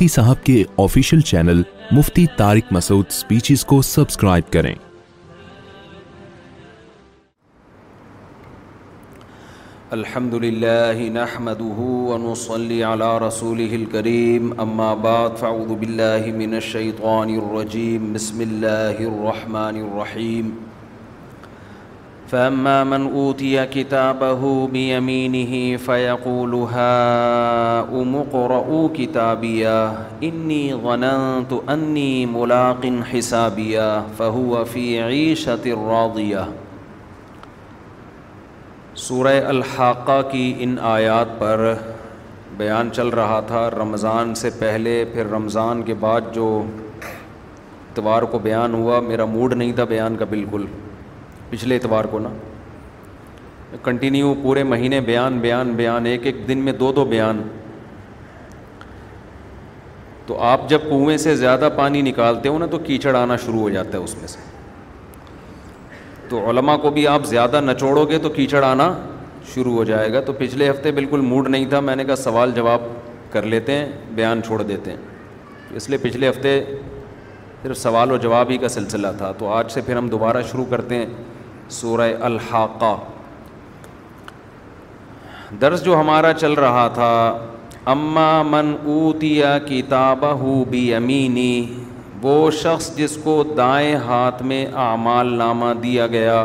مفتی 0.00 0.08
صاحب 0.12 0.42
کے 0.44 0.54
official 0.78 1.20
channel 1.28 1.62
مفتی 1.92 2.24
طارک 2.36 2.64
مسعود 2.72 3.06
سپیچز 3.12 3.64
کو 3.70 3.80
سبسکرائب 3.88 4.52
کریں 4.52 4.74
الحمد 9.96 10.34
للہ 10.44 11.26
رسول 13.26 13.62
اما 14.66 14.92
باد 15.08 15.38
فاودہ 15.40 16.26
من 16.36 16.54
الرجیم 16.62 18.16
الرحمن 18.50 19.82
الرحیم 19.82 20.56
فأما 22.30 22.72
من 22.88 23.02
أوتي 23.20 23.66
كتابه 23.66 24.42
بيمينه 24.72 25.52
فيقول 25.84 26.54
ها 26.54 26.88
فیق 27.82 29.12
الحا 29.16 30.06
إني 30.28 30.62
ظننت 30.86 31.52
أني 31.76 32.26
ملاق 32.26 32.84
انّی 32.84 33.72
فهو 34.18 34.64
في 34.74 34.84
عيشة 35.02 35.76
راضية 35.90 36.44
فہوفی 38.96 38.96
شطر 38.96 40.28
کی 40.32 40.44
ان 40.64 40.74
آیات 40.92 41.38
پر 41.38 41.60
بیان 42.58 42.88
چل 42.98 43.08
رہا 43.20 43.40
تھا 43.46 43.68
رمضان 43.76 44.34
سے 44.42 44.50
پہلے 44.58 44.92
پھر 45.12 45.30
رمضان 45.36 45.82
کے 45.90 45.94
بعد 46.04 46.32
جو 46.34 46.48
اتوار 47.10 48.22
کو 48.34 48.38
بیان 48.48 48.74
ہوا 48.80 49.00
میرا 49.08 49.24
موڈ 49.36 49.52
نہیں 49.62 49.72
تھا 49.76 49.84
بیان 49.94 50.16
کا 50.16 50.24
بالکل 50.30 50.64
پچھلے 51.50 51.76
اتوار 51.76 52.04
کو 52.10 52.18
نا 52.18 52.28
کنٹینیو 53.82 54.34
پورے 54.42 54.62
مہینے 54.64 55.00
بیان 55.06 55.38
بیان 55.40 55.72
بیان 55.76 56.06
ایک 56.06 56.26
ایک 56.26 56.36
دن 56.48 56.58
میں 56.64 56.72
دو 56.72 56.92
دو 56.96 57.04
بیان 57.12 57.42
تو 60.26 60.38
آپ 60.44 60.68
جب 60.68 60.80
کنویں 60.88 61.16
سے 61.16 61.34
زیادہ 61.36 61.68
پانی 61.76 62.00
نکالتے 62.02 62.48
ہو 62.48 62.58
نا 62.58 62.66
تو 62.70 62.78
کیچڑ 62.86 63.14
آنا 63.16 63.36
شروع 63.44 63.60
ہو 63.60 63.70
جاتا 63.70 63.98
ہے 63.98 64.02
اس 64.02 64.14
میں 64.20 64.26
سے 64.28 64.38
تو 66.28 66.48
علماء 66.50 66.76
کو 66.76 66.90
بھی 66.96 67.06
آپ 67.08 67.24
زیادہ 67.26 67.60
نہ 67.64 67.72
گے 68.10 68.18
تو 68.22 68.28
کیچڑ 68.30 68.62
آنا 68.64 68.92
شروع 69.54 69.72
ہو 69.74 69.84
جائے 69.90 70.12
گا 70.12 70.20
تو 70.26 70.32
پچھلے 70.38 70.68
ہفتے 70.70 70.90
بالکل 70.92 71.20
موڈ 71.28 71.48
نہیں 71.48 71.64
تھا 71.68 71.80
میں 71.80 71.94
نے 71.96 72.04
کہا 72.04 72.16
سوال 72.22 72.50
جواب 72.54 72.82
کر 73.32 73.42
لیتے 73.52 73.72
ہیں 73.74 73.86
بیان 74.14 74.42
چھوڑ 74.46 74.62
دیتے 74.62 74.90
ہیں 74.90 75.76
اس 75.76 75.88
لیے 75.90 75.98
پچھلے 76.02 76.28
ہفتے 76.28 76.52
صرف 77.62 77.76
سوال 77.78 78.10
و 78.12 78.16
جواب 78.26 78.50
ہی 78.50 78.56
کا 78.58 78.68
سلسلہ 78.68 79.06
تھا 79.18 79.30
تو 79.38 79.48
آج 79.52 79.70
سے 79.72 79.80
پھر 79.86 79.96
ہم 79.96 80.08
دوبارہ 80.08 80.42
شروع 80.50 80.64
کرتے 80.70 80.94
ہیں 80.96 81.06
سورہ 81.76 82.02
الحاقہ 82.24 82.94
درس 85.60 85.82
جو 85.84 85.96
ہمارا 85.98 86.32
چل 86.32 86.52
رہا 86.64 86.86
تھا 86.94 87.10
اما 87.94 88.28
من 88.50 88.72
اوتیا 88.92 89.56
کتاب 89.68 90.24
ہو 90.40 90.54
امینی 90.96 91.74
وہ 92.22 92.50
شخص 92.60 92.88
جس 92.96 93.16
کو 93.24 93.42
دائیں 93.56 93.94
ہاتھ 94.06 94.42
میں 94.52 94.64
اعمال 94.88 95.32
نامہ 95.38 95.72
دیا 95.82 96.06
گیا 96.16 96.44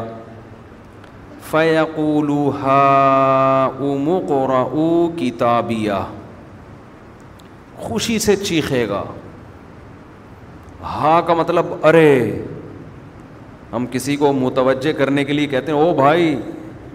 فیقول 1.52 2.32
ہا 2.62 3.66
ام 3.80 4.10
او 4.10 5.08
کتابیا 5.20 6.04
خوشی 7.84 8.20
سے 8.26 8.36
چیخے 8.36 8.88
گا 8.90 9.04
ہا 11.00 11.20
کا 11.28 11.34
مطلب 11.34 11.74
ارے 11.88 12.12
ہم 13.74 13.86
کسی 13.92 14.16
کو 14.16 14.32
متوجہ 14.34 14.92
کرنے 14.98 15.24
کے 15.26 15.34
لیے 15.34 15.48
کہتے 15.52 15.72
ہیں 15.72 15.80
او 15.80 15.94
بھائی 15.96 16.36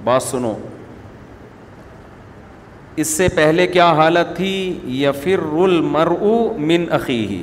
بات 0.05 0.23
سنو 0.23 0.55
اس 3.03 3.07
سے 3.17 3.27
پہلے 3.35 3.67
کیا 3.67 3.87
حالت 4.01 4.37
تھی 4.37 4.53
یا 5.01 5.13
پھر 5.23 5.41
رل 5.55 5.81
مر 5.95 6.07
او 6.21 6.35
من 6.71 6.85
عقی 6.95 7.43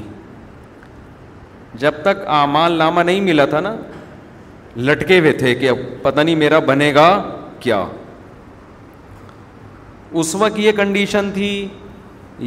جب 1.82 1.94
تک 2.04 2.24
اعمال 2.40 2.72
نامہ 2.82 3.02
نہیں 3.10 3.22
ملا 3.22 3.46
تھا 3.54 3.60
نا 3.60 3.76
لٹکے 4.90 5.20
ہوئے 5.20 5.32
تھے 5.44 5.54
کہ 5.56 5.70
اب 5.70 5.78
پتہ 6.02 6.20
نہیں 6.22 6.36
میرا 6.46 6.60
بنے 6.70 6.94
گا 6.96 7.08
کیا 7.66 7.84
اس 10.22 10.34
وقت 10.44 10.60
یہ 10.60 10.72
کنڈیشن 10.78 11.32
تھی 11.34 11.52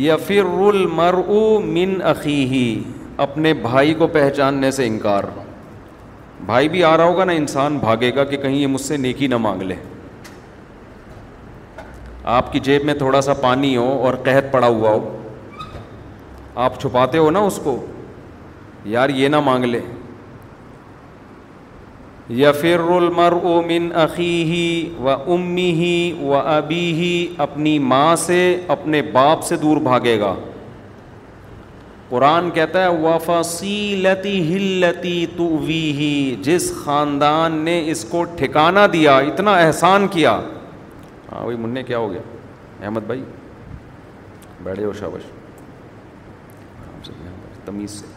یا 0.07 0.17
پھر 0.27 0.45
رل 0.61 0.85
مر 0.99 1.15
او 1.27 1.43
من 1.79 2.01
عقی 2.15 2.69
اپنے 3.27 3.53
بھائی 3.69 3.95
کو 4.03 4.07
پہچاننے 4.19 4.71
سے 4.79 4.87
انکار 4.87 5.25
رہا 5.25 5.45
بھائی 6.47 6.69
بھی 6.69 6.83
آ 6.85 6.97
رہا 6.97 7.05
ہوگا 7.05 7.25
نا 7.25 7.33
انسان 7.33 7.79
بھاگے 7.79 8.11
گا 8.17 8.25
کہ 8.25 8.37
کہیں 8.43 8.55
یہ 8.59 8.67
مجھ 8.67 8.81
سے 8.81 8.97
نیکی 8.97 9.27
نہ 9.29 9.37
مانگ 9.39 9.63
لے 9.63 9.75
آپ 12.37 12.53
کی 12.53 12.61
جیب 12.61 12.85
میں 12.85 12.95
تھوڑا 12.95 13.21
سا 13.23 13.33
پانی 13.43 13.77
ہو 13.77 13.89
اور 14.07 14.15
قحط 14.25 14.53
پڑا 14.53 14.67
ہوا 14.67 14.91
ہو 14.91 15.17
آپ 16.65 16.81
چھپاتے 16.81 17.19
ہو 17.19 17.31
نا 17.31 17.41
اس 17.47 17.59
کو 17.65 17.77
یار 18.95 19.09
یہ 19.15 19.29
نہ 19.29 19.41
مانگ 19.45 19.65
لے 19.65 19.81
یا 22.41 22.51
پھر 22.53 22.79
رول 22.87 23.09
مر 23.17 23.33
او 23.43 23.61
من 23.67 23.89
عقی 24.03 24.97
و 25.03 25.09
امی 25.35 25.71
ہی 25.77 26.13
و 26.25 26.35
ابی 26.37 26.83
ہی 26.97 27.11
اپنی 27.47 27.79
ماں 27.93 28.15
سے 28.27 28.41
اپنے 28.77 29.03
باپ 29.13 29.45
سے 29.45 29.57
دور 29.63 29.77
بھاگے 29.87 30.19
گا 30.21 30.35
قرآن 32.11 32.51
کہتا 32.51 32.83
ہے 32.83 32.89
وفصیلتی 33.03 33.99
لتی 34.03 34.55
ہلتی 34.55 35.27
تو 35.37 35.49
جس 36.45 36.73
خاندان 36.85 37.57
نے 37.65 37.75
اس 37.91 38.05
کو 38.11 38.23
ٹھکانہ 38.39 38.87
دیا 38.93 39.17
اتنا 39.31 39.55
احسان 39.65 40.07
کیا 40.17 40.39
ہاں 41.33 41.43
وہی 41.45 41.57
منہ 41.65 41.81
کیا 41.87 41.99
ہو 41.99 42.11
گیا 42.13 42.21
احمد 42.85 43.07
بھائی 43.07 43.23
بیٹھے 44.65 44.85
ہو 44.85 44.93
شابش 45.01 45.31
تمیز 47.65 48.01
سے 48.01 48.17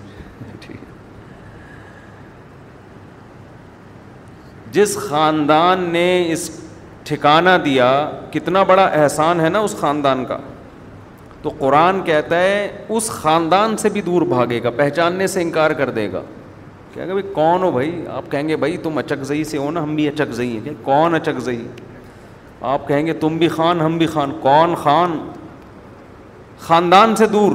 جس 4.75 4.95
خاندان 5.09 5.79
نے 5.91 6.05
اس 6.33 6.49
ٹھکانہ 7.05 7.55
دیا 7.63 7.87
کتنا 8.33 8.61
بڑا 8.69 8.85
احسان 9.01 9.39
ہے 9.39 9.49
نا 9.55 9.59
اس 9.65 9.75
خاندان 9.79 10.23
کا 10.25 10.37
تو 11.43 11.49
قرآن 11.59 12.01
کہتا 12.05 12.39
ہے 12.41 12.67
اس 12.97 13.09
خاندان 13.09 13.75
سے 13.77 13.89
بھی 13.89 14.01
دور 14.01 14.21
بھاگے 14.33 14.59
گا 14.63 14.69
پہچاننے 14.77 15.27
سے 15.35 15.41
انکار 15.41 15.71
کر 15.79 15.89
دے 15.91 16.07
گا 16.13 16.21
کہے 16.93 17.07
گا 17.07 17.13
بھائی 17.13 17.31
کون 17.33 17.63
ہو 17.63 17.69
بھائی 17.71 17.91
آپ 18.13 18.31
کہیں 18.31 18.47
گے 18.47 18.55
بھائی 18.63 18.77
تم 18.83 18.97
اچک 18.97 19.23
زئی 19.25 19.43
سے 19.51 19.57
ہو 19.57 19.69
نا 19.71 19.83
ہم 19.83 19.95
بھی 19.95 20.07
اچک 20.07 20.31
زئی 20.35 20.57
ہیں 20.65 20.73
کون 20.83 21.15
اچک 21.15 21.39
زئی 21.43 21.67
آپ 22.71 22.87
کہیں 22.87 23.05
گے 23.05 23.13
تم 23.19 23.37
بھی 23.37 23.47
خان 23.55 23.81
ہم 23.81 23.97
بھی 23.97 24.07
خان 24.07 24.31
کون 24.41 24.75
خان 24.83 25.17
خاندان 26.67 27.15
سے 27.15 27.25
دور 27.27 27.51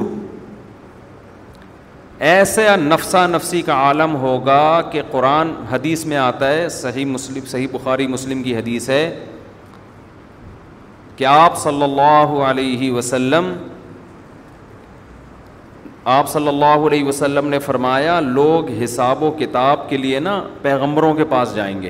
ایسے 2.31 2.67
نفسا 2.81 3.25
نفسی 3.27 3.61
کا 3.61 3.73
عالم 3.87 4.15
ہوگا 4.21 4.61
کہ 4.91 5.01
قرآن 5.11 5.51
حدیث 5.71 6.05
میں 6.11 6.17
آتا 6.17 6.49
ہے 6.51 6.67
صحیح 6.77 7.05
مسلم 7.05 7.45
صحیح 7.47 7.67
بخاری 7.71 8.07
مسلم 8.13 8.41
کی 8.43 8.55
حدیث 8.57 8.89
ہے 8.89 9.03
کہ 11.15 11.25
آپ 11.25 11.57
صلی 11.59 11.83
اللہ 11.83 12.33
علیہ 12.47 12.91
وسلم 12.93 13.53
آپ 16.11 16.29
صلی 16.29 16.47
اللہ 16.47 16.85
علیہ 16.87 17.03
وسلم 17.03 17.47
نے 17.49 17.57
فرمایا 17.59 18.19
لوگ 18.19 18.69
حساب 18.83 19.23
و 19.23 19.31
کتاب 19.39 19.79
کے 19.89 19.97
لیے 19.97 20.19
نا 20.27 20.35
پیغمبروں 20.61 21.13
کے 21.13 21.23
پاس 21.31 21.53
جائیں 21.55 21.81
گے 21.81 21.89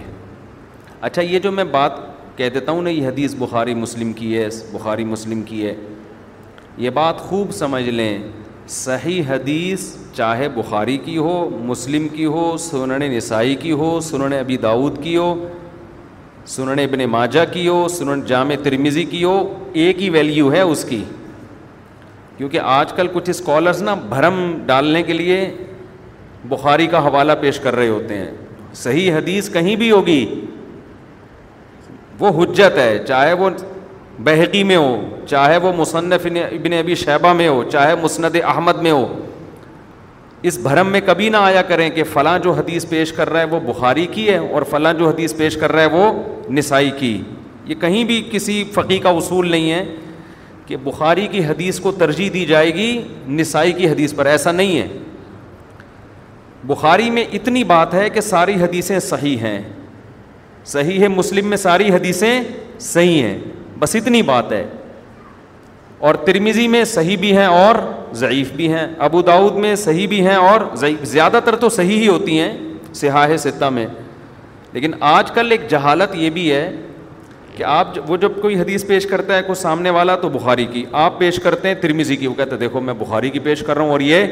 اچھا 1.09 1.21
یہ 1.21 1.39
جو 1.39 1.51
میں 1.57 1.63
بات 1.73 1.91
کہہ 2.37 2.49
دیتا 2.53 2.71
ہوں 2.71 2.81
نا 2.81 2.89
یہ 2.89 3.07
حدیث 3.07 3.35
بخاری 3.39 3.73
مسلم 3.81 4.13
کی 4.21 4.37
ہے 4.37 4.47
بخاری 4.71 5.05
مسلم 5.05 5.41
کی 5.49 5.65
ہے 5.65 5.73
یہ 6.85 6.89
بات 6.97 7.19
خوب 7.27 7.51
سمجھ 7.57 7.83
لیں 7.89 8.11
صحیح 8.77 9.21
حدیث 9.29 9.85
چاہے 10.15 10.47
بخاری 10.55 10.97
کی 11.05 11.17
ہو 11.17 11.35
مسلم 11.65 12.07
کی 12.15 12.25
ہو 12.37 12.51
سنن 12.65 13.07
نسائی 13.11 13.53
کی 13.65 13.71
ہو 13.83 13.99
سنن 14.09 14.33
ابی 14.39 14.57
داود 14.67 15.01
کی 15.03 15.15
ہو 15.17 15.33
سنن 16.55 16.79
ابن 16.87 17.05
ماجہ 17.11 17.45
کی 17.53 17.67
ہو 17.67 17.87
سنن 17.99 18.21
جامع 18.33 18.55
ترمیزی 18.63 19.03
کی 19.13 19.23
ہو 19.23 19.37
ایک 19.83 20.01
ہی 20.03 20.09
ویلیو 20.19 20.51
ہے 20.53 20.61
اس 20.73 20.85
کی 20.89 21.03
کیونکہ 22.37 22.59
آج 22.77 22.91
کل 22.95 23.07
کچھ 23.13 23.29
اسکالرس 23.29 23.81
نا 23.81 23.93
بھرم 24.09 24.35
ڈالنے 24.65 25.01
کے 25.03 25.13
لیے 25.13 25.37
بخاری 26.49 26.85
کا 26.87 26.99
حوالہ 27.05 27.31
پیش 27.41 27.59
کر 27.59 27.75
رہے 27.75 27.87
ہوتے 27.87 28.17
ہیں 28.17 28.29
صحیح 28.83 29.13
حدیث 29.13 29.49
کہیں 29.53 29.75
بھی 29.75 29.89
ہوگی 29.91 30.21
وہ 32.19 32.29
حجت 32.41 32.77
ہے 32.77 32.97
چاہے 33.07 33.33
وہ 33.41 33.49
بحقی 34.25 34.63
میں 34.71 34.75
ہو 34.75 34.95
چاہے 35.29 35.57
وہ 35.63 35.71
مصنف 35.77 36.25
ابن 36.51 36.73
ابی 36.73 36.95
شیبہ 37.05 37.33
میں 37.41 37.47
ہو 37.47 37.63
چاہے 37.71 37.95
مسند 38.03 38.35
احمد 38.43 38.81
میں 38.81 38.91
ہو 38.91 39.05
اس 40.49 40.57
بھرم 40.63 40.89
میں 40.91 40.99
کبھی 41.05 41.29
نہ 41.29 41.37
آیا 41.41 41.61
کریں 41.67 41.89
کہ 41.95 42.03
فلاں 42.13 42.37
جو 42.39 42.51
حدیث 42.57 42.85
پیش 42.89 43.11
کر 43.13 43.29
رہا 43.29 43.39
ہے 43.39 43.45
وہ 43.55 43.59
بخاری 43.73 44.05
کی 44.11 44.29
ہے 44.29 44.37
اور 44.51 44.61
فلاں 44.69 44.93
جو 44.99 45.07
حدیث 45.09 45.35
پیش 45.37 45.57
کر 45.61 45.71
رہا 45.71 45.81
ہے 45.81 45.87
وہ 45.97 46.11
نسائی 46.57 46.89
کی 46.99 47.21
یہ 47.65 47.75
کہیں 47.81 48.03
بھی 48.11 48.21
کسی 48.31 48.63
فقی 48.73 48.97
کا 49.05 49.09
اصول 49.21 49.49
نہیں 49.51 49.71
ہے 49.71 49.83
کہ 50.67 50.77
بخاری 50.83 51.25
کی 51.31 51.43
حدیث 51.45 51.79
کو 51.79 51.91
ترجیح 51.97 52.29
دی 52.33 52.45
جائے 52.45 52.73
گی 52.73 52.89
نسائی 53.39 53.71
کی 53.73 53.89
حدیث 53.89 54.13
پر 54.15 54.25
ایسا 54.35 54.51
نہیں 54.51 54.77
ہے 54.77 54.87
بخاری 56.67 57.09
میں 57.17 57.23
اتنی 57.37 57.63
بات 57.63 57.93
ہے 57.93 58.09
کہ 58.09 58.21
ساری 58.29 58.55
حدیثیں 58.61 58.97
صحیح 59.09 59.37
ہیں 59.47 59.61
صحیح 60.71 60.99
ہے 61.01 61.07
مسلم 61.07 61.47
میں 61.49 61.57
ساری 61.57 61.89
حدیثیں 61.93 62.41
صحیح 62.87 63.21
ہیں 63.23 63.37
بس 63.79 63.95
اتنی 63.95 64.21
بات 64.31 64.51
ہے 64.51 64.65
اور 66.07 66.15
ترمیزی 66.25 66.67
میں 66.73 66.83
صحیح 66.95 67.17
بھی 67.17 67.35
ہیں 67.37 67.45
اور 67.45 67.75
ضعیف 68.15 68.51
بھی 68.55 68.71
ہیں 68.73 68.85
ابو 69.07 69.21
داود 69.29 69.55
میں 69.65 69.73
صحیح 69.85 70.07
بھی 70.07 70.25
ہیں 70.25 70.35
اور 70.35 70.61
ضعیف 70.81 71.05
زیادہ 71.11 71.39
تر 71.45 71.55
تو 71.63 71.69
صحیح 71.77 71.99
ہی 72.01 72.07
ہوتی 72.07 72.39
ہیں 72.39 72.51
سیاح 73.01 73.35
ستہ 73.43 73.69
میں 73.77 73.85
لیکن 74.73 74.91
آج 75.15 75.31
کل 75.35 75.51
ایک 75.51 75.67
جہالت 75.69 76.15
یہ 76.15 76.29
بھی 76.39 76.51
ہے 76.51 76.69
کہ 77.57 77.63
آپ 77.67 77.91
وہ 78.07 78.17
جب 78.21 78.31
کوئی 78.41 78.55
حدیث 78.59 78.85
پیش 78.87 79.05
کرتا 79.11 79.37
ہے 79.37 79.43
کوئی 79.43 79.55
سامنے 79.61 79.89
والا 79.89 80.15
تو 80.21 80.29
بخاری 80.29 80.65
کی 80.73 80.83
آپ 81.03 81.17
پیش 81.19 81.37
کرتے 81.43 81.67
ہیں 81.67 81.75
ترمیزی 81.81 82.15
کی 82.15 82.27
وہ 82.27 82.33
کہتے 82.33 82.51
ہیں 82.51 82.57
دیکھو 82.59 82.79
میں 82.89 82.93
بخاری 82.97 83.29
کی 83.29 83.39
پیش 83.47 83.63
کر 83.67 83.75
رہا 83.75 83.83
ہوں 83.83 83.91
اور 83.91 83.99
یہ 84.01 84.25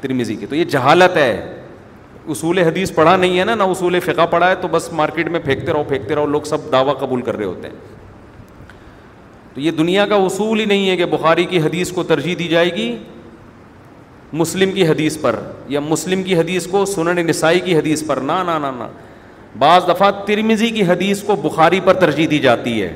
ترمیزی 0.00 0.36
کی 0.36 0.46
تو 0.50 0.54
یہ 0.56 0.64
جہالت 0.74 1.16
ہے 1.16 1.30
اصول 2.34 2.58
حدیث 2.58 2.94
پڑھا 2.94 3.14
نہیں 3.16 3.38
ہے 3.38 3.44
نا 3.44 3.54
نہ 3.54 3.62
اصول 3.74 4.00
فقہ 4.04 4.26
پڑھا 4.30 4.48
ہے 4.50 4.54
تو 4.60 4.68
بس 4.70 4.88
مارکیٹ 5.00 5.28
میں 5.30 5.40
پھینکتے 5.44 5.72
رہو 5.72 5.82
پھینکتے 5.88 6.14
رہو 6.14 6.26
لوگ 6.36 6.42
سب 6.50 6.70
دعویٰ 6.72 6.98
قبول 7.00 7.22
کر 7.28 7.36
رہے 7.36 7.44
ہوتے 7.44 7.68
ہیں 7.68 7.76
تو 9.54 9.60
یہ 9.60 9.70
دنیا 9.84 10.06
کا 10.06 10.16
اصول 10.26 10.60
ہی 10.60 10.64
نہیں 10.64 10.88
ہے 10.90 10.96
کہ 10.96 11.06
بخاری 11.16 11.44
کی 11.50 11.60
حدیث 11.62 11.92
کو 11.92 12.02
ترجیح 12.14 12.34
دی 12.38 12.48
جائے 12.48 12.74
گی 12.74 12.94
مسلم 14.42 14.70
کی 14.72 14.86
حدیث 14.88 15.20
پر 15.20 15.38
یا 15.68 15.80
مسلم 15.94 16.22
کی 16.22 16.36
حدیث 16.38 16.66
کو 16.72 16.84
سنن 16.94 17.26
نسائی 17.28 17.60
کی 17.60 17.76
حدیث 17.78 18.06
پر 18.06 18.16
نہ 18.30 18.42
نہ 18.46 18.58
نہ 18.66 18.70
نہ 18.78 18.84
بعض 19.58 19.86
دفعہ 19.90 20.10
ترمزی 20.26 20.70
کی 20.70 20.82
حدیث 20.86 21.22
کو 21.22 21.34
بخاری 21.42 21.80
پر 21.84 21.94
ترجیح 22.00 22.26
دی 22.30 22.38
جاتی 22.40 22.82
ہے 22.82 22.92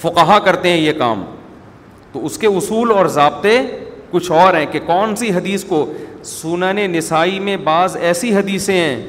فقہا 0.00 0.38
کرتے 0.44 0.68
ہیں 0.70 0.78
یہ 0.80 0.92
کام 0.98 1.24
تو 2.12 2.24
اس 2.26 2.38
کے 2.38 2.46
اصول 2.46 2.90
اور 2.96 3.06
ضابطے 3.14 3.60
کچھ 4.10 4.30
اور 4.32 4.54
ہیں 4.54 4.66
کہ 4.72 4.80
کون 4.86 5.16
سی 5.16 5.30
حدیث 5.34 5.64
کو 5.68 5.84
سنن 6.24 6.78
نسائی 6.92 7.38
میں 7.40 7.56
بعض 7.64 7.96
ایسی 7.96 8.34
حدیثیں 8.36 8.76
ہیں 8.80 9.06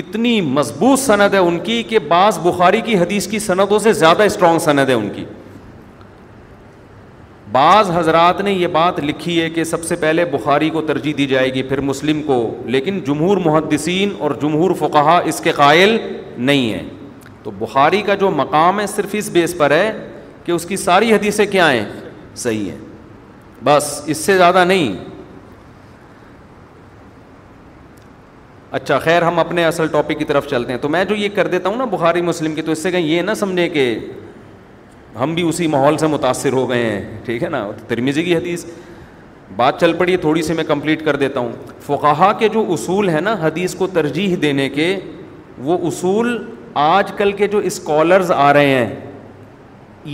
اتنی 0.00 0.40
مضبوط 0.40 0.98
سند 1.00 1.34
ہے 1.34 1.38
ان 1.38 1.58
کی 1.64 1.82
کہ 1.88 1.98
بعض 2.08 2.38
بخاری 2.42 2.80
کی 2.84 2.96
حدیث 2.98 3.26
کی 3.28 3.38
سندوں 3.38 3.78
سے 3.82 3.92
زیادہ 3.92 4.22
اسٹرانگ 4.22 4.58
سند 4.64 4.88
ہے 4.88 4.94
ان 4.94 5.08
کی 5.14 5.24
بعض 7.52 7.90
حضرات 7.90 8.40
نے 8.40 8.52
یہ 8.52 8.66
بات 8.72 8.98
لکھی 9.00 9.40
ہے 9.40 9.48
کہ 9.50 9.64
سب 9.64 9.84
سے 9.84 9.96
پہلے 10.00 10.24
بخاری 10.32 10.68
کو 10.70 10.80
ترجیح 10.86 11.12
دی 11.18 11.26
جائے 11.26 11.52
گی 11.54 11.62
پھر 11.68 11.80
مسلم 11.90 12.22
کو 12.22 12.36
لیکن 12.74 12.98
جمہور 13.06 13.36
محدثین 13.44 14.12
اور 14.22 14.30
جمہور 14.42 14.70
فقہ 14.78 15.20
اس 15.32 15.40
کے 15.44 15.52
قائل 15.56 15.96
نہیں 16.50 16.72
ہیں 16.74 16.82
تو 17.42 17.50
بخاری 17.58 18.02
کا 18.06 18.14
جو 18.24 18.30
مقام 18.30 18.80
ہے 18.80 18.86
صرف 18.86 19.14
اس 19.18 19.28
بیس 19.32 19.56
پر 19.58 19.70
ہے 19.70 19.90
کہ 20.44 20.52
اس 20.52 20.66
کی 20.66 20.76
ساری 20.76 21.12
حدیثیں 21.12 21.44
کیا 21.52 21.70
ہیں 21.72 21.84
صحیح 22.42 22.70
ہیں 22.70 22.78
بس 23.64 23.90
اس 24.06 24.16
سے 24.24 24.36
زیادہ 24.36 24.64
نہیں 24.64 24.94
اچھا 28.78 28.98
خیر 29.04 29.22
ہم 29.22 29.38
اپنے 29.38 29.64
اصل 29.64 29.86
ٹاپک 29.92 30.18
کی 30.18 30.24
طرف 30.24 30.46
چلتے 30.48 30.72
ہیں 30.72 30.78
تو 30.80 30.88
میں 30.94 31.04
جو 31.04 31.14
یہ 31.16 31.28
کر 31.34 31.46
دیتا 31.54 31.68
ہوں 31.68 31.76
نا 31.76 31.84
بخاری 31.96 32.22
مسلم 32.22 32.54
کی 32.54 32.62
تو 32.62 32.72
اس 32.72 32.82
سے 32.82 32.90
کہیں 32.90 33.06
یہ 33.06 33.22
نہ 33.22 33.34
سمجھیں 33.36 33.68
کہ 33.74 33.84
ہم 35.20 35.34
بھی 35.34 35.42
اسی 35.48 35.66
ماحول 35.66 35.96
سے 35.98 36.06
متاثر 36.06 36.52
ہو 36.52 36.68
گئے 36.70 36.82
ہیں 36.82 37.00
ٹھیک 37.24 37.42
ہے 37.42 37.48
نا 37.48 37.66
ترمیزی 37.88 38.22
کی 38.22 38.36
حدیث 38.36 38.64
بات 39.56 39.80
چل 39.80 39.92
پڑی 39.98 40.12
ہے 40.12 40.16
تھوڑی 40.26 40.42
سی 40.42 40.52
میں 40.54 40.64
کمپلیٹ 40.68 41.04
کر 41.04 41.16
دیتا 41.16 41.40
ہوں 41.40 41.52
فقہا 41.86 42.32
کے 42.38 42.48
جو 42.52 42.64
اصول 42.72 43.08
ہیں 43.08 43.20
نا 43.20 43.34
حدیث 43.42 43.74
کو 43.74 43.86
ترجیح 43.92 44.34
دینے 44.42 44.68
کے 44.70 44.94
وہ 45.68 45.78
اصول 45.88 46.36
آج 46.84 47.12
کل 47.16 47.32
کے 47.32 47.46
جو 47.52 47.58
اسکالرز 47.70 48.30
آ 48.36 48.52
رہے 48.52 48.74
ہیں 48.74 48.94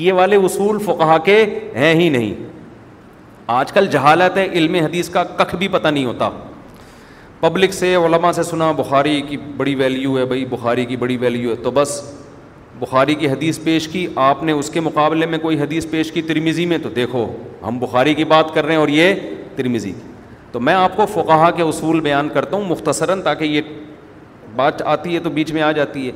یہ 0.02 0.12
والے 0.12 0.36
اصول 0.46 0.78
فقہا 0.84 1.18
کے 1.24 1.44
ہیں 1.76 1.92
ہی 2.00 2.08
نہیں 2.08 2.34
آج 3.56 3.72
کل 3.72 3.86
جہالت 3.90 4.36
ہے 4.38 4.44
علم 4.52 4.74
حدیث 4.84 5.08
کا 5.16 5.24
ککھ 5.38 5.54
بھی 5.56 5.68
پتہ 5.68 5.88
نہیں 5.88 6.04
ہوتا 6.04 6.30
پبلک 7.40 7.72
سے 7.74 7.94
علماء 7.94 8.30
سے 8.32 8.42
سنا 8.42 8.70
بخاری 8.76 9.20
کی 9.28 9.36
بڑی 9.56 9.74
ویلیو 9.74 10.18
ہے 10.18 10.24
بھائی 10.26 10.44
بخاری 10.50 10.84
کی 10.84 10.96
بڑی 10.96 11.16
ویلیو 11.20 11.50
ہے 11.50 11.56
تو 11.64 11.70
بس 11.74 12.00
بخاری 12.84 13.14
کی 13.14 13.28
حدیث 13.30 13.58
پیش 13.64 13.86
کی 13.88 14.06
آپ 14.30 14.42
نے 14.44 14.52
اس 14.52 14.68
کے 14.70 14.80
مقابلے 14.86 15.26
میں 15.34 15.38
کوئی 15.42 15.58
حدیث 15.60 15.86
پیش 15.90 16.10
کی 16.12 16.22
ترمیزی 16.30 16.64
میں 16.72 16.78
تو 16.82 16.88
دیکھو 16.98 17.24
ہم 17.66 17.78
بخاری 17.78 18.12
کی 18.14 18.24
بات 18.32 18.52
کر 18.54 18.64
رہے 18.64 18.72
ہیں 18.74 18.80
اور 18.80 18.88
یہ 18.96 19.14
ترمیزی 19.56 19.92
کی 20.00 20.10
تو 20.52 20.60
میں 20.66 20.74
آپ 20.80 20.96
کو 20.96 21.06
فقہا 21.12 21.50
کے 21.56 21.62
اصول 21.70 22.00
بیان 22.08 22.28
کرتا 22.34 22.56
ہوں 22.56 22.64
مختصراً 22.72 23.22
تاکہ 23.28 23.54
یہ 23.58 23.70
بات 24.56 24.82
آتی 24.96 25.14
ہے 25.14 25.20
تو 25.20 25.30
بیچ 25.38 25.52
میں 25.52 25.62
آ 25.62 25.70
جاتی 25.80 26.06
ہے 26.08 26.12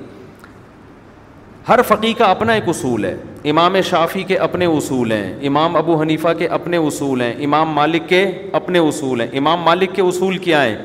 ہر 1.69 1.83
فقی 1.89 2.13
کا 2.19 2.31
اپنا 2.35 2.53
ایک 2.59 2.69
اصول 2.75 3.05
ہے 3.05 3.15
امام 3.51 3.81
شافی 3.91 4.23
کے 4.29 4.37
اپنے 4.51 4.67
اصول 4.77 5.13
ہیں 5.13 5.27
امام 5.47 5.77
ابو 5.77 6.01
حنیفہ 6.03 6.33
کے 6.39 6.47
اپنے 6.61 6.77
اصول 6.91 7.21
ہیں 7.23 7.33
امام 7.47 7.73
مالک 7.81 8.09
کے 8.09 8.23
اپنے 8.61 8.79
اصول 8.91 9.21
ہیں 9.21 9.29
امام 9.39 9.63
مالک 9.73 9.95
کے 9.97 10.03
اصول 10.13 10.39
کیا 10.47 10.65
ہیں 10.65 10.77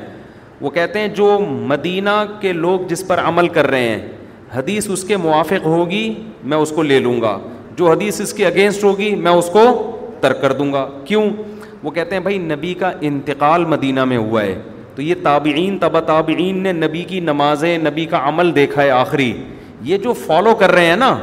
وہ 0.60 0.70
کہتے 0.80 1.00
ہیں 1.00 1.08
جو 1.22 1.30
مدینہ 1.72 2.20
کے 2.40 2.52
لوگ 2.66 2.80
جس 2.88 3.06
پر 3.08 3.20
عمل 3.28 3.48
کر 3.58 3.66
رہے 3.70 3.88
ہیں 3.88 4.06
حدیث 4.54 4.88
اس 4.94 5.02
کے 5.04 5.16
موافق 5.16 5.64
ہوگی 5.66 6.04
میں 6.50 6.56
اس 6.58 6.70
کو 6.74 6.82
لے 6.82 6.98
لوں 7.04 7.20
گا 7.20 7.38
جو 7.76 7.90
حدیث 7.90 8.20
اس 8.20 8.32
کے 8.34 8.46
اگینسٹ 8.46 8.84
ہوگی 8.84 9.14
میں 9.22 9.30
اس 9.32 9.48
کو 9.52 9.64
ترک 10.20 10.40
کر 10.42 10.52
دوں 10.58 10.72
گا 10.72 10.86
کیوں 11.04 11.22
وہ 11.82 11.90
کہتے 11.96 12.14
ہیں 12.14 12.22
بھائی 12.22 12.38
نبی 12.38 12.72
کا 12.82 12.90
انتقال 13.10 13.64
مدینہ 13.72 14.04
میں 14.10 14.16
ہوا 14.16 14.42
ہے 14.42 14.54
تو 14.94 15.02
یہ 15.02 15.14
تابعین 15.22 15.78
تبا 15.78 16.00
تابعین 16.10 16.58
نے 16.62 16.72
نبی 16.72 17.02
کی 17.08 17.18
نمازیں 17.20 17.76
نبی 17.86 18.04
کا 18.10 18.20
عمل 18.28 18.54
دیکھا 18.54 18.82
ہے 18.82 18.90
آخری 18.98 19.32
یہ 19.88 19.98
جو 20.04 20.12
فالو 20.26 20.54
کر 20.60 20.70
رہے 20.72 20.86
ہیں 20.86 20.96
نا 20.96 21.14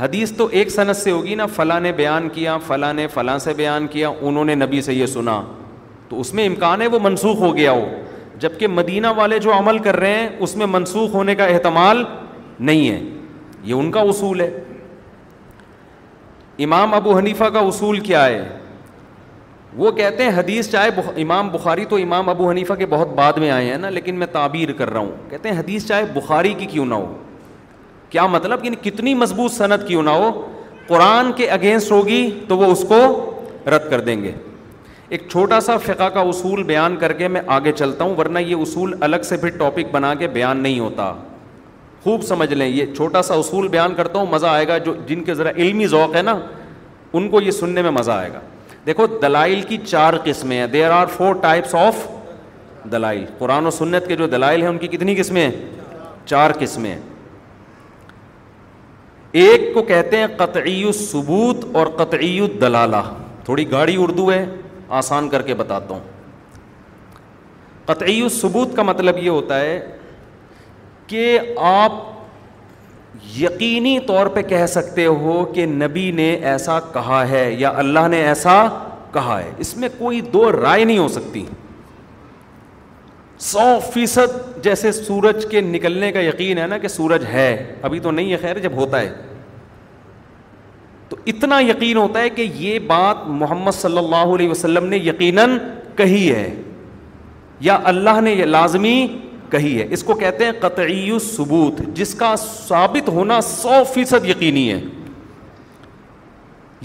حدیث 0.00 0.32
تو 0.36 0.46
ایک 0.58 0.70
صنعت 0.70 0.96
سے 0.96 1.10
ہوگی 1.10 1.34
نا 1.34 1.46
فلاں 1.56 1.78
نے 1.80 1.92
بیان 1.96 2.28
کیا 2.34 2.56
فلاں 2.66 2.92
نے 2.94 3.06
فلاں 3.14 3.38
سے 3.46 3.52
بیان 3.56 3.86
کیا 3.90 4.08
انہوں 4.20 4.44
نے 4.44 4.54
نبی 4.54 4.80
سے 4.82 4.94
یہ 4.94 5.06
سنا 5.14 5.40
تو 6.08 6.20
اس 6.20 6.34
میں 6.34 6.46
امکان 6.46 6.82
ہے 6.82 6.86
وہ 6.94 6.98
منسوخ 7.02 7.38
ہو 7.40 7.56
گیا 7.56 7.72
ہو 7.72 7.84
جبکہ 8.40 8.68
مدینہ 8.76 9.06
والے 9.16 9.38
جو 9.46 9.52
عمل 9.58 9.78
کر 9.86 9.96
رہے 10.00 10.14
ہیں 10.18 10.28
اس 10.46 10.56
میں 10.56 10.66
منسوخ 10.76 11.14
ہونے 11.14 11.34
کا 11.40 11.44
احتمال 11.54 12.02
نہیں 12.68 12.88
ہے 12.90 12.98
یہ 13.64 13.74
ان 13.74 13.90
کا 13.90 14.00
اصول 14.08 14.40
ہے 14.40 14.50
امام 16.64 16.94
ابو 16.94 17.16
حنیفہ 17.18 17.44
کا 17.52 17.58
اصول 17.68 18.00
کیا 18.08 18.24
ہے 18.26 18.48
وہ 19.76 19.90
کہتے 19.92 20.22
ہیں 20.24 20.30
حدیث 20.38 20.70
چاہے 20.70 20.90
بخ... 20.96 21.08
امام 21.22 21.48
بخاری 21.48 21.84
تو 21.88 21.96
امام 22.02 22.28
ابو 22.28 22.48
حنیفہ 22.50 22.72
کے 22.78 22.86
بہت 22.94 23.08
بعد 23.16 23.32
میں 23.44 23.50
آئے 23.50 23.66
ہیں 23.70 23.78
نا 23.78 23.88
لیکن 23.90 24.14
میں 24.18 24.26
تعبیر 24.32 24.72
کر 24.78 24.90
رہا 24.90 25.00
ہوں 25.00 25.30
کہتے 25.30 25.50
ہیں 25.50 25.58
حدیث 25.58 25.86
چاہے 25.88 26.04
بخاری 26.14 26.52
کی 26.58 26.66
کیوں 26.70 26.86
نہ 26.86 26.94
ہو 26.94 27.14
کیا 28.10 28.26
مطلب 28.26 28.60
کہ 28.62 28.66
یعنی 28.66 28.90
کتنی 28.90 29.14
مضبوط 29.14 29.52
صنعت 29.52 29.86
کیوں 29.88 30.02
نہ 30.02 30.10
ہو 30.22 30.30
قرآن 30.86 31.32
کے 31.36 31.48
اگینسٹ 31.50 31.90
ہوگی 31.92 32.20
تو 32.48 32.56
وہ 32.58 32.70
اس 32.72 32.84
کو 32.88 32.98
رد 33.76 33.90
کر 33.90 34.00
دیں 34.10 34.22
گے 34.22 34.32
ایک 35.14 35.26
چھوٹا 35.30 35.60
سا 35.60 35.76
فقہ 35.84 36.08
کا 36.14 36.20
اصول 36.30 36.62
بیان 36.62 36.96
کر 36.96 37.12
کے 37.22 37.28
میں 37.36 37.40
آگے 37.58 37.72
چلتا 37.76 38.04
ہوں 38.04 38.14
ورنہ 38.18 38.38
یہ 38.38 38.54
اصول 38.62 38.94
الگ 39.10 39.22
سے 39.28 39.36
پھر 39.36 39.56
ٹاپک 39.58 39.90
بنا 39.92 40.14
کے 40.18 40.26
بیان 40.38 40.58
نہیں 40.62 40.78
ہوتا 40.80 41.12
خوب 42.02 42.22
سمجھ 42.24 42.52
لیں 42.52 42.68
یہ 42.68 42.94
چھوٹا 42.96 43.22
سا 43.22 43.34
اصول 43.38 43.68
بیان 43.68 43.94
کرتا 43.94 44.18
ہوں 44.18 44.26
مزہ 44.30 44.46
آئے 44.46 44.68
گا 44.68 44.76
جو 44.84 44.94
جن 45.06 45.24
کے 45.24 45.34
ذرا 45.34 45.50
علمی 45.56 45.86
ذوق 45.86 46.14
ہے 46.16 46.22
نا 46.22 46.38
ان 47.18 47.28
کو 47.30 47.40
یہ 47.40 47.50
سننے 47.50 47.82
میں 47.82 47.90
مزہ 47.90 48.10
آئے 48.10 48.32
گا 48.32 48.40
دیکھو 48.86 49.06
دلائل 49.22 49.60
کی 49.68 49.76
چار 49.86 50.14
قسمیں 50.24 50.56
ہیں 50.58 50.66
there 50.72 50.90
are 50.90 51.06
four 51.16 51.34
types 51.42 51.74
of 51.78 52.06
دلائل 52.92 53.24
قرآن 53.38 53.66
و 53.66 53.70
سنت 53.70 54.06
کے 54.08 54.16
جو 54.16 54.26
دلائل 54.34 54.62
ہیں 54.62 54.68
ان 54.68 54.78
کی 54.78 54.88
کتنی 54.88 55.14
قسمیں 55.16 55.44
ہیں 55.46 55.50
چار 56.26 56.50
قسمیں 56.58 56.94
ایک 59.40 59.72
کو 59.74 59.82
کہتے 59.90 60.16
ہیں 60.16 60.26
قطعی 60.36 60.82
ثبوت 61.00 61.64
اور 61.76 61.86
قطعی 61.96 62.38
دلالہ 62.60 63.02
تھوڑی 63.44 63.70
گاڑی 63.70 63.96
اردو 64.02 64.30
ہے 64.32 64.44
آسان 65.02 65.28
کر 65.28 65.42
کے 65.42 65.54
بتاتا 65.54 65.94
ہوں 65.94 66.08
قطعی 67.86 68.20
ثبوت 68.40 68.74
کا 68.76 68.82
مطلب 68.82 69.18
یہ 69.18 69.28
ہوتا 69.30 69.60
ہے 69.60 69.78
کہ 71.10 71.38
آپ 71.68 71.92
یقینی 73.36 73.98
طور 74.06 74.26
پہ 74.34 74.42
کہہ 74.48 74.64
سکتے 74.68 75.04
ہو 75.06 75.44
کہ 75.54 75.64
نبی 75.66 76.10
نے 76.16 76.30
ایسا 76.50 76.78
کہا 76.92 77.28
ہے 77.28 77.50
یا 77.58 77.72
اللہ 77.78 78.06
نے 78.10 78.20
ایسا 78.26 78.54
کہا 79.12 79.38
ہے 79.42 79.50
اس 79.64 79.76
میں 79.76 79.88
کوئی 79.98 80.20
دو 80.32 80.50
رائے 80.52 80.84
نہیں 80.84 80.98
ہو 80.98 81.06
سکتی 81.16 81.44
سو 83.48 83.62
فیصد 83.92 84.36
جیسے 84.64 84.92
سورج 84.92 85.46
کے 85.50 85.60
نکلنے 85.60 86.10
کا 86.12 86.20
یقین 86.20 86.58
ہے 86.58 86.66
نا 86.70 86.78
کہ 86.78 86.88
سورج 86.96 87.24
ہے 87.32 87.48
ابھی 87.88 88.00
تو 88.06 88.10
نہیں 88.10 88.30
ہے 88.32 88.36
خیر 88.42 88.58
جب 88.68 88.72
ہوتا 88.80 89.00
ہے 89.00 89.12
تو 91.08 91.16
اتنا 91.32 91.58
یقین 91.68 91.96
ہوتا 91.96 92.20
ہے 92.20 92.28
کہ 92.36 92.46
یہ 92.58 92.78
بات 92.92 93.26
محمد 93.40 93.80
صلی 93.80 93.98
اللہ 93.98 94.34
علیہ 94.36 94.48
وسلم 94.50 94.86
نے 94.88 94.96
یقیناً 95.04 95.58
کہی 95.96 96.30
ہے 96.34 96.48
یا 97.68 97.78
اللہ 97.94 98.20
نے 98.26 98.32
یہ 98.34 98.44
لازمی 98.44 98.94
کہی 99.50 99.70
ہے 99.80 99.86
اس 99.96 100.02
کو 100.08 100.14
کہتے 100.22 100.44
ہیں 100.44 100.52
قطعی 100.60 101.18
ثبوت 101.26 101.80
جس 102.00 102.14
کا 102.22 102.34
ثابت 102.46 103.08
ہونا 103.16 103.40
سو 103.50 103.82
فیصد 103.94 104.28
یقینی 104.28 104.70
ہے 104.70 104.80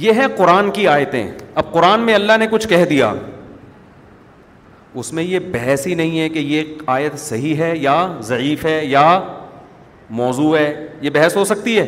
یہ 0.05 0.13
ہے 0.21 0.25
قرآن 0.37 0.71
کی 0.77 0.87
آیتیں 0.93 1.23
اب 1.59 1.71
قرآن 1.73 1.99
میں 2.07 2.13
اللہ 2.15 2.37
نے 2.39 2.47
کچھ 2.51 2.67
کہہ 2.67 2.85
دیا 2.89 3.13
اس 5.01 5.11
میں 5.13 5.23
یہ 5.23 5.39
بحث 5.53 5.85
ہی 5.87 5.93
نہیں 6.01 6.19
ہے 6.19 6.27
کہ 6.29 6.39
یہ 6.53 6.63
آیت 6.97 7.17
صحیح 7.19 7.55
ہے 7.63 7.71
یا 7.77 7.95
ضعیف 8.31 8.65
ہے 8.65 8.79
یا 8.85 9.05
موضوع 10.19 10.55
ہے 10.57 10.67
یہ 11.01 11.09
بحث 11.17 11.35
ہو 11.37 11.43
سکتی 11.51 11.77
ہے 11.79 11.85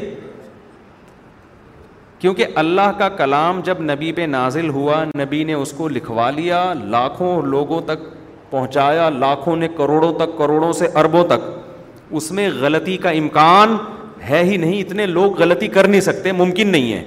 کیونکہ 2.19 2.47
اللہ 2.61 2.91
کا 2.97 3.07
کلام 3.17 3.59
جب 3.65 3.81
نبی 3.91 4.11
پہ 4.19 4.21
نازل 4.35 4.69
ہوا 4.77 5.03
نبی 5.17 5.43
نے 5.49 5.53
اس 5.53 5.71
کو 5.77 5.87
لکھوا 5.97 6.29
لیا 6.39 6.61
لاکھوں 6.83 7.31
لوگوں 7.55 7.81
تک 7.89 8.05
پہنچایا 8.51 9.09
لاکھوں 9.09 9.55
نے 9.55 9.67
کروڑوں 9.77 10.11
تک 10.19 10.37
کروڑوں 10.37 10.71
سے 10.73 10.87
اربوں 11.01 11.23
تک 11.27 11.49
اس 12.19 12.31
میں 12.31 12.49
غلطی 12.59 12.97
کا 13.05 13.09
امکان 13.21 13.75
ہے 14.29 14.43
ہی 14.43 14.57
نہیں 14.57 14.79
اتنے 14.81 15.05
لوگ 15.05 15.41
غلطی 15.41 15.67
کر 15.77 15.87
نہیں 15.87 16.01
سکتے 16.01 16.31
ممکن 16.41 16.67
نہیں 16.71 16.93
ہے 16.93 17.03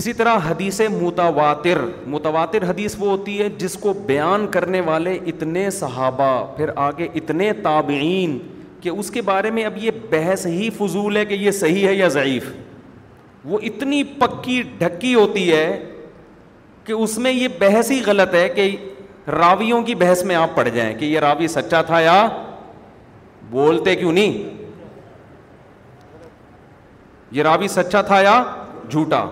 اسی 0.00 0.12
طرح 0.12 0.36
حدیث 0.48 0.80
متواتر 1.00 1.78
متواتر 2.14 2.68
حدیث 2.70 2.94
وہ 2.98 3.08
ہوتی 3.10 3.38
ہے 3.38 3.48
جس 3.58 3.74
کو 3.80 3.92
بیان 4.06 4.46
کرنے 4.52 4.80
والے 4.88 5.18
اتنے 5.32 5.68
صحابہ 5.76 6.28
پھر 6.56 6.70
آگے 6.86 7.08
اتنے 7.20 7.52
تابعین 7.62 8.38
کہ 8.80 8.88
اس 8.88 9.10
کے 9.10 9.22
بارے 9.30 9.50
میں 9.50 9.64
اب 9.64 9.76
یہ 9.82 9.90
بحث 10.10 10.46
ہی 10.46 10.68
فضول 10.78 11.16
ہے 11.16 11.24
کہ 11.26 11.34
یہ 11.44 11.50
صحیح 11.60 11.86
ہے 11.86 11.94
یا 11.94 12.08
ضعیف 12.16 12.50
وہ 13.52 13.58
اتنی 13.70 14.02
پکی 14.18 14.60
ڈھکی 14.78 15.14
ہوتی 15.14 15.50
ہے 15.52 15.66
کہ 16.86 16.92
اس 16.92 17.16
میں 17.18 17.30
یہ 17.32 17.48
بحث 17.58 17.90
ہی 17.90 18.00
غلط 18.06 18.34
ہے 18.34 18.48
کہ 18.56 18.74
راویوں 19.30 19.80
کی 19.82 19.94
بحث 20.02 20.22
میں 20.24 20.34
آپ 20.36 20.54
پڑ 20.54 20.66
جائیں 20.68 20.92
کہ 20.98 21.04
یہ 21.04 21.18
راوی 21.20 21.46
سچا 21.48 21.80
تھا 21.88 22.00
یا 22.00 22.18
بولتے 23.50 23.94
کیوں 23.96 24.12
نہیں 24.12 24.66
یہ 27.36 27.42
راوی 27.42 27.68
سچا 27.68 28.02
تھا 28.10 28.20
یا 28.22 28.42
جھوٹا 28.90 29.24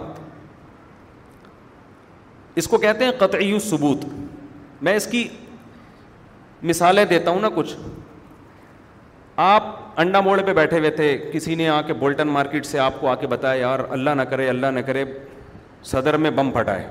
اس 2.63 2.69
کو 2.69 2.79
کہتے 2.79 3.05
ہیں 3.05 3.13
قطعی 3.19 3.59
ثبوت 3.69 4.05
میں 4.89 4.95
اس 4.97 5.07
کی 5.13 5.27
مثالیں 6.71 7.05
دیتا 7.05 7.31
ہوں 7.31 7.41
نا 7.41 7.49
کچھ 7.55 7.75
آپ 9.47 9.75
انڈا 10.01 10.21
موڑ 10.27 10.41
پہ 10.47 10.53
بیٹھے 10.55 10.79
ہوئے 10.79 10.91
تھے 10.99 11.17
کسی 11.33 11.55
نے 11.55 11.69
آ 11.69 11.81
کے 11.87 11.93
بولٹن 12.03 12.29
مارکیٹ 12.37 12.67
سے 12.67 12.79
آپ 12.79 13.01
کو 13.01 13.09
آ 13.09 13.15
کے 13.21 13.27
بتایا 13.35 13.61
یار 13.61 13.79
اللہ 13.97 14.11
نہ 14.17 14.23
کرے 14.31 14.49
اللہ 14.49 14.67
نہ 14.75 14.81
کرے 14.87 15.05
صدر 15.93 16.17
میں 16.27 16.31
بم 16.37 16.51
پھٹائے 16.51 16.87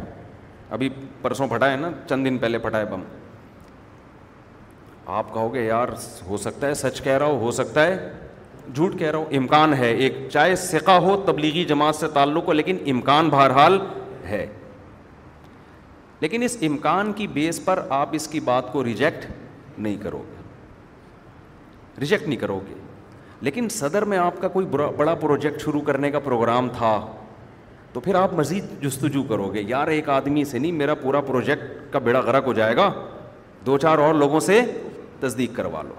ابھی 0.74 0.88
پرسوں 1.22 1.48
پھٹا 1.48 1.72
ہے 1.72 1.76
نا 1.78 1.90
چند 2.10 2.26
دن 2.26 2.38
پہلے 2.42 2.58
پھٹا 2.60 2.80
ہے 2.80 2.86
بم 2.90 3.02
آپ 5.18 5.34
کہو 5.34 5.54
گے 5.54 5.66
یار 5.66 5.88
ہو 6.28 6.38
سکتا 6.46 6.68
ہے 6.68 6.74
سچ 6.76 7.02
کہہ 7.04 7.18
رہا 7.18 7.26
ہو 7.26 7.38
ہو 7.40 7.52
سکتا 7.58 7.86
ہے 7.88 7.98
جھوٹ 8.74 8.98
کہہ 9.00 9.12
رہا 9.12 9.18
ہوں 9.20 9.36
امکان 9.38 9.74
ہے 9.80 9.92
ایک 10.06 10.14
چاہے 10.32 10.56
سکھا 10.64 10.98
ہو 11.06 11.16
تبلیغی 11.26 11.64
جماعت 11.74 11.96
سے 11.96 12.08
تعلق 12.14 12.48
ہو 12.48 12.54
لیکن 12.54 12.78
امکان 12.96 13.30
بہرحال 13.30 13.78
ہے 14.30 14.46
لیکن 16.20 16.44
اس 16.44 16.58
امکان 16.68 17.12
کی 17.16 17.28
بیس 17.40 17.64
پر 17.66 17.80
آپ 18.02 18.10
اس 18.20 18.28
کی 18.28 18.40
بات 18.50 18.72
کو 18.72 18.84
ریجیکٹ 18.84 19.26
نہیں 19.78 19.96
کرو 20.04 20.24
گے 20.30 22.02
ریجیکٹ 22.02 22.28
نہیں 22.28 22.40
کرو 22.40 22.60
گے 22.68 22.74
لیکن 23.48 23.70
صدر 23.82 24.06
میں 24.12 24.18
آپ 24.18 24.42
کا 24.42 24.48
کوئی 24.58 24.66
بڑا 24.96 25.14
پروجیکٹ 25.26 25.62
شروع 25.62 25.82
کرنے 25.92 26.12
کا 26.12 26.20
پروگرام 26.30 26.70
تھا 26.78 26.96
تو 27.94 28.00
پھر 28.02 28.16
آپ 28.16 28.34
مزید 28.34 28.64
جستجو 28.82 29.24
کرو 29.30 29.48
گے 29.54 29.62
یار 29.68 29.88
ایک 29.88 30.08
آدمی 30.10 30.44
سے 30.52 30.60
نہیں 30.60 30.72
میرا 30.82 30.94
پورا 31.02 31.20
پروجیکٹ 31.22 31.72
کا 31.94 32.00
بیڑا 32.06 32.20
غرق 32.30 32.46
ہو 32.46 32.54
جائے 32.54 32.76
گا 32.76 32.92
دو 33.66 33.78
چار 33.84 33.98
اور 34.06 34.14
لوگوں 34.16 34.40
سے 34.46 34.62
تصدیق 35.20 35.56
کروا 35.56 35.82
لو 35.88 35.94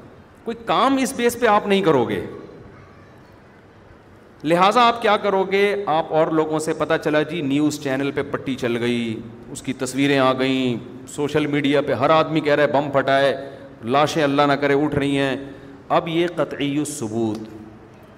کوئی 0.44 0.56
کام 0.66 0.96
اس 1.02 1.12
بیس 1.16 1.38
پہ 1.40 1.46
آپ 1.46 1.66
نہیں 1.66 1.82
کرو 1.82 2.04
گے 2.08 2.24
لہٰذا 4.52 4.82
آپ 4.86 5.00
کیا 5.02 5.16
کرو 5.16 5.42
گے 5.50 5.60
آپ 5.88 6.12
اور 6.14 6.26
لوگوں 6.38 6.58
سے 6.58 6.72
پتہ 6.78 6.94
چلا 7.04 7.22
جی 7.30 7.40
نیوز 7.42 7.80
چینل 7.82 8.10
پہ 8.14 8.22
پٹی 8.30 8.54
چل 8.60 8.76
گئی 8.82 9.16
اس 9.52 9.62
کی 9.62 9.72
تصویریں 9.84 10.18
آ 10.18 10.32
گئیں 10.38 10.76
سوشل 11.14 11.46
میڈیا 11.54 11.80
پہ 11.86 11.92
ہر 12.00 12.10
آدمی 12.16 12.40
کہہ 12.40 12.54
رہا 12.54 12.62
ہے 12.62 12.68
بم 12.72 12.90
پھٹائے 12.98 13.34
لاشیں 13.96 14.22
اللہ 14.24 14.42
نہ 14.48 14.52
کرے 14.62 14.74
اٹھ 14.84 14.94
رہی 14.94 15.18
ہیں 15.18 15.36
اب 15.98 16.08
یہ 16.08 16.26
قطعی 16.36 16.74
ثبوت 16.98 17.48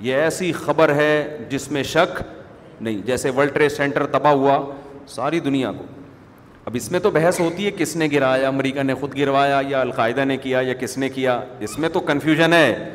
یہ 0.06 0.14
ایسی 0.14 0.50
خبر 0.52 0.94
ہے 0.94 1.46
جس 1.50 1.70
میں 1.72 1.82
شک 1.92 2.22
نہیں 2.80 3.00
جیسے 3.06 3.30
ورلڈ 3.36 3.52
ٹریڈ 3.54 3.72
سینٹر 3.72 4.06
تباہ 4.12 4.32
ہوا 4.32 4.58
ساری 5.08 5.40
دنیا 5.40 5.70
کو 5.78 5.84
اب 6.66 6.74
اس 6.76 6.90
میں 6.92 7.00
تو 7.00 7.10
بحث 7.10 7.38
ہوتی 7.40 7.66
ہے 7.66 7.70
کس 7.76 7.94
نے 7.96 8.08
گرایا 8.12 8.48
امریکہ 8.48 8.82
نے 8.82 8.94
خود 9.00 9.16
گروایا 9.18 9.60
یا 9.68 9.80
القاعدہ 9.80 10.24
نے 10.24 10.36
کیا 10.36 10.60
یا 10.66 10.74
کس 10.80 10.96
نے 10.98 11.08
کیا 11.08 11.38
اس 11.66 11.78
میں 11.78 11.88
تو 11.92 12.00
کنفیوژن 12.08 12.52
ہے 12.52 12.90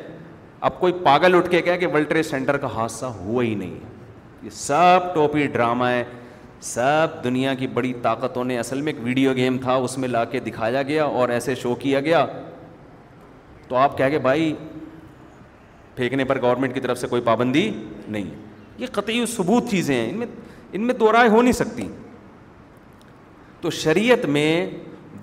اب 0.70 0.80
کوئی 0.80 0.94
پاگل 1.04 1.36
اٹھ 1.36 1.50
کے 1.50 1.62
کہا 1.62 1.76
کہ 1.84 1.88
ورلڈ 1.94 2.10
ٹریڈ 2.10 2.26
سینٹر 2.26 2.58
کا 2.64 2.68
حادثہ 2.76 3.06
ہوا 3.20 3.44
ہی 3.44 3.54
نہیں 3.56 3.72
ہے 3.74 3.90
یہ 4.42 4.50
سب 4.54 5.14
ٹوپی 5.14 5.48
ہے 5.88 6.04
سب 6.64 7.08
دنیا 7.24 7.54
کی 7.60 7.68
بڑی 7.74 7.92
طاقتوں 8.02 8.44
نے 8.46 8.58
اصل 8.60 8.82
میں 8.82 8.92
ایک 8.94 9.02
ویڈیو 9.06 9.32
گیم 9.36 9.58
تھا 9.62 9.74
اس 9.86 9.98
میں 9.98 10.08
لا 10.10 10.24
کے 10.32 10.40
دکھایا 10.40 10.82
گیا 10.90 11.04
اور 11.04 11.30
ایسے 11.38 11.56
شو 11.62 11.74
کیا 11.80 12.00
گیا 12.08 12.26
تو 13.68 13.76
آپ 13.76 13.98
کہہ 13.98 14.10
کہ 14.12 14.18
بھائی 14.28 14.54
پھینکنے 15.96 16.26
پر 16.26 16.42
گورنمنٹ 16.42 16.74
کی 16.74 16.80
طرف 16.80 16.98
سے 17.00 17.08
کوئی 17.08 17.22
پابندی 17.26 17.70
نہیں 18.08 18.30
ہے 18.32 18.50
یہ 18.82 18.88
قطعی 18.92 19.26
ثبوت 19.36 19.70
چیزیں 19.70 19.96
ہیں 19.96 20.10
ان 20.10 20.16
میں 20.18 20.26
ان 20.78 20.90
دو 21.00 21.12
رائے 21.12 21.28
ہو 21.30 21.42
نہیں 21.42 21.54
سکتی 21.54 21.88
تو 23.62 23.70
شریعت 23.80 24.26
میں 24.36 24.48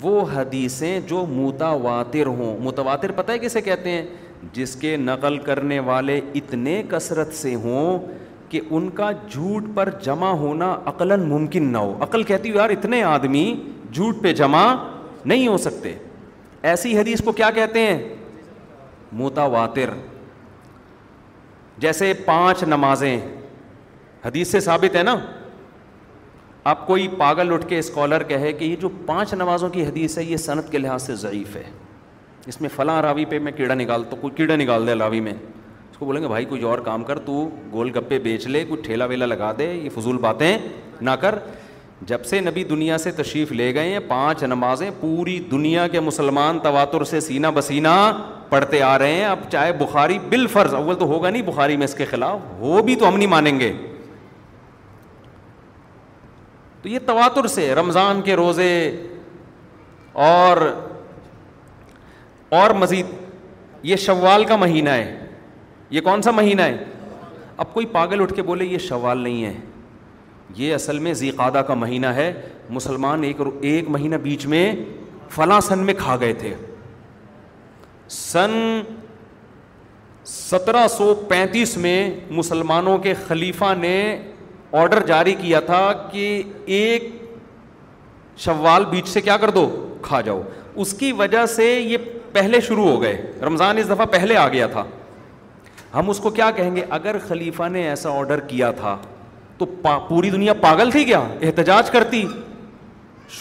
وہ 0.03 0.21
حدیثیں 0.35 0.93
جو 1.07 1.25
متواتر 1.29 2.27
ہوں 2.41 2.59
متواتر 2.65 3.13
پتہ 3.13 3.33
ہے 3.33 3.39
کسے 3.45 3.61
کہتے 3.69 3.91
ہیں 3.91 4.05
جس 4.55 4.75
کے 4.81 4.97
نقل 4.97 5.39
کرنے 5.47 5.79
والے 5.89 6.21
اتنے 6.41 6.83
کثرت 6.89 7.33
سے 7.35 7.55
ہوں 7.65 7.99
کہ 8.49 8.61
ان 8.77 8.89
کا 9.01 9.11
جھوٹ 9.31 9.65
پر 9.75 9.89
جمع 10.03 10.29
ہونا 10.43 10.73
عقل 10.93 11.17
ممکن 11.23 11.67
نہ 11.73 11.79
ہو 11.79 11.97
عقل 12.05 12.23
کہتی 12.31 12.51
یار 12.55 12.71
اتنے 12.77 13.03
آدمی 13.15 13.45
جھوٹ 13.93 14.23
پہ 14.23 14.33
جمع 14.43 14.65
نہیں 15.25 15.49
ہو 15.49 15.57
سکتے 15.67 15.95
ایسی 16.71 16.97
حدیث 16.99 17.23
کو 17.25 17.33
کیا 17.43 17.51
کہتے 17.55 17.87
ہیں 17.87 17.99
متواتر 19.23 19.91
جیسے 21.83 22.13
پانچ 22.27 22.63
نمازیں 22.69 23.19
حدیث 24.25 24.51
سے 24.53 24.61
ثابت 24.61 24.97
ہے 24.97 25.03
نا 25.03 25.15
آپ 26.71 26.87
کوئی 26.87 27.07
پاگل 27.19 27.53
اٹھ 27.53 27.67
کے 27.69 27.79
اسکالر 27.79 28.23
کہے 28.29 28.53
کہ 28.53 28.65
یہ 28.65 28.77
جو 28.81 28.89
پانچ 29.07 29.33
نمازوں 29.35 29.69
کی 29.71 29.85
حدیث 29.87 30.17
ہے 30.19 30.25
یہ 30.25 30.37
صنعت 30.37 30.71
کے 30.73 30.79
لحاظ 30.79 31.03
سے 31.03 31.15
ضعیف 31.17 31.55
ہے 31.57 31.63
اس 32.47 32.61
میں 32.61 32.69
فلاں 32.75 33.01
راوی 33.03 33.25
پہ 33.31 33.39
میں 33.47 33.53
کیڑا 33.53 33.75
نکال 33.75 34.05
تو 34.11 34.17
کوئی 34.21 34.35
کیڑا 34.37 34.57
نکال 34.57 34.87
دے 34.87 34.95
راوی 34.99 35.21
میں 35.21 35.33
اس 35.33 35.97
کو 35.99 36.07
بولیں 36.07 36.21
گے 36.23 36.29
بھائی 36.29 36.45
کوئی 36.45 36.63
اور 36.71 36.79
کام 36.89 37.05
کر 37.05 37.19
تو 37.27 37.49
گول 37.73 37.91
گپے 37.97 38.19
بیچ 38.23 38.47
لے 38.47 38.65
کوئی 38.69 38.83
ٹھیلا 38.85 39.05
ویلا 39.07 39.27
لگا 39.27 39.53
دے 39.59 39.73
یہ 39.73 39.89
فضول 39.95 40.19
باتیں 40.27 40.57
نہ 41.01 41.11
کر 41.21 41.35
جب 42.09 42.25
سے 42.25 42.41
نبی 42.41 42.63
دنیا 42.65 42.99
سے 42.99 43.11
تشریف 43.17 43.53
لے 43.53 43.73
گئے 43.75 43.89
ہیں 43.93 43.99
پانچ 44.09 44.43
نمازیں 44.45 44.91
پوری 45.01 45.39
دنیا 45.51 45.87
کے 45.93 46.01
مسلمان 46.01 46.59
تواتر 46.63 47.05
سے 47.11 47.21
سینہ 47.21 47.47
بسینہ 47.55 47.89
پڑھتے 48.49 48.83
آ 48.83 48.97
رہے 48.99 49.13
ہیں 49.15 49.25
اب 49.27 49.39
چاہے 49.53 49.73
بخاری 49.79 50.19
بالفرض 50.31 50.75
اول 50.75 50.95
تو 50.99 51.07
ہوگا 51.07 51.31
نہیں 51.31 51.43
بخاری 51.47 51.77
میں 51.77 51.85
اس 51.85 51.95
کے 51.95 52.05
خلاف 52.11 52.39
وہ 52.59 52.83
بھی 52.83 52.95
تو 52.97 53.09
ہم 53.09 53.17
نہیں 53.17 53.29
مانیں 53.29 53.59
گے 53.61 53.73
تو 56.83 56.89
یہ 56.89 56.99
تواتر 57.07 57.47
سے 57.55 57.75
رمضان 57.75 58.21
کے 58.25 58.35
روزے 58.37 58.73
اور 60.27 60.57
اور 62.59 62.71
مزید 62.81 63.07
یہ 63.85 63.97
شوال 64.05 64.45
کا 64.45 64.57
مہینہ 64.57 64.91
ہے 64.91 65.17
یہ 65.91 66.01
کون 66.05 66.23
سا 66.23 66.31
مہینہ 66.31 66.63
ہے 66.63 66.85
اب 67.63 67.73
کوئی 67.75 67.87
پاگل 67.93 68.21
اٹھ 68.23 68.35
کے 68.35 68.43
بولے 68.51 68.65
یہ 68.65 68.79
شوال 68.89 69.19
نہیں 69.19 69.45
ہے 69.45 69.53
یہ 70.57 70.75
اصل 70.75 70.99
میں 71.07 71.13
زیقادہ 71.15 71.63
کا 71.67 71.75
مہینہ 71.75 72.07
ہے 72.21 72.33
مسلمان 72.71 73.25
ایک 73.25 73.41
ایک 73.71 73.89
مہینہ 73.91 74.17
بیچ 74.23 74.47
میں 74.55 74.65
فلاں 75.35 75.61
سن 75.61 75.79
میں 75.87 75.95
کھا 75.99 76.17
گئے 76.21 76.33
تھے 76.43 76.55
سن 78.11 78.53
سترہ 80.27 80.87
سو 80.97 81.15
پینتیس 81.29 81.77
میں 81.77 81.99
مسلمانوں 82.31 82.97
کے 83.07 83.15
خلیفہ 83.27 83.75
نے 83.81 83.97
آرڈر 84.77 85.03
جاری 85.07 85.35
کیا 85.41 85.61
تھا 85.67 85.83
کہ 86.11 86.43
ایک 86.77 87.09
شوال 88.45 88.85
بیچ 88.91 89.09
سے 89.09 89.21
کیا 89.21 89.37
کر 89.41 89.51
دو 89.51 89.69
کھا 90.03 90.21
جاؤ 90.21 90.41
اس 90.83 90.93
کی 90.99 91.13
وجہ 91.21 91.45
سے 91.57 91.67
یہ 91.81 91.99
پہلے 92.33 92.61
شروع 92.61 92.89
ہو 92.89 93.01
گئے 93.03 93.17
رمضان 93.47 93.79
اس 93.79 93.89
دفعہ 93.91 94.07
پہلے 94.11 94.37
آ 94.37 94.47
گیا 94.49 94.67
تھا 94.73 94.85
ہم 95.95 96.11
اس 96.11 96.19
کو 96.21 96.31
کیا 96.31 96.51
کہیں 96.57 96.75
گے 96.77 96.83
اگر 96.97 97.17
خلیفہ 97.29 97.69
نے 97.73 97.89
ایسا 97.89 98.11
آرڈر 98.19 98.41
کیا 98.49 98.71
تھا 98.81 98.97
تو 99.59 99.67
پوری 100.09 100.31
دنیا 100.31 100.53
پاگل 100.61 100.91
تھی 100.91 101.05
کیا 101.05 101.21
احتجاج 101.43 101.91
کرتی 101.91 102.25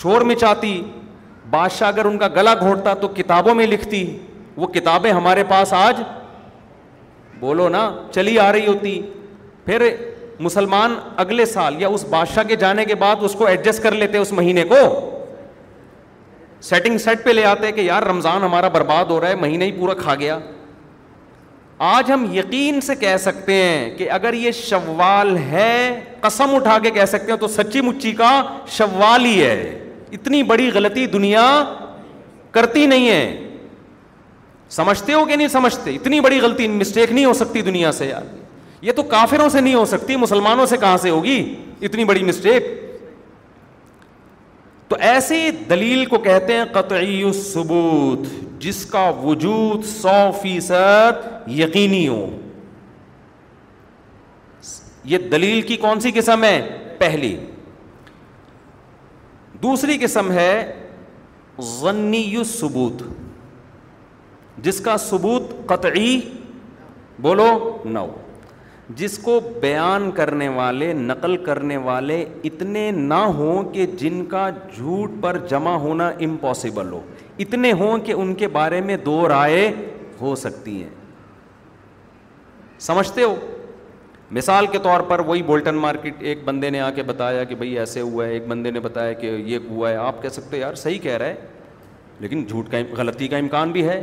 شور 0.02 0.22
مچاتی 0.30 0.82
بادشاہ 1.50 1.88
اگر 1.88 2.06
ان 2.06 2.18
کا 2.20 2.28
گلا 2.36 2.54
گھونٹتا 2.62 2.94
تو 3.02 3.08
کتابوں 3.18 3.54
میں 3.56 3.68
لکھتی 3.68 4.06
وہ 4.58 4.68
کتابیں 4.68 5.12
ہمارے 5.12 5.44
پاس 5.50 5.74
آج 5.74 6.02
بولو 7.40 7.68
نا 7.70 7.90
چلی 8.12 8.38
آ 8.40 8.52
رہی 8.52 8.66
ہوتی 8.68 9.00
پھر 9.66 9.82
مسلمان 10.40 10.96
اگلے 11.18 11.46
سال 11.46 11.82
یا 11.82 11.88
اس 11.88 12.04
بادشاہ 12.10 12.44
کے 12.48 12.56
جانے 12.56 12.86
کے 12.86 12.96
بعد 12.96 13.24
اس 13.24 13.34
کو 13.38 13.46
ایڈجسٹ 13.48 13.84
کر 13.84 13.92
لیتے 13.96 14.18
اس 14.18 14.32
مہینے 14.40 14.64
کو 14.72 14.76
سیٹنگ 16.70 16.98
سیٹ 16.98 17.24
پہ 17.24 17.30
لے 17.30 17.44
آتے 17.46 17.72
کہ 17.72 17.82
یار 17.82 18.04
رمضان 18.10 18.44
ہمارا 18.44 18.68
برباد 18.76 19.06
ہو 19.10 19.20
رہا 19.22 19.30
ہے 19.30 19.36
مہینہ 19.42 19.64
ہی 19.64 19.72
پورا 19.80 19.94
کھا 20.02 20.16
گیا 20.20 20.38
آج 21.90 22.12
ہم 22.12 22.26
یقین 22.34 22.80
سے 22.82 22.96
کہہ 23.00 23.18
سکتے 23.22 23.54
ہیں 23.54 23.90
کہ 23.98 24.10
اگر 24.12 24.34
یہ 24.34 24.52
شوال 24.60 25.36
ہے 25.50 25.72
قسم 26.22 26.56
اٹھا 26.56 26.78
کے 26.84 26.90
کہہ 26.92 27.06
سکتے 27.08 27.32
ہیں 27.32 27.38
تو 27.40 27.48
سچی 27.58 27.82
مچی 27.82 28.12
کا 28.22 28.32
شوال 28.78 29.26
ہی 29.26 29.42
ہے 29.44 29.80
اتنی 30.14 30.42
بڑی 30.52 30.70
غلطی 30.74 31.06
دنیا 31.18 31.46
کرتی 32.52 32.86
نہیں 32.88 33.10
ہے 33.10 33.54
سمجھتے 34.78 35.14
ہو 35.14 35.26
کہ 35.26 35.36
نہیں 35.36 35.48
سمجھتے 35.48 35.92
اتنی 35.96 36.20
بڑی 36.22 36.40
غلطی 36.42 36.68
مسٹیک 36.68 37.12
نہیں 37.12 37.26
ہو 37.26 37.34
سکتی 37.34 37.62
دنیا 37.70 37.92
سے 38.00 38.06
یار 38.08 38.24
یہ 38.82 38.92
تو 38.96 39.04
کافروں 39.12 39.48
سے 39.50 39.62
نہیں 39.62 39.74
ہو 39.76 39.86
سکتی 39.90 40.16
مسلمانوں 40.22 40.66
سے 40.72 40.78
کہاں 40.78 40.98
سے 41.02 41.10
ہوگی 41.10 41.38
اتنی 41.86 42.04
بڑی 42.06 42.24
مسٹیک 42.24 42.66
تو 44.90 44.96
ایسی 45.12 45.50
دلیل 45.70 46.06
کو 46.10 46.18
کہتے 46.26 46.54
ہیں 46.58 46.66
قطعی 46.74 47.24
ثبوت 47.44 48.28
جس 48.62 48.86
کا 48.92 49.10
وجود 49.24 49.84
سو 49.86 50.16
فیصد 50.42 51.50
یقینی 51.60 52.08
ہو 52.08 52.26
یہ 55.14 55.18
دلیل 55.32 55.62
کی 55.68 55.76
کون 55.82 56.00
سی 56.02 56.12
قسم 56.16 56.44
ہے 56.44 56.56
پہلی 57.00 57.36
دوسری 59.64 59.98
قسم 60.02 60.32
ہے 60.32 60.54
ضنی 61.80 62.22
یو 62.26 62.88
جس 64.64 64.80
کا 64.86 64.98
ثبوت 65.10 65.52
قطعی 65.70 66.20
بولو 67.22 67.52
نو 67.86 68.08
جس 68.96 69.18
کو 69.24 69.40
بیان 69.62 70.12
کرنے 70.16 70.48
والے 70.50 70.92
نقل 70.94 71.36
کرنے 71.44 71.78
والے 71.88 72.24
اتنے 72.46 72.90
نہ 72.96 73.14
ہوں 73.38 73.72
کہ 73.74 73.86
جن 74.00 74.24
کا 74.30 74.50
جھوٹ 74.76 75.12
پر 75.22 75.38
جمع 75.50 75.76
ہونا 75.80 76.08
امپاسبل 76.26 76.92
ہو 76.92 77.02
اتنے 77.46 77.72
ہوں 77.80 77.98
کہ 78.06 78.12
ان 78.12 78.34
کے 78.36 78.48
بارے 78.54 78.80
میں 78.82 78.98
دو 79.06 79.28
رائے 79.30 79.70
ہو 80.22 80.34
سکتی 80.44 80.82
ہیں 80.84 80.90
سمجھتے 82.88 83.24
ہو 83.24 83.36
مثال 84.36 84.66
کے 84.72 84.78
طور 84.84 85.02
پر 85.10 85.20
وہی 85.28 85.42
بولٹن 85.44 85.76
مارکیٹ 85.80 86.24
ایک 86.30 86.44
بندے 86.46 86.70
نے 86.70 86.80
آ 86.82 86.90
کے 86.96 87.04
بتایا 87.04 87.44
کہ 87.50 87.56
بھائی 87.56 87.78
ایسے 87.80 88.02
ہوا 88.02 88.26
ہے 88.26 88.32
ایک 88.34 88.48
بندے 88.48 88.72
نے 88.72 88.80
بتایا 88.80 89.14
کہ 89.20 89.28
یہ 89.46 89.60
ہوا 89.70 89.90
ہے 89.90 89.96
آپ 89.96 90.22
کہہ 90.22 90.30
سکتے 90.30 90.58
یار 90.60 90.74
صحیح 90.84 91.00
کہہ 91.04 91.18
رہے 91.18 91.36
لیکن 92.20 92.44
جھوٹ 92.48 92.70
کا 92.72 92.78
غلطی 92.98 93.28
کا 93.28 93.38
امکان 93.38 93.72
بھی 93.72 93.88
ہے 93.88 94.02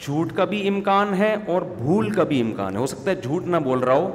جھوٹ 0.00 0.32
کا 0.36 0.44
بھی 0.44 0.66
امکان 0.68 1.12
ہے 1.14 1.34
اور 1.48 1.62
بھول 1.76 2.10
کا 2.10 2.24
بھی 2.24 2.40
امکان 2.40 2.74
ہے 2.74 2.78
ہو 2.80 2.86
سکتا 2.86 3.10
ہے 3.10 3.14
جھوٹ 3.22 3.46
نہ 3.48 3.56
بول 3.64 3.78
رہا 3.82 3.94
ہو 3.94 4.10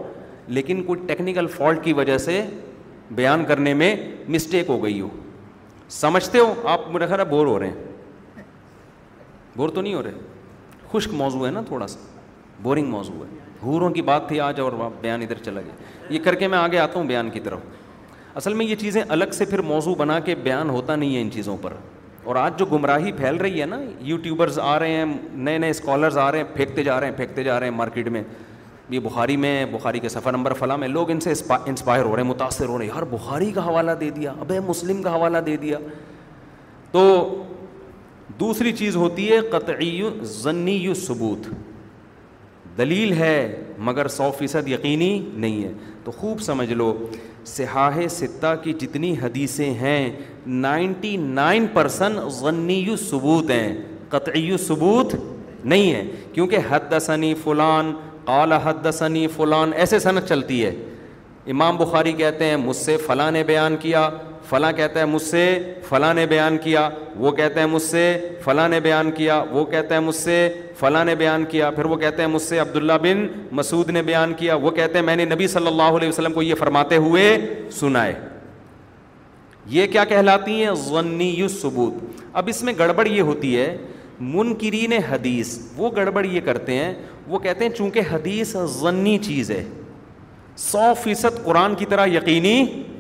لیکن 0.48 0.82
کوئی 0.84 1.00
ٹیکنیکل 1.08 1.48
فالٹ 1.56 1.84
کی 1.84 1.94
وجہ 1.94 2.18
سے 2.18 2.42
بیان 3.16 3.46
کرنے 3.46 3.74
میں 3.74 3.96
مسٹیک 4.34 4.70
ہو 4.70 4.84
گئی 4.84 5.00
ہو 5.02 5.08
سمجھتے 6.00 6.40
ہو 6.40 6.54
آپ 6.72 6.90
میرا 6.94 7.06
خیر 7.10 7.24
بور 7.30 7.46
ہو 7.48 7.58
رہے 7.60 7.68
ہیں 7.68 7.88
بور 9.56 9.70
تو 9.76 9.82
نہیں 9.82 9.94
ہو 9.94 10.04
رہے 10.04 10.90
خشک 10.92 11.14
موضوع 11.14 11.46
ہے 11.46 11.52
نا 11.52 11.62
تھوڑا 11.68 11.88
سا 11.88 12.00
بورنگ 12.62 12.90
موضوع 12.92 13.24
ہے 13.24 13.38
حوروں 13.66 13.90
کی 13.94 14.02
بات 14.02 14.28
تھی 14.28 14.40
آج 14.40 14.60
اور 14.62 14.72
بیان 15.02 15.22
ادھر 15.22 15.44
چلا 15.46 15.62
گیا 15.66 16.14
یہ 16.14 16.20
کر 16.24 16.36
کے 16.36 16.48
میں 16.48 16.58
آگے 16.58 16.78
آتا 16.80 17.00
ہوں 17.00 17.08
بیان 17.08 17.30
کی 17.30 17.40
طرف 17.44 17.60
اصل 18.38 18.54
میں 18.54 18.66
یہ 18.66 18.76
چیزیں 18.80 19.02
الگ 19.08 19.32
سے 19.34 19.46
پھر 19.46 19.62
موضوع 19.72 19.96
بنا 19.98 20.20
کے 20.26 20.36
بیان 20.44 20.70
ہوتا 20.70 20.96
نہیں 20.96 21.16
ہے 21.16 21.22
ان 21.22 21.32
چیزوں 21.32 21.56
پر 21.62 21.74
اور 22.30 22.36
آج 22.38 22.58
جو 22.60 22.66
گمراہی 22.72 23.12
پھیل 23.18 23.36
رہی 23.42 23.62
ہے 23.62 23.66
نا 23.66 23.78
یوٹیوبرز 24.08 24.58
آ 24.60 24.78
رہے 24.80 24.96
ہیں 24.96 25.06
نئے 25.46 25.58
نئے 25.58 25.70
اسکالرز 25.70 26.18
آ 26.24 26.32
رہے 26.32 26.38
ہیں 26.40 26.46
پھینکتے 26.56 26.84
جا 26.84 27.00
رہے 27.00 27.08
ہیں 27.08 27.16
پھینکتے 27.16 27.44
جا 27.44 27.60
رہے 27.60 27.68
ہیں 27.68 27.74
مارکیٹ 27.76 28.08
میں 28.16 28.22
یہ 28.90 29.00
بخاری 29.04 29.38
میں 29.46 29.54
بخاری 29.72 30.00
کے 30.00 30.10
سفر 30.10 30.32
نمبر 30.32 30.54
فلاں 30.60 30.78
میں 30.78 30.88
لوگ 30.88 31.12
ان 31.12 31.20
سے 31.26 31.32
انسپائر 31.66 32.02
ہو 32.06 32.16
رہے 32.16 32.22
ہیں 32.24 32.30
متاثر 32.30 32.66
ہو 32.70 32.78
رہے 32.78 32.86
ہیں 32.86 32.92
یار 32.94 33.04
بخاری 33.16 33.52
کا 33.56 33.66
حوالہ 33.68 33.92
دے 34.00 34.10
دیا 34.20 34.34
اب 34.40 34.52
مسلم 34.68 35.02
کا 35.04 35.16
حوالہ 35.16 35.38
دے 35.46 35.56
دیا 35.62 35.78
تو 36.92 37.04
دوسری 38.40 38.72
چیز 38.84 38.96
ہوتی 38.96 39.30
ہے 39.32 39.40
قطعی 39.58 40.02
ضنی 40.38 40.78
ثبوت 41.06 41.48
دلیل 42.78 43.12
ہے 43.22 43.36
مگر 43.88 44.08
سو 44.22 44.32
فیصد 44.38 44.68
یقینی 44.68 45.10
نہیں 45.34 45.64
ہے 45.64 45.72
تو 46.04 46.12
خوب 46.20 46.40
سمجھ 46.42 46.72
لو 46.74 46.94
سیاہ 47.56 47.98
ستہ 48.18 48.54
کی 48.64 48.74
جتنی 48.82 49.14
حدیثیں 49.22 49.74
ہیں 49.84 50.10
نائنٹی 50.66 51.16
نائن 51.42 51.66
پرسن 51.74 52.16
غنی 52.42 52.84
ثبوت 53.10 53.50
ہیں 53.52 53.74
قطعی 54.10 54.52
ثبوت 54.68 55.16
نہیں 55.72 55.92
ہے 55.94 56.04
کیونکہ 56.34 56.70
حد 56.70 56.92
دسنی 56.92 57.34
فلان 57.44 57.92
قال 58.26 58.52
حد 58.66 58.84
دثنی 58.86 59.26
فلان 59.36 59.74
ایسے 59.82 60.00
صنعت 60.00 60.28
چلتی 60.30 60.64
ہے 60.66 60.72
امام 61.54 61.78
بخاری 61.78 62.12
کہتے 62.22 62.46
ہیں 62.50 62.58
مجھ 62.68 62.76
سے 62.78 62.98
فلاں 63.06 63.32
نے 63.32 63.44
بیان 63.44 63.76
کیا 63.86 64.10
فلاں 64.50 64.72
کہتا 64.78 65.00
ہے 65.00 65.06
مجھ 65.14 65.22
سے 65.22 65.42
فلاں 65.88 66.14
نے 66.14 66.26
بیان 66.34 66.58
کیا 66.64 66.90
وہ 67.24 67.32
کہتے 67.40 67.60
ہیں 67.60 67.68
مجھ 67.76 67.82
سے 67.82 68.04
فلاں 68.44 68.68
نے 68.70 68.80
بیان 68.88 69.12
کیا 69.18 69.44
وہ 69.52 69.66
کہتے 69.74 69.94
ہیں 69.94 70.02
مجھ 70.02 70.16
سے 70.16 70.38
فلاں 70.80 71.04
نے 71.06 71.14
بیان 71.20 71.44
کیا 71.52 71.70
پھر 71.76 71.86
وہ 71.86 71.96
کہتے 72.04 72.22
ہیں 72.22 72.30
مجھ 72.30 72.42
سے 72.42 72.60
عبداللہ 72.60 72.94
بن 73.02 73.26
مسعود 73.58 73.90
نے 73.90 74.02
بیان 74.10 74.34
کیا 74.38 74.56
وہ 74.66 74.72
کہتے 74.72 74.98
ہیں 75.00 75.06
میں 75.06 75.16
نے 75.16 75.24
نبی 75.26 75.48
صلی 75.54 75.68
اللہ 75.68 75.98
علیہ 75.98 76.10
وسلم 76.10 76.34
کو 76.34 76.42
یہ 76.42 76.56
فرماتے 76.60 76.98
ہوئے 77.06 77.24
سنائے 77.80 78.14
یہ 79.78 79.88
کیا 79.92 80.04
کہلاتی 80.12 80.54
ہیں 80.64 80.74
ضنی 80.84 81.30
یو 81.38 81.48
ثبوت 81.62 82.22
اب 82.42 82.48
اس 82.54 82.62
میں 82.70 82.74
گڑبڑ 82.80 83.08
یہ 83.08 83.22
ہوتی 83.32 83.56
ہے 83.60 83.68
منکرین 84.20 84.94
حدیث 85.10 85.58
وہ 85.78 85.90
گڑبڑ 85.96 86.26
یہ 86.26 86.42
کرتے 86.46 86.74
ہیں 86.76 86.94
وہ 87.34 87.40
کہتے 87.40 87.66
ہیں 87.66 87.72
چونکہ 87.76 88.02
حدیث 88.12 88.56
ضنی 88.80 89.18
چیز 89.28 89.52
ہے 89.52 89.64
سو 90.70 90.94
فیصد 91.04 91.44
قرآن 91.44 91.76
کی 91.82 91.86
طرح 91.90 92.06
یقینی 92.16 92.58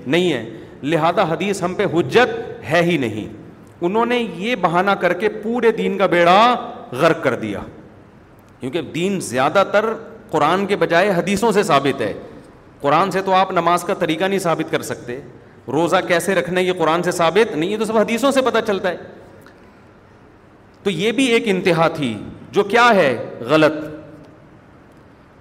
نہیں 0.07 0.31
ہے 0.33 0.43
لہذا 0.91 1.23
حدیث 1.31 1.61
ہم 1.63 1.73
پہ 1.77 1.85
حجت 1.93 2.39
ہے 2.71 2.81
ہی 2.91 2.97
نہیں 2.97 3.33
انہوں 3.87 4.05
نے 4.05 4.23
یہ 4.37 4.55
بہانہ 4.61 4.91
کر 5.01 5.13
کے 5.23 5.29
پورے 5.43 5.71
دین 5.71 5.97
کا 5.97 6.05
بیڑا 6.17 6.39
غرق 6.97 7.23
کر 7.23 7.35
دیا 7.39 7.59
کیونکہ 8.59 8.81
دین 8.95 9.19
زیادہ 9.21 9.63
تر 9.71 9.85
قرآن 10.31 10.65
کے 10.67 10.75
بجائے 10.77 11.09
حدیثوں 11.17 11.51
سے 11.51 11.63
ثابت 11.63 12.01
ہے 12.01 12.13
قرآن 12.81 13.11
سے 13.11 13.21
تو 13.25 13.33
آپ 13.33 13.51
نماز 13.51 13.83
کا 13.83 13.93
طریقہ 13.99 14.25
نہیں 14.25 14.39
ثابت 14.39 14.71
کر 14.71 14.81
سکتے 14.81 15.19
روزہ 15.71 15.95
کیسے 16.07 16.35
رکھنا 16.35 16.59
یہ 16.59 16.73
قرآن 16.77 17.03
سے 17.03 17.11
ثابت 17.11 17.55
نہیں 17.55 17.69
یہ 17.69 17.77
تو 17.77 17.85
سب 17.85 17.97
حدیثوں 17.97 18.31
سے 18.31 18.41
پتہ 18.45 18.57
چلتا 18.67 18.89
ہے 18.89 18.97
تو 20.83 20.89
یہ 20.89 21.11
بھی 21.11 21.25
ایک 21.33 21.47
انتہا 21.49 21.87
تھی 21.95 22.13
جو 22.51 22.63
کیا 22.63 22.89
ہے 22.95 23.15
غلط 23.49 23.73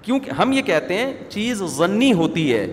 کیونکہ 0.03 0.31
ہم 0.39 0.53
یہ 0.53 0.63
کہتے 0.63 0.95
ہیں 0.99 1.13
چیز 1.31 1.63
ضنی 1.77 2.13
ہوتی 2.13 2.53
ہے 2.53 2.67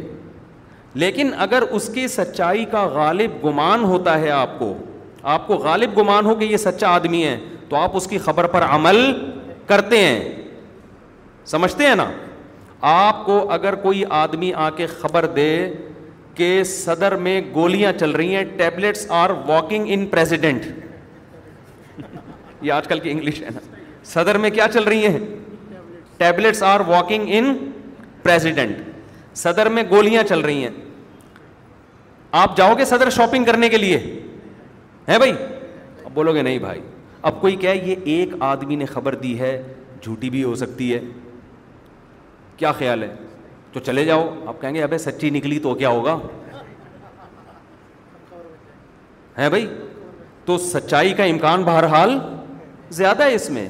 لیکن 1.03 1.31
اگر 1.45 1.61
اس 1.77 1.89
کی 1.93 2.07
سچائی 2.07 2.65
کا 2.71 2.83
غالب 2.93 3.43
گمان 3.45 3.83
ہوتا 3.83 4.19
ہے 4.19 4.29
آپ 4.31 4.57
کو 4.59 4.73
آپ 5.33 5.47
کو 5.47 5.55
غالب 5.57 5.97
گمان 5.97 6.25
ہو 6.25 6.33
کہ 6.35 6.43
یہ 6.45 6.57
سچا 6.57 6.87
آدمی 6.95 7.23
ہے 7.25 7.37
تو 7.69 7.75
آپ 7.75 7.95
اس 7.97 8.07
کی 8.07 8.17
خبر 8.25 8.45
پر 8.53 8.63
عمل 8.63 8.99
کرتے 9.67 9.97
ہیں 10.05 10.19
سمجھتے 11.53 11.87
ہیں 11.87 11.95
نا 11.95 12.09
آپ 12.91 13.25
کو 13.25 13.39
اگر 13.51 13.75
کوئی 13.83 14.03
آدمی 14.23 14.51
آ 14.65 14.69
کے 14.77 14.85
خبر 14.99 15.25
دے 15.35 15.49
کہ 16.35 16.49
صدر 16.71 17.15
میں 17.25 17.39
گولیاں 17.53 17.91
چل 17.99 18.11
رہی 18.11 18.35
ہیں 18.35 18.43
tablets 18.57 19.05
are 19.21 19.29
walking 19.47 19.85
in 19.89 20.05
president 20.11 20.65
یہ 22.61 22.71
آج 22.71 22.87
کل 22.87 22.99
کی 22.99 23.11
انگلش 23.11 23.41
ہے 23.41 23.49
نا 23.55 23.59
صدر 24.13 24.37
میں 24.37 24.49
کیا 24.49 24.67
چل 24.73 24.83
رہی 24.83 25.05
ہیں 25.07 25.19
tablets 26.17 26.63
are 26.63 26.79
walking 26.87 27.27
in 27.37 27.55
president 28.23 28.81
صدر 29.37 29.69
میں 29.77 29.83
گولیاں 29.89 30.23
چل 30.29 30.39
رہی 30.41 30.63
ہیں 30.63 30.73
آپ 32.41 32.57
جاؤ 32.57 32.73
گے 32.77 32.85
صدر 32.85 33.09
شاپنگ 33.17 33.45
کرنے 33.45 33.69
کے 33.69 33.77
لیے 33.77 33.97
ہے 35.07 35.17
بھائی 35.17 35.31
اب 36.03 36.11
بولو 36.13 36.33
گے 36.35 36.41
نہیں 36.41 36.59
بھائی 36.59 36.81
اب 37.27 37.39
کوئی 37.41 37.55
کہے 37.61 37.75
یہ 37.85 37.95
ایک 38.15 38.33
آدمی 38.47 38.75
نے 38.75 38.85
خبر 38.85 39.15
دی 39.21 39.37
ہے 39.39 39.51
جھوٹی 40.01 40.29
بھی 40.29 40.43
ہو 40.43 40.53
سکتی 40.55 40.93
ہے 40.93 40.99
کیا 42.57 42.71
خیال 42.79 43.03
ہے 43.03 43.09
تو 43.73 43.79
چلے 43.85 44.03
جاؤ 44.05 44.27
آپ 44.47 44.59
کہیں 44.61 44.73
گے 44.75 44.83
ابھی 44.83 44.97
سچی 45.07 45.29
نکلی 45.39 45.57
تو 45.59 45.73
کیا 45.75 45.89
ہوگا 45.89 46.15
ہے 49.37 49.49
بھائی 49.49 49.65
تو 50.45 50.57
سچائی 50.67 51.13
کا 51.17 51.23
امکان 51.33 51.63
بہرحال 51.71 52.17
زیادہ 52.99 53.23
ہے 53.23 53.33
اس 53.35 53.49
میں 53.55 53.67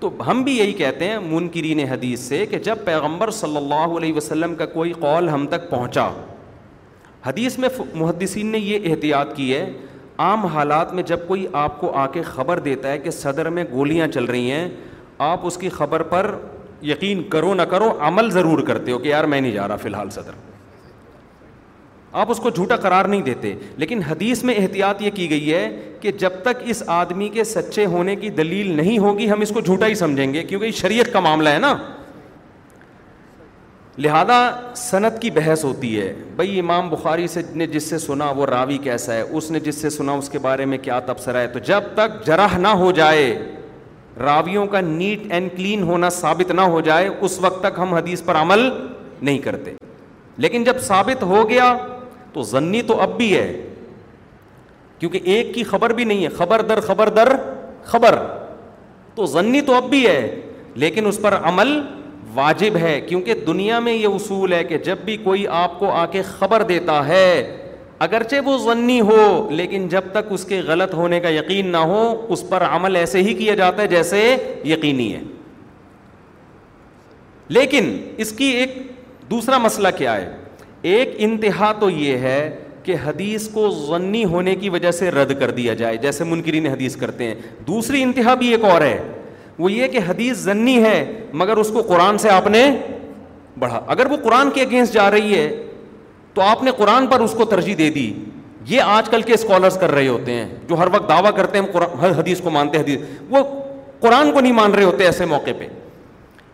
تو 0.00 0.10
ہم 0.30 0.42
بھی 0.44 0.56
یہی 0.58 0.72
کہتے 0.82 1.08
ہیں 1.08 1.18
منکرین 1.30 1.80
حدیث 1.90 2.20
سے 2.28 2.44
کہ 2.50 2.58
جب 2.68 2.84
پیغمبر 2.84 3.30
صلی 3.42 3.56
اللہ 3.56 3.96
علیہ 3.96 4.14
وسلم 4.16 4.54
کا 4.56 4.66
کوئی 4.78 4.92
قول 5.00 5.28
ہم 5.28 5.46
تک 5.54 5.68
پہنچا 5.70 6.08
حدیث 7.26 7.58
میں 7.64 7.68
محدثین 7.94 8.46
نے 8.52 8.58
یہ 8.58 8.88
احتیاط 8.92 9.34
کی 9.36 9.54
ہے 9.54 9.68
عام 10.22 10.44
حالات 10.54 10.92
میں 10.94 11.02
جب 11.10 11.18
کوئی 11.26 11.46
آپ 11.60 11.80
کو 11.80 11.90
آ 11.96 12.06
کے 12.12 12.22
خبر 12.22 12.58
دیتا 12.64 12.90
ہے 12.92 12.98
کہ 13.04 13.10
صدر 13.18 13.48
میں 13.58 13.62
گولیاں 13.72 14.06
چل 14.16 14.24
رہی 14.34 14.50
ہیں 14.50 14.68
آپ 15.28 15.46
اس 15.46 15.56
کی 15.60 15.68
خبر 15.76 16.02
پر 16.12 16.34
یقین 16.88 17.22
کرو 17.32 17.54
نہ 17.54 17.62
کرو 17.70 17.86
عمل 18.08 18.28
ضرور 18.30 18.62
کرتے 18.66 18.92
ہو 18.92 18.98
کہ 18.98 19.08
یار 19.08 19.24
میں 19.34 19.40
نہیں 19.40 19.52
جا 19.52 19.68
رہا 19.68 19.76
فی 19.76 19.88
الحال 19.88 20.10
صدر 20.18 20.38
آپ 22.22 22.30
اس 22.30 22.38
کو 22.44 22.50
جھوٹا 22.50 22.76
قرار 22.84 23.04
نہیں 23.12 23.22
دیتے 23.22 23.54
لیکن 23.78 24.02
حدیث 24.08 24.42
میں 24.44 24.54
احتیاط 24.62 25.02
یہ 25.02 25.10
کی 25.14 25.28
گئی 25.30 25.52
ہے 25.52 25.64
کہ 26.00 26.12
جب 26.22 26.38
تک 26.42 26.62
اس 26.74 26.82
آدمی 27.00 27.28
کے 27.38 27.44
سچے 27.54 27.86
ہونے 27.94 28.16
کی 28.24 28.30
دلیل 28.42 28.72
نہیں 28.76 28.98
ہوگی 29.06 29.30
ہم 29.30 29.40
اس 29.46 29.50
کو 29.54 29.60
جھوٹا 29.60 29.86
ہی 29.86 29.94
سمجھیں 30.04 30.32
گے 30.34 30.42
کیونکہ 30.42 30.66
یہ 30.66 30.72
شریعت 30.82 31.12
کا 31.12 31.20
معاملہ 31.28 31.48
ہے 31.48 31.58
نا 31.68 31.74
لہذا 33.98 34.34
صنعت 34.76 35.20
کی 35.22 35.30
بحث 35.34 35.64
ہوتی 35.64 35.98
ہے 36.00 36.12
بھئی 36.36 36.58
امام 36.58 36.88
بخاری 36.90 37.26
سے 37.28 37.40
نے 37.54 37.66
جس 37.66 37.88
سے 37.90 37.98
سنا 37.98 38.30
وہ 38.36 38.46
راوی 38.46 38.76
کیسا 38.82 39.14
ہے 39.14 39.20
اس 39.20 39.50
نے 39.50 39.60
جس 39.60 39.80
سے 39.82 39.90
سنا 39.90 40.12
اس 40.12 40.28
کے 40.30 40.38
بارے 40.42 40.64
میں 40.64 40.78
کیا 40.82 40.98
تبصرہ 41.06 41.36
ہے 41.36 41.46
تو 41.52 41.58
جب 41.68 41.84
تک 41.94 42.24
جرح 42.26 42.56
نہ 42.58 42.68
ہو 42.82 42.90
جائے 42.96 43.24
راویوں 44.20 44.66
کا 44.66 44.80
نیٹ 44.80 45.20
اینڈ 45.32 45.50
کلین 45.56 45.82
ہونا 45.88 46.08
ثابت 46.10 46.50
نہ 46.50 46.60
ہو 46.74 46.80
جائے 46.90 47.08
اس 47.20 47.38
وقت 47.40 47.62
تک 47.62 47.78
ہم 47.78 47.94
حدیث 47.94 48.22
پر 48.24 48.36
عمل 48.36 48.68
نہیں 49.22 49.38
کرتے 49.44 49.74
لیکن 50.42 50.64
جب 50.64 50.80
ثابت 50.86 51.22
ہو 51.22 51.48
گیا 51.48 51.76
تو 52.32 52.42
ذنی 52.50 52.82
تو 52.86 53.00
اب 53.02 53.16
بھی 53.16 53.34
ہے 53.36 53.52
کیونکہ 54.98 55.20
ایک 55.34 55.54
کی 55.54 55.62
خبر 55.64 55.92
بھی 55.94 56.04
نہیں 56.04 56.24
ہے 56.24 56.28
خبر 56.36 56.62
در 56.68 56.80
خبر 56.86 57.08
در 57.16 57.32
خبر 57.84 58.18
تو 59.14 59.26
ضنی 59.26 59.60
تو 59.60 59.74
اب 59.74 59.88
بھی 59.90 60.06
ہے 60.06 60.20
لیکن 60.84 61.06
اس 61.06 61.18
پر 61.22 61.34
عمل 61.42 61.80
واجب 62.34 62.76
ہے 62.80 63.00
کیونکہ 63.08 63.34
دنیا 63.46 63.78
میں 63.80 63.92
یہ 63.92 64.06
اصول 64.14 64.52
ہے 64.52 64.62
کہ 64.64 64.78
جب 64.84 64.98
بھی 65.04 65.16
کوئی 65.22 65.46
آپ 65.60 65.78
کو 65.78 65.90
آ 65.90 66.04
کے 66.12 66.22
خبر 66.22 66.62
دیتا 66.68 67.06
ہے 67.06 67.56
اگرچہ 68.04 68.36
وہ 68.46 68.56
ضنی 68.58 69.00
ہو 69.08 69.22
لیکن 69.52 69.88
جب 69.88 70.02
تک 70.12 70.32
اس 70.32 70.44
کے 70.48 70.60
غلط 70.66 70.94
ہونے 70.94 71.18
کا 71.20 71.28
یقین 71.30 71.66
نہ 71.72 71.76
ہو 71.92 72.02
اس 72.32 72.44
پر 72.48 72.64
عمل 72.70 72.96
ایسے 72.96 73.22
ہی 73.22 73.34
کیا 73.40 73.54
جاتا 73.54 73.82
ہے 73.82 73.86
جیسے 73.86 74.22
یقینی 74.64 75.12
ہے 75.14 75.20
لیکن 77.56 77.96
اس 78.24 78.32
کی 78.38 78.44
ایک 78.60 78.80
دوسرا 79.30 79.58
مسئلہ 79.58 79.88
کیا 79.98 80.16
ہے 80.16 80.28
ایک 80.94 81.14
انتہا 81.28 81.72
تو 81.80 81.88
یہ 81.90 82.18
ہے 82.26 82.40
کہ 82.82 82.94
حدیث 83.04 83.48
کو 83.52 83.68
ضنی 83.86 84.24
ہونے 84.24 84.54
کی 84.56 84.68
وجہ 84.70 84.90
سے 84.98 85.10
رد 85.10 85.38
کر 85.40 85.50
دیا 85.56 85.74
جائے 85.80 85.96
جیسے 86.02 86.24
منکرین 86.24 86.66
حدیث 86.66 86.96
کرتے 86.96 87.24
ہیں 87.24 87.34
دوسری 87.66 88.02
انتہا 88.02 88.34
بھی 88.42 88.48
ایک 88.54 88.64
اور 88.64 88.80
ہے 88.80 88.98
وہ 89.60 89.70
یہ 89.72 89.86
کہ 89.92 89.98
حدیث 90.08 90.36
ضنی 90.42 90.76
ہے 90.82 90.94
مگر 91.40 91.56
اس 91.62 91.70
کو 91.72 91.80
قرآن 91.88 92.18
سے 92.18 92.28
آپ 92.30 92.46
نے 92.50 92.60
بڑھا 93.58 93.80
اگر 93.94 94.06
وہ 94.10 94.16
قرآن 94.22 94.50
کے 94.50 94.62
اگینسٹ 94.62 94.92
جا 94.94 95.10
رہی 95.10 95.34
ہے 95.38 95.48
تو 96.34 96.42
آپ 96.42 96.62
نے 96.62 96.70
قرآن 96.76 97.06
پر 97.06 97.20
اس 97.20 97.34
کو 97.38 97.44
ترجیح 97.54 97.74
دے 97.78 97.88
دی 97.96 98.12
یہ 98.68 98.92
آج 98.92 99.08
کل 99.14 99.22
کے 99.30 99.34
اسکالرس 99.34 99.76
کر 99.80 99.90
رہے 99.98 100.08
ہوتے 100.08 100.34
ہیں 100.34 100.46
جو 100.68 100.76
ہر 100.78 100.88
وقت 100.92 101.08
دعویٰ 101.08 101.34
کرتے 101.36 101.58
ہیں 101.60 101.78
ہر 102.00 102.18
حدیث 102.18 102.40
کو 102.40 102.50
مانتے 102.56 102.78
حدیث 102.78 102.98
وہ 103.34 103.42
قرآن 104.00 104.32
کو 104.32 104.40
نہیں 104.40 104.52
مان 104.60 104.72
رہے 104.74 104.84
ہوتے 104.84 105.04
ایسے 105.04 105.24
موقع 105.34 105.50
پہ 105.58 105.68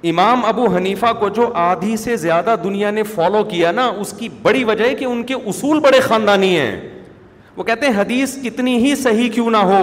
امام 0.08 0.44
ابو 0.46 0.66
حنیفہ 0.76 1.12
کو 1.20 1.28
جو 1.38 1.48
آدھی 1.68 1.96
سے 2.06 2.16
زیادہ 2.26 2.54
دنیا 2.64 2.90
نے 2.98 3.02
فالو 3.14 3.44
کیا 3.54 3.70
نا 3.80 3.86
اس 4.00 4.12
کی 4.18 4.28
بڑی 4.42 4.64
وجہ 4.72 4.84
ہے 4.84 4.94
کہ 4.94 5.04
ان 5.12 5.22
کے 5.30 5.34
اصول 5.54 5.80
بڑے 5.88 6.00
خاندانی 6.10 6.56
ہیں 6.58 6.76
وہ 7.56 7.64
کہتے 7.64 7.86
ہیں 7.88 8.00
حدیث 8.00 8.36
کتنی 8.42 8.76
ہی 8.84 8.94
صحیح 9.04 9.28
کیوں 9.34 9.50
نہ 9.50 9.62
ہو 9.70 9.80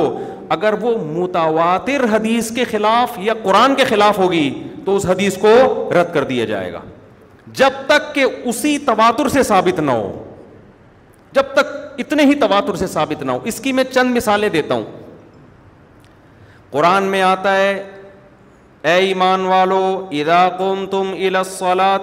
اگر 0.54 0.74
وہ 0.82 0.92
متواتر 1.14 2.04
حدیث 2.12 2.50
کے 2.56 2.64
خلاف 2.72 3.14
یا 3.28 3.34
قرآن 3.44 3.76
کے 3.76 3.84
خلاف 3.92 4.18
ہوگی 4.18 4.48
تو 4.86 4.96
اس 4.96 5.06
حدیث 5.10 5.38
کو 5.46 5.54
رد 6.00 6.14
کر 6.14 6.24
دیا 6.32 6.46
جائے 6.52 6.72
گا 6.74 6.80
جب 7.60 7.80
تک 7.88 8.14
کہ 8.16 8.26
اسی 8.52 8.78
تواتر 8.90 9.28
سے 9.38 9.44
ثابت 9.52 9.80
نہ 9.88 9.92
ہو 9.92 10.12
جب 11.38 11.54
تک 11.54 11.72
اتنے 12.04 12.24
ہی 12.32 12.36
تواتر 12.46 12.76
سے 12.84 12.88
ثابت 12.88 13.24
نہ 13.24 13.32
ہو 13.32 13.40
اس 13.52 13.60
کی 13.66 13.72
میں 13.80 13.84
چند 13.94 14.16
مثالیں 14.18 14.50
دیتا 14.58 14.74
ہوں 14.76 14.84
قرآن 16.72 17.04
میں 17.16 17.22
آتا 17.30 17.56
ہے 17.58 17.72
اے 18.84 18.94
ایمان 19.08 19.46
والو 19.54 19.84
ادا 20.22 20.48
کو 20.58 20.74
تم 20.92 21.14
الاسولا 21.30 21.96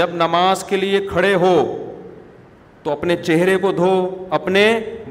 جب 0.00 0.14
نماز 0.24 0.64
کے 0.70 0.76
لیے 0.86 1.00
کھڑے 1.12 1.34
ہو 1.44 1.54
تو 2.88 2.92
اپنے 2.92 3.14
چہرے 3.22 3.56
کو 3.60 3.70
دھو 3.72 3.88
اپنے 4.34 4.60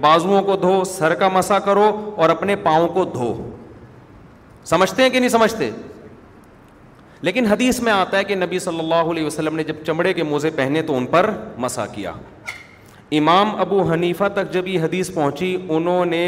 بازوؤں 0.01 0.41
کو 0.43 0.55
دھو 0.61 0.83
سر 0.91 1.13
کا 1.19 1.27
مسا 1.33 1.57
کرو 1.65 1.89
اور 2.17 2.29
اپنے 2.29 2.55
پاؤں 2.63 2.87
کو 2.93 3.03
دھو 3.13 3.27
سمجھتے 4.69 5.03
ہیں 5.03 5.09
کہ 5.09 5.19
نہیں 5.19 5.29
سمجھتے 5.29 5.69
لیکن 7.29 7.47
حدیث 7.51 7.79
میں 7.83 7.91
آتا 7.93 8.17
ہے 8.17 8.23
کہ 8.31 8.35
نبی 8.45 8.59
صلی 8.59 8.79
اللہ 8.79 9.11
علیہ 9.11 9.25
وسلم 9.25 9.55
نے 9.55 9.63
جب 9.63 9.83
چمڑے 9.85 10.13
کے 10.13 10.23
موزے 10.23 10.49
پہنے 10.55 10.81
تو 10.87 10.97
ان 10.97 11.05
پر 11.13 11.29
مسا 11.65 11.85
کیا 11.93 12.11
امام 13.19 13.55
ابو 13.61 13.81
حنیفہ 13.91 14.27
تک 14.35 14.51
جب 14.53 14.67
یہ 14.67 14.81
حدیث 14.83 15.13
پہنچی 15.15 15.55
انہوں 15.69 16.05
نے 16.15 16.25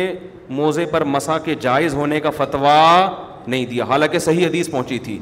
موزے 0.61 0.85
پر 0.91 1.03
مسا 1.15 1.37
کے 1.49 1.55
جائز 1.61 1.93
ہونے 2.01 2.19
کا 2.19 2.29
فتویٰ 2.37 3.07
نہیں 3.47 3.65
دیا 3.65 3.83
حالانکہ 3.89 4.19
صحیح 4.29 4.47
حدیث 4.47 4.69
پہنچی 4.71 4.99
تھی 5.09 5.19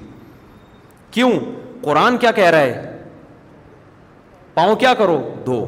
کیوں 1.11 1.31
قرآن 1.81 2.17
کیا 2.17 2.31
کہہ 2.41 2.49
رہا 2.49 2.59
ہے 2.61 2.95
پاؤں 4.53 4.75
کیا 4.75 4.93
کرو 4.97 5.21
دھو 5.45 5.65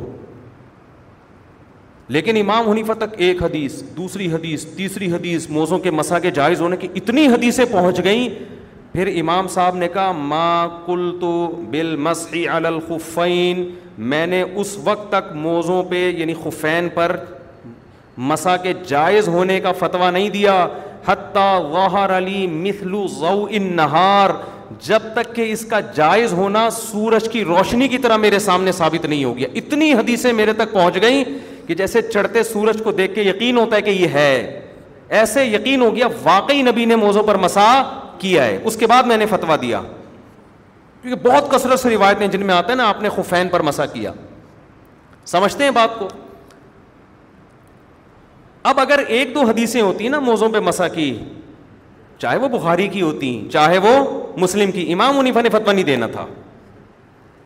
لیکن 2.14 2.38
امام 2.38 2.70
حنیفہ 2.70 2.94
تک 3.00 3.12
ایک 3.24 3.42
حدیث 3.44 3.72
دوسری 3.98 4.28
حدیث 4.32 4.66
تیسری 4.76 5.12
حدیث 5.12 5.50
موزوں 5.58 5.78
کے 5.80 5.92
مسا 5.92 6.20
کے 6.20 6.30
جائز 6.36 6.62
ہونے 6.62 6.78
کی 6.84 6.88
اتنی 7.02 7.26
حدیثیں 7.34 7.66
پہنچ 7.72 8.00
گئیں 8.04 8.28
پھر 8.94 9.08
امام 9.20 9.48
صاحب 9.56 9.76
نے 9.78 9.88
کہا 9.94 10.12
ما 10.30 10.68
کل 10.86 11.10
تو 11.22 11.32
بل 11.72 11.96
مسی 12.08 12.48
الخفین 12.48 13.64
میں 14.14 14.26
نے 14.28 14.42
اس 14.42 14.78
وقت 14.84 15.12
تک 15.12 15.32
موزوں 15.44 15.82
پہ 15.90 16.00
یعنی 16.18 16.34
خفین 16.44 16.88
پر 16.94 17.16
مسا 18.32 18.56
کے 18.64 18.74
جائز 18.88 19.28
ہونے 19.36 19.60
کا 19.68 19.72
فتویٰ 19.80 20.12
نہیں 20.14 20.30
دیا 20.30 20.56
حتیٰ 21.08 21.52
غہر 21.72 22.18
علی 22.18 22.46
مثلو 22.52 23.06
ضو 23.20 23.46
ان 23.60 23.72
نہار 23.76 24.30
جب 24.88 25.02
تک 25.16 25.36
کہ 25.36 25.52
اس 25.52 25.64
کا 25.70 25.80
جائز 25.96 26.34
ہونا 26.42 26.70
سورج 26.80 27.30
کی 27.32 27.44
روشنی 27.44 27.88
کی 27.88 27.98
طرح 27.98 28.18
میرے 28.26 28.40
سامنے 28.50 28.72
ثابت 28.82 29.06
نہیں 29.06 29.24
ہو 29.24 29.38
گیا 29.38 29.48
اتنی 29.64 29.94
حدیثیں 29.94 30.32
میرے 30.42 30.54
تک 30.64 30.74
پہنچ 30.74 31.02
گئیں 31.02 31.24
کہ 31.70 31.76
جیسے 31.76 32.02
چڑھتے 32.02 32.42
سورج 32.44 32.82
کو 32.84 32.92
دیکھ 33.00 33.14
کے 33.16 33.22
یقین 33.24 33.58
ہوتا 33.58 33.76
ہے 33.76 33.82
کہ 33.82 33.90
یہ 33.90 34.08
ہے 34.14 34.62
ایسے 35.18 35.44
یقین 35.46 35.82
ہو 35.82 35.96
گیا 35.96 36.08
واقعی 36.24 36.62
نبی 36.62 36.86
نے 36.92 36.96
موضوع 36.96 37.22
پر 37.24 37.38
مسا 37.44 37.66
کیا 38.20 38.46
ہے 38.46 38.58
اس 38.68 38.76
کے 38.78 38.88
بعد 38.88 39.04
میں 39.12 39.18
نے 39.18 39.26
فتوا 39.30 39.56
دیا 39.62 39.82
کیونکہ 41.02 41.20
بہت 41.28 41.52
کثرت 41.52 41.80
سے 41.80 41.90
روایتیں 41.90 42.26
جن 42.28 42.46
میں 42.46 42.54
آتا 42.56 42.72
ہے 42.72 42.76
نا 42.78 42.88
آپ 42.90 43.02
نے 43.02 43.10
خفین 43.18 43.50
پر 43.50 43.62
مسا 43.68 43.86
کیا 43.92 44.12
سمجھتے 45.34 45.64
ہیں 45.64 45.72
بات 45.72 45.98
کو 46.00 46.08
اب 48.72 48.80
اگر 48.80 49.04
ایک 49.08 49.36
دو 49.36 49.44
حدیثیں 49.50 49.82
ہوتی 49.82 50.04
ہیں 50.04 50.12
نا 50.12 50.20
موضوع 50.30 50.48
پہ 50.54 50.60
مسا 50.70 50.88
کی 50.98 51.12
چاہے 52.22 52.38
وہ 52.38 52.48
بخاری 52.58 52.88
کی 52.98 53.02
ہوتی 53.02 53.38
چاہے 53.54 53.78
وہ 53.88 53.94
مسلم 54.42 54.72
کی 54.72 54.92
امام 54.94 55.18
منیفا 55.18 55.42
نے 55.42 55.50
فتوا 55.60 55.74
نہیں 55.74 55.86
دینا 55.94 56.08
تھا 56.18 56.26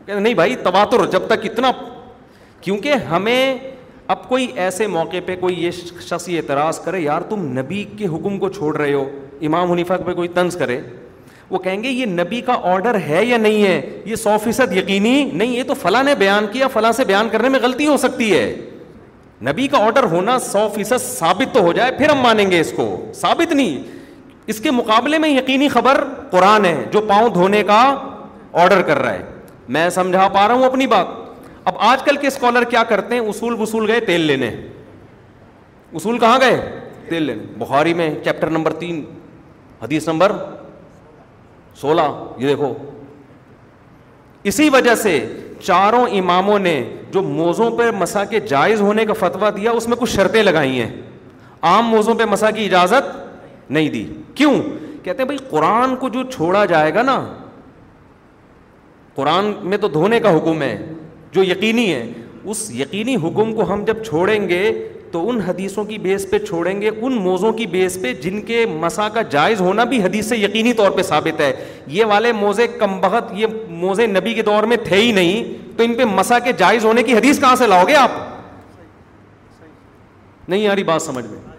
کہ 0.06 0.12
نہیں 0.18 0.34
بھائی 0.40 0.56
تباتر 0.64 1.06
جب 1.10 1.26
تک 1.32 1.44
اتنا 1.52 1.72
کیونکہ 2.60 2.92
ہمیں 3.10 3.73
اب 4.10 4.26
کوئی 4.28 4.46
ایسے 4.60 4.86
موقع 4.94 5.16
پہ 5.26 5.34
کوئی 5.40 5.62
یہ 5.64 5.70
شخص 6.06 6.28
یہ 6.28 6.36
اعتراض 6.38 6.78
کرے 6.84 6.98
یار 7.00 7.20
تم 7.28 7.44
نبی 7.58 7.82
کے 7.98 8.06
حکم 8.14 8.38
کو 8.38 8.48
چھوڑ 8.56 8.76
رہے 8.76 8.92
ہو 8.92 9.04
امام 9.46 9.70
حنیفہ 9.72 9.92
پہ 10.06 10.14
کوئی 10.14 10.28
طنز 10.34 10.56
کرے 10.56 10.80
وہ 11.50 11.58
کہیں 11.58 11.82
گے 11.82 11.88
یہ 11.88 12.06
نبی 12.06 12.40
کا 12.40 12.54
آرڈر 12.72 12.96
ہے 13.08 13.24
یا 13.24 13.36
نہیں 13.36 13.64
ہے 13.66 13.80
یہ 14.04 14.16
سو 14.16 14.36
فیصد 14.44 14.72
یقینی 14.76 15.22
نہیں 15.32 15.56
یہ 15.56 15.62
تو 15.66 15.74
فلاں 15.82 16.02
نے 16.04 16.14
بیان 16.18 16.46
کیا 16.52 16.68
فلاں 16.72 16.92
سے 16.96 17.04
بیان 17.04 17.28
کرنے 17.32 17.48
میں 17.48 17.60
غلطی 17.62 17.86
ہو 17.86 17.96
سکتی 18.04 18.32
ہے 18.34 18.44
نبی 19.48 19.66
کا 19.68 19.78
آرڈر 19.86 20.02
ہونا 20.10 20.38
سو 20.38 20.68
فیصد 20.74 21.02
ثابت 21.04 21.54
تو 21.54 21.60
ہو 21.62 21.72
جائے 21.72 21.92
پھر 21.98 22.10
ہم 22.10 22.18
مانیں 22.22 22.50
گے 22.50 22.60
اس 22.60 22.72
کو 22.76 22.88
ثابت 23.20 23.52
نہیں 23.52 23.82
اس 24.52 24.60
کے 24.60 24.70
مقابلے 24.70 25.18
میں 25.18 25.28
یقینی 25.28 25.68
خبر 25.68 26.04
قرآن 26.30 26.64
ہے 26.64 26.76
جو 26.92 27.00
پاؤں 27.08 27.28
دھونے 27.34 27.62
کا 27.66 27.80
آرڈر 28.62 28.82
کر 28.88 28.98
رہا 29.02 29.12
ہے 29.12 29.22
میں 29.76 29.88
سمجھا 29.90 30.28
پا 30.28 30.46
رہا 30.48 30.54
ہوں 30.54 30.64
اپنی 30.64 30.86
بات 30.86 31.22
اب 31.66 31.74
آج 31.88 32.02
کل 32.04 32.16
کے 32.20 32.26
اسکالر 32.26 32.64
کیا 32.70 32.82
کرتے 32.88 33.14
ہیں 33.14 33.20
اصول 33.28 33.54
وصول 33.60 33.90
گئے 33.90 34.00
تیل 34.06 34.20
لینے 34.26 34.48
اصول 35.98 36.18
کہاں 36.18 36.38
گئے 36.40 36.56
تیل 37.08 37.22
لینے 37.22 37.42
بخاری 37.58 37.94
میں 37.94 38.10
چیپٹر 38.24 38.50
نمبر 38.50 38.72
تین 38.78 39.04
حدیث 39.82 40.08
نمبر 40.08 40.32
سولہ 41.80 42.02
یہ 42.38 42.46
دیکھو 42.48 42.72
اسی 44.50 44.68
وجہ 44.72 44.94
سے 45.02 45.16
چاروں 45.66 46.04
اماموں 46.18 46.58
نے 46.58 46.74
جو 47.12 47.22
موزوں 47.22 47.70
پہ 47.78 47.90
مسا 47.98 48.24
کے 48.30 48.40
جائز 48.48 48.80
ہونے 48.80 49.04
کا 49.06 49.12
فتویٰ 49.18 49.50
دیا 49.56 49.70
اس 49.70 49.88
میں 49.88 49.96
کچھ 49.96 50.10
شرطیں 50.14 50.42
لگائی 50.42 50.80
ہیں 50.80 50.90
عام 51.68 51.88
موزوں 51.90 52.14
پہ 52.14 52.24
مسا 52.30 52.50
کی 52.50 52.64
اجازت 52.64 53.70
نہیں 53.72 53.88
دی 53.90 54.04
کیوں 54.34 54.52
کہتے 55.04 55.18
ہیں 55.18 55.24
بھائی 55.24 55.38
قرآن 55.50 55.96
کو 56.00 56.08
جو 56.16 56.22
چھوڑا 56.32 56.64
جائے 56.74 56.92
گا 56.94 57.02
نا 57.02 57.18
قرآن 59.14 59.52
میں 59.62 59.78
تو 59.78 59.88
دھونے 59.88 60.20
کا 60.20 60.36
حکم 60.36 60.62
ہے 60.62 60.76
جو 61.34 61.42
یقینی 61.44 61.92
ہے 61.92 62.02
اس 62.52 62.58
یقینی 62.74 63.14
حکم 63.22 63.52
کو 63.54 63.72
ہم 63.72 63.84
جب 63.86 64.02
چھوڑیں 64.04 64.48
گے 64.48 64.60
تو 65.12 65.28
ان 65.28 65.40
حدیثوں 65.46 65.84
کی 65.84 65.96
بیس 66.04 66.26
پہ 66.30 66.38
چھوڑیں 66.38 66.80
گے 66.80 66.88
ان 67.00 67.14
موزوں 67.22 67.52
کی 67.58 67.66
بیس 67.74 67.98
پہ 68.02 68.12
جن 68.22 68.40
کے 68.46 68.64
مسا 68.80 69.08
کا 69.16 69.22
جائز 69.34 69.60
ہونا 69.60 69.84
بھی 69.92 70.02
حدیث 70.02 70.26
سے 70.28 70.36
یقینی 70.36 70.72
طور 70.80 70.90
پہ 70.96 71.02
ثابت 71.10 71.40
ہے 71.40 71.52
یہ 71.96 72.04
والے 72.12 72.32
موزے 72.38 72.66
کم 72.78 72.98
بہت 73.00 73.32
یہ 73.42 73.46
موزے 73.84 74.06
نبی 74.06 74.34
کے 74.34 74.42
دور 74.50 74.64
میں 74.72 74.76
تھے 74.84 75.00
ہی 75.00 75.10
نہیں 75.20 75.52
تو 75.76 75.84
ان 75.84 75.94
پہ 75.98 76.04
مسا 76.14 76.38
کے 76.48 76.52
جائز 76.58 76.84
ہونے 76.84 77.02
کی 77.10 77.16
حدیث 77.16 77.40
کہاں 77.40 77.56
سے 77.56 77.66
لاؤ 77.66 77.84
گے 77.88 77.96
آپ 78.06 78.20
نہیں 80.48 80.60
یاری 80.60 80.84
بات 80.92 81.02
سمجھ 81.02 81.24
میں 81.26 81.53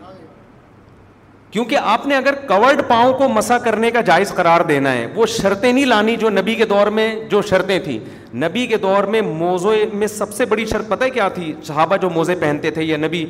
کیونکہ 1.56 1.78
آپ 1.90 2.06
نے 2.08 2.16
اگر 2.16 2.36
کورڈ 2.48 2.82
پاؤں 2.88 3.12
کو 3.18 3.28
مسا 3.34 3.58
کرنے 3.66 3.90
کا 3.92 4.02
جائز 4.06 4.30
قرار 4.36 4.62
دینا 4.70 4.92
ہے 4.94 5.06
وہ 5.16 5.26
شرطیں 5.36 5.72
نہیں 5.72 5.86
لانی 5.86 6.16
جو 6.20 6.30
نبی 6.30 6.56
کے 6.56 6.66
دور 6.70 6.88
میں 6.98 7.08
جو 7.30 7.42
شرطیں 7.50 7.78
تھیں 7.84 7.98
نبی 8.40 8.66
کے 8.68 8.78
دور 8.78 9.04
میں 9.14 9.22
موزے 9.22 9.86
میں 9.94 10.08
سب 10.14 10.34
سے 10.34 10.46
بڑی 10.46 10.66
شرط 10.72 10.88
پتہ 10.90 11.06
کیا 11.14 11.28
تھی 11.36 11.52
صحابہ 11.68 11.98
جو 12.02 12.10
موزے 12.16 12.36
پہنتے 12.40 12.72
تھے 12.78 12.84
یا 12.84 12.98
نبی 13.06 13.24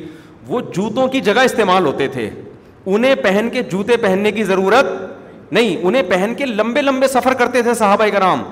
وہ 0.48 0.60
جوتوں 0.74 1.06
کی 1.08 1.20
جگہ 1.28 1.40
استعمال 1.50 1.86
ہوتے 1.86 2.08
تھے 2.16 2.28
انہیں 2.86 3.14
پہن 3.24 3.48
کے 3.52 3.62
جوتے 3.72 3.96
پہننے 4.06 4.32
کی 4.32 4.44
ضرورت 4.50 4.86
نہیں 5.52 5.76
انہیں 5.86 6.02
پہن 6.10 6.34
کے 6.38 6.46
لمبے 6.46 6.82
لمبے 6.82 7.08
سفر 7.12 7.34
کرتے 7.44 7.62
تھے 7.62 7.74
صحابہ 7.74 8.06
کرام 8.12 8.42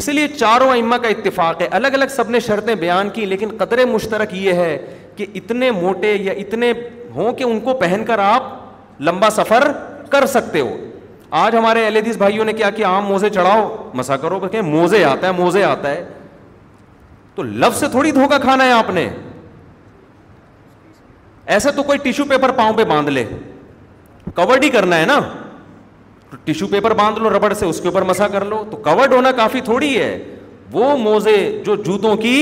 اس 0.00 0.08
لیے 0.08 0.28
چاروں 0.38 0.70
امہ 0.76 0.96
کا 1.02 1.08
اتفاق 1.16 1.60
ہے 1.62 1.66
الگ 1.80 1.94
الگ 1.98 2.14
سب 2.16 2.30
نے 2.30 2.40
شرطیں 2.46 2.74
بیان 2.86 3.10
کی 3.14 3.26
لیکن 3.26 3.56
قدرے 3.58 3.84
مشترک 3.94 4.34
یہ 4.44 4.52
ہے 4.64 4.76
کہ 5.16 5.26
اتنے 5.42 5.70
موٹے 5.82 6.14
یا 6.14 6.32
اتنے 6.46 6.72
ہوں 7.14 7.32
کہ 7.38 7.44
ان 7.44 7.60
کو 7.60 7.74
پہن 7.80 8.04
کر 8.06 8.18
آپ 8.32 8.58
لمبا 9.08 9.28
سفر 9.30 9.70
کر 10.10 10.26
سکتے 10.26 10.60
ہو 10.60 10.76
آج 11.40 11.54
ہمارے 11.56 12.00
بھائیوں 12.18 12.44
نے 12.44 12.52
کیا 12.52 12.70
کہ 12.76 12.84
آم 12.84 13.04
موزے 13.06 13.28
چڑھاؤ 13.30 13.68
مسا 13.94 14.16
کرو 14.24 14.38
کہ 14.52 14.60
موزے 14.62 15.02
آتا 15.04 15.26
ہے 15.26 15.32
موزے 15.38 15.62
آتا 15.64 15.90
ہے 15.90 16.04
تو 17.34 17.42
لفظ 17.42 17.78
سے 17.80 17.88
تھوڑی 17.90 18.10
دھوکا 18.12 18.38
کھانا 18.38 18.64
ہے 18.66 18.72
آپ 18.72 18.90
نے 18.94 19.08
ایسے 21.54 21.70
تو 21.76 21.82
کوئی 21.82 21.98
ٹیشو 22.02 22.24
پیپر 22.28 22.50
پاؤں 22.56 22.74
پہ 22.76 22.84
باندھ 22.94 23.10
لے 23.10 23.24
کورڈ 24.34 24.64
ہی 24.64 24.68
کرنا 24.70 24.98
ہے 24.98 25.06
نا 25.06 25.18
ٹیشو 26.44 26.66
پیپر 26.70 26.94
باندھ 26.98 27.18
لو 27.18 27.30
ربڑ 27.36 27.52
سے 27.52 27.66
اس 27.66 27.80
کے 27.80 27.88
اوپر 27.88 28.02
مسا 28.08 28.28
کر 28.32 28.44
لو 28.52 28.62
تو 28.70 28.76
کورڈ 28.84 29.12
ہونا 29.12 29.32
کافی 29.36 29.60
تھوڑی 29.70 29.96
ہے 29.98 30.16
وہ 30.72 30.96
موزے 30.96 31.36
جو 31.66 31.74
جوتوں 31.84 32.14
کی 32.16 32.36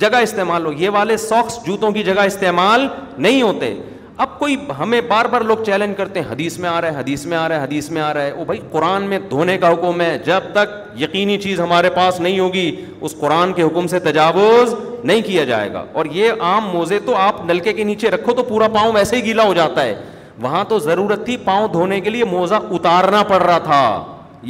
جگہ 0.00 0.16
استعمال 0.22 0.66
ہو 0.66 0.72
یہ 0.78 0.90
والے 0.92 1.16
ساکس 1.16 1.58
جوتوں 1.66 1.90
کی 1.92 2.02
جگہ 2.02 2.20
استعمال 2.26 2.86
نہیں 3.18 3.40
ہوتے 3.42 3.74
اب 4.22 4.28
کوئی 4.38 4.56
ہمیں 4.78 5.00
بار 5.08 5.24
بار 5.32 5.40
لوگ 5.48 5.58
چیلنج 5.66 5.96
کرتے 5.96 6.20
ہیں 6.20 6.30
حدیث 6.30 6.56
میں 6.58 6.68
آ 6.68 6.80
رہا 6.80 6.92
ہے 6.94 6.98
حدیث 7.00 7.24
میں 7.26 7.36
آ 7.36 7.46
رہا 7.48 7.56
ہے 7.56 7.62
حدیث 7.64 7.88
میں 7.90 8.02
آ 8.02 8.12
رہا 8.14 8.22
ہے 8.22 8.32
وہ 8.32 8.44
بھائی 8.44 8.58
قرآن 8.72 9.02
میں 9.08 9.18
دھونے 9.30 9.56
کا 9.58 9.70
حکم 9.72 10.00
ہے 10.00 10.18
جب 10.26 10.50
تک 10.52 10.74
یقینی 11.02 11.36
چیز 11.44 11.60
ہمارے 11.60 11.90
پاس 11.94 12.18
نہیں 12.20 12.38
ہوگی 12.40 12.66
اس 13.00 13.14
قرآن 13.20 13.52
کے 13.52 13.62
حکم 13.62 13.86
سے 13.92 13.98
تجاوز 14.08 14.74
نہیں 15.10 15.22
کیا 15.26 15.44
جائے 15.52 15.72
گا 15.72 15.84
اور 16.00 16.06
یہ 16.18 16.42
عام 16.48 16.68
موزے 16.72 16.98
تو 17.06 17.14
آپ 17.18 17.44
نلکے 17.50 17.72
کے 17.78 17.84
نیچے 17.92 18.10
رکھو 18.10 18.32
تو 18.36 18.42
پورا 18.48 18.68
پاؤں 18.74 18.92
ویسے 18.94 19.16
ہی 19.16 19.24
گیلا 19.24 19.44
ہو 19.46 19.54
جاتا 19.60 19.84
ہے 19.84 19.94
وہاں 20.42 20.62
تو 20.68 20.78
ضرورت 20.88 21.24
تھی 21.26 21.36
پاؤں 21.44 21.68
دھونے 21.72 22.00
کے 22.00 22.10
لیے 22.10 22.24
موزہ 22.34 22.60
اتارنا 22.76 23.22
پڑ 23.32 23.42
رہا 23.42 23.58
تھا 23.70 23.80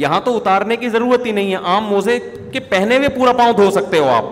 یہاں 0.05 0.19
تو 0.25 0.35
اتارنے 0.37 0.75
کی 0.83 0.89
ضرورت 0.89 1.25
ہی 1.25 1.31
نہیں 1.39 1.51
ہے 1.51 1.63
عام 1.73 1.87
موزے 1.93 2.19
کے 2.53 2.59
پہنے 2.75 2.99
میں 2.99 3.07
پورا 3.17 3.33
پاؤں 3.37 3.53
دھو 3.63 3.69
سکتے 3.79 3.97
ہو 3.99 4.09
آپ 4.15 4.25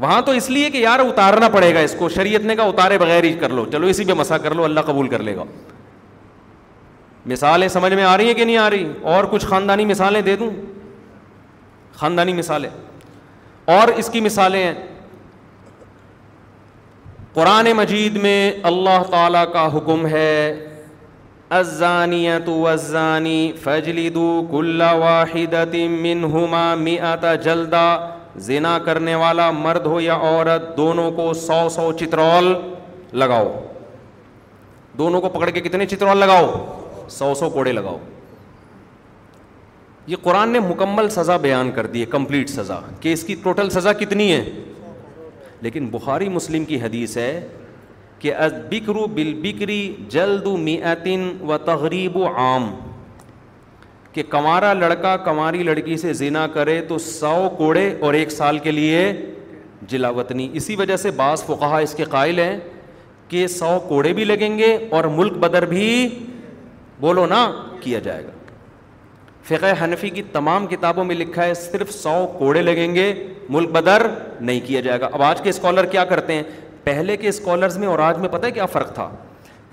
وہاں 0.00 0.20
تو 0.26 0.32
اس 0.32 0.48
لیے 0.50 0.70
کہ 0.70 0.78
یار 0.78 0.98
اتارنا 1.00 1.48
پڑے 1.48 1.74
گا 1.74 1.80
اس 1.86 1.94
کو 1.98 2.08
شریعت 2.08 2.44
نے 2.44 2.54
کا 2.56 2.62
اتارے 2.68 2.98
بغیر 2.98 3.24
ہی 3.24 3.32
کر 3.40 3.50
لو 3.58 3.64
چلو 3.72 3.86
اسی 3.86 4.04
پہ 4.04 4.12
مسا 4.18 4.38
کر 4.46 4.54
لو 4.54 4.64
اللہ 4.64 4.80
قبول 4.86 5.08
کر 5.08 5.22
لے 5.22 5.36
گا 5.36 5.44
مثالیں 7.32 7.66
سمجھ 7.72 7.92
میں 7.92 8.04
آ 8.04 8.16
رہی 8.16 8.26
ہیں 8.26 8.34
کہ 8.34 8.44
نہیں 8.44 8.56
آ 8.58 8.68
رہی 8.70 8.88
اور 9.12 9.24
کچھ 9.30 9.46
خاندانی 9.46 9.84
مثالیں 9.86 10.20
دے 10.22 10.34
دوں 10.36 10.50
خاندانی 12.00 12.32
مثالیں 12.32 12.68
اور 13.78 13.88
اس 13.96 14.08
کی 14.12 14.20
مثالیں 14.20 14.62
ہیں 14.62 14.74
قرآن 17.34 17.70
مجید 17.76 18.16
میں 18.24 18.40
اللہ 18.72 19.02
تعالیٰ 19.10 19.44
کا 19.52 19.66
حکم 19.76 20.06
ہے 20.06 20.70
منہما 26.02 26.74
زنا 28.46 28.78
کرنے 28.84 29.14
والا 29.14 29.50
مرد 29.50 29.86
ہو 29.86 30.00
یا 30.00 30.14
عورت 30.22 30.76
دونوں 30.76 31.10
کو 31.16 31.32
سو 31.40 31.68
سو 31.74 31.90
چترول 32.00 32.54
لگاؤ 33.18 33.50
دونوں 34.98 35.20
کو 35.20 35.28
پکڑ 35.28 35.50
کے 35.50 35.60
کتنے 35.60 35.86
چترول 35.86 36.18
لگاؤ 36.18 36.48
سو 37.18 37.32
سو 37.38 37.50
کوڑے 37.50 37.72
لگاؤ 37.72 37.98
یہ 40.06 40.16
قرآن 40.22 40.48
نے 40.52 40.60
مکمل 40.60 41.08
سزا 41.10 41.36
بیان 41.42 41.70
کر 41.74 41.86
دی 41.92 42.00
ہے 42.00 42.06
کمپلیٹ 42.10 42.50
سزا 42.50 42.78
کہ 43.00 43.12
اس 43.12 43.22
کی 43.24 43.34
ٹوٹل 43.42 43.70
سزا 43.70 43.92
کتنی 44.00 44.30
ہے 44.32 44.42
لیکن 45.62 45.86
بخاری 45.90 46.28
مسلم 46.28 46.64
کی 46.64 46.80
حدیث 46.80 47.16
ہے 47.16 47.46
کہ 48.18 48.32
بکرو 48.70 49.06
بل 49.14 49.32
بکری 49.42 49.82
جلد 50.10 50.46
میتن 50.60 51.28
و 51.48 51.58
تغریب 51.64 52.16
و 52.16 52.26
عام 52.36 52.70
کہ 54.14 54.22
کمارا 54.30 54.72
لڑکا 54.72 55.16
کماری 55.24 55.62
لڑکی 55.62 55.96
سے 55.96 56.12
زینا 56.14 56.46
کرے 56.52 56.80
تو 56.88 56.98
سو 57.06 57.48
کوڑے 57.58 57.88
اور 58.00 58.14
ایک 58.14 58.30
سال 58.30 58.58
کے 58.66 58.70
لیے 58.70 59.00
جلاوطنی 59.88 60.48
اسی 60.58 60.76
وجہ 60.76 60.96
سے 60.96 61.10
بعض 61.20 61.42
فقہ 61.44 61.72
اس 61.82 61.94
کے 61.94 62.04
قائل 62.10 62.38
ہیں 62.38 62.58
کہ 63.28 63.46
سو 63.56 63.78
کوڑے 63.88 64.12
بھی 64.12 64.24
لگیں 64.24 64.56
گے 64.58 64.76
اور 64.96 65.04
ملک 65.16 65.32
بدر 65.44 65.66
بھی 65.66 65.82
بولو 67.00 67.26
نا 67.26 67.44
کیا 67.80 67.98
جائے 68.04 68.24
گا 68.26 68.30
فقہ 69.48 69.72
حنفی 69.82 70.10
کی 70.10 70.22
تمام 70.32 70.66
کتابوں 70.66 71.04
میں 71.04 71.14
لکھا 71.16 71.44
ہے 71.44 71.54
صرف 71.64 71.92
سو 71.94 72.16
کوڑے 72.38 72.62
لگیں 72.62 72.94
گے 72.94 73.12
ملک 73.56 73.70
بدر 73.72 74.06
نہیں 74.40 74.60
کیا 74.66 74.80
جائے 74.86 75.00
گا 75.00 75.08
اب 75.12 75.22
آج 75.22 75.40
کے 75.42 75.50
اسکالر 75.50 75.86
کیا 75.96 76.04
کرتے 76.14 76.34
ہیں 76.34 76.42
پہلے 76.84 77.16
کے 77.16 77.28
اسکالرز 77.28 77.76
میں 77.78 77.88
اور 77.88 77.98
آج 78.10 78.18
میں 78.18 78.28
پتہ 78.28 78.46
ہے 78.46 78.50
کیا 78.52 78.66
فرق 78.76 78.94
تھا 78.94 79.10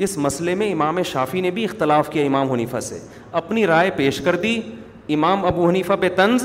اس 0.04 0.18
مسئلے 0.18 0.56
میں 0.56 0.72
امام 0.72 1.02
شافی 1.12 1.42
نے 1.42 1.52
بھی 1.52 1.64
اختلاف 1.66 2.10
کیا 2.10 2.24
امام 2.26 2.52
حنیفہ 2.52 2.80
سے 2.80 3.00
اپنی 3.40 3.66
رائے 3.68 3.90
پیش 3.96 4.20
کر 4.26 4.36
دی 4.44 4.60
امام 5.16 5.46
ابو 5.46 5.68
حنیفہ 5.70 5.94
پہ 6.02 6.10
طنز 6.16 6.44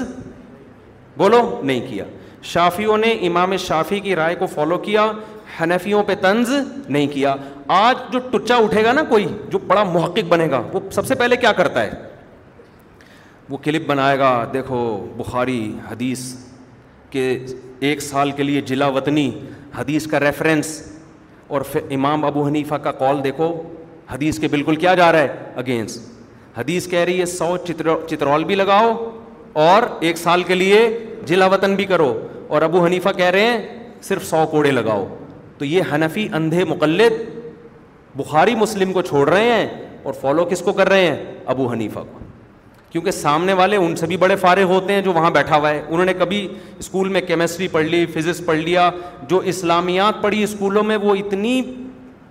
بولو 1.18 1.40
نہیں 1.64 1.86
کیا 1.88 2.04
شافیوں 2.52 2.96
نے 2.98 3.10
امام 3.26 3.56
شافی 3.66 4.00
کی 4.00 4.16
رائے 4.16 4.34
کو 4.38 4.46
فالو 4.54 4.78
کیا 4.78 5.10
حنفیوں 5.60 6.02
پہ 6.06 6.14
طنز 6.20 6.50
نہیں 6.88 7.06
کیا 7.12 7.34
آج 7.78 7.96
جو 8.12 8.18
ٹچا 8.30 8.56
اٹھے 8.64 8.84
گا 8.84 8.92
نا 8.92 9.02
کوئی 9.08 9.26
جو 9.50 9.58
بڑا 9.66 9.82
محقق 9.84 10.28
بنے 10.28 10.50
گا 10.50 10.62
وہ 10.72 10.80
سب 10.92 11.06
سے 11.06 11.14
پہلے 11.18 11.36
کیا 11.36 11.52
کرتا 11.60 11.82
ہے 11.84 11.90
وہ 13.48 13.56
کلپ 13.64 13.86
بنائے 13.86 14.18
گا 14.18 14.30
دیکھو 14.52 14.78
بخاری 15.16 15.60
حدیث 15.90 16.20
کے 17.10 17.28
ایک 17.88 18.02
سال 18.02 18.30
کے 18.36 18.42
لیے 18.42 18.60
جلا 18.66 18.86
وطنی 18.96 19.30
حدیث 19.78 20.06
کا 20.10 20.20
ریفرنس 20.20 20.70
اور 21.48 21.60
پھر 21.72 21.80
امام 21.94 22.24
ابو 22.24 22.46
حنیفہ 22.46 22.74
کا 22.84 22.92
کال 22.92 23.22
دیکھو 23.24 23.52
حدیث 24.10 24.38
کے 24.38 24.48
بالکل 24.48 24.76
کیا 24.76 24.94
جا 24.94 25.10
رہا 25.12 25.20
ہے 25.22 25.44
اگینسٹ 25.62 26.58
حدیث 26.58 26.86
کہہ 26.88 26.98
رہی 27.04 27.20
ہے 27.20 27.26
سو 27.26 27.56
چترول 28.08 28.44
بھی 28.44 28.54
لگاؤ 28.54 28.92
اور 29.66 29.82
ایک 30.06 30.18
سال 30.18 30.42
کے 30.50 30.54
لیے 30.54 30.78
جلا 31.26 31.46
وطن 31.54 31.74
بھی 31.76 31.84
کرو 31.92 32.12
اور 32.54 32.62
ابو 32.62 32.84
حنیفہ 32.84 33.08
کہہ 33.16 33.30
رہے 33.36 33.46
ہیں 33.46 33.80
صرف 34.02 34.26
سو 34.26 34.44
کوڑے 34.50 34.70
لگاؤ 34.70 35.06
تو 35.58 35.64
یہ 35.64 35.94
حنفی 35.94 36.28
اندھے 36.40 36.64
مقلد 36.74 37.12
بخاری 38.16 38.54
مسلم 38.64 38.92
کو 38.92 39.02
چھوڑ 39.02 39.28
رہے 39.28 39.52
ہیں 39.52 39.66
اور 40.02 40.14
فالو 40.20 40.44
کس 40.50 40.60
کو 40.64 40.72
کر 40.72 40.88
رہے 40.88 41.06
ہیں 41.06 41.16
ابو 41.54 41.66
حنیفہ 41.72 42.00
کو 42.12 42.24
کیونکہ 42.96 43.10
سامنے 43.10 43.52
والے 43.52 43.76
ان 43.76 43.94
سے 43.96 44.06
بھی 44.06 44.16
بڑے 44.16 44.36
فارغ 44.40 44.62
ہوتے 44.72 44.92
ہیں 44.94 45.00
جو 45.02 45.12
وہاں 45.12 45.30
بیٹھا 45.30 45.56
ہوا 45.56 45.70
ہے 45.70 45.80
انہوں 45.88 46.04
نے 46.06 46.12
کبھی 46.18 46.46
اسکول 46.80 47.08
میں 47.16 47.20
کیمسٹری 47.26 47.66
پڑھ 47.72 47.84
لی 47.86 48.04
فزکس 48.14 48.40
پڑھ 48.46 48.58
لیا 48.58 48.88
جو 49.30 49.38
اسلامیات 49.52 50.22
پڑھی 50.22 50.42
اسکولوں 50.42 50.82
میں 50.84 50.96
وہ 51.02 51.14
اتنی 51.16 51.60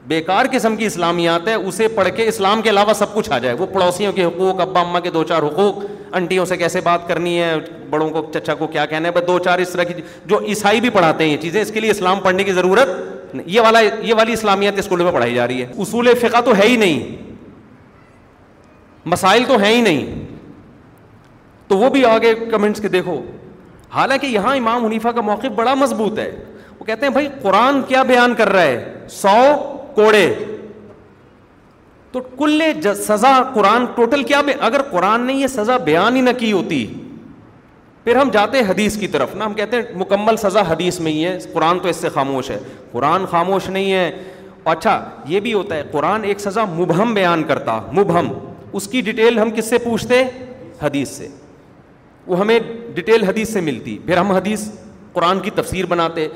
بیکار 0.08 0.46
قسم 0.52 0.76
کی 0.78 0.86
اسلامیات 0.86 1.48
ہے 1.48 1.54
اسے 1.54 1.88
پڑھ 1.96 2.10
کے 2.16 2.26
اسلام 2.28 2.62
کے 2.62 2.70
علاوہ 2.70 2.94
سب 2.98 3.14
کچھ 3.14 3.30
آ 3.32 3.38
جائے 3.38 3.56
وہ 3.60 3.66
پڑوسیوں 3.74 4.12
کے 4.14 4.26
حقوق 4.26 4.62
ابا 4.62 4.80
اماں 4.82 5.02
کے 5.02 5.10
دو 5.12 5.24
چار 5.30 5.44
حقوق 5.50 5.86
انٹیوں 6.16 6.46
سے 6.46 6.58
کیسے 6.58 6.82
بات 6.90 7.08
کرنی 7.08 7.40
ہے 7.42 7.54
بڑوں 7.90 8.10
کو 8.10 8.26
چچا 8.34 8.56
کو 8.56 8.68
کیا 8.72 8.86
کہنا 8.86 9.08
ہے 9.10 9.14
بس 9.20 9.28
دو 9.28 9.38
چار 9.46 9.60
اس 9.60 9.70
طرح 9.70 9.84
کی 9.94 10.02
جو 10.34 10.40
عیسائی 10.48 10.82
بھی 10.82 10.90
پڑھاتے 10.98 11.24
ہیں 11.24 11.32
یہ 11.32 11.38
چیزیں 11.42 11.62
اس 11.62 11.72
کے 11.74 11.80
لیے 11.80 11.92
اسلام 11.92 12.20
پڑھنے 12.24 12.44
کی 12.44 12.52
ضرورت 12.54 13.00
یہ 13.46 13.60
والا 13.62 13.80
یہ 13.80 14.14
والی 14.18 14.34
اسلامیات 14.34 14.80
اسکولوں 14.80 15.06
میں 15.06 15.14
پڑھائی 15.14 15.36
جا 15.36 15.48
رہی 15.48 15.62
ہے 15.62 15.72
اصول 15.82 16.14
فقہ 16.22 16.42
تو 16.46 16.56
ہے 16.58 16.68
ہی 16.68 16.76
نہیں 16.86 17.24
مسائل 19.16 19.44
تو 19.48 19.58
ہیں 19.62 19.76
ہی 19.76 19.82
نہیں 19.82 20.26
تو 21.68 21.78
وہ 21.78 21.90
بھی 21.90 22.04
آگے 22.06 22.34
کمنٹس 22.52 22.82
کے 22.82 22.88
دیکھو 22.96 23.22
حالانکہ 23.94 24.28
یہاں 24.28 24.56
امام 24.56 24.86
حنیفہ 24.86 25.08
کا 25.16 25.22
موقف 25.22 25.52
بڑا 25.56 25.74
مضبوط 25.76 26.20
ہے 26.20 26.32
وہ 26.80 26.86
کہتے 26.86 27.06
ہیں 27.06 27.14
بھائی 27.14 27.28
قرآن 27.42 27.82
کیا 27.88 28.02
بیان 28.14 28.34
کر 28.38 28.50
رہا 28.54 28.64
ہے 28.64 29.06
سو 29.12 29.38
کوڑے 29.96 30.26
تو 32.12 32.20
کل 32.38 32.62
سزا 33.08 33.38
قرآن 33.54 33.86
ٹوٹل 33.96 34.24
کیا 34.24 34.42
اگر 34.68 34.82
قرآن 34.92 35.22
نے 35.28 35.34
یہ 35.34 35.48
سزا 35.56 35.78
بیان 35.90 36.16
ہی 36.16 36.22
نہ 36.22 36.30
کی 36.40 36.52
ہوتی 36.52 36.86
پھر 38.04 38.16
ہم 38.16 38.30
جاتے 38.34 38.58
ہیں 38.62 38.70
حدیث 38.70 38.98
کی 39.00 39.08
طرف 39.14 39.34
نا 39.36 39.46
ہم 39.46 39.54
کہتے 39.54 39.78
ہیں 39.78 39.84
مکمل 40.00 40.38
سزا 40.38 40.62
حدیث 40.70 41.00
میں 41.06 41.12
ہی 41.12 41.26
ہے 41.26 41.38
قرآن 41.54 41.80
تو 41.84 41.88
اس 41.90 41.96
سے 42.02 42.10
خاموش 42.16 42.50
ہے 42.52 42.58
قرآن 42.92 43.26
خاموش 43.32 43.70
نہیں 43.70 43.92
ہے 43.92 44.10
اچھا 44.74 45.00
یہ 45.28 45.40
بھی 45.46 45.54
ہوتا 45.54 45.76
ہے 45.76 45.84
قرآن 45.92 46.24
ایک 46.24 46.40
سزا 46.40 46.66
مبہم 46.78 47.14
بیان 47.14 47.44
کرتا 47.48 47.80
مبہم 47.98 48.28
اس 48.78 48.88
کی 48.92 49.02
ڈیٹیل 49.10 49.40
ہم 49.40 49.50
کس 49.56 49.70
سے 49.70 49.78
پوچھتے 49.84 50.22
حدیث 50.84 51.10
سے 51.18 51.28
وہ 52.28 52.40
ہمیں 52.40 52.60
ڈیٹیل 52.96 53.24
حدیث 53.24 53.50
سے 53.54 53.62
ملتی 53.62 53.98
پھر 54.06 54.18
ہم 54.18 54.32
حدیث 54.32 54.68
قرآن 55.14 55.40
کی 55.40 55.50
تفسیر 55.56 55.86
بناتے 55.90 56.28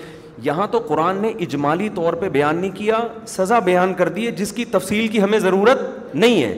یہاں 0.44 0.68
تو 0.72 0.80
قرآن 0.88 1.18
نے 1.22 1.28
اجمالی 1.46 1.88
طور 1.96 2.14
پہ 2.20 2.30
بیان 2.36 2.58
نہیں 2.58 2.72
کیا 2.76 3.00
سزا 3.28 3.60
بیان 3.70 3.94
کر 4.02 4.16
ہے 4.18 4.30
جس 4.42 4.52
کی 4.56 4.66
تفصیل 4.76 5.08
کی 5.16 5.22
ہمیں 5.22 5.40
ضرورت 5.40 5.80
نہیں 6.16 6.44
ہے 6.44 6.56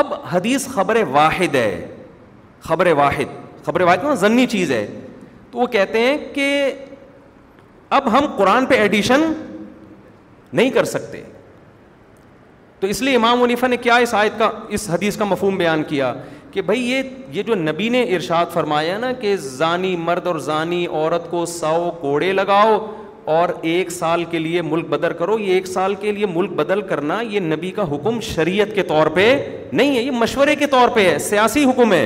اب 0.00 0.12
حدیث 0.32 0.66
خبر 0.68 0.96
واحد 1.10 1.54
ہے 1.54 1.86
خبر 2.68 2.86
واحد 2.96 3.38
خبر 3.66 3.80
واحد 3.80 4.04
نا 4.04 4.14
ضنی 4.24 4.46
چیز 4.56 4.70
ہے 4.72 4.86
تو 5.50 5.58
وہ 5.58 5.66
کہتے 5.66 6.00
ہیں 6.00 6.16
کہ 6.34 6.48
اب 7.98 8.10
ہم 8.12 8.26
قرآن 8.36 8.66
پہ 8.66 8.74
ایڈیشن 8.80 9.32
نہیں 10.52 10.70
کر 10.70 10.84
سکتے 10.92 11.22
تو 12.80 12.86
اس 12.86 13.00
لیے 13.02 13.16
امام 13.16 13.40
منیفا 13.40 13.66
نے 13.66 13.76
کیا 13.76 13.96
اس 14.04 14.14
آیت 14.14 14.38
کا 14.38 14.50
اس 14.76 14.88
حدیث 14.90 15.16
کا 15.16 15.24
مفہوم 15.24 15.56
بیان 15.58 15.82
کیا 15.88 16.12
کہ 16.52 16.62
بھائی 16.70 16.80
یہ 16.90 17.02
یہ 17.32 17.42
جو 17.46 17.54
نبی 17.54 17.88
نے 17.88 18.02
ارشاد 18.14 18.46
فرمایا 18.52 18.96
نا 18.98 19.12
کہ 19.20 19.36
زانی 19.40 19.94
مرد 19.96 20.26
اور 20.26 20.36
زانی 20.46 20.86
عورت 20.86 21.30
کو 21.30 21.44
سو 21.46 21.90
کوڑے 22.00 22.32
لگاؤ 22.32 22.78
اور 23.34 23.48
ایک 23.72 23.90
سال 23.90 24.24
کے 24.30 24.38
لیے 24.38 24.62
ملک 24.62 24.86
بدر 24.90 25.12
کرو 25.18 25.38
یہ 25.38 25.52
ایک 25.54 25.66
سال 25.66 25.94
کے 26.00 26.12
لیے 26.12 26.26
ملک 26.26 26.52
بدل 26.60 26.80
کرنا 26.88 27.20
یہ 27.30 27.40
نبی 27.40 27.70
کا 27.76 27.82
حکم 27.90 28.20
شریعت 28.34 28.74
کے 28.74 28.82
طور 28.92 29.06
پہ 29.18 29.26
نہیں 29.72 29.96
ہے 29.96 30.02
یہ 30.02 30.10
مشورے 30.18 30.56
کے 30.62 30.66
طور 30.76 30.88
پہ 30.94 31.08
ہے 31.10 31.18
سیاسی 31.28 31.64
حکم 31.70 31.92
ہے 31.92 32.04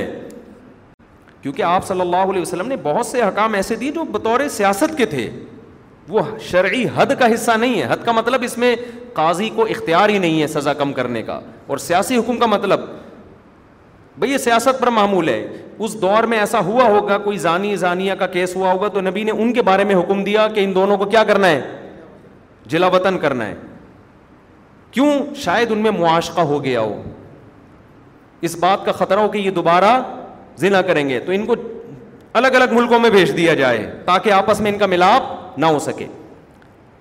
کیونکہ 1.41 1.63
آپ 1.63 1.85
صلی 1.87 2.01
اللہ 2.01 2.29
علیہ 2.31 2.41
وسلم 2.41 2.67
نے 2.67 2.75
بہت 2.83 3.05
سے 3.05 3.21
حکام 3.21 3.53
ایسے 3.55 3.75
دیے 3.81 3.91
جو 3.95 4.03
بطور 4.11 4.47
سیاست 4.51 4.97
کے 4.97 5.05
تھے 5.05 5.29
وہ 6.09 6.21
شرعی 6.49 6.83
حد 6.95 7.11
کا 7.19 7.33
حصہ 7.33 7.51
نہیں 7.59 7.79
ہے 7.81 7.85
حد 7.91 8.05
کا 8.05 8.11
مطلب 8.11 8.43
اس 8.43 8.57
میں 8.63 8.75
قاضی 9.13 9.49
کو 9.55 9.63
اختیار 9.75 10.09
ہی 10.09 10.17
نہیں 10.17 10.41
ہے 10.41 10.47
سزا 10.47 10.73
کم 10.81 10.93
کرنے 10.93 11.23
کا 11.23 11.39
اور 11.67 11.77
سیاسی 11.87 12.17
حکم 12.17 12.37
کا 12.39 12.45
مطلب 12.45 12.79
یہ 14.25 14.37
سیاست 14.37 14.79
پر 14.79 14.87
معمول 14.89 15.29
ہے 15.29 15.45
اس 15.85 15.99
دور 16.01 16.23
میں 16.31 16.37
ایسا 16.39 16.59
ہوا 16.65 16.83
ہوگا 16.89 17.17
کوئی 17.23 17.37
زانی 17.37 17.75
زانیا 17.77 18.15
کا 18.15 18.27
کیس 18.35 18.55
ہوا 18.55 18.71
ہوگا 18.71 18.87
تو 18.93 19.01
نبی 19.01 19.23
نے 19.23 19.31
ان 19.31 19.51
کے 19.53 19.61
بارے 19.69 19.83
میں 19.85 19.95
حکم 19.95 20.23
دیا 20.23 20.47
کہ 20.53 20.63
ان 20.63 20.73
دونوں 20.75 20.97
کو 20.97 21.05
کیا 21.05 21.23
کرنا 21.27 21.47
ہے 21.47 21.61
جلا 22.73 22.87
وطن 22.95 23.17
کرنا 23.21 23.47
ہے 23.47 23.55
کیوں 24.91 25.11
شاید 25.43 25.71
ان 25.71 25.77
میں 25.83 25.91
معاشقہ 25.99 26.41
ہو 26.51 26.63
گیا 26.63 26.79
ہو 26.81 27.01
اس 28.49 28.55
بات 28.59 28.85
کا 28.85 28.91
خطرہ 28.91 29.19
ہو 29.19 29.27
کہ 29.31 29.37
یہ 29.37 29.51
دوبارہ 29.51 29.91
ذنا 30.59 30.81
کریں 30.81 31.07
گے 31.09 31.19
تو 31.25 31.31
ان 31.31 31.45
کو 31.45 31.55
الگ 32.33 32.55
الگ 32.59 32.73
ملکوں 32.75 32.99
میں 32.99 33.09
بھیج 33.09 33.35
دیا 33.37 33.53
جائے 33.53 33.85
تاکہ 34.05 34.31
آپس 34.33 34.59
میں 34.61 34.71
ان 34.71 34.77
کا 34.79 34.85
ملاپ 34.85 35.57
نہ 35.59 35.65
ہو 35.65 35.79
سکے 35.79 36.07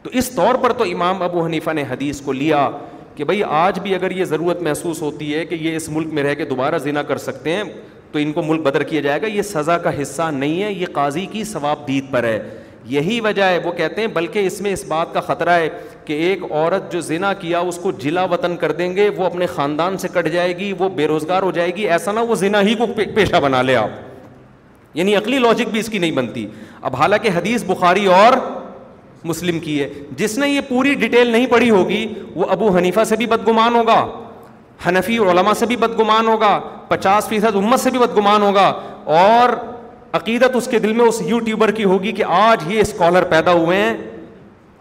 تو 0.03 0.11
اس 0.19 0.31
طور 0.35 0.55
پر 0.63 0.73
تو 0.79 0.85
امام 0.93 1.23
ابو 1.23 1.45
حنیفہ 1.45 1.71
نے 1.75 1.85
حدیث 1.91 2.21
کو 2.21 2.33
لیا 2.33 2.69
کہ 3.17 3.25
بھائی 3.25 3.43
آج 3.49 3.79
بھی 3.81 3.95
اگر 3.95 4.11
یہ 4.11 4.25
ضرورت 4.35 4.63
محسوس 4.63 5.03
ہوتی 5.03 5.35
ہے 5.35 5.45
کہ 5.47 5.55
یہ 5.61 5.77
اس 5.77 5.89
ملک 5.89 6.13
میں 6.13 6.23
رہ 6.23 6.35
کے 6.35 6.45
دوبارہ 6.45 6.79
زنا 6.85 7.03
کر 7.11 7.19
سکتے 7.27 7.51
ہیں 7.57 7.63
تو 8.13 8.19
ان 8.19 8.33
کو 8.33 8.43
ملک 8.43 8.61
بدر 8.63 8.83
کیا 8.91 9.01
جائے 9.01 9.23
گا 9.23 9.27
یہ 9.27 9.43
سزا 9.43 9.77
کا 9.85 10.01
حصہ 10.01 10.23
نہیں 10.35 10.63
ہے 10.63 10.73
یہ 10.73 10.87
قاضی 10.93 11.25
کی 11.33 11.43
ثواب 11.45 11.87
دید 11.89 12.11
پر 12.13 12.25
ہے 12.25 12.39
یہی 12.93 13.21
وجہ 13.25 13.43
ہے 13.45 13.59
وہ 13.65 13.73
کہتے 13.73 14.01
ہیں 14.01 14.09
بلکہ 14.15 14.47
اس 14.47 14.61
میں 14.61 14.73
اس 14.73 14.85
بات 14.89 15.13
کا 15.15 15.21
خطرہ 15.29 15.51
ہے 15.59 15.69
کہ 16.05 16.13
ایک 16.23 16.43
عورت 16.51 16.91
جو 16.93 17.01
زنا 17.01 17.33
کیا 17.43 17.59
اس 17.69 17.79
کو 17.83 17.91
جلا 17.99 18.25
وطن 18.33 18.57
کر 18.61 18.73
دیں 18.81 18.95
گے 18.97 19.09
وہ 19.17 19.25
اپنے 19.27 19.47
خاندان 19.55 19.97
سے 19.99 20.09
کٹ 20.15 20.29
جائے 20.33 20.57
گی 20.59 20.73
وہ 20.79 20.89
بے 20.97 21.07
روزگار 21.09 21.43
ہو 21.43 21.51
جائے 21.61 21.75
گی 21.77 21.87
ایسا 21.93 22.13
نہ 22.13 22.21
وہ 22.29 22.35
زنا 22.45 22.61
ہی 22.67 22.75
کو 22.79 22.87
پیشہ 23.15 23.37
بنا 23.43 23.63
لے 23.63 23.77
آپ 23.77 24.97
یعنی 24.97 25.15
عقلی 25.17 25.39
لاجک 25.39 25.69
بھی 25.71 25.81
اس 25.81 25.89
کی 25.91 25.99
نہیں 25.99 26.13
بنتی 26.17 26.47
اب 26.91 26.97
حالانکہ 26.97 27.31
حدیث 27.35 27.65
بخاری 27.69 28.07
اور 28.19 28.33
مسلم 29.29 29.59
کی 29.61 29.81
ہے 29.83 29.89
جس 30.17 30.37
نے 30.39 30.49
یہ 30.49 30.61
پوری 30.69 30.95
ڈیٹیل 31.05 31.31
نہیں 31.31 31.47
پڑھی 31.51 31.71
ہوگی 31.71 32.07
وہ 32.35 32.47
ابو 32.51 32.77
حنیفہ 32.77 33.05
سے 33.09 33.17
بھی 33.17 33.27
بدگمان 33.27 33.75
ہوگا 33.77 34.05
حنفی 34.87 35.17
علماء 35.31 35.53
سے 35.59 35.67
بھی 35.67 35.77
بدگمان 35.85 36.27
ہوگا 36.29 36.59
پچاس 36.89 37.29
فیصد 37.29 37.57
امت 37.57 37.81
سے 37.81 37.91
بھی 37.91 37.99
بدگمان 37.99 38.43
ہوگا 38.43 38.67
اور 39.21 39.57
عقیدت 40.19 40.57
اس 40.57 40.69
کے 40.71 40.79
دل 40.79 40.93
میں 40.97 41.05
اس 41.05 41.21
یوٹیوبر 41.27 41.71
کی 41.79 41.85
ہوگی 41.93 42.13
کہ 42.19 42.25
آج 42.41 42.63
یہ 42.73 42.81
اسکالر 42.81 43.25
پیدا 43.31 43.53
ہوئے 43.53 43.79
ہیں 43.83 43.97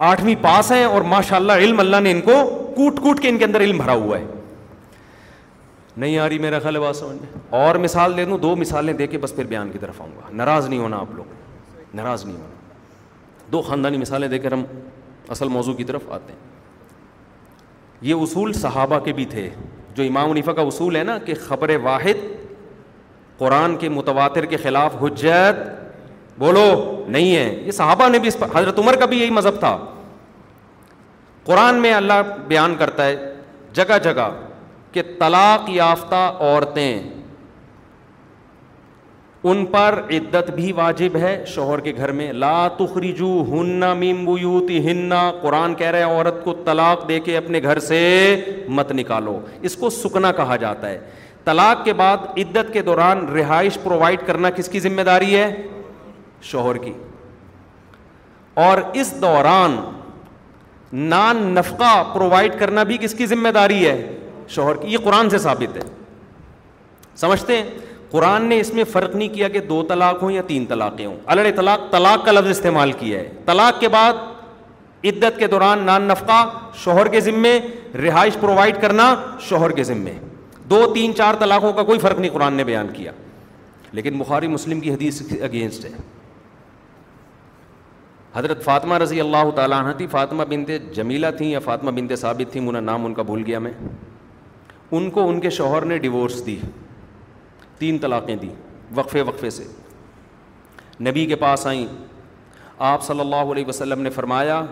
آٹھویں 0.10 0.36
پاس 0.42 0.72
ہیں 0.72 0.84
اور 0.86 1.02
ماشاء 1.16 1.36
اللہ 1.36 1.64
علم 1.68 1.80
اللہ 1.80 2.00
نے 2.04 2.12
ان 2.12 2.22
کو 2.22 2.34
کوٹ 2.76 3.00
کوٹ 3.02 3.20
کے 3.22 3.30
ان 3.30 3.38
کے 3.38 3.46
اندر 3.46 3.62
علم 3.62 3.78
بھرا 3.78 3.94
ہوا 3.94 4.18
ہے 4.20 4.26
نہیں 5.98 6.18
آ 6.20 6.28
رہی 6.30 6.38
میرا 6.46 6.60
خیال 6.60 6.78
بات 6.80 7.02
میں 7.04 7.42
اور 7.62 7.76
مثال 7.86 8.18
دے 8.18 8.26
دوں 8.26 8.38
دو 8.46 8.56
مثالیں 8.56 8.94
دے 9.02 9.08
کے 9.08 9.18
بس 9.26 9.36
پھر 9.36 9.46
بیان 9.48 9.72
کی 9.72 9.80
طرف 9.82 10.02
آؤں 10.02 10.16
گا 10.22 10.30
ناراض 10.44 10.70
نہیں 10.70 10.80
ہونا 10.80 10.98
آپ 11.00 11.14
لوگ 11.16 11.96
ناراض 11.96 12.26
نہیں 12.26 12.36
ہونا 12.42 12.53
دو 13.54 13.62
خاندانی 13.62 13.98
مثالیں 13.98 14.28
دے 14.28 14.38
کر 14.40 14.52
ہم 14.52 14.64
اصل 15.36 15.48
موضوع 15.58 15.74
کی 15.74 15.84
طرف 15.90 16.10
آتے 16.18 16.34
ہیں 16.34 16.52
یہ 18.10 18.22
اصول 18.24 18.54
صحابہ 18.54 19.00
کے 19.04 19.14
بھی 19.20 19.26
تھے 19.34 19.50
جو 19.98 20.04
امام 20.04 20.32
عنیفہ 20.32 20.52
کا 20.58 20.62
اصول 20.72 20.96
ہے 20.96 21.04
نا 21.10 21.18
کہ 21.26 21.34
خبر 21.48 21.76
واحد 21.84 22.24
قرآن 23.38 23.76
کے 23.84 23.90
متواتر 23.98 24.46
کے 24.54 24.58
خلاف 24.64 24.96
حجت 25.04 25.62
بولو 26.40 26.66
نہیں 27.16 27.36
ہے 27.36 27.46
یہ 27.66 27.72
صحابہ 27.80 28.08
نے 28.10 28.20
بھی 28.20 28.28
اس 28.28 28.38
پر 28.40 28.48
حضرت 28.56 28.80
عمر 28.80 28.96
کا 29.02 29.06
بھی 29.12 29.20
یہی 29.20 29.30
مذہب 29.40 29.60
تھا 29.66 29.78
قرآن 31.46 31.82
میں 31.86 31.94
اللہ 31.94 32.22
بیان 32.48 32.76
کرتا 32.80 33.06
ہے 33.06 33.16
جگہ 33.80 33.98
جگہ 34.04 34.30
کہ 34.94 35.02
طلاق 35.20 35.70
یافتہ 35.76 36.22
عورتیں 36.50 37.23
ان 39.52 39.66
پر 39.72 39.96
عدت 40.18 40.50
بھی 40.56 40.72
واجب 40.74 41.16
ہے 41.22 41.32
شوہر 41.54 41.80
کے 41.88 41.94
گھر 41.98 42.12
میں 42.20 42.32
لا 42.34 42.68
تخرجو 42.78 43.30
ہننا 43.50 43.94
میم 44.04 44.24
بوت 44.26 44.70
ہننا 44.86 45.20
قرآن 45.42 45.74
کہہ 45.82 45.90
رہے 45.92 46.04
عورت 46.04 46.44
کو 46.44 46.54
طلاق 46.66 47.08
دے 47.08 47.20
کے 47.26 47.36
اپنے 47.38 47.62
گھر 47.64 47.80
سے 47.90 48.00
مت 48.78 48.92
نکالو 48.92 49.40
اس 49.70 49.76
کو 49.82 49.90
سکنا 49.90 50.32
کہا 50.40 50.56
جاتا 50.64 50.90
ہے 50.90 51.00
طلاق 51.46 51.84
کے 51.86 51.94
بعد 52.04 52.38
عدت 52.40 52.72
کے 52.74 52.82
دوران 52.82 53.26
رہائش 53.38 53.78
پرووائڈ 53.84 54.20
کرنا 54.26 54.50
کس 54.56 54.70
کی 54.72 54.80
ذمہ 54.80 55.02
داری 55.12 55.36
ہے 55.36 55.52
شوہر 56.52 56.78
کی 56.86 56.94
اور 58.68 58.78
اس 59.02 59.14
دوران 59.22 59.76
نان 61.10 61.38
نفقہ 61.56 61.92
پرووائڈ 62.14 62.60
کرنا 62.60 62.84
بھی 62.94 62.98
کس 63.02 63.14
کی 63.18 63.26
ذمہ 63.26 63.50
داری 63.56 63.86
ہے 63.88 63.98
شوہر 64.56 64.76
کی 64.78 64.94
یہ 64.94 64.98
قرآن 65.04 65.30
سے 65.30 65.38
ثابت 65.38 65.76
ہے 65.78 65.90
سمجھتے 67.22 67.58
ہیں 67.62 67.70
قرآن 68.14 68.44
نے 68.50 68.60
اس 68.60 68.74
میں 68.74 68.84
فرق 68.92 69.14
نہیں 69.16 69.28
کیا 69.34 69.48
کہ 69.50 69.60
دو 69.70 69.82
طلاق 69.90 70.22
ہوں 70.24 70.32
یا 70.32 70.42
تین 70.48 70.66
طلاقیں 70.70 71.06
ہوں 71.06 71.16
الڑ 71.36 71.46
طلاق 71.56 71.90
طلاق 71.92 72.26
کا 72.26 72.32
لفظ 72.32 72.50
استعمال 72.50 72.92
کیا 73.00 73.20
ہے 73.20 73.30
طلاق 73.46 73.80
کے 73.80 73.88
بعد 73.96 74.20
عدت 75.12 75.40
کے 75.40 75.48
دوران 75.54 75.80
نان 75.86 76.04
نفقہ 76.08 76.44
شوہر 76.84 77.08
کے 77.16 77.20
ذمے 77.28 77.58
رہائش 78.04 78.38
پرووائڈ 78.42 78.82
کرنا 78.82 79.08
شوہر 79.48 79.72
کے 79.80 79.84
ذمے 79.84 80.14
دو 80.74 80.82
تین 80.94 81.16
چار 81.16 81.36
طلاقوں 81.40 81.72
کا 81.80 81.84
کوئی 81.90 82.00
فرق 82.04 82.20
نہیں 82.20 82.32
قرآن 82.34 82.54
نے 82.54 82.64
بیان 82.64 82.88
کیا 82.94 83.12
لیکن 83.98 84.18
بخاری 84.18 84.48
مسلم 84.58 84.80
کی 84.80 84.94
حدیث 84.94 85.22
اگینسٹ 85.50 85.86
ہے 85.86 85.92
حضرت 88.36 88.64
فاطمہ 88.66 88.98
رضی 89.08 89.20
اللہ 89.22 89.52
تعالیٰ 89.56 89.84
عنہ 89.84 89.92
تھی 89.98 90.08
فاطمہ 90.12 90.44
بنت 90.50 90.94
جمیلہ 90.96 91.28
تھیں 91.38 91.50
یا 91.50 91.60
فاطمہ 91.66 91.92
بنت 92.00 92.14
ثابت 92.20 92.52
تھیں 92.52 92.66
انہیں 92.68 92.82
نام 92.92 93.06
ان 93.06 93.14
کا 93.14 93.22
بھول 93.34 93.44
گیا 93.48 93.60
میں 93.66 93.72
ان 94.98 95.10
کو 95.12 95.28
ان 95.30 95.40
کے 95.42 95.50
شوہر 95.60 95.86
نے 95.86 95.98
ڈیورس 96.08 96.46
دی 96.46 96.58
تین 97.84 97.98
طلاقیں 98.02 98.36
دیں 98.42 98.54
وقفے 98.96 99.22
وقفے 99.30 99.50
سے 99.60 99.64
نبی 101.08 101.26
کے 101.32 101.36
پاس 101.44 101.66
آئیں 101.68 101.86
آپ 102.90 103.02
صلی 103.04 103.20
اللہ 103.20 103.50
علیہ 103.56 103.66
وسلم 103.68 104.02
نے 104.02 104.10
فرمایا 104.18 104.64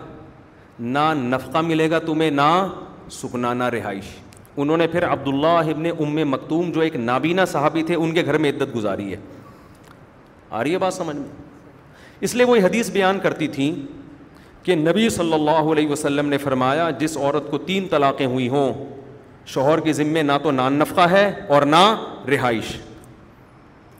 نہ 0.94 1.02
نفقہ 1.16 1.58
ملے 1.70 1.88
گا 1.90 1.98
تمہیں 2.06 2.30
نہ 2.42 2.50
سکنا 3.20 3.52
نہ 3.54 3.64
رہائش 3.74 4.12
انہوں 4.62 4.76
نے 4.82 4.86
پھر 4.94 5.04
عبداللہ 5.08 5.52
ابن 5.74 5.86
ام 5.96 6.14
مکتوم 6.30 6.70
جو 6.72 6.80
ایک 6.86 6.96
نابینا 7.10 7.44
صحابی 7.52 7.82
تھے 7.90 7.94
ان 8.04 8.14
کے 8.18 8.24
گھر 8.32 8.38
میں 8.44 8.50
عدت 8.52 8.74
گزاری 8.76 9.08
ہے 9.12 9.18
آ 10.50 10.62
رہی 10.62 10.72
ہے 10.72 10.78
بات 10.84 10.94
سمجھ 10.94 11.16
میں 11.16 11.28
اس 12.28 12.34
لیے 12.34 12.46
وہ 12.52 12.54
حدیث 12.68 12.90
بیان 12.96 13.18
کرتی 13.26 13.48
تھیں 13.58 13.70
کہ 14.68 14.74
نبی 14.86 15.08
صلی 15.18 15.32
اللہ 15.40 15.68
علیہ 15.74 15.88
وسلم 15.90 16.28
نے 16.36 16.38
فرمایا 16.46 16.88
جس 17.04 17.16
عورت 17.24 17.50
کو 17.50 17.58
تین 17.72 17.86
طلاقیں 17.90 18.24
ہوئی 18.36 18.48
ہوں 18.56 18.72
شوہر 19.56 19.80
کے 19.88 19.92
ذمے 20.00 20.22
نہ 20.30 20.38
تو 20.42 20.50
نان 20.60 20.78
نفقہ 20.84 21.06
ہے 21.14 21.26
اور 21.56 21.62
نہ 21.76 21.82
رہائش 22.36 22.72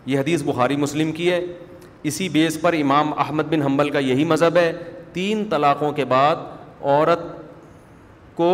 یہ 0.06 0.18
حدیث 0.18 0.42
بخاری 0.46 0.76
مسلم 0.76 1.12
کی 1.12 1.30
ہے 1.32 1.44
اسی 2.10 2.28
بیس 2.28 2.60
پر 2.60 2.72
امام 2.80 3.12
احمد 3.20 3.42
بن 3.50 3.62
حنبل 3.62 3.90
کا 3.90 3.98
یہی 3.98 4.24
مذہب 4.24 4.56
ہے 4.56 4.72
تین 5.12 5.44
طلاقوں 5.50 5.90
کے 5.92 6.04
بعد 6.12 6.36
عورت 6.84 7.20
کو 8.36 8.48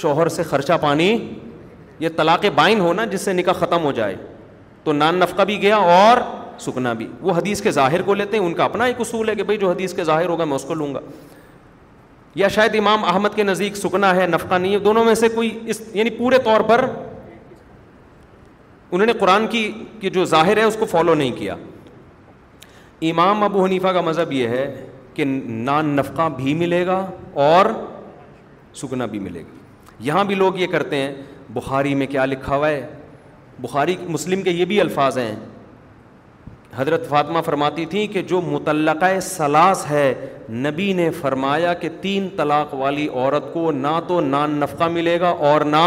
شوہر 0.00 0.28
سے 0.38 0.42
خرچہ 0.42 0.72
پانی 0.80 1.16
یہ 2.00 2.08
طلاق 2.16 2.44
بائن 2.54 2.80
ہونا 2.80 3.04
جس 3.10 3.20
سے 3.20 3.32
نکاح 3.32 3.52
ختم 3.58 3.82
ہو 3.84 3.92
جائے 3.92 4.14
تو 4.84 4.92
نان 4.92 5.14
نفقہ 5.20 5.42
بھی 5.46 5.60
گیا 5.62 5.76
اور 6.00 6.18
سکنا 6.60 6.92
بھی 6.92 7.06
وہ 7.20 7.32
حدیث 7.36 7.60
کے 7.62 7.70
ظاہر 7.70 8.02
کو 8.02 8.14
لیتے 8.14 8.36
ہیں 8.36 8.44
ان 8.44 8.54
کا 8.54 8.64
اپنا 8.64 8.84
ایک 8.84 9.00
اصول 9.00 9.28
ہے 9.28 9.34
کہ 9.34 9.42
بھائی 9.42 9.58
جو 9.58 9.70
حدیث 9.70 9.94
کے 9.94 10.04
ظاہر 10.04 10.28
ہوگا 10.28 10.44
میں 10.44 10.56
اس 10.56 10.64
کو 10.68 10.74
لوں 10.74 10.92
گا 10.94 11.00
یا 12.34 12.48
شاید 12.54 12.74
امام 12.78 13.04
احمد 13.12 13.34
کے 13.36 13.42
نزدیک 13.42 13.76
سکنا 13.76 14.14
ہے 14.16 14.26
نفقہ 14.26 14.54
نہیں 14.54 14.72
ہے 14.74 14.78
دونوں 14.78 15.04
میں 15.04 15.14
سے 15.14 15.28
کوئی 15.34 15.58
اس 15.70 15.80
یعنی 15.94 16.10
پورے 16.18 16.38
طور 16.44 16.60
پر 16.68 16.84
انہوں 18.92 19.06
نے 19.06 19.12
قرآن 19.18 19.46
کی 19.50 19.70
کہ 20.00 20.10
جو 20.10 20.24
ظاہر 20.24 20.56
ہے 20.56 20.62
اس 20.62 20.76
کو 20.78 20.86
فالو 20.90 21.14
نہیں 21.14 21.30
کیا 21.38 21.54
امام 23.10 23.42
ابو 23.44 23.64
حنیفہ 23.64 23.88
کا 23.96 24.00
مذہب 24.06 24.32
یہ 24.32 24.48
ہے 24.48 24.64
کہ 25.14 25.24
نان 25.26 25.88
نفقہ 25.96 26.28
بھی 26.36 26.54
ملے 26.54 26.84
گا 26.86 26.98
اور 27.46 27.66
سکنا 28.80 29.06
بھی 29.12 29.18
ملے 29.18 29.40
گا 29.42 29.58
یہاں 30.08 30.24
بھی 30.24 30.34
لوگ 30.34 30.56
یہ 30.58 30.66
کرتے 30.72 30.96
ہیں 30.96 31.12
بخاری 31.54 31.94
میں 32.00 32.06
کیا 32.06 32.24
لکھا 32.26 32.56
ہوا 32.56 32.68
ہے 32.68 32.86
بخاری 33.62 33.96
مسلم 34.08 34.42
کے 34.42 34.50
یہ 34.50 34.64
بھی 34.64 34.80
الفاظ 34.80 35.18
ہیں 35.18 35.34
حضرت 36.80 37.04
فاطمہ 37.08 37.38
فرماتی 37.44 37.84
تھیں 37.92 38.06
کہ 38.12 38.20
جو 38.32 38.40
سلاس 39.22 39.84
ہے 39.88 40.04
نبی 40.66 40.92
نے 41.00 41.08
فرمایا 41.20 41.72
کہ 41.80 41.88
تین 42.00 42.28
طلاق 42.36 42.72
والی 42.82 43.06
عورت 43.14 43.52
کو 43.52 43.70
نہ 43.80 43.92
تو 44.08 44.20
نان 44.34 44.50
نفقہ 44.60 44.84
ملے 44.96 45.18
گا 45.20 45.28
اور 45.48 45.60
نہ 45.74 45.82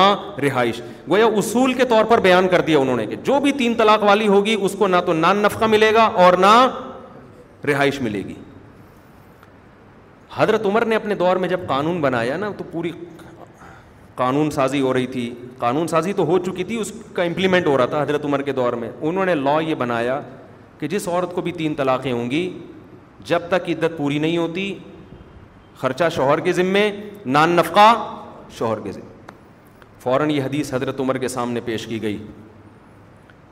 رہائش 0.48 0.82
گویا 1.10 1.26
اصول 1.42 1.74
کے 1.80 1.86
طور 1.94 2.04
پر 2.12 2.20
بیان 2.28 2.48
کر 2.52 2.62
دیا 2.68 2.80
انہوں 2.80 2.98
نے 2.98 3.06
کہ 3.06 3.16
جو 3.30 3.40
بھی 3.46 3.52
تین 3.62 3.74
طلاق 3.82 4.04
والی 4.10 4.28
ہوگی 4.36 4.56
اس 4.60 4.76
کو 4.80 4.88
نہ 4.88 4.98
تو 5.06 5.14
نان 5.24 5.38
نفقہ 5.48 5.66
ملے 5.76 5.94
گا 5.94 6.04
اور 6.26 6.38
نہ 6.46 6.54
رہائش 7.72 8.02
ملے 8.08 8.22
گی 8.28 8.36
حضرت 10.36 10.66
عمر 10.66 10.86
نے 10.92 10.96
اپنے 10.96 11.16
دور 11.16 11.36
میں 11.42 11.50
جب 11.50 11.68
قانون 11.68 12.00
بنایا 12.02 12.38
نا 12.38 12.50
تو 12.58 12.64
پوری 12.72 12.92
قانون 14.16 14.50
سازی 14.52 14.80
ہو 14.82 14.94
رہی 14.94 15.06
تھی 15.18 15.30
قانون 15.58 15.88
سازی 15.88 16.14
تو 16.18 16.24
ہو 16.26 16.38
چکی 16.48 16.64
تھی 16.72 16.76
اس 16.82 16.92
کا 17.14 17.24
امپلیمنٹ 17.24 17.68
ہو 17.68 17.78
رہا 17.78 17.86
تھا 17.94 18.02
حضرت 18.02 18.26
عمر 18.26 18.42
کے 18.42 18.52
دور 18.62 18.74
میں 18.84 18.90
انہوں 19.10 19.26
نے 19.26 19.36
لا 19.36 19.60
یہ 19.68 19.76
بنایا 19.84 20.20
کہ 20.84 20.88
جس 20.90 21.08
عورت 21.08 21.32
کو 21.34 21.42
بھی 21.42 21.52
تین 21.52 21.74
طلاقیں 21.76 22.12
ہوں 22.12 22.30
گی 22.32 22.40
جب 23.26 23.42
تک 23.50 23.70
عدت 23.70 23.94
پوری 23.98 24.18
نہیں 24.20 24.38
ہوتی 24.38 24.66
خرچہ 25.82 26.10
شوہر 26.16 26.40
کے 26.48 26.52
ذمے 26.54 26.82
نان 27.26 27.50
نفقہ 27.56 27.86
شوہر 28.58 28.80
کے 28.84 28.92
ذمے 28.92 29.12
فوراً 30.04 30.30
یہ 30.32 30.44
حدیث 30.44 30.74
حضرت 30.74 31.00
عمر 31.00 31.18
کے 31.18 31.28
سامنے 31.38 31.62
پیش 31.66 31.86
کی 31.88 32.02
گئی 32.02 32.18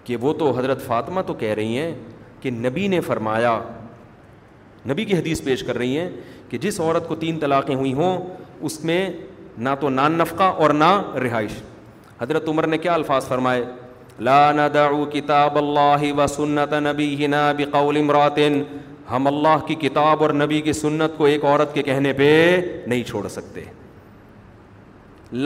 کہ 0.04 0.16
وہ 0.22 0.34
تو 0.40 0.52
حضرت 0.58 0.86
فاطمہ 0.86 1.22
تو 1.28 1.34
کہہ 1.44 1.54
رہی 1.60 1.78
ہیں 1.78 1.94
کہ 2.42 2.52
نبی 2.52 2.88
نے 2.96 3.00
فرمایا 3.08 3.60
نبی 4.92 5.06
کی 5.06 5.18
حدیث 5.18 5.44
پیش 5.44 5.64
کر 5.68 5.78
رہی 5.78 5.98
ہیں 5.98 6.10
کہ 6.50 6.58
جس 6.66 6.80
عورت 6.80 7.08
کو 7.08 7.16
تین 7.24 7.40
طلاقیں 7.40 7.76
ہوئی 7.76 7.94
ہوں 8.02 8.28
اس 8.66 8.84
میں 8.86 9.00
نہ 9.68 9.76
تو 9.82 9.90
نان 9.90 10.18
نفقہ 10.18 10.52
اور 10.64 10.70
نہ 10.84 10.94
رہائش 11.26 11.62
حضرت 12.22 12.50
عمر 12.50 12.68
نے 12.68 12.78
کیا 12.78 12.94
الفاظ 12.94 13.28
فرمائے 13.28 13.64
لا 14.28 14.42
ندع 14.56 14.88
کتاب 15.14 15.58
اللہ 15.58 16.02
و 16.18 16.26
سنت 16.32 16.74
بقول 17.58 17.98
امرات 17.98 18.38
ہم 19.12 19.28
اللہ 19.28 19.64
کی 19.68 19.76
کتاب 19.84 20.22
اور 20.24 20.30
نبی 20.42 20.60
کی 20.66 20.74
سنت 20.80 21.18
کو 21.18 21.26
ایک 21.26 21.46
عورت 21.46 21.74
کے 21.74 21.84
کہنے 21.84 22.12
پہ 22.20 22.28
نہیں 22.88 23.04
چھوڑ 23.08 23.28
سکتے 23.36 23.64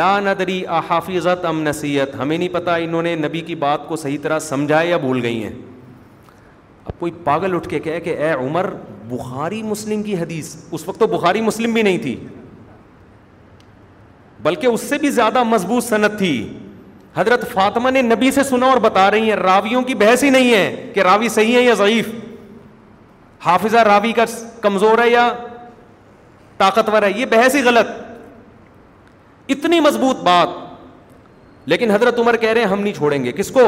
لا 0.01 0.09
ندری 0.19 0.61
احافظت 0.79 1.45
ام 1.45 1.61
نصیحت 1.67 2.15
ہمیں 2.21 2.37
نہیں 2.37 2.53
پتا 2.53 2.75
انہوں 2.87 3.01
نے 3.09 3.15
نبی 3.15 3.41
کی 3.51 3.55
بات 3.63 3.87
کو 3.87 3.95
صحیح 4.03 4.17
طرح 4.21 4.39
سمجھایا 4.49 4.97
بھول 5.05 5.21
گئی 5.23 5.41
ہیں 5.43 5.53
اب 6.85 6.99
کوئی 6.99 7.11
پاگل 7.23 7.55
اٹھ 7.55 7.69
کے 7.69 7.79
کہے 7.87 7.99
کہ 8.07 8.17
اے 8.23 8.31
عمر 8.33 8.69
بخاری 9.09 9.63
مسلم 9.71 10.03
کی 10.03 10.17
حدیث 10.19 10.55
اس 10.77 10.87
وقت 10.87 10.99
تو 10.99 11.07
بخاری 11.17 11.41
مسلم 11.51 11.73
بھی 11.73 11.81
نہیں 11.89 11.97
تھی 12.07 12.15
بلکہ 14.49 14.67
اس 14.67 14.81
سے 14.89 14.97
بھی 15.05 15.09
زیادہ 15.21 15.43
مضبوط 15.55 15.83
صنعت 15.83 16.17
تھی 16.17 16.33
حضرت 17.17 17.43
فاطمہ 17.51 17.89
نے 17.89 18.01
نبی 18.01 18.29
سے 18.35 18.43
سنا 18.43 18.65
اور 18.69 18.77
بتا 18.83 19.09
رہی 19.11 19.29
ہیں 19.29 19.35
راویوں 19.35 19.81
کی 19.81 19.93
بحث 19.95 20.23
ہی 20.23 20.29
نہیں 20.29 20.53
ہے 20.53 20.91
کہ 20.93 21.01
راوی 21.03 21.29
صحیح 21.29 21.55
ہے 21.55 21.61
یا 21.61 21.73
ضعیف 21.81 22.09
حافظہ 23.45 23.77
راوی 23.87 24.11
کا 24.13 24.23
کمزور 24.61 24.99
ہے 24.99 25.09
یا 25.09 25.31
طاقتور 26.57 27.03
ہے 27.03 27.11
یہ 27.19 27.25
بحث 27.31 27.55
ہی 27.55 27.61
غلط 27.63 27.91
اتنی 29.55 29.79
مضبوط 29.79 30.17
بات 30.23 30.49
لیکن 31.73 31.91
حضرت 31.91 32.19
عمر 32.19 32.37
کہہ 32.37 32.49
رہے 32.53 32.61
ہیں 32.61 32.69
ہم 32.69 32.81
نہیں 32.81 32.93
چھوڑیں 32.93 33.23
گے 33.25 33.31
کس 33.37 33.51
کو 33.51 33.63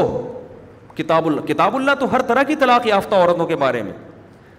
کتاب 0.96 1.26
اللہ 1.26 1.40
کتاب 1.46 1.76
اللہ 1.76 1.94
تو 2.00 2.10
ہر 2.12 2.22
طرح 2.28 2.42
کی 2.46 2.56
طلاق 2.60 2.86
یافتہ 2.86 3.14
عورتوں 3.14 3.46
کے 3.46 3.56
بارے 3.62 3.82
میں 3.82 3.92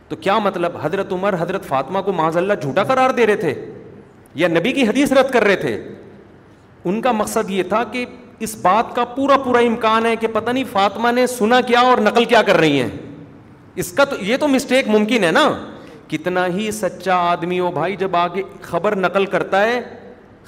تو 0.09 0.15
کیا 0.25 0.37
مطلب 0.39 0.77
حضرت 0.81 1.11
عمر 1.13 1.33
حضرت 1.39 1.65
فاطمہ 1.67 2.01
کو 2.05 2.13
معاذ 2.19 2.37
اللہ 2.37 2.53
جھوٹا 2.61 2.83
قرار 2.91 3.09
دے 3.17 3.25
رہے 3.27 3.35
تھے 3.45 3.53
یا 4.43 4.47
نبی 4.47 4.71
کی 4.73 4.87
حدیث 4.87 5.11
رد 5.13 5.31
کر 5.33 5.43
رہے 5.43 5.55
تھے 5.65 5.75
ان 6.89 7.01
کا 7.01 7.11
مقصد 7.11 7.49
یہ 7.49 7.63
تھا 7.69 7.83
کہ 7.91 8.05
اس 8.45 8.55
بات 8.61 8.95
کا 8.95 9.03
پورا 9.15 9.35
پورا 9.45 9.59
امکان 9.67 10.05
ہے 10.05 10.15
کہ 10.15 10.27
پتہ 10.33 10.49
نہیں 10.51 10.63
فاطمہ 10.71 11.11
نے 11.11 11.25
سنا 11.27 11.59
کیا 11.67 11.79
اور 11.87 11.97
نقل 12.01 12.25
کیا 12.25 12.41
کر 12.49 12.57
رہی 12.57 12.81
ہیں 12.81 12.89
اس 13.83 13.91
کا 13.93 14.03
تو 14.09 14.15
یہ 14.25 14.37
تو 14.39 14.47
مسٹیک 14.47 14.87
ممکن 14.87 15.23
ہے 15.23 15.31
نا 15.31 15.49
کتنا 16.09 16.45
ہی 16.55 16.69
سچا 16.73 17.15
آدمی 17.31 17.59
ہو 17.59 17.71
بھائی 17.71 17.95
جب 17.95 18.15
آگے 18.15 18.41
خبر 18.61 18.95
نقل 18.95 19.25
کرتا 19.33 19.61
ہے 19.63 19.79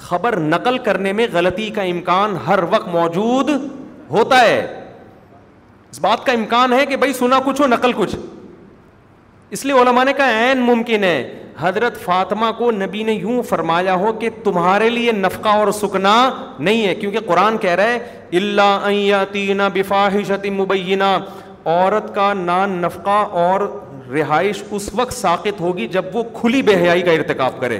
خبر 0.06 0.36
نقل 0.40 0.78
کرنے 0.86 1.12
میں 1.18 1.26
غلطی 1.32 1.68
کا 1.74 1.82
امکان 1.90 2.36
ہر 2.46 2.60
وقت 2.70 2.88
موجود 2.94 3.50
ہوتا 4.10 4.40
ہے 4.44 4.60
اس 5.90 6.00
بات 6.00 6.24
کا 6.26 6.32
امکان 6.32 6.72
ہے 6.72 6.84
کہ 6.86 6.96
بھائی 6.96 7.12
سنا 7.12 7.38
کچھ 7.46 7.60
ہو 7.60 7.66
نقل 7.66 7.92
کچھ 7.96 8.14
اس 9.54 9.64
لیے 9.64 9.72
علماء 9.80 10.02
نے 10.04 10.12
کہا 10.16 10.28
عین 10.42 10.60
ممکن 10.66 11.02
ہے 11.04 11.16
حضرت 11.60 11.98
فاطمہ 12.04 12.46
کو 12.58 12.70
نبی 12.72 13.02
نے 13.04 13.12
یوں 13.12 13.42
فرمایا 13.48 13.94
ہو 14.02 14.12
کہ 14.20 14.28
تمہارے 14.44 14.88
لیے 14.90 15.12
نفقہ 15.12 15.48
اور 15.62 15.70
سکنا 15.80 16.14
نہیں 16.58 16.86
ہے 16.86 16.94
کیونکہ 17.00 17.26
قرآن 17.26 17.58
کہہ 17.64 17.74
رہا 17.80 17.90
ہے 17.92 17.98
اللہ 18.40 18.88
عطینہ 19.20 19.62
بفاحش 19.74 20.30
مبینہ 20.60 21.10
عورت 21.74 22.14
کا 22.14 22.32
نان 22.44 22.80
نفقہ 22.82 23.18
اور 23.46 23.68
رہائش 24.12 24.62
اس 24.76 24.88
وقت 24.98 25.12
ساقت 25.18 25.60
ہوگی 25.60 25.86
جب 25.98 26.14
وہ 26.16 26.22
کھلی 26.40 26.62
بے 26.70 26.76
حیائی 26.82 27.02
کا 27.02 27.12
ارتکاب 27.20 27.60
کرے 27.60 27.78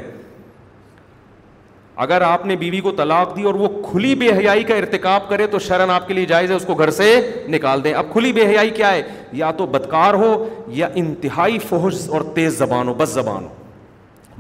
اگر 1.97 2.21
آپ 2.25 2.45
نے 2.47 2.55
بیوی 2.57 2.79
کو 2.81 2.91
طلاق 2.97 3.37
دی 3.37 3.43
اور 3.45 3.55
وہ 3.55 3.69
کھلی 3.91 4.15
بے 4.19 4.31
حیائی 4.39 4.63
کا 4.65 4.75
ارتکاب 4.75 5.29
کرے 5.29 5.47
تو 5.51 5.59
شرن 5.59 5.91
آپ 5.91 6.07
کے 6.09 6.15
لیے 6.15 6.25
جائز 6.27 6.51
ہے 6.51 6.57
اس 6.57 6.65
کو 6.67 6.75
گھر 6.75 6.91
سے 6.91 7.11
نکال 7.53 7.85
دیں 7.85 7.93
اب 7.95 8.07
کھلی 8.13 8.33
بے 8.33 8.47
حیائی 8.51 8.71
کیا 8.77 8.91
ہے 8.93 9.03
یا 9.41 9.51
تو 9.57 9.67
بدکار 9.73 10.15
ہو 10.15 10.33
یا 10.75 10.89
انتہائی 10.95 11.59
فوج 11.69 11.95
اور 12.13 12.21
تیز 12.35 12.57
زبان 12.59 12.89
ہو 12.89 12.95
بس 12.99 13.09
زبان 13.15 13.45
ہو 13.45 13.49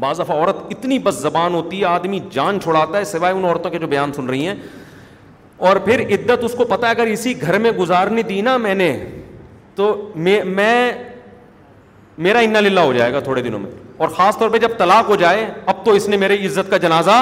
بعض 0.00 0.20
دفعہ 0.20 0.36
عورت 0.36 0.57
اتنی 0.70 0.98
بس 1.05 1.14
زبان 1.22 1.55
ہوتی 1.55 1.80
ہے 1.80 1.84
آدمی 1.86 2.18
جان 2.32 2.61
چھوڑاتا 2.62 2.98
ہے 2.98 3.05
سوائے 3.05 3.34
ان 3.34 3.44
عورتوں 3.44 3.70
کے 3.70 3.78
جو 3.78 3.86
بیان 3.86 4.12
سن 4.12 4.28
رہی 4.30 4.46
ہیں 4.46 4.55
اور 5.68 5.76
پھر 5.84 6.00
عدت 6.14 6.44
اس 6.44 6.55
کو 6.59 6.64
پتا 6.68 6.86
ہے 6.86 6.92
اگر 6.92 7.07
اسی 7.07 7.40
گھر 7.40 7.59
میں 7.66 7.70
گزارنے 7.78 8.22
دی 8.28 8.40
نا 8.42 8.57
میں 8.66 8.74
نے 8.74 8.92
تو 9.74 9.94
میں 10.28 10.42
میرا 12.26 12.38
انا 12.38 12.61
للہ 12.61 12.80
ہو 12.80 12.92
جائے 12.92 13.12
گا 13.12 13.20
تھوڑے 13.26 13.42
دنوں 13.42 13.59
میں 13.59 13.70
اور 14.03 14.11
خاص 14.14 14.38
طور 14.38 14.48
پہ 14.50 14.59
جب 14.59 14.68
طلاق 14.78 15.09
ہو 15.09 15.16
جائے 15.16 15.44
اب 15.72 15.84
تو 15.84 15.92
اس 15.98 16.09
نے 16.09 16.16
میرے 16.22 16.36
عزت 16.46 16.70
کا 16.70 16.76
جنازہ 16.84 17.12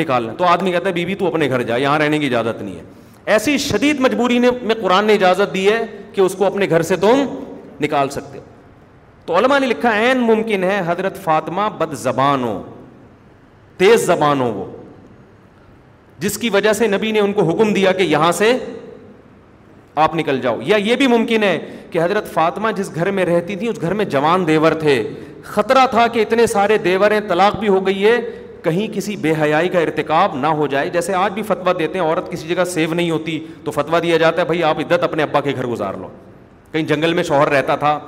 نکالنا 0.00 0.32
تو 0.38 0.44
آدمی 0.44 0.72
کہتا 0.72 0.88
ہے 0.88 0.92
بی 1.04 1.14
تو 1.18 1.26
اپنے 1.26 1.48
گھر 1.50 1.62
جا 1.68 1.76
یہاں 1.76 1.98
رہنے 1.98 2.18
کی 2.18 2.26
اجازت 2.26 2.60
نہیں 2.62 2.74
ہے 2.76 2.82
ایسی 3.34 3.56
شدید 3.66 4.00
مجبوری 4.06 4.38
نے 4.38 4.48
میں 4.62 4.74
قرآن 4.80 5.04
نے 5.06 5.12
اجازت 5.14 5.54
دی 5.54 5.66
ہے 5.68 5.78
کہ 6.14 6.20
اس 6.20 6.34
کو 6.38 6.46
اپنے 6.46 6.66
گھر 6.70 6.82
سے 6.90 6.96
تم 7.04 7.24
نکال 7.84 8.08
سکتے 8.18 8.38
تو 9.26 9.36
علماء 9.38 9.58
نے 9.58 9.66
لکھا 9.66 9.94
عین 10.02 10.18
ممکن 10.32 10.64
ہے 10.64 10.80
حضرت 10.86 11.22
فاطمہ 11.22 11.68
بد 11.78 11.94
زبان 12.02 12.44
ہو 12.44 12.62
تیز 13.78 14.06
زبان 14.06 14.40
ہو 14.40 14.52
وہ 14.56 14.64
جس 16.24 16.38
کی 16.42 16.50
وجہ 16.58 16.72
سے 16.82 16.86
نبی 16.96 17.10
نے 17.12 17.20
ان 17.20 17.32
کو 17.38 17.50
حکم 17.50 17.72
دیا 17.74 17.92
کہ 18.00 18.12
یہاں 18.16 18.32
سے 18.42 18.52
آپ 20.04 20.14
نکل 20.14 20.40
جاؤ 20.40 20.56
یا 20.66 20.76
یہ 20.76 20.96
بھی 20.96 21.06
ممکن 21.06 21.42
ہے 21.42 21.58
کہ 21.90 21.98
حضرت 22.02 22.32
فاطمہ 22.32 22.70
جس 22.76 22.94
گھر 22.94 23.10
میں 23.18 23.24
رہتی 23.24 23.54
تھی 23.56 23.68
اس 23.68 23.80
گھر 23.80 23.92
میں 23.94 24.04
جوان 24.14 24.46
دیور 24.46 24.72
تھے 24.80 25.02
خطرہ 25.44 25.84
تھا 25.90 26.06
کہ 26.12 26.20
اتنے 26.20 26.46
سارے 26.46 26.76
دیور 26.84 27.10
ہیں 27.10 27.20
طلاق 27.28 27.56
بھی 27.60 27.68
ہو 27.68 27.86
گئی 27.86 28.04
ہے 28.06 28.16
کہیں 28.64 28.86
کسی 28.94 29.16
بے 29.22 29.32
حیائی 29.40 29.68
کا 29.68 29.78
ارتکاب 29.80 30.34
نہ 30.40 30.46
ہو 30.58 30.66
جائے 30.66 30.88
جیسے 30.92 31.14
آج 31.14 31.32
بھی 31.32 31.42
فتویٰ 31.48 31.78
دیتے 31.78 31.98
ہیں 31.98 32.04
عورت 32.06 32.30
کسی 32.32 32.48
جگہ 32.48 32.64
سیو 32.74 32.94
نہیں 32.94 33.10
ہوتی 33.10 33.38
تو 33.64 33.70
فتویٰ 33.70 34.02
دیا 34.02 34.16
جاتا 34.18 34.40
ہے 34.40 34.46
بھائی 34.46 34.62
آپ 34.70 34.78
عدت 34.80 35.04
اپنے 35.04 35.22
ابا 35.22 35.40
کے 35.40 35.52
گھر 35.56 35.66
گزار 35.66 35.94
لو 36.00 36.08
کہیں 36.72 36.82
جنگل 36.86 37.14
میں 37.14 37.22
شوہر 37.30 37.48
رہتا 37.52 37.76
تھا 37.84 37.98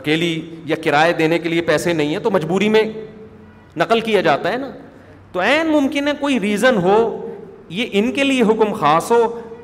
اکیلی 0.00 0.40
یا 0.66 0.76
کرائے 0.84 1.12
دینے 1.18 1.38
کے 1.38 1.48
لیے 1.48 1.60
پیسے 1.70 1.92
نہیں 1.92 2.10
ہیں 2.12 2.18
تو 2.22 2.30
مجبوری 2.30 2.68
میں 2.68 2.82
نقل 3.76 4.00
کیا 4.00 4.20
جاتا 4.28 4.52
ہے 4.52 4.56
نا 4.58 4.70
تو 5.32 5.40
عین 5.42 5.70
ممکن 5.72 6.08
ہے 6.08 6.12
کوئی 6.20 6.40
ریزن 6.40 6.76
ہو 6.82 6.98
یہ 7.78 7.86
ان 7.98 8.12
کے 8.14 8.24
لیے 8.24 8.42
حکم 8.50 8.72
خاص 8.78 9.10
ہو 9.10 9.22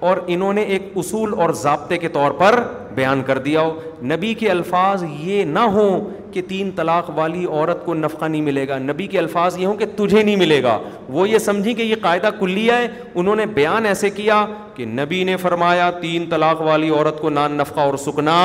اور 0.09 0.17
انہوں 0.33 0.53
نے 0.59 0.63
ایک 0.73 0.89
اصول 1.03 1.33
اور 1.43 1.51
ضابطے 1.61 1.97
کے 1.99 2.09
طور 2.15 2.31
پر 2.39 2.59
بیان 2.95 3.23
کر 3.27 3.39
دیا 3.45 3.61
ہو 3.61 3.93
نبی 4.11 4.33
کے 4.41 4.49
الفاظ 4.51 5.05
یہ 5.27 5.45
نہ 5.53 5.59
ہوں 5.77 6.11
کہ 6.33 6.43
تین 6.49 6.71
طلاق 6.77 7.09
والی 7.19 7.45
عورت 7.45 7.85
کو 7.85 7.95
نفقہ 8.01 8.25
نہیں 8.25 8.43
ملے 8.49 8.67
گا 8.69 8.79
نبی 8.89 9.07
کے 9.15 9.19
الفاظ 9.19 9.57
یہ 9.59 9.67
ہوں 9.67 9.77
کہ 9.83 9.87
تجھے 9.97 10.23
نہیں 10.23 10.37
ملے 10.43 10.63
گا 10.63 10.79
وہ 11.17 11.29
یہ 11.29 11.39
سمجھیں 11.47 11.73
کہ 11.79 11.83
یہ 11.83 11.95
قاعدہ 12.03 12.31
کلی 12.41 12.69
ہے 12.71 12.87
انہوں 13.15 13.37
نے 13.37 13.47
بیان 13.61 13.87
ایسے 13.93 14.11
کیا 14.19 14.45
کہ 14.75 14.87
نبی 15.01 15.23
نے 15.31 15.37
فرمایا 15.47 15.91
تین 16.01 16.27
طلاق 16.31 16.61
والی 16.71 16.91
عورت 16.99 17.21
کو 17.21 17.31
نان 17.39 17.53
نفقہ 17.63 17.81
اور 17.91 17.97
سکنا 18.05 18.37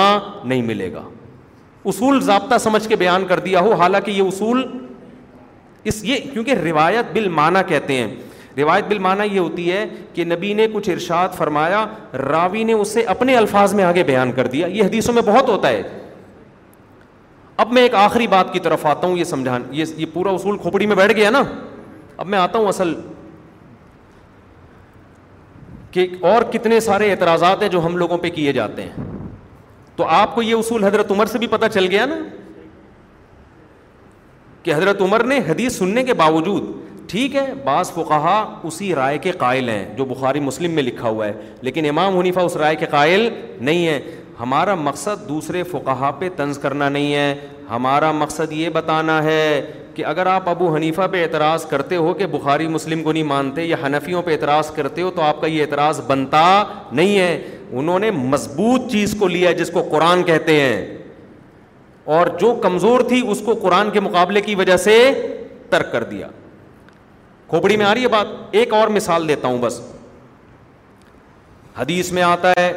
نہیں 0.44 0.62
ملے 0.72 0.92
گا 0.94 1.04
اصول 1.94 2.22
ضابطہ 2.30 2.58
سمجھ 2.68 2.88
کے 2.88 2.96
بیان 3.06 3.26
کر 3.30 3.40
دیا 3.50 3.60
ہو 3.68 3.74
حالانکہ 3.84 4.12
یہ 4.12 4.22
اصول 4.34 4.66
اس 5.90 6.04
یہ 6.06 6.32
کیونکہ 6.34 6.54
روایت 6.64 7.14
بالمانہ 7.14 7.58
کہتے 7.68 7.94
ہیں 8.02 8.08
روایت 8.58 8.86
بل 8.90 9.00
مانا 9.00 9.24
یہ 9.24 9.40
ہوتی 9.40 9.72
ہے 9.72 9.86
کہ 10.14 10.24
نبی 10.26 10.54
نے 10.54 10.68
کچھ 10.74 10.90
ارشاد 10.90 11.36
فرمایا 11.38 11.86
راوی 12.32 12.64
نے 12.64 12.74
اسے 12.74 13.02
اپنے 13.14 13.36
الفاظ 13.38 13.74
میں 13.74 13.84
آگے 13.84 14.04
بیان 14.04 14.32
کر 14.36 14.48
دیا 14.54 14.68
یہ 14.68 14.84
حدیثوں 14.84 15.14
میں 15.14 15.22
بہت 15.26 15.50
ہوتا 15.50 15.68
ہے 15.70 15.82
اب 17.64 17.72
میں 17.74 17.82
ایک 17.82 17.96
آخری 18.02 18.28
بات 18.28 18.52
کی 18.54 18.60
طرف 18.66 18.86
آتا 18.86 19.08
ہوں 19.08 19.18
یہ 19.18 19.24
سمجھان 19.34 19.64
یہ 19.72 19.86
یہ 19.98 20.06
پورا 20.14 20.32
اصول 20.32 20.58
کھوپڑی 20.58 20.86
میں 20.88 20.96
بیٹھ 20.96 21.14
گیا 21.18 21.30
نا 21.30 21.42
اب 22.18 22.28
میں 22.28 22.40
آتا 22.40 22.60
ہوں 22.60 22.68
اصل 22.68 22.94
کہ 25.92 26.08
اور 26.32 26.42
کتنے 26.54 26.80
سارے 26.80 27.12
اعتراضات 27.12 27.62
ہیں 27.62 27.70
جو 27.70 27.86
ہم 27.86 27.98
لوگوں 27.98 28.18
پہ 28.24 28.30
کیے 28.30 28.52
جاتے 28.54 28.82
ہیں 28.84 29.06
تو 29.96 30.06
آپ 30.18 30.36
کو 30.36 30.42
یہ 30.42 30.56
اصول 30.56 30.84
حضرت 30.84 31.12
عمر 31.12 31.26
سے 31.32 31.38
بھی 31.40 31.48
پتہ 31.52 31.66
چل 31.74 31.88
گیا 31.92 32.06
نا 32.10 32.16
کہ 34.64 34.74
حضرت 34.74 35.02
عمر 35.02 35.24
نے 35.24 35.40
حدیث 35.48 35.78
سننے 35.78 36.04
کے 36.04 36.14
باوجود 36.22 36.64
ٹھیک 37.10 37.36
ہے 37.36 37.46
بعض 37.64 37.92
فقہا 37.92 38.36
اسی 38.68 38.94
رائے 38.96 39.18
کے 39.18 39.32
قائل 39.38 39.70
ہیں 39.70 39.86
جو 39.98 40.06
بخاری 40.06 40.40
مسلم 40.40 40.72
میں 40.76 40.82
لکھا 40.84 41.10
ہوا 41.10 41.28
ہے 41.28 41.32
لیکن 41.62 41.86
امام 41.90 42.18
حنیفہ 42.18 42.40
اس 42.40 42.56
رائے 42.56 42.76
کے 42.80 42.86
قائل 42.90 43.28
نہیں 43.62 43.88
ہے 43.88 44.00
ہمارا 44.40 44.74
مقصد 44.88 45.28
دوسرے 45.30 45.64
فقہا 45.72 46.12
پہ 46.20 46.28
طنز 46.36 46.58
کرنا 46.66 46.90
نہیں 46.90 47.14
ہے 47.16 47.34
ہمارا 47.70 48.12
مقصد 48.20 48.52
یہ 48.54 48.70
بتانا 48.74 49.22
ہے 49.24 49.42
کہ 49.96 50.06
اگر 50.06 50.26
آپ 50.34 50.50
ابو 50.50 50.74
حنیفہ 50.76 51.08
پہ 51.12 51.24
اعتراض 51.24 51.66
کرتے 51.70 51.96
ہو 51.96 52.14
کہ 52.20 52.26
بخاری 52.36 52.68
مسلم 52.76 53.02
کو 53.04 53.12
نہیں 53.12 53.24
مانتے 53.32 53.64
یا 53.66 53.76
حنفیوں 53.86 54.22
پہ 54.26 54.32
اعتراض 54.34 54.70
کرتے 54.76 55.02
ہو 55.02 55.10
تو 55.16 55.22
آپ 55.22 55.42
کا 55.42 55.48
یہ 55.48 55.62
اعتراض 55.62 56.02
بنتا 56.08 56.44
نہیں 56.92 57.18
ہے 57.20 57.40
انہوں 57.72 58.00
نے 58.00 58.12
مضبوط 58.12 58.92
چیز 58.92 59.16
کو 59.20 59.28
لیا 59.28 59.52
جس 59.62 59.70
کو 59.74 59.82
قرآن 59.92 60.24
کہتے 60.32 60.60
ہیں 60.60 60.96
اور 62.18 62.28
جو 62.42 62.54
کمزور 62.64 63.02
تھی 63.10 63.22
اس 63.32 63.42
کو 63.46 63.54
قرآن 63.62 63.90
کے 63.94 64.00
مقابلے 64.10 64.42
کی 64.42 64.56
وجہ 64.62 64.78
سے 64.86 64.98
ترک 65.70 65.92
کر 65.92 66.04
دیا 66.12 66.28
کھوپڑی 67.50 67.76
میں 67.78 67.86
آ 67.86 67.94
رہی 67.94 68.04
ہے 68.04 68.08
بات 68.08 68.26
ایک 68.56 68.74
اور 68.74 68.88
مثال 68.96 69.28
دیتا 69.28 69.48
ہوں 69.48 69.58
بس 69.62 69.80
حدیث 71.78 72.12
میں 72.12 72.24
آتا 72.24 72.52
ہے 72.60 72.72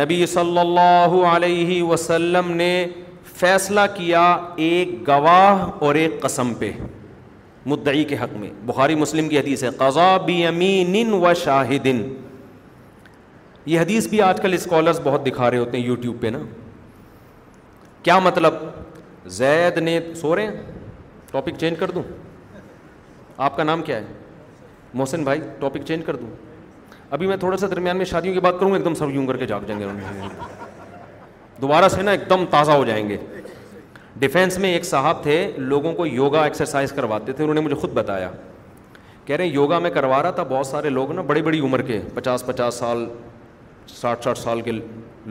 نبی 0.00 0.24
صلی 0.32 0.58
اللہ 0.58 1.14
علیہ 1.34 1.82
وسلم 1.82 2.50
نے 2.56 2.70
فیصلہ 3.36 3.80
کیا 3.94 4.24
ایک 4.66 4.90
گواہ 5.08 5.64
اور 5.84 5.94
ایک 6.02 6.20
قسم 6.22 6.52
پہ 6.58 6.70
مدعی 7.72 8.04
کے 8.10 8.16
حق 8.16 8.36
میں 8.40 8.50
بخاری 8.66 8.94
مسلم 8.94 9.28
کی 9.28 9.38
حدیث 9.38 9.62
ہے 9.64 9.68
قضا 9.78 10.12
امین 10.48 11.12
و 11.20 11.32
شاہدن 11.44 12.02
یہ 13.66 13.80
حدیث 13.80 14.06
بھی 14.08 14.20
آج 14.22 14.40
کل 14.42 14.52
اسکالرس 14.54 15.00
بہت 15.04 15.26
دکھا 15.26 15.50
رہے 15.50 15.58
ہوتے 15.58 15.78
ہیں 15.78 15.84
یوٹیوب 15.84 16.20
پہ 16.20 16.26
نا 16.32 16.38
کیا 18.02 18.18
مطلب 18.28 18.54
زید 19.40 19.78
نے 19.88 19.98
سو 20.20 20.36
رہے 20.36 20.44
ہیں 20.44 20.62
ٹاپک 21.30 21.58
چینج 21.60 21.78
کر 21.78 21.90
دوں 21.90 22.02
آپ 23.44 23.56
کا 23.56 23.62
نام 23.64 23.82
کیا 23.82 23.96
ہے 23.96 24.04
محسن 24.94 25.24
بھائی 25.24 25.40
ٹاپک 25.60 25.84
چینج 25.86 26.04
کر 26.04 26.16
دوں 26.16 26.28
ابھی 27.14 27.26
میں 27.26 27.36
تھوڑا 27.36 27.56
سا 27.56 27.66
درمیان 27.70 27.96
میں 27.96 28.04
شادیوں 28.04 28.34
کی 28.34 28.40
بات 28.40 28.54
کروں 28.60 28.70
گا 28.70 28.76
ایک 28.76 28.84
دم 28.84 28.94
سب 28.94 29.10
یوں 29.14 29.26
کر 29.26 29.36
کے 29.36 29.46
جاگ 29.46 29.60
جائیں 29.66 29.80
گے 29.80 29.88
دوبارہ 31.62 31.88
سے 31.88 32.02
نا 32.02 32.10
ایک 32.10 32.28
دم 32.30 32.44
تازہ 32.50 32.70
ہو 32.70 32.84
جائیں 32.84 33.08
گے 33.08 33.16
ڈیفینس 34.18 34.58
میں 34.58 34.72
ایک 34.72 34.84
صاحب 34.84 35.22
تھے 35.22 35.36
لوگوں 35.58 35.92
کو 35.94 36.06
یوگا 36.06 36.44
ایکسرسائز 36.44 36.92
کرواتے 36.96 37.32
تھے 37.32 37.42
انہوں 37.44 37.54
نے 37.54 37.60
مجھے 37.60 37.76
خود 37.80 37.90
بتایا 37.94 38.30
کہہ 39.24 39.36
رہے 39.36 39.44
ہیں 39.46 39.52
یوگا 39.52 39.78
میں 39.86 39.90
کروا 39.90 40.22
رہا 40.22 40.30
تھا 40.30 40.42
بہت 40.50 40.66
سارے 40.66 40.88
لوگ 40.90 41.12
نا 41.12 41.22
بڑی 41.26 41.42
بڑی 41.42 41.60
عمر 41.60 41.82
کے 41.86 42.00
پچاس 42.14 42.46
پچاس 42.46 42.74
سال 42.74 43.06
ساٹھ 43.94 44.24
ساٹھ 44.24 44.38
سال 44.38 44.60
کے 44.68 44.72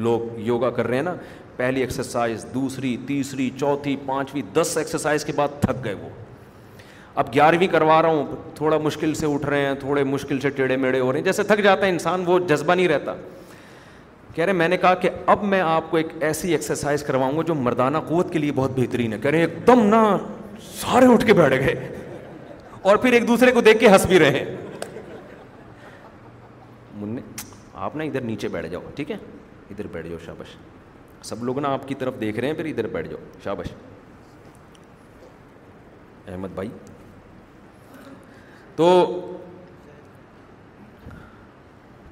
لوگ 0.08 0.38
یوگا 0.50 0.70
کر 0.78 0.88
رہے 0.88 0.96
ہیں 0.96 1.04
نا 1.04 1.14
پہلی 1.58 1.82
ایکسرسائز 1.82 2.46
دوسری 2.54 2.96
تیسری 3.08 3.50
چوتھی 3.60 3.96
پانچویں 4.06 4.42
دس 4.56 4.78
ایکسرسائز 4.78 5.26
کے 5.26 5.34
بعد 5.38 5.62
تھک 5.62 5.84
گئے 5.86 5.94
وہ 6.02 6.10
اب 7.18 7.34
گیارہویں 7.34 7.68
کروا 7.72 8.02
رہا 8.02 8.10
ہوں 8.10 8.36
تھوڑا 8.56 8.78
مشکل 8.84 9.14
سے 9.16 9.26
اٹھ 9.34 9.46
رہے 9.46 9.66
ہیں 9.66 9.74
تھوڑے 9.80 10.04
مشکل 10.04 10.40
سے 10.40 10.50
ٹیڑھے 10.56 10.76
میڑے 10.78 11.00
ہو 11.00 11.12
رہے 11.12 11.20
ہیں 11.20 11.26
جیسے 11.26 11.44
تھک 11.48 11.62
جاتا 11.64 11.86
ہے 11.86 11.90
انسان 11.92 12.24
وہ 12.28 12.38
جذبہ 12.48 12.76
نہیں 12.76 12.88
رہتا 12.88 13.14
کہہ 14.34 14.46
رہے 14.46 14.54
میں 14.54 14.68
نے 14.68 14.78
کہا 14.78 14.94
کہ 15.02 15.10
اب 15.32 15.44
میں 15.54 15.60
آپ 15.62 15.90
کو 15.92 15.98
ایک 15.98 16.08
ایسی 16.30 16.52
ایکسرسائز 16.52 17.04
کرواؤں 17.04 17.38
گا 17.38 17.42
جو 17.48 17.56
مردانہ 17.56 17.98
قوت 18.08 18.32
کے 18.34 18.40
لیے 18.40 18.52
بہت 18.56 18.72
بہترین 18.76 19.14
ہے 19.14 19.18
کہہ 19.24 19.32
رہے 19.32 19.42
ایک 19.42 19.56
دم 19.68 19.86
نہ 19.94 20.02
سارے 20.80 21.06
اٹھ 21.14 21.26
کے 21.26 21.34
بیٹھ 21.34 21.56
گئے 21.64 21.92
اور 22.90 22.98
پھر 23.06 23.14
ایک 23.14 23.28
دوسرے 23.28 23.52
کو 23.52 23.62
دیکھ 23.62 23.80
کے 23.80 23.90
ہنس 23.90 24.06
بھی 24.06 24.20
رہے 24.20 24.44
منہ 27.00 27.20
آپ 27.88 27.96
نا 27.96 28.04
ادھر 28.04 28.22
نیچے 28.22 28.48
بیٹھ 28.48 28.68
جاؤ 28.72 28.82
ٹھیک 28.96 29.12
ہے 29.12 29.18
ادھر 29.72 29.88
بیٹھ 29.92 30.08
جاؤ 30.08 30.18
شابش 30.26 30.56
سب 31.28 31.44
لوگ 31.44 31.60
نا 31.60 31.70
آپ 31.74 31.88
کی 31.88 31.96
طرف 32.00 32.20
دیکھ 32.22 32.40
رہے 32.40 32.48
ہیں 32.48 32.56
پھر 32.56 32.66
ادھر 32.66 32.88
بیٹھ 32.92 33.08
جاؤ 33.10 33.20
شابش 33.44 33.72
احمد 36.32 36.54
بھائی 36.56 36.70
تو 38.76 38.88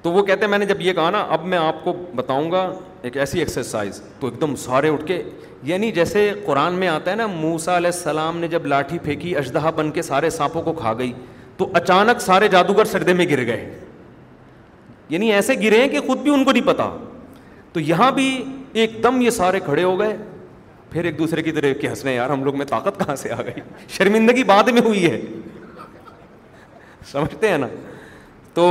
تو 0.02 0.10
وہ 0.12 0.22
کہتے 0.26 0.40
ہیں 0.44 0.48
میں 0.50 0.58
نے 0.58 0.66
جب 0.66 0.80
یہ 0.82 0.92
کہا 0.92 1.10
نا 1.10 1.24
اب 1.34 1.44
میں 1.50 1.58
آپ 1.58 1.82
کو 1.84 1.92
بتاؤں 2.14 2.50
گا 2.52 2.66
ایک 3.08 3.16
ایسی 3.16 3.38
ایکسرسائز 3.38 4.00
تو 4.20 4.26
ایک 4.26 4.40
دم 4.40 4.54
سارے 4.64 4.88
اٹھ 4.90 5.04
کے 5.06 5.22
یعنی 5.70 5.90
جیسے 5.92 6.30
قرآن 6.46 6.72
میں 6.80 6.88
آتا 6.88 7.10
ہے 7.10 7.16
نا 7.16 7.26
موسا 7.26 7.76
علیہ 7.76 7.90
السلام 7.94 8.38
نے 8.38 8.48
جب 8.54 8.66
لاٹھی 8.66 8.98
پھینکی 9.02 9.36
اشدہ 9.36 9.70
بن 9.76 9.90
کے 9.90 10.02
سارے 10.02 10.30
سانپوں 10.30 10.62
کو 10.62 10.72
کھا 10.80 10.92
گئی 10.98 11.12
تو 11.56 11.68
اچانک 11.80 12.20
سارے 12.20 12.48
جادوگر 12.56 12.84
سردے 12.92 13.12
میں 13.22 13.26
گر 13.30 13.44
گئے 13.46 13.78
یعنی 15.08 15.32
ایسے 15.32 15.54
گرے 15.62 15.80
ہیں 15.80 15.88
کہ 15.88 16.00
خود 16.06 16.18
بھی 16.22 16.30
ان 16.34 16.44
کو 16.44 16.52
نہیں 16.52 16.66
پتا 16.66 16.90
تو 17.72 17.80
یہاں 17.80 18.10
بھی 18.18 18.30
ایک 18.82 19.02
دم 19.02 19.20
یہ 19.20 19.30
سارے 19.40 19.60
کھڑے 19.64 19.82
ہو 19.84 19.98
گئے 20.00 20.16
پھر 20.90 21.04
ایک 21.04 21.18
دوسرے 21.18 21.42
کی 21.42 21.52
طرح 21.52 21.72
کے 21.80 21.88
ہنسنے 21.88 22.14
یار 22.14 22.30
ہم 22.30 22.44
لوگ 22.44 22.56
میں 22.58 22.66
طاقت 22.68 22.98
کہاں 22.98 23.16
سے 23.16 23.32
آ 23.32 23.40
گئی 23.46 23.60
شرمندگی 23.96 24.44
بعد 24.52 24.68
میں 24.72 24.82
ہوئی 24.84 25.04
ہے 25.10 25.20
سمجھتے 27.12 27.48
ہیں 27.48 27.58
نا 27.58 27.66
تو 28.54 28.66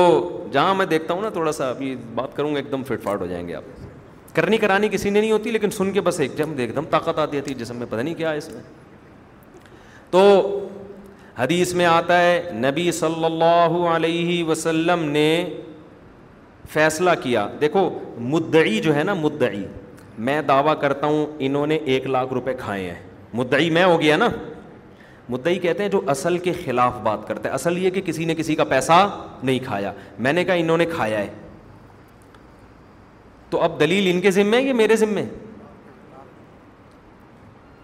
جہاں 0.52 0.76
میں 0.76 0.86
دیکھتا 0.86 1.14
ہوں 1.14 1.22
نا 1.22 1.30
تھوڑا 1.30 1.52
سا 1.52 1.70
ابھی 1.70 1.96
بات 2.16 2.36
کروں 2.36 2.54
گا 2.54 2.60
ایک 2.60 2.72
دم 2.72 2.84
فٹ 2.88 3.04
فاٹ 3.04 3.22
ہو 3.22 3.26
جائیں 3.28 3.48
گے 3.48 3.56
آپ 3.56 4.36
کرنی 4.36 4.58
کرانی 4.58 4.88
کسی 4.92 5.10
نے 5.10 5.20
نہیں 5.20 5.32
ہوتی 5.32 5.52
لیکن 5.52 5.72
سن 5.72 5.92
کے 5.94 6.02
بس 6.02 6.20
ایک 6.20 6.38
دم 6.38 6.54
ایک 6.58 6.76
دم 6.76 6.86
طاقت 6.90 7.20
آتی 7.20 7.38
ہے 7.38 7.54
جسم 7.58 7.78
میں 7.78 7.88
پتہ 7.90 8.02
نہیں 8.02 8.14
کیا 8.18 8.32
اس 8.40 8.50
میں 8.54 8.62
تو 10.12 10.22
حدیث 11.40 11.74
میں 11.74 11.86
آتا 11.86 12.20
ہے 12.22 12.42
نبی 12.66 12.92
صلی 13.00 13.26
اللہ 13.26 13.76
علیہ 13.94 14.44
وسلم 14.48 15.04
نے 15.12 15.28
فیصلہ 16.74 17.10
کیا 17.24 17.48
دیکھو 17.62 17.90
مدعی 18.34 18.80
جو 18.82 18.96
ہے 18.96 19.04
نا 19.04 19.14
مدعی 19.20 19.64
میں 20.26 20.42
دعویٰ 20.48 20.80
کرتا 20.82 21.08
ہوں 21.08 21.26
انہوں 21.46 21.68
نے 21.68 21.76
ایک 21.94 22.06
لاکھ 22.08 22.34
روپے 22.34 22.54
کھائے 22.60 22.84
ہیں 22.90 23.00
مدعی 23.40 23.70
میں 23.78 23.84
ہو 23.84 24.00
گیا 24.02 24.18
نا 24.18 24.28
کہتے 25.32 25.82
ہیں 25.84 25.90
جو 25.92 26.00
اصل 26.10 26.38
کے 26.44 26.52
خلاف 26.66 26.94
بات 27.04 27.28
کرتے 27.28 27.50
ہیں 27.50 27.54
اصل 27.56 27.78
یہ 27.78 27.90
کہ 27.92 28.02
کسی 28.06 28.26
نے 28.26 28.36
کسی 28.36 28.56
کا 28.56 28.64
پیسہ 28.70 28.94
نہیں 29.44 29.60
کھایا 29.66 29.92
میں 30.20 30.34
نے 30.34 30.44
کہا 30.46 30.54
انہوں 30.54 30.78
نے 30.78 30.86
کھایا 30.96 31.18
ہے 31.20 31.28
تو 33.50 33.62
اب 33.64 33.80
دلیل 33.80 34.10
ان 34.14 34.22
کے 34.22 34.32
ذمے 34.32 34.58
ہے 34.58 34.62
یا 34.68 34.74
میرے 34.74 34.96
ذمے 34.96 35.22
میں 35.22 35.32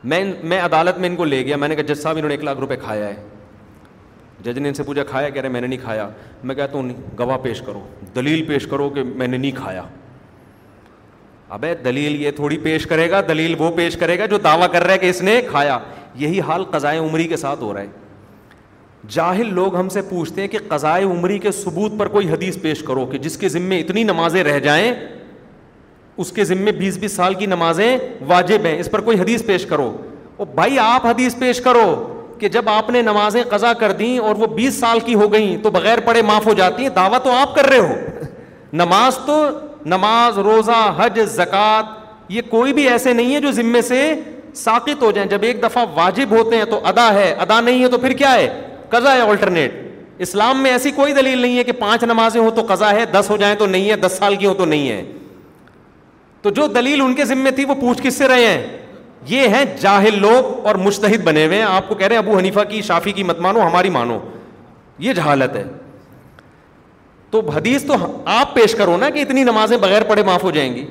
میں 0.03 0.23
میں 0.49 0.59
عدالت 0.65 0.97
ان 1.05 1.15
کو 1.15 1.25
لے 1.25 1.43
گیا 1.45 1.55
میں 1.61 1.67
نے 1.67 1.75
کہا 1.75 1.93
جج 1.93 1.99
صاحب 2.01 2.15
انہوں 2.17 2.27
نے 2.27 2.33
ایک 2.33 2.43
لاکھ 2.43 2.59
روپے 2.59 2.75
کھایا 2.83 3.07
ہے 3.07 3.21
جج 4.43 4.57
نے 4.57 4.67
ان 4.67 4.73
سے 4.73 4.83
پوچھا 4.83 5.03
کھایا 5.03 5.29
کہہ 5.29 5.41
رہے 5.41 5.49
میں 5.49 5.61
نے 5.61 5.67
نہیں 5.67 5.79
کھایا 5.83 6.09
میں 6.43 6.55
کہتا 6.55 6.77
ہوں 6.77 6.89
گواہ 7.19 7.37
پیش 7.43 7.61
کرو 7.65 7.81
دلیل 8.15 8.45
پیش 8.47 8.67
کرو 8.71 8.89
کہ 8.89 9.03
میں 9.03 9.27
نے 9.27 9.37
نہیں 9.37 9.51
کھایا 9.55 9.81
ابے 11.57 11.73
دلیل 11.85 12.21
یہ 12.21 12.31
تھوڑی 12.35 12.57
پیش 12.63 12.85
کرے 12.87 13.09
گا 13.11 13.21
دلیل 13.27 13.55
وہ 13.59 13.69
پیش 13.77 13.97
کرے 13.97 14.17
گا 14.19 14.25
جو 14.31 14.37
دعویٰ 14.43 14.71
کر 14.71 14.83
رہا 14.83 14.93
ہے 14.93 14.97
کہ 14.99 15.09
اس 15.09 15.21
نے 15.21 15.39
کھایا 15.49 15.77
یہی 16.19 16.39
حال 16.47 16.63
قضائے 16.71 16.99
عمری 16.99 17.27
کے 17.27 17.37
ساتھ 17.37 17.63
ہو 17.63 17.73
رہا 17.73 17.81
ہے 17.81 17.97
جاہل 19.15 19.53
لوگ 19.53 19.75
ہم 19.75 19.89
سے 19.89 20.01
پوچھتے 20.09 20.41
ہیں 20.41 20.47
کہ 20.53 20.57
قضائے 20.67 21.03
عمری 21.03 21.37
کے 21.45 21.51
ثبوت 21.59 21.91
پر 21.99 22.07
کوئی 22.15 22.29
حدیث 22.31 22.57
پیش 22.61 22.81
کرو 22.87 23.05
کہ 23.11 23.17
جس 23.27 23.37
کے 23.43 23.49
ذمے 23.49 23.79
اتنی 23.79 24.03
نمازیں 24.03 24.43
رہ 24.43 24.59
جائیں 24.67 24.91
اس 26.23 26.31
کے 26.37 26.43
ذمے 26.45 26.71
بیس 26.79 26.97
بیس 27.03 27.11
سال 27.15 27.33
کی 27.41 27.45
نمازیں 27.45 27.97
واجب 28.27 28.65
ہیں 28.65 28.77
اس 28.79 28.89
پر 28.91 29.01
کوئی 29.01 29.19
حدیث 29.19 29.45
پیش 29.45 29.65
کرو 29.65 29.91
او 30.37 30.45
بھائی 30.55 30.79
آپ 30.79 31.05
حدیث 31.05 31.35
پیش 31.39 31.61
کرو 31.67 31.85
کہ 32.39 32.49
جب 32.49 32.69
آپ 32.69 32.89
نے 32.95 33.01
نمازیں 33.01 33.41
قضا 33.49 33.71
کر 33.79 33.91
دیں 34.01 34.17
اور 34.27 34.35
وہ 34.39 34.47
بیس 34.55 34.79
سال 34.79 34.99
کی 35.05 35.15
ہو 35.21 35.31
گئیں 35.31 35.57
تو 35.63 35.69
بغیر 35.77 35.99
پڑے 36.05 36.21
معاف 36.31 36.45
ہو 36.47 36.53
جاتی 36.59 36.83
ہیں 36.83 36.89
دعویٰ 36.95 37.19
تو 37.23 37.31
آپ 37.35 37.55
کر 37.55 37.65
رہے 37.69 37.79
ہو 37.79 37.95
نماز 38.81 39.17
تو 39.25 39.39
نماز 39.95 40.37
روزہ 40.49 40.81
حج 40.97 41.19
زکوٰۃ 41.35 41.97
یہ 42.35 42.41
کوئی 42.49 42.73
بھی 42.73 42.87
ایسے 42.89 43.13
نہیں 43.13 43.33
ہے 43.35 43.39
جو 43.41 43.51
ذمے 43.61 43.81
سے 43.91 44.01
ہو 45.01 45.09
جائیں 45.15 45.29
جب 45.29 45.43
ایک 45.43 45.61
دفعہ 45.63 45.83
واجب 45.95 46.31
ہوتے 46.37 46.57
ہیں 46.57 46.65
تو 46.69 46.79
ادا 46.87 47.13
ہے 47.13 47.31
ادا 47.41 47.59
نہیں 47.61 47.83
ہے 47.83 47.87
تو 47.89 47.97
پھر 47.97 48.13
کیا 48.17 48.33
ہے 48.33 48.49
قضا 48.89 49.13
ہے 49.15 49.21
آلٹرنیٹ 49.21 49.87
اسلام 50.25 50.61
میں 50.63 50.71
ایسی 50.71 50.91
کوئی 50.91 51.13
دلیل 51.13 51.37
نہیں 51.41 51.57
ہے 51.57 51.63
کہ 51.63 51.71
پانچ 51.79 52.03
نمازیں 52.03 52.39
ہوں 52.41 52.49
تو 52.55 52.61
قضا 52.69 52.89
ہے 52.95 53.05
دس 53.13 53.29
ہو 53.29 53.37
جائیں 53.37 53.55
تو 53.59 53.65
نہیں 53.65 53.89
ہے 53.89 53.95
دس 53.97 54.15
سال 54.19 54.35
کی 54.35 54.45
ہوں 54.45 54.53
تو 54.53 54.65
نہیں 54.65 54.89
ہے 54.89 55.01
تو 56.41 56.49
جو 56.57 56.67
دلیل 56.75 57.01
ان 57.01 57.13
کے 57.15 57.25
ذمے 57.25 57.51
تھی 57.51 57.65
وہ 57.67 57.75
پوچھ 57.81 58.01
کس 58.03 58.15
سے 58.17 58.27
رہے 58.27 58.45
ہیں 58.45 58.57
ہیں 58.57 58.77
یہ 59.27 59.63
جاہل 59.81 60.19
لوگ 60.21 60.65
اور 60.67 60.75
مشتحد 60.83 61.23
بنے 61.23 61.45
ہوئے 61.45 61.57
ہیں 61.57 61.63
آپ 61.65 61.87
کو 61.89 61.95
کہہ 61.95 62.07
رہے 62.07 62.15
ہیں 62.15 62.23
ابو 62.23 62.37
حنیفہ 62.37 62.59
کی 62.69 62.81
شافی 62.87 63.11
کی 63.11 63.23
مت 63.23 63.39
مانو 63.45 63.61
ہماری 63.67 63.89
مانو 63.97 64.19
یہ 65.07 65.13
جہالت 65.13 65.55
ہے 65.55 65.63
تو 67.31 67.41
حدیث 67.55 67.83
تو 67.87 67.93
آپ 68.37 68.53
پیش 68.53 68.75
کرو 68.75 68.97
نا 68.97 69.09
کہ 69.15 69.19
اتنی 69.21 69.43
نمازیں 69.49 69.77
بغیر 69.77 70.03
پڑھے 70.09 70.23
معاف 70.29 70.43
ہو 70.43 70.51
جائیں 70.51 70.73
گی 70.75 70.85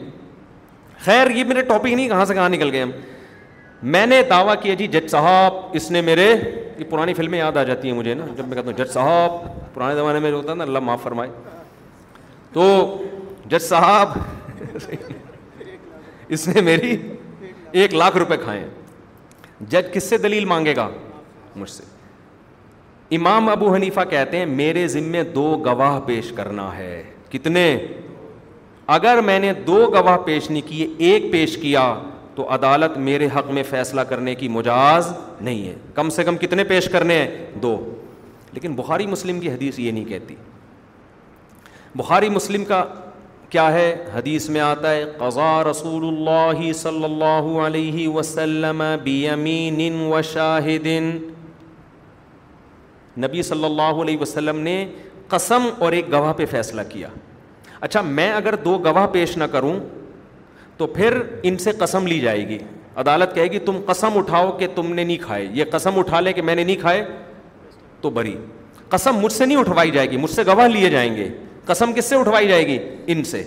خیر 1.04 1.30
یہ 1.30 1.44
میرے 1.44 1.62
ٹاپک 1.62 1.92
نہیں 1.94 2.08
کہاں 2.08 2.24
سے 2.24 2.34
کہاں 2.34 2.48
نکل 2.48 2.70
گئے 2.72 2.82
ہم 2.82 2.90
میں 3.82 4.06
نے 4.06 4.22
دعویٰ 4.30 4.54
کیا 4.62 4.74
جی 4.74 4.86
جج 4.88 5.08
صاحب 5.10 5.76
اس 5.76 5.90
نے 5.90 6.00
میرے 6.02 6.26
یہ 6.78 6.84
پرانی 6.90 7.14
فلمیں 7.14 7.38
یاد 7.38 7.56
آ 7.56 7.62
جاتی 7.64 7.88
ہیں 7.88 7.96
مجھے 7.96 8.14
نا 8.14 8.24
جب 8.36 8.46
میں 8.48 8.54
کہتا 8.56 8.70
ہوں 8.70 8.78
جج 8.78 8.90
صاحب 8.92 9.32
پرانے 9.74 9.94
زمانے 9.96 10.18
میں 10.20 10.30
جو 10.30 10.36
ہوتا 10.36 10.50
ہے 10.50 10.56
نا 10.56 10.64
اللہ 10.64 10.78
معاف 10.82 11.02
فرمائے 11.02 11.30
تو 12.52 12.66
جج 13.50 13.62
صاحب 13.62 14.18
اس 16.28 16.48
نے 16.48 16.60
میری 16.60 16.96
ایک 17.80 17.94
لاکھ 17.94 18.16
روپے 18.16 18.36
کھائے 18.44 18.66
جج 19.70 19.92
کس 19.92 20.04
سے 20.08 20.18
دلیل 20.18 20.44
مانگے 20.44 20.74
گا 20.76 20.88
مجھ 21.56 21.70
سے 21.70 21.82
امام 23.16 23.48
ابو 23.48 23.74
حنیفہ 23.74 24.00
کہتے 24.10 24.38
ہیں 24.38 24.46
میرے 24.46 24.86
ذمے 24.88 25.22
دو 25.34 25.48
گواہ 25.66 25.98
پیش 26.06 26.32
کرنا 26.36 26.68
ہے 26.76 27.02
کتنے 27.30 27.66
اگر 28.96 29.20
میں 29.24 29.38
نے 29.38 29.52
دو 29.66 29.86
گواہ 29.94 30.16
پیش 30.24 30.50
نہیں 30.50 30.68
کیے 30.68 30.86
ایک 31.10 31.32
پیش 31.32 31.56
کیا 31.62 31.92
تو 32.38 32.44
عدالت 32.54 32.96
میرے 33.06 33.26
حق 33.34 33.50
میں 33.54 33.62
فیصلہ 33.68 34.00
کرنے 34.08 34.34
کی 34.40 34.48
مجاز 34.56 35.12
نہیں 35.40 35.66
ہے 35.68 35.74
کم 35.94 36.10
سے 36.16 36.24
کم 36.24 36.36
کتنے 36.42 36.64
پیش 36.64 36.88
کرنے 36.88 37.14
ہیں 37.18 37.54
دو 37.62 37.74
لیکن 38.52 38.74
بخاری 38.76 39.06
مسلم 39.06 39.40
کی 39.40 39.50
حدیث 39.50 39.78
یہ 39.78 39.92
نہیں 39.92 40.04
کہتی 40.04 40.34
بخاری 41.96 42.28
مسلم 42.36 42.64
کا 42.68 42.82
کیا 43.50 43.66
ہے 43.72 43.86
حدیث 44.14 44.48
میں 44.54 44.60
آتا 44.60 44.90
ہے 44.94 45.04
قضا 45.18 45.50
رسول 45.70 46.06
اللہ 46.12 46.62
صلی 46.80 47.04
اللہ 47.04 47.50
علیہ 47.66 48.06
وسلم 48.18 48.82
بیمین 49.04 50.00
و 50.12 50.20
نبی 53.26 53.42
صلی 53.50 53.64
اللہ 53.64 54.02
علیہ 54.06 54.18
وسلم 54.20 54.60
نے 54.70 54.84
قسم 55.28 55.68
اور 55.84 55.92
ایک 55.92 56.12
گواہ 56.12 56.32
پہ 56.36 56.46
فیصلہ 56.50 56.82
کیا 56.88 57.08
اچھا 57.86 58.00
میں 58.18 58.32
اگر 58.32 58.54
دو 58.64 58.78
گواہ 58.86 59.06
پیش 59.12 59.36
نہ 59.36 59.44
کروں 59.52 59.78
تو 60.78 60.86
پھر 60.86 61.18
ان 61.48 61.56
سے 61.58 61.70
قسم 61.78 62.06
لی 62.06 62.18
جائے 62.20 62.46
گی 62.48 62.58
عدالت 63.02 63.34
کہے 63.34 63.44
گی 63.52 63.58
تم 63.66 63.78
قسم 63.86 64.16
اٹھاؤ 64.18 64.50
کہ 64.58 64.66
تم 64.74 64.92
نے 64.94 65.04
نہیں 65.04 65.16
کھائے 65.22 65.46
یہ 65.54 65.64
قسم 65.72 65.98
اٹھا 65.98 66.20
لے 66.20 66.32
کہ 66.32 66.42
میں 66.42 66.54
نے 66.54 66.64
نہیں 66.64 66.76
کھائے 66.80 67.02
تو 68.00 68.10
بری 68.18 68.34
قسم 68.88 69.16
مجھ 69.22 69.32
سے 69.32 69.46
نہیں 69.46 69.58
اٹھوائی 69.58 69.90
جائے 69.90 70.10
گی 70.10 70.16
مجھ 70.16 70.30
سے 70.30 70.42
گواہ 70.46 70.66
لیے 70.68 70.90
جائیں 70.90 71.14
گے 71.16 71.28
قسم 71.66 71.92
کس 71.92 72.04
سے 72.04 72.16
اٹھوائی 72.16 72.48
جائے 72.48 72.66
گی 72.66 72.78
ان 73.12 73.22
سے 73.30 73.42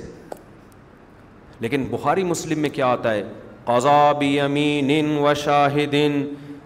لیکن 1.60 1.84
بخاری 1.92 2.24
مسلم 2.24 2.60
میں 2.60 2.70
کیا 2.74 2.86
آتا 2.92 3.14
ہے 3.14 3.24
قزابی 3.66 4.40
امین 4.40 5.18
و 5.24 5.34
شاہدین 5.44 6.24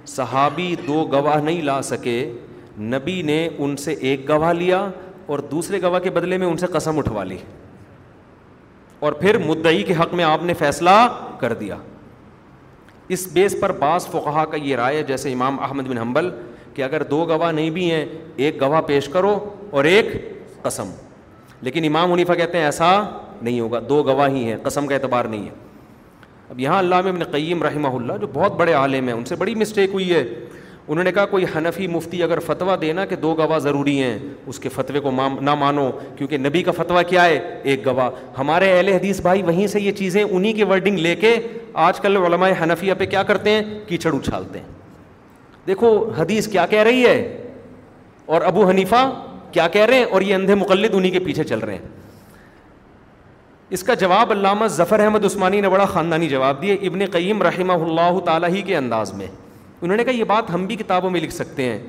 صحابی 0.08 0.74
دو 0.88 1.04
گواہ 1.12 1.40
نہیں 1.44 1.62
لا 1.72 1.82
سکے 1.92 2.18
نبی 2.96 3.22
نے 3.32 3.48
ان 3.58 3.76
سے 3.86 3.94
ایک 4.10 4.28
گواہ 4.30 4.54
لیا 4.54 4.88
اور 5.34 5.40
دوسرے 5.52 5.82
گواہ 5.82 6.00
کے 6.00 6.10
بدلے 6.18 6.38
میں 6.38 6.48
ان 6.48 6.58
سے 6.58 6.66
قسم 6.72 6.98
اٹھوا 7.00 7.24
لی 7.24 7.38
اور 9.06 9.14
پھر 9.14 9.38
مدعی 9.38 9.84
کے 9.88 9.94
حق 9.94 10.14
میں 10.18 10.24
آپ 10.24 10.44
نے 10.44 10.54
فیصلہ 10.60 10.90
کر 11.40 11.54
دیا 11.58 11.76
اس 13.16 13.26
بیس 13.34 13.56
پر 13.62 13.72
بعض 13.80 14.06
فقہا 14.12 14.46
کا 14.52 14.58
یہ 14.64 14.76
رائے 14.76 15.04
جیسے 15.08 15.32
امام 15.34 15.60
احمد 15.64 15.88
بن 15.88 15.98
حنبل 15.98 16.30
کہ 16.74 16.84
اگر 16.84 17.04
دو 17.10 17.24
گواہ 17.30 17.52
نہیں 17.52 17.70
بھی 17.76 17.90
ہیں 17.92 18.06
ایک 18.46 18.60
گواہ 18.62 18.82
پیش 18.88 19.08
کرو 19.16 19.38
اور 19.72 19.84
ایک 19.90 20.06
قسم 20.62 20.90
لیکن 21.68 21.86
امام 21.88 22.10
منیفہ 22.12 22.34
کہتے 22.42 22.58
ہیں 22.58 22.66
ایسا 22.66 22.90
نہیں 23.42 23.60
ہوگا 23.60 23.80
دو 23.90 24.02
گواہ 24.08 24.30
ہی 24.36 24.44
ہیں 24.52 24.56
قسم 24.64 24.88
کا 24.88 24.96
اعتبار 24.96 25.26
نہیں 25.36 25.46
ہے 25.50 25.54
اب 26.50 26.60
یہاں 26.60 26.80
علامہ 26.80 27.10
ابن 27.10 27.24
قیم 27.32 27.64
رحمہ 27.64 27.88
اللہ 27.98 28.18
جو 28.22 28.28
بہت 28.34 28.56
بڑے 28.60 28.74
عالم 28.82 29.08
ہیں 29.08 29.16
ان 29.16 29.26
سے 29.26 29.36
بڑی 29.36 29.56
مسٹیک 29.64 29.90
ہوئی 29.94 30.14
ہے 30.14 30.24
انہوں 30.88 31.04
نے 31.04 31.12
کہا 31.12 31.26
کوئی 31.26 31.46
حنفی 31.56 31.86
مفتی 31.88 32.22
اگر 32.24 32.40
فتویٰ 32.46 32.76
دینا 32.82 33.06
کہ 33.06 33.16
دو 33.22 33.34
گواہ 33.38 33.60
ضروری 33.60 34.02
ہیں 34.02 34.18
اس 34.48 34.60
کے 34.60 34.70
فتوے 34.70 35.00
کو 35.02 35.12
نہ 35.42 35.54
مانو 35.60 35.90
کیونکہ 36.18 36.38
نبی 36.38 36.62
کا 36.64 36.72
فتویٰ 36.78 37.02
کیا 37.10 37.24
ہے 37.26 37.40
ایک 37.64 37.86
گواہ 37.86 38.10
ہمارے 38.38 38.72
اہل 38.74 38.88
حدیث 38.94 39.22
بھائی 39.22 39.42
وہیں 39.44 39.68
سے 39.68 39.80
یہ 39.82 39.92
چیزیں 40.00 40.22
انہیں 40.24 40.54
کی 40.54 40.64
ورڈنگ 40.64 40.98
لے 41.00 41.16
کے 41.22 41.36
آج 41.86 42.00
کل 42.00 42.18
علماء 42.18 42.50
حنفیہ 42.62 42.94
پہ 42.98 43.06
کیا 43.06 43.24
کرتے 43.32 43.50
ہیں 43.52 43.62
کیچڑ 43.88 44.14
اچھالتے 44.16 44.60
ہیں 44.60 44.74
دیکھو 45.68 45.90
حدیث 46.18 46.48
کیا 46.52 46.66
کہہ 46.70 46.84
رہی 46.84 47.06
ہے 47.06 47.18
اور 48.26 48.42
ابو 48.46 48.70
حنیفہ 48.70 49.02
کیا 49.52 49.68
کہہ 49.74 49.86
رہے 49.86 49.98
ہیں 49.98 50.06
اور 50.12 50.22
یہ 50.22 50.36
اندھے 50.36 50.56
مقلد 50.56 50.94
انہیں 50.96 51.12
کے 51.12 51.20
پیچھے 51.26 51.44
چل 51.44 51.60
رہے 51.60 51.76
ہیں 51.76 52.04
اس 53.76 53.84
کا 53.84 53.94
جواب 54.04 54.32
علامہ 54.32 54.68
ظفر 54.78 55.00
احمد 55.06 55.26
عثمانی 55.26 55.62
نے 55.62 55.70
بڑا 55.70 55.86
خاندانی 55.94 56.28
جواب 56.30 56.62
دیے 56.62 56.74
ابن 56.88 57.06
قیم 57.12 57.42
رحمہ 57.44 57.74
اللہ 57.86 58.20
تعالیٰ 58.26 58.50
ہی 58.54 58.62
کے 58.66 58.78
انداز 58.78 59.14
میں 59.14 59.28
انہوں 59.82 59.98
نے 59.98 60.04
کہا 60.04 60.14
یہ 60.18 60.24
بات 60.24 60.50
ہم 60.54 60.66
بھی 60.66 60.76
کتابوں 60.76 61.10
میں 61.10 61.22
لکھ 61.22 61.34
سکتے 61.34 61.64
ہیں 61.72 61.80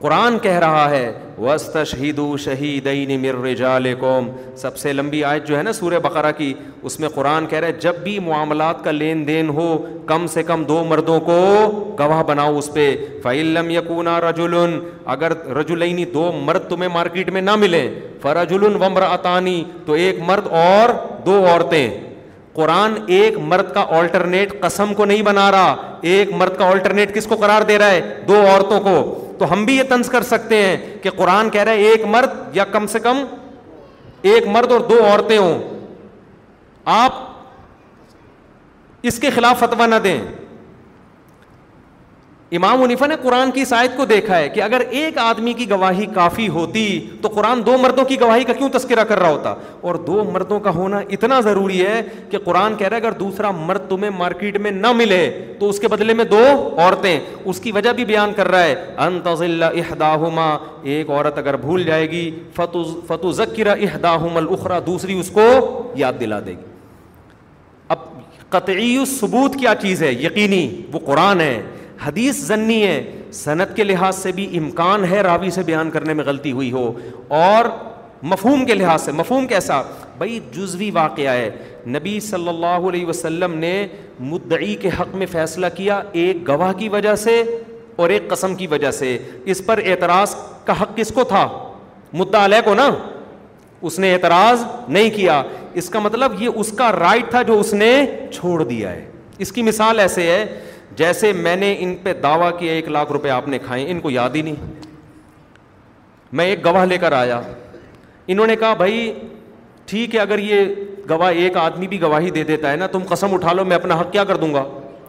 قرآن 0.00 0.38
کہہ 0.38 0.58
رہا 0.62 0.88
ہے 0.90 1.12
وسط 1.38 1.76
شہید 1.90 2.20
شہید 2.44 2.86
مرجال 3.20 3.86
قوم 4.00 4.28
سب 4.56 4.76
سے 4.78 4.92
لمبی 4.92 5.22
آیت 5.30 5.46
جو 5.46 5.56
ہے 5.58 5.62
نا 5.62 5.72
سورہ 5.72 5.98
بقرہ 6.02 6.30
کی 6.38 6.52
اس 6.90 6.98
میں 7.00 7.08
قرآن 7.14 7.46
کہہ 7.46 7.58
رہے 7.60 7.68
ہے 7.68 7.80
جب 7.82 7.94
بھی 8.02 8.18
معاملات 8.26 8.84
کا 8.84 8.90
لین 8.90 9.26
دین 9.28 9.48
ہو 9.56 9.66
کم 10.06 10.26
سے 10.32 10.42
کم 10.50 10.64
دو 10.68 10.82
مردوں 10.88 11.18
کو 11.30 11.36
گواہ 11.98 12.22
بناؤ 12.28 12.56
اس 12.58 12.72
پہ 12.74 12.84
فعلم 13.22 13.70
یقون 13.70 14.08
رجول 14.28 14.56
اگر 15.16 15.32
رجولینی 15.56 16.04
دو 16.14 16.30
مرد 16.44 16.68
تمہیں 16.70 16.90
مارکیٹ 16.94 17.30
میں 17.38 17.42
نہ 17.42 17.54
ملیں 17.64 17.94
فرج 18.22 18.54
الن 18.62 18.80
ومر 18.82 19.02
تو 19.86 19.92
ایک 19.92 20.20
مرد 20.28 20.46
اور 20.64 20.92
دو 21.26 21.44
عورتیں 21.46 22.07
قرآن 22.58 22.92
ایک 23.16 23.36
مرد 23.50 23.72
کا 23.74 23.84
آلٹرنیٹ 23.98 24.52
قسم 24.60 24.92
کو 25.00 25.04
نہیں 25.04 25.20
بنا 25.22 25.50
رہا 25.50 25.74
ایک 26.12 26.30
مرد 26.40 26.56
کا 26.58 26.66
آلٹرنیٹ 26.70 27.14
کس 27.14 27.26
کو 27.32 27.36
قرار 27.40 27.62
دے 27.68 27.76
رہا 27.78 27.90
ہے 27.90 28.00
دو 28.28 28.40
عورتوں 28.46 28.80
کو 28.86 28.94
تو 29.38 29.52
ہم 29.52 29.64
بھی 29.64 29.76
یہ 29.76 29.82
تنز 29.88 30.08
کر 30.14 30.22
سکتے 30.30 30.56
ہیں 30.62 30.76
کہ 31.02 31.10
قرآن 31.16 31.50
کہہ 31.56 31.62
رہا 31.68 31.72
ہے 31.72 31.90
ایک 31.92 32.04
مرد 32.14 32.56
یا 32.56 32.64
کم 32.72 32.86
سے 32.94 32.98
کم 33.00 33.22
ایک 34.30 34.46
مرد 34.56 34.72
اور 34.72 34.80
دو 34.88 34.96
عورتیں 35.06 35.36
ہوں 35.38 35.58
آپ 36.96 37.20
اس 39.08 39.18
کے 39.20 39.30
خلاف 39.34 39.58
فتوا 39.58 39.86
نہ 39.86 39.94
دیں 40.04 40.18
امام 42.56 42.80
منیفا 42.80 43.06
نے 43.06 43.14
قرآن 43.22 43.50
کی 43.50 43.64
سائد 43.64 43.90
کو 43.96 44.04
دیکھا 44.10 44.36
ہے 44.38 44.48
کہ 44.48 44.60
اگر 44.62 44.80
ایک 44.98 45.18
آدمی 45.18 45.52
کی 45.54 45.68
گواہی 45.70 46.06
کافی 46.14 46.46
ہوتی 46.48 46.84
تو 47.22 47.28
قرآن 47.34 47.62
دو 47.66 47.76
مردوں 47.80 48.04
کی 48.08 48.18
گواہی 48.20 48.44
کا 48.44 48.52
کیوں 48.58 48.68
تذکرہ 48.74 49.04
کر 49.08 49.18
رہا 49.18 49.30
ہوتا 49.30 49.54
اور 49.80 49.94
دو 50.06 50.22
مردوں 50.32 50.60
کا 50.64 50.70
ہونا 50.74 50.98
اتنا 51.16 51.40
ضروری 51.44 51.84
ہے 51.86 52.00
کہ 52.30 52.38
قرآن 52.44 52.76
کہہ 52.76 52.88
رہا 52.88 52.96
ہے 52.96 53.00
اگر 53.02 53.16
دوسرا 53.18 53.50
مرد 53.54 53.88
تمہیں 53.88 54.10
مارکیٹ 54.18 54.56
میں 54.66 54.70
نہ 54.70 54.92
ملے 54.96 55.22
تو 55.58 55.68
اس 55.68 55.80
کے 55.80 55.88
بدلے 55.88 56.14
میں 56.14 56.24
دو 56.30 56.38
عورتیں 56.76 57.18
اس 57.44 57.60
کی 57.60 57.72
وجہ 57.72 57.92
بھی 57.96 58.04
بیان 58.04 58.32
کر 58.36 58.48
رہا 58.50 58.62
ہے 58.62 58.74
انتظل 59.06 59.62
احداہما 59.62 60.50
ایک 60.94 61.10
عورت 61.10 61.38
اگر 61.38 61.56
بھول 61.66 61.84
جائے 61.86 62.10
گی 62.10 62.30
فتو 62.56 62.82
فتو 63.08 63.32
ذکر 63.42 63.66
احداہم 63.78 64.36
الخرا 64.36 64.78
دوسری 64.86 65.18
اس 65.20 65.30
کو 65.34 65.50
یاد 65.96 66.20
دلا 66.20 66.40
دے 66.46 66.52
گی 66.52 66.70
اب 67.96 68.12
قطعی 68.48 68.96
ثبوت 69.20 69.56
کیا 69.58 69.74
چیز 69.82 70.02
ہے 70.02 70.12
یقینی 70.12 70.68
وہ 70.92 70.98
قرآن 71.06 71.40
ہے 71.40 71.60
حدیث 72.06 72.36
ضنی 72.46 72.82
ہے 72.86 73.00
صنعت 73.34 73.74
کے 73.76 73.84
لحاظ 73.84 74.16
سے 74.22 74.32
بھی 74.32 74.46
امکان 74.58 75.04
ہے 75.10 75.20
راوی 75.22 75.50
سے 75.50 75.62
بیان 75.66 75.90
کرنے 75.90 76.14
میں 76.14 76.24
غلطی 76.24 76.52
ہوئی 76.52 76.70
ہو 76.72 76.90
اور 77.38 77.64
مفہوم 78.32 78.64
کے 78.66 78.74
لحاظ 78.74 79.02
سے 79.02 79.12
مفہوم 79.12 79.46
کیسا 79.46 79.80
بھائی 80.18 80.38
جزوی 80.52 80.90
واقعہ 80.94 81.30
ہے 81.32 81.50
نبی 81.96 82.18
صلی 82.20 82.48
اللہ 82.48 82.88
علیہ 82.88 83.06
وسلم 83.06 83.52
نے 83.58 83.72
مدعی 84.30 84.74
کے 84.82 84.88
حق 85.00 85.14
میں 85.16 85.26
فیصلہ 85.32 85.66
کیا 85.76 86.00
ایک 86.22 86.48
گواہ 86.48 86.72
کی 86.78 86.88
وجہ 86.92 87.14
سے 87.24 87.42
اور 88.02 88.10
ایک 88.14 88.28
قسم 88.30 88.54
کی 88.54 88.66
وجہ 88.72 88.90
سے 89.02 89.16
اس 89.52 89.64
پر 89.66 89.80
اعتراض 89.84 90.34
کا 90.64 90.80
حق 90.82 90.96
کس 90.96 91.12
کو 91.14 91.24
تھا 91.34 91.46
مدعا 92.22 92.44
علیہ 92.44 92.60
کو 92.64 92.74
نا 92.74 92.88
اس 93.88 93.98
نے 93.98 94.12
اعتراض 94.14 94.62
نہیں 94.88 95.10
کیا 95.16 95.42
اس 95.80 95.88
کا 95.90 95.98
مطلب 96.00 96.42
یہ 96.42 96.48
اس 96.62 96.72
کا 96.78 96.90
رائٹ 96.92 97.30
تھا 97.30 97.42
جو 97.50 97.58
اس 97.60 97.72
نے 97.74 97.90
چھوڑ 98.34 98.62
دیا 98.64 98.90
ہے 98.92 99.04
اس 99.44 99.52
کی 99.52 99.62
مثال 99.62 100.00
ایسے 100.00 100.22
ہے 100.30 100.44
جیسے 100.98 101.32
میں 101.32 101.54
نے 101.56 101.74
ان 101.80 101.94
پہ 102.02 102.12
دعویٰ 102.22 102.50
کیا 102.58 102.72
ایک 102.72 102.88
لاکھ 102.90 103.10
روپے 103.12 103.30
آپ 103.30 103.48
نے 103.48 103.58
کھائے 103.66 103.84
ان 103.90 104.00
کو 104.00 104.10
یاد 104.10 104.36
ہی 104.36 104.40
نہیں 104.42 104.54
میں 106.38 106.44
ایک 106.44 106.64
گواہ 106.64 106.84
لے 106.86 106.96
کر 107.02 107.12
آیا 107.18 107.40
انہوں 108.32 108.46
نے 108.46 108.56
کہا 108.60 108.72
بھائی 108.84 109.12
ٹھیک 109.92 110.14
ہے 110.14 110.20
اگر 110.20 110.38
یہ 110.46 110.64
گواہ 111.10 111.34
ایک 111.42 111.56
آدمی 111.56 111.86
بھی 111.88 112.00
گواہی 112.02 112.30
دے 112.36 112.42
دیتا 112.44 112.70
ہے 112.70 112.76
نا 112.76 112.86
تم 112.92 113.02
قسم 113.08 113.34
اٹھا 113.34 113.52
لو 113.52 113.64
میں 113.64 113.76
اپنا 113.76 114.00
حق 114.00 114.12
کیا 114.12 114.24
کر 114.30 114.36
دوں 114.36 114.52
گا 114.54 114.64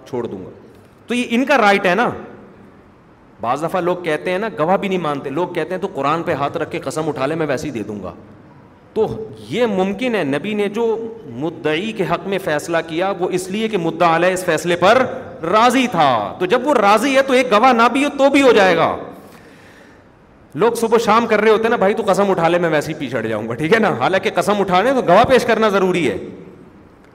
چھوڑ 0.09 0.25
دوں 0.25 0.43
گا 0.45 0.49
تو 1.07 1.13
یہ 1.13 1.35
ان 1.35 1.45
کا 1.45 1.57
رائٹ 1.57 1.85
ہے 1.85 1.93
نا 1.95 2.09
بعض 3.41 3.63
دفعہ 3.63 3.81
لوگ 3.81 3.97
کہتے 4.03 4.31
ہیں 4.31 4.39
نا 4.39 4.47
گواہ 4.59 4.77
بھی 4.77 4.87
نہیں 4.87 4.99
مانتے 5.05 5.29
لوگ 5.39 5.47
کہتے 5.53 5.73
ہیں 5.73 5.81
تو 5.81 5.87
قرآن 5.93 6.23
پہ 6.27 6.33
ہاتھ 6.39 6.57
رکھ 6.57 6.71
کے 6.71 6.79
قسم 6.83 7.09
اٹھا 7.09 7.25
لے 7.25 7.35
میں 7.41 7.47
ویسے 7.49 7.67
ہی 7.67 7.71
دے 7.73 7.83
دوں 7.87 8.01
گا 8.03 8.13
تو 8.93 9.07
یہ 9.49 9.65
ممکن 9.77 10.15
ہے 10.15 10.23
نبی 10.23 10.53
نے 10.61 10.67
جو 10.77 10.85
مدعی 11.43 11.91
کے 11.97 12.03
حق 12.11 12.27
میں 12.27 12.37
فیصلہ 12.43 12.77
کیا 12.87 13.11
وہ 13.19 13.29
اس 13.39 13.47
لیے 13.51 13.67
کہ 13.69 13.77
مدعا 13.77 14.15
علیہ 14.15 14.33
اس 14.33 14.45
فیصلے 14.45 14.75
پر 14.85 15.03
راضی 15.43 15.85
تھا 15.91 16.33
تو 16.39 16.45
جب 16.49 16.67
وہ 16.67 16.73
راضی 16.73 17.15
ہے 17.15 17.21
تو 17.27 17.33
ایک 17.33 17.51
گواہ 17.51 17.73
نہ 17.73 17.81
بھی 17.93 18.03
ہو 18.03 18.09
تو 18.17 18.29
بھی 18.29 18.41
ہو 18.41 18.51
جائے 18.55 18.75
گا 18.77 18.95
لوگ 20.61 20.73
صبح 20.79 20.97
شام 21.05 21.25
کر 21.27 21.41
رہے 21.41 21.49
ہوتے 21.51 21.63
ہیں 21.63 21.69
نا 21.69 21.75
بھائی 21.77 21.93
تو 21.93 22.03
قسم 22.07 22.29
اٹھا 22.31 22.47
لے 22.49 22.57
میں 22.59 22.69
ویسے 22.69 22.91
ہی 22.91 22.97
پیچھے 22.99 23.27
جاؤں 23.27 23.47
گا 23.49 23.53
ٹھیک 23.55 23.73
ہے 23.73 23.79
نا 23.79 23.91
حالانکہ 23.99 24.29
قسم 24.35 24.61
اٹھانے 24.61 24.93
تو 24.95 25.01
گواہ 25.07 25.23
پیش 25.29 25.45
کرنا 25.45 25.69
ضروری 25.69 26.07
ہے 26.09 26.17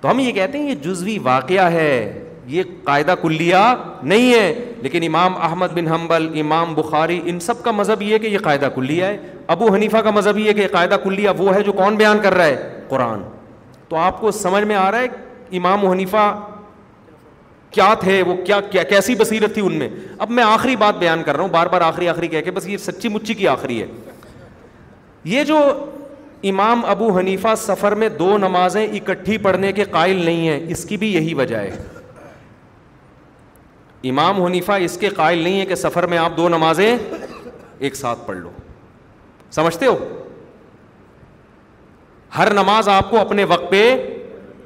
تو 0.01 0.11
ہم 0.11 0.19
یہ 0.21 0.33
کہتے 0.33 0.59
ہیں 0.59 0.69
یہ 0.69 0.75
جزوی 0.83 1.19
واقعہ 1.23 1.71
ہے 1.73 2.21
یہ 2.47 2.63
قاعدہ 2.85 3.15
کلیا 3.23 3.63
نہیں 4.03 4.33
ہے 4.35 4.67
لیکن 4.83 5.03
امام 5.07 5.37
احمد 5.43 5.73
بن 5.75 5.87
حنبل 5.93 6.29
امام 6.41 6.75
بخاری 6.75 7.21
ان 7.25 7.39
سب 7.41 7.63
کا 7.65 7.71
مذہب 7.71 8.03
یہ 8.03 8.13
ہے 8.15 8.19
کہ 8.19 8.27
یہ 8.27 8.39
قاعدہ 8.45 8.69
کلیا 8.75 9.07
ہے 9.07 9.17
ابو 9.55 9.73
حنیفہ 9.75 9.97
کا 10.05 10.11
مذہب 10.11 10.39
یہ 10.39 10.49
ہے 10.49 10.55
کہ 10.55 10.67
قاعدہ 10.73 10.97
کلیا 11.05 11.33
وہ 11.39 11.55
ہے 11.55 11.63
جو 11.63 11.73
کون 11.73 11.97
بیان 11.97 12.19
کر 12.23 12.35
رہا 12.35 12.47
ہے 12.47 12.85
قرآن 12.89 13.23
تو 13.89 13.97
آپ 13.97 14.21
کو 14.21 14.31
سمجھ 14.31 14.63
میں 14.65 14.77
آ 14.77 14.91
رہا 14.91 14.99
ہے 15.01 15.57
امام 15.57 15.85
و 15.85 15.95
کیا 17.75 17.93
تھے 18.01 18.21
وہ 18.27 18.35
کیا 18.47 18.61
کیا 18.71 18.83
کیسی 18.91 19.15
بصیرت 19.19 19.55
تھی 19.55 19.63
ان 19.67 19.77
میں 19.79 19.89
اب 20.25 20.31
میں 20.31 20.43
آخری 20.45 20.75
بات 20.83 20.97
بیان 20.99 21.23
کر 21.23 21.35
رہا 21.35 21.43
ہوں 21.45 21.51
بار 21.51 21.67
بار 21.73 21.81
آخری 21.81 22.09
آخری 22.09 22.29
کہہ 22.35 22.41
کے 22.45 22.51
بس 22.59 22.67
یہ 22.69 22.77
سچی 22.87 23.09
مچی 23.15 23.35
کی 23.35 23.49
آخری 23.49 23.81
ہے 23.83 23.87
یہ 25.33 25.45
جو 25.45 25.59
امام 26.51 26.85
ابو 26.95 27.09
حنیفہ 27.19 27.55
سفر 27.59 27.95
میں 28.03 28.09
دو 28.19 28.37
نمازیں 28.39 28.87
اکٹھی 28.87 29.39
پڑھنے 29.47 29.73
کے 29.79 29.85
قائل 29.91 30.25
نہیں 30.25 30.49
ہیں 30.49 30.61
اس 30.73 30.85
کی 30.89 30.97
بھی 31.05 31.13
یہی 31.15 31.35
وجہ 31.35 31.57
ہے 31.57 31.71
امام 34.11 34.43
حنیفہ 34.45 34.73
اس 34.87 34.97
کے 35.01 35.09
قائل 35.17 35.39
نہیں 35.39 35.61
ہے 35.61 35.67
کہ 35.67 35.75
سفر 35.85 36.07
میں 36.15 36.19
آپ 36.19 36.37
دو 36.37 36.49
نمازیں 36.49 36.97
ایک 37.79 37.97
ساتھ 37.97 38.27
پڑھ 38.27 38.37
لو 38.39 38.51
سمجھتے 39.55 39.87
ہو 39.87 39.97
ہر 42.39 42.53
نماز 42.55 42.89
آپ 42.89 43.11
کو 43.11 43.19
اپنے 43.19 43.45
وقت 43.55 43.71
پہ 43.71 43.83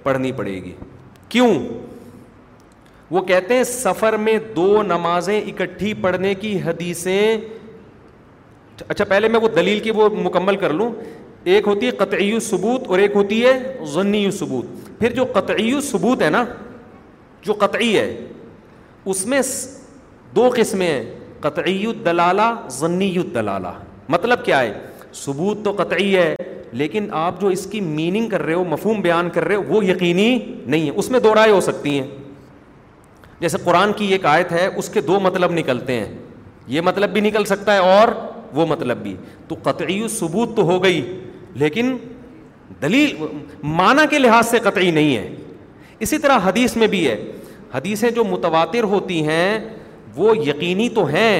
پڑھنی 0.02 0.32
پڑے 0.32 0.62
گی 0.64 0.72
کیوں 1.28 1.54
وہ 3.10 3.20
کہتے 3.28 3.54
ہیں 3.56 3.64
سفر 3.64 4.16
میں 4.20 4.38
دو 4.56 4.82
نمازیں 4.86 5.40
اکٹھی 5.40 5.92
پڑھنے 6.00 6.34
کی 6.40 6.56
حدیثیں 6.64 7.38
اچھا 8.88 9.04
پہلے 9.08 9.28
میں 9.28 9.40
وہ 9.40 9.48
دلیل 9.56 9.78
کی 9.84 9.90
وہ 9.96 10.08
مکمل 10.24 10.56
کر 10.56 10.72
لوں 10.72 10.90
ایک 11.52 11.66
ہوتی 11.66 11.86
ہے 11.86 11.90
قطعی 12.04 12.38
ثبوت 12.48 12.86
اور 12.88 12.98
ایک 12.98 13.16
ہوتی 13.16 13.44
ہے 13.44 13.52
ضنی 13.92 14.30
ثبوت 14.38 14.98
پھر 14.98 15.12
جو 15.14 15.24
قطعی 15.32 15.72
ثبوت 15.90 16.22
ہے 16.22 16.28
نا 16.30 16.44
جو 17.46 17.52
قطعی 17.58 17.96
ہے 17.98 18.08
اس 19.12 19.24
میں 19.32 19.40
دو 20.36 20.48
قسمیں 20.56 20.86
ہیں 20.86 21.02
قطعی 21.40 21.84
الدلالہ 21.86 22.52
ضنی 22.78 23.12
الدلالہ 23.18 23.72
مطلب 24.14 24.44
کیا 24.44 24.60
ہے 24.60 24.72
ثبوت 25.24 25.64
تو 25.64 25.72
قطعی 25.78 26.14
ہے 26.16 26.34
لیکن 26.80 27.06
آپ 27.24 27.40
جو 27.40 27.48
اس 27.48 27.66
کی 27.70 27.80
میننگ 27.80 28.28
کر 28.28 28.42
رہے 28.42 28.54
ہو 28.54 28.64
مفہوم 28.70 29.00
بیان 29.00 29.30
کر 29.34 29.44
رہے 29.44 29.54
ہو 29.56 29.62
وہ 29.74 29.84
یقینی 29.84 30.28
نہیں 30.66 30.86
ہے 30.86 30.90
اس 31.02 31.10
میں 31.10 31.20
دو 31.28 31.34
رائے 31.34 31.50
ہو 31.52 31.60
سکتی 31.70 31.98
ہیں 32.00 32.06
جیسے 33.40 33.58
قرآن 33.64 33.92
کی 33.96 34.06
ایک 34.12 34.24
آیت 34.26 34.52
ہے 34.52 34.66
اس 34.76 34.88
کے 34.94 35.00
دو 35.00 35.18
مطلب 35.20 35.52
نکلتے 35.52 35.98
ہیں 35.98 36.14
یہ 36.76 36.80
مطلب 36.84 37.10
بھی 37.12 37.20
نکل 37.20 37.44
سکتا 37.44 37.72
ہے 37.72 37.78
اور 37.98 38.08
وہ 38.54 38.66
مطلب 38.66 38.96
بھی 39.02 39.14
تو 39.48 39.56
قطعی 39.62 40.00
ثبوت 40.18 40.56
تو 40.56 40.62
ہو 40.70 40.82
گئی 40.84 41.00
لیکن 41.64 41.96
دلیل 42.82 43.16
معنی 43.62 44.02
کے 44.10 44.18
لحاظ 44.18 44.46
سے 44.48 44.58
قطعی 44.64 44.90
نہیں 44.90 45.16
ہے 45.16 45.34
اسی 46.06 46.18
طرح 46.24 46.38
حدیث 46.44 46.76
میں 46.76 46.86
بھی 46.86 47.06
ہے 47.08 47.16
حدیثیں 47.74 48.10
جو 48.18 48.24
متواتر 48.24 48.84
ہوتی 48.92 49.22
ہیں 49.26 49.58
وہ 50.16 50.36
یقینی 50.46 50.88
تو 50.94 51.04
ہیں 51.06 51.32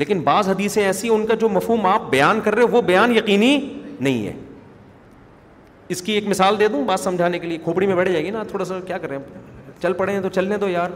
لیکن 0.00 0.18
بعض 0.22 0.48
حدیثیں 0.48 0.82
ایسی 0.84 1.08
ان 1.08 1.26
کا 1.26 1.34
جو 1.40 1.48
مفہوم 1.48 1.86
آپ 1.86 2.10
بیان 2.10 2.40
کر 2.44 2.54
رہے 2.54 2.62
ہو 2.62 2.76
وہ 2.76 2.82
بیان 2.90 3.16
یقینی 3.16 3.56
نہیں 4.00 4.26
ہے 4.26 4.32
اس 5.94 6.02
کی 6.02 6.12
ایک 6.12 6.26
مثال 6.28 6.58
دے 6.60 6.68
دوں 6.68 6.84
بات 6.86 7.00
سمجھانے 7.00 7.38
کے 7.38 7.46
لیے 7.46 7.58
کھوپڑی 7.64 7.86
میں 7.86 7.94
بیٹھ 7.96 8.10
جائے 8.12 8.24
گی 8.24 8.30
نا 8.30 8.42
تھوڑا 8.50 8.64
سا 8.64 8.78
کیا 8.86 8.98
کریں 9.02 9.18
چل 9.82 9.92
پڑے 9.98 10.12
ہیں 10.12 10.20
تو 10.20 10.28
چلنے 10.28 10.56
دو 10.60 10.68
یار 10.68 10.90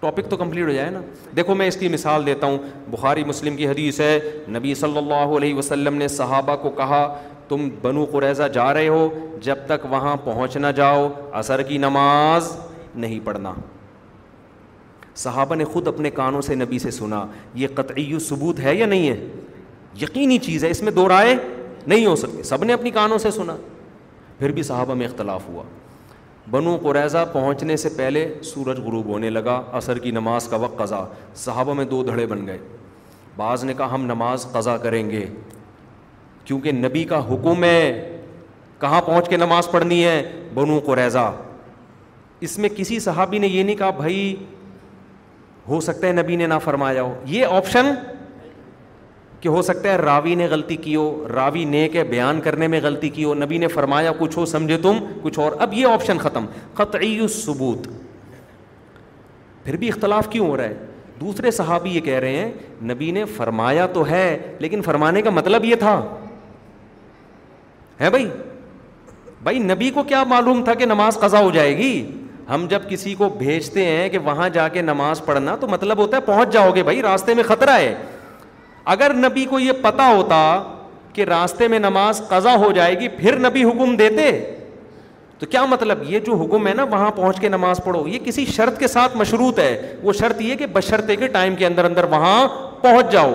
ٹاپک 0.00 0.28
تو 0.30 0.36
کمپلیٹ 0.36 0.66
ہو 0.68 0.72
جائے 0.72 0.90
نا 0.90 1.00
دیکھو 1.36 1.54
میں 1.54 1.66
اس 1.68 1.76
کی 1.76 1.88
مثال 1.88 2.26
دیتا 2.26 2.46
ہوں 2.46 2.58
بخاری 2.90 3.24
مسلم 3.24 3.56
کی 3.56 3.66
حدیث 3.68 4.00
ہے 4.00 4.18
نبی 4.56 4.74
صلی 4.82 4.96
اللہ 4.98 5.34
علیہ 5.36 5.54
وسلم 5.54 5.94
نے 5.94 6.08
صحابہ 6.08 6.56
کو 6.62 6.70
کہا 6.76 7.00
تم 7.48 7.68
بنو 7.82 8.04
قریضہ 8.12 8.42
جا 8.54 8.72
رہے 8.74 8.88
ہو 8.88 9.08
جب 9.42 9.58
تک 9.66 9.86
وہاں 9.90 10.16
پہنچ 10.24 10.56
نہ 10.56 10.66
جاؤ 10.76 11.08
اثر 11.38 11.62
کی 11.68 11.78
نماز 11.78 12.56
نہیں 13.04 13.20
پڑھنا 13.24 13.52
صحابہ 15.22 15.54
نے 15.54 15.64
خود 15.72 15.88
اپنے 15.88 16.10
کانوں 16.20 16.40
سے 16.48 16.54
نبی 16.54 16.78
سے 16.78 16.90
سنا 16.90 17.24
یہ 17.62 17.68
قطعی 17.74 18.18
ثبوت 18.28 18.60
ہے 18.60 18.74
یا 18.74 18.86
نہیں 18.86 19.08
ہے 19.08 19.26
یقینی 20.02 20.38
چیز 20.48 20.64
ہے 20.64 20.70
اس 20.70 20.82
میں 20.82 20.92
دو 20.92 21.08
رائے 21.08 21.34
نہیں 21.86 22.06
ہو 22.06 22.14
سکتی 22.16 22.42
سب 22.48 22.64
نے 22.64 22.72
اپنی 22.72 22.90
کانوں 23.00 23.18
سے 23.18 23.30
سنا 23.36 23.56
پھر 24.38 24.52
بھی 24.58 24.62
صحابہ 24.62 24.94
میں 24.94 25.06
اختلاف 25.06 25.42
ہوا 25.48 25.62
بنو 26.52 26.76
قریضہ 26.82 27.24
پہنچنے 27.32 27.76
سے 27.76 27.88
پہلے 27.96 28.20
سورج 28.44 28.78
غروب 28.80 29.06
ہونے 29.06 29.30
لگا 29.30 29.60
عصر 29.78 29.98
کی 30.04 30.10
نماز 30.10 30.46
کا 30.48 30.56
وقت 30.60 30.76
قضا 30.78 31.00
صحابہ 31.36 31.74
میں 31.80 31.84
دو 31.84 32.02
دھڑے 32.04 32.26
بن 32.26 32.46
گئے 32.46 32.58
بعض 33.36 33.64
نے 33.64 33.74
کہا 33.78 33.94
ہم 33.94 34.04
نماز 34.06 34.46
قضا 34.52 34.76
کریں 34.84 35.08
گے 35.10 35.24
کیونکہ 36.44 36.72
نبی 36.72 37.04
کا 37.10 37.18
حکم 37.32 37.64
ہے 37.64 37.82
کہاں 38.80 39.00
پہنچ 39.06 39.28
کے 39.28 39.36
نماز 39.36 39.70
پڑھنی 39.70 40.04
ہے 40.04 40.22
بنو 40.54 40.78
قریضہ 40.86 41.30
اس 42.48 42.56
میں 42.58 42.68
کسی 42.76 42.98
صحابی 43.00 43.38
نے 43.38 43.46
یہ 43.46 43.62
نہیں 43.62 43.76
کہا 43.76 43.90
بھائی 44.00 44.34
ہو 45.68 45.80
سکتا 45.80 46.06
ہے 46.06 46.12
نبی 46.12 46.36
نے 46.36 46.46
نہ 46.46 46.54
فرمایا 46.64 47.02
ہو 47.02 47.14
یہ 47.26 47.44
آپشن 47.56 47.92
کہ 49.40 49.48
ہو 49.48 49.60
سکتا 49.62 49.88
ہے 49.92 49.96
راوی 49.96 50.34
نے 50.34 50.46
غلطی 50.50 50.76
کی 50.84 50.94
ہو 50.96 51.04
راوی 51.34 51.64
نیک 51.64 51.96
ہے 51.96 52.04
بیان 52.04 52.40
کرنے 52.40 52.66
میں 52.68 52.80
غلطی 52.82 53.08
کی 53.18 53.24
ہو 53.24 53.34
نبی 53.34 53.58
نے 53.58 53.68
فرمایا 53.74 54.12
کچھ 54.18 54.38
ہو 54.38 54.44
سمجھے 54.52 54.78
تم 54.82 54.98
کچھ 55.22 55.38
اور 55.40 55.52
اب 55.66 55.74
یہ 55.74 55.86
آپشن 55.86 56.18
ختم 56.18 56.46
قطعی 56.74 57.18
ثبوت 57.34 57.86
پھر 59.64 59.76
بھی 59.76 59.88
اختلاف 59.88 60.28
کیوں 60.30 60.48
ہو 60.48 60.56
رہا 60.56 60.64
ہے 60.64 60.86
دوسرے 61.20 61.50
صحابی 61.50 61.90
یہ 61.94 62.00
کہہ 62.00 62.18
رہے 62.24 62.36
ہیں 62.36 62.50
نبی 62.92 63.10
نے 63.10 63.24
فرمایا 63.36 63.86
تو 63.94 64.06
ہے 64.08 64.24
لیکن 64.58 64.82
فرمانے 64.82 65.22
کا 65.22 65.30
مطلب 65.38 65.64
یہ 65.64 65.74
تھا 65.78 66.00
ہے 68.00 68.10
بھائی 68.10 68.28
بھائی 69.42 69.58
نبی 69.58 69.90
کو 69.94 70.02
کیا 70.02 70.22
معلوم 70.28 70.62
تھا 70.64 70.74
کہ 70.82 70.86
نماز 70.86 71.18
قضا 71.20 71.40
ہو 71.40 71.50
جائے 71.54 71.76
گی 71.76 71.94
ہم 72.50 72.66
جب 72.70 72.82
کسی 72.88 73.14
کو 73.14 73.28
بھیجتے 73.38 73.84
ہیں 73.84 74.08
کہ 74.08 74.18
وہاں 74.26 74.48
جا 74.52 74.68
کے 74.74 74.82
نماز 74.82 75.24
پڑھنا 75.24 75.56
تو 75.60 75.66
مطلب 75.68 75.98
ہوتا 75.98 76.16
ہے 76.16 76.22
پہنچ 76.26 76.52
جاؤ 76.52 76.70
گے 76.74 76.82
بھائی 76.82 77.02
راستے 77.02 77.34
میں 77.34 77.42
خطرہ 77.48 77.76
ہے 77.78 77.94
اگر 78.94 79.12
نبی 79.14 79.44
کو 79.44 79.58
یہ 79.60 79.72
پتا 79.82 80.06
ہوتا 80.16 80.36
کہ 81.12 81.24
راستے 81.30 81.66
میں 81.68 81.78
نماز 81.78 82.20
قضا 82.28 82.54
ہو 82.64 82.70
جائے 82.74 82.98
گی 83.00 83.08
پھر 83.18 83.38
نبی 83.48 83.62
حکم 83.64 83.96
دیتے 83.96 84.28
تو 85.38 85.46
کیا 85.46 85.64
مطلب 85.72 85.98
یہ 86.12 86.20
جو 86.26 86.34
حکم 86.42 86.66
ہے 86.66 86.72
نا 86.74 86.84
وہاں 86.90 87.10
پہنچ 87.16 87.40
کے 87.40 87.48
نماز 87.48 87.80
پڑھو 87.84 88.06
یہ 88.08 88.18
کسی 88.24 88.44
شرط 88.54 88.78
کے 88.78 88.88
ساتھ 88.88 89.16
مشروط 89.16 89.58
ہے 89.58 89.74
وہ 90.02 90.12
شرط 90.20 90.40
یہ 90.42 90.54
کہ 90.62 90.66
بشرطے 90.78 91.16
کے 91.16 91.26
ٹائم 91.36 91.54
کے 91.56 91.66
اندر 91.66 91.84
اندر 91.84 92.04
وہاں 92.14 92.38
پہنچ 92.82 93.12
جاؤ 93.12 93.34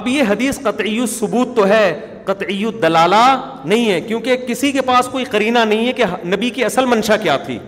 اب 0.00 0.08
یہ 0.08 0.22
حدیث 0.30 0.58
قطعی 0.62 0.98
ثبوت 1.18 1.56
تو 1.56 1.66
ہے 1.66 1.84
قطعی 2.24 2.62
دلالہ 2.82 3.24
نہیں 3.64 3.90
ہے 3.90 4.00
کیونکہ 4.08 4.36
کسی 4.48 4.72
کے 4.72 4.80
پاس 4.90 5.08
کوئی 5.12 5.24
کرینہ 5.36 5.58
نہیں 5.68 5.86
ہے 5.86 5.92
کہ 6.00 6.04
نبی 6.34 6.50
کی 6.58 6.64
اصل 6.64 6.84
منشا 6.94 7.16
کیا 7.26 7.36
تھی 7.46 7.58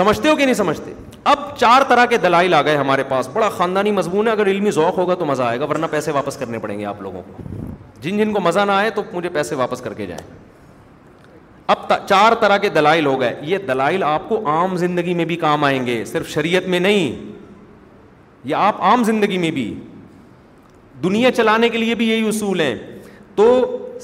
سمجھتے 0.00 0.28
ہو 0.28 0.36
کہ 0.36 0.44
نہیں 0.44 0.54
سمجھتے 0.62 0.92
اب 1.32 1.38
چار 1.58 1.82
طرح 1.88 2.04
کے 2.06 2.16
دلائل 2.22 2.54
آ 2.54 2.60
گئے 2.62 2.76
ہمارے 2.76 3.02
پاس 3.08 3.28
بڑا 3.32 3.48
خاندانی 3.56 3.90
مضمون 3.92 4.26
ہے 4.26 4.32
اگر 4.32 4.46
علمی 4.50 4.70
ذوق 4.70 4.96
ہوگا 4.98 5.14
تو 5.18 5.24
مزہ 5.24 5.42
آئے 5.42 5.60
گا 5.60 5.64
ورنہ 5.70 5.86
پیسے 5.90 6.10
واپس 6.12 6.36
کرنے 6.36 6.58
پڑیں 6.62 6.78
گے 6.78 6.84
آپ 6.86 7.00
لوگوں 7.02 7.22
کو 7.26 7.42
جن 8.02 8.18
جن 8.18 8.32
کو 8.32 8.40
مزہ 8.40 8.60
نہ 8.66 8.72
آئے 8.72 8.90
تو 8.94 9.02
مجھے 9.12 9.28
پیسے 9.36 9.54
واپس 9.56 9.80
کر 9.80 9.94
کے 10.00 10.06
جائیں 10.06 10.22
اب 11.74 11.86
چار 12.08 12.32
طرح 12.40 12.56
کے 12.64 12.68
دلائل 12.68 13.06
ہو 13.06 13.18
گئے 13.20 13.34
یہ 13.52 13.58
دلائل 13.68 14.02
آپ 14.06 14.28
کو 14.28 14.40
عام 14.50 14.76
زندگی 14.76 15.14
میں 15.20 15.24
بھی 15.24 15.36
کام 15.46 15.64
آئیں 15.64 15.84
گے 15.86 16.04
صرف 16.12 16.28
شریعت 16.30 16.66
میں 16.74 16.80
نہیں 16.80 17.14
یہ 18.48 18.54
آپ 18.54 18.82
عام 18.84 19.04
زندگی 19.04 19.38
میں 19.44 19.50
بھی 19.50 19.72
دنیا 21.02 21.30
چلانے 21.36 21.68
کے 21.68 21.78
لیے 21.78 21.94
بھی 22.02 22.08
یہی 22.08 22.28
اصول 22.28 22.60
ہیں 22.60 22.74
تو 23.34 23.46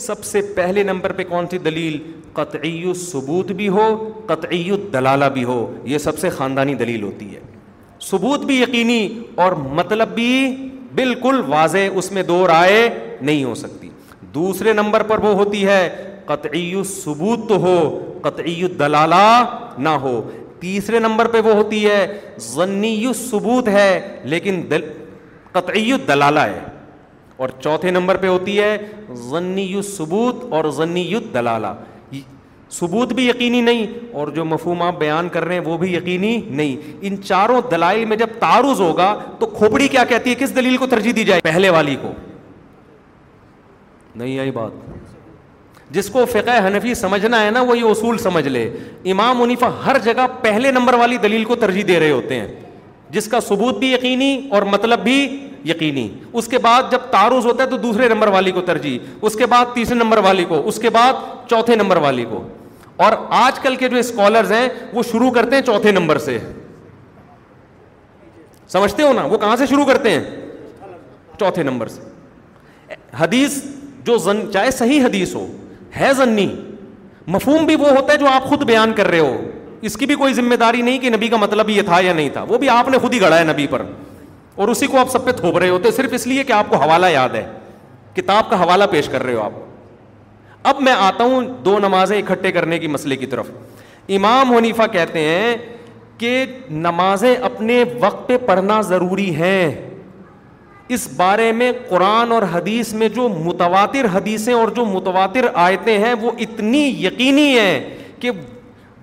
سب 0.06 0.24
سے 0.24 0.40
پہلے 0.56 0.82
نمبر 0.82 1.12
پہ 1.12 1.24
کون 1.28 1.46
سی 1.50 1.58
دلیل 1.64 1.98
قطعی 2.34 2.92
ثبوت 3.00 3.50
بھی 3.60 3.68
ہو 3.76 3.86
قطعی 4.26 4.70
دلالہ 4.92 5.24
بھی 5.34 5.44
ہو 5.44 5.56
یہ 5.92 5.98
سب 6.06 6.18
سے 6.18 6.28
خاندانی 6.36 6.74
دلیل 6.82 7.02
ہوتی 7.02 7.34
ہے 7.34 7.40
ثبوت 8.10 8.44
بھی 8.50 8.60
یقینی 8.60 9.00
اور 9.44 9.52
مطلب 9.80 10.08
بھی 10.14 10.28
بالکل 11.00 11.40
واضح 11.48 11.96
اس 12.02 12.10
میں 12.12 12.22
دو 12.32 12.46
رائے 12.46 12.88
نہیں 13.20 13.42
ہو 13.44 13.54
سکتی 13.64 13.88
دوسرے 14.34 14.72
نمبر 14.72 15.02
پر 15.08 15.18
وہ 15.24 15.34
ہوتی 15.34 15.64
ہے 15.66 15.80
قطعی 16.26 16.72
ثبوت 16.90 17.48
تو 17.48 17.56
ہو 17.66 17.76
قطعی 18.22 18.62
دلالہ 18.78 19.24
نہ 19.78 19.88
ہو 20.02 20.20
تیسرے 20.60 20.98
نمبر 20.98 21.26
پہ 21.32 21.40
وہ 21.44 21.52
ہوتی 21.54 21.84
ہے 21.86 22.06
ضنی 22.54 23.12
ثبوت 23.20 23.68
ہے 23.76 23.90
لیکن 24.32 24.60
دل 24.70 24.80
قطعی 25.52 25.90
دلالہ 26.08 26.40
ہے 26.50 26.58
اور 27.44 27.48
چوتھے 27.62 27.90
نمبر 27.90 28.16
پہ 28.22 28.26
ہوتی 28.26 28.58
ہے 28.60 28.76
ضنی 29.30 29.72
ثبوت 29.96 30.44
اور 30.54 30.70
ضنی 30.78 31.12
دلالہ 31.34 31.66
ثبوت 32.72 33.12
بھی 33.12 33.26
یقینی 33.28 33.60
نہیں 33.60 33.86
اور 34.18 34.28
جو 34.34 34.44
مفہوم 34.44 34.82
آپ 34.82 34.98
بیان 34.98 35.28
کر 35.32 35.44
رہے 35.44 35.54
ہیں 35.54 35.62
وہ 35.64 35.76
بھی 35.78 35.94
یقینی 35.94 36.36
نہیں 36.48 36.94
ان 37.06 37.16
چاروں 37.22 37.60
دلائل 37.70 38.04
میں 38.08 38.16
جب 38.16 38.26
تعارض 38.40 38.80
ہوگا 38.80 39.14
تو 39.38 39.46
کھوپڑی 39.56 39.88
کیا 39.88 40.04
کہتی 40.08 40.30
ہے 40.30 40.34
کس 40.38 40.54
دلیل 40.56 40.76
کو 40.76 40.86
ترجیح 40.86 41.12
دی 41.16 41.24
جائے 41.24 41.40
پہلے 41.44 41.70
والی 41.76 41.96
کو 42.02 42.12
نہیں 44.14 44.38
آئی 44.38 44.50
بات 44.50 44.88
جس 45.94 46.08
کو 46.10 46.24
فقہ 46.32 46.58
حنفی 46.66 46.94
سمجھنا 46.94 47.42
ہے 47.44 47.50
نا 47.50 47.60
وہ 47.68 47.76
یہ 47.78 47.84
اصول 47.90 48.18
سمجھ 48.18 48.46
لے 48.48 48.62
امام 49.10 49.38
منیفا 49.40 49.68
ہر 49.86 49.98
جگہ 50.04 50.26
پہلے 50.42 50.70
نمبر 50.72 50.94
والی 50.98 51.16
دلیل 51.22 51.44
کو 51.44 51.54
ترجیح 51.64 51.84
دے 51.88 51.98
رہے 52.00 52.10
ہوتے 52.10 52.40
ہیں 52.40 52.46
جس 53.14 53.26
کا 53.28 53.40
ثبوت 53.48 53.78
بھی 53.78 53.92
یقینی 53.92 54.36
اور 54.54 54.62
مطلب 54.72 55.00
بھی 55.04 55.16
یقینی 55.68 56.08
اس 56.32 56.46
کے 56.48 56.58
بعد 56.66 56.90
جب 56.90 57.10
تعارض 57.10 57.46
ہوتا 57.46 57.62
ہے 57.62 57.68
تو 57.68 57.76
دوسرے 57.78 58.08
نمبر 58.08 58.28
والی 58.34 58.50
کو 58.52 58.60
ترجیح 58.70 59.14
اس 59.22 59.34
کے 59.36 59.46
بعد 59.54 59.74
تیسرے 59.74 59.94
نمبر 59.94 60.18
والی 60.24 60.44
کو 60.48 60.62
اس 60.68 60.78
کے 60.82 60.90
بعد 60.90 61.12
چوتھے 61.50 61.76
نمبر 61.76 61.96
والی 62.02 62.24
کو 62.30 62.42
اور 63.04 63.12
آج 63.34 63.58
کل 63.62 63.76
کے 63.80 63.88
جو 63.88 63.96
اسکالرز 63.96 64.50
ہیں 64.52 64.68
وہ 64.92 65.02
شروع 65.10 65.30
کرتے 65.34 65.56
ہیں 65.56 65.62
چوتھے 65.66 65.90
نمبر 65.92 66.18
سے 66.24 66.36
سمجھتے 68.72 69.02
ہو 69.02 69.12
نا 69.16 69.22
وہ 69.30 69.38
کہاں 69.44 69.54
سے 69.56 69.66
شروع 69.66 69.84
کرتے 69.90 70.10
ہیں 70.10 70.90
چوتھے 71.40 71.62
نمبر 71.62 71.88
سے 71.88 72.94
حدیث 73.20 73.58
جو 74.06 74.16
زن 74.26 74.40
چاہے 74.52 74.70
صحیح 74.80 75.00
حدیث 75.04 75.34
ہو 75.34 75.46
ہے 76.00 76.12
زنی 76.16 76.46
مفہوم 77.36 77.64
بھی 77.66 77.76
وہ 77.82 77.90
ہوتا 77.96 78.12
ہے 78.12 78.18
جو 78.18 78.26
آپ 78.32 78.44
خود 78.52 78.62
بیان 78.72 78.92
کر 78.96 79.08
رہے 79.10 79.18
ہو 79.18 79.32
اس 79.88 79.96
کی 79.96 80.06
بھی 80.06 80.14
کوئی 80.24 80.34
ذمہ 80.40 80.54
داری 80.64 80.82
نہیں 80.82 80.98
کہ 80.98 81.10
نبی 81.16 81.28
کا 81.28 81.36
مطلب 81.44 81.70
یہ 81.70 81.82
تھا 81.92 82.00
یا 82.04 82.12
نہیں 82.20 82.28
تھا 82.32 82.42
وہ 82.48 82.58
بھی 82.64 82.68
آپ 82.74 82.88
نے 82.94 82.98
خود 83.02 83.14
ہی 83.14 83.20
گڑا 83.20 83.38
ہے 83.38 83.44
نبی 83.52 83.66
پر 83.70 83.84
اور 84.60 84.68
اسی 84.76 84.86
کو 84.94 84.98
آپ 85.00 85.10
سب 85.10 85.24
پہ 85.24 85.32
تھوپ 85.40 85.58
رہے 85.58 85.68
ہوتے 85.68 85.90
صرف 86.02 86.14
اس 86.20 86.26
لیے 86.26 86.44
کہ 86.44 86.52
آپ 86.60 86.68
کو 86.70 86.76
حوالہ 86.84 87.06
یاد 87.12 87.34
ہے 87.34 87.46
کتاب 88.14 88.50
کا 88.50 88.62
حوالہ 88.62 88.84
پیش 88.90 89.08
کر 89.08 89.22
رہے 89.24 89.34
ہو 89.34 89.42
آپ 89.44 89.52
اب 90.68 90.80
میں 90.82 90.92
آتا 90.98 91.24
ہوں 91.24 91.44
دو 91.64 91.78
نمازیں 91.78 92.16
اکٹھے 92.18 92.50
کرنے 92.52 92.78
کی 92.78 92.86
مسئلے 92.86 93.16
کی 93.16 93.26
طرف 93.26 93.50
امام 94.16 94.52
حنیفہ 94.54 94.86
کہتے 94.92 95.20
ہیں 95.24 95.56
کہ 96.18 96.44
نمازیں 96.70 97.34
اپنے 97.34 97.82
وقت 98.00 98.26
پہ 98.28 98.36
پڑھنا 98.46 98.80
ضروری 98.88 99.34
ہیں 99.34 99.70
اس 100.96 101.08
بارے 101.16 101.50
میں 101.52 101.70
قرآن 101.88 102.32
اور 102.32 102.42
حدیث 102.52 102.92
میں 103.00 103.08
جو 103.16 103.28
متواتر 103.44 104.06
حدیثیں 104.14 104.52
اور 104.54 104.68
جو 104.76 104.84
متواتر 104.84 105.46
آیتیں 105.64 105.96
ہیں 106.04 106.14
وہ 106.20 106.30
اتنی 106.46 106.80
یقینی 107.04 107.48
ہیں 107.58 107.80
کہ 108.20 108.30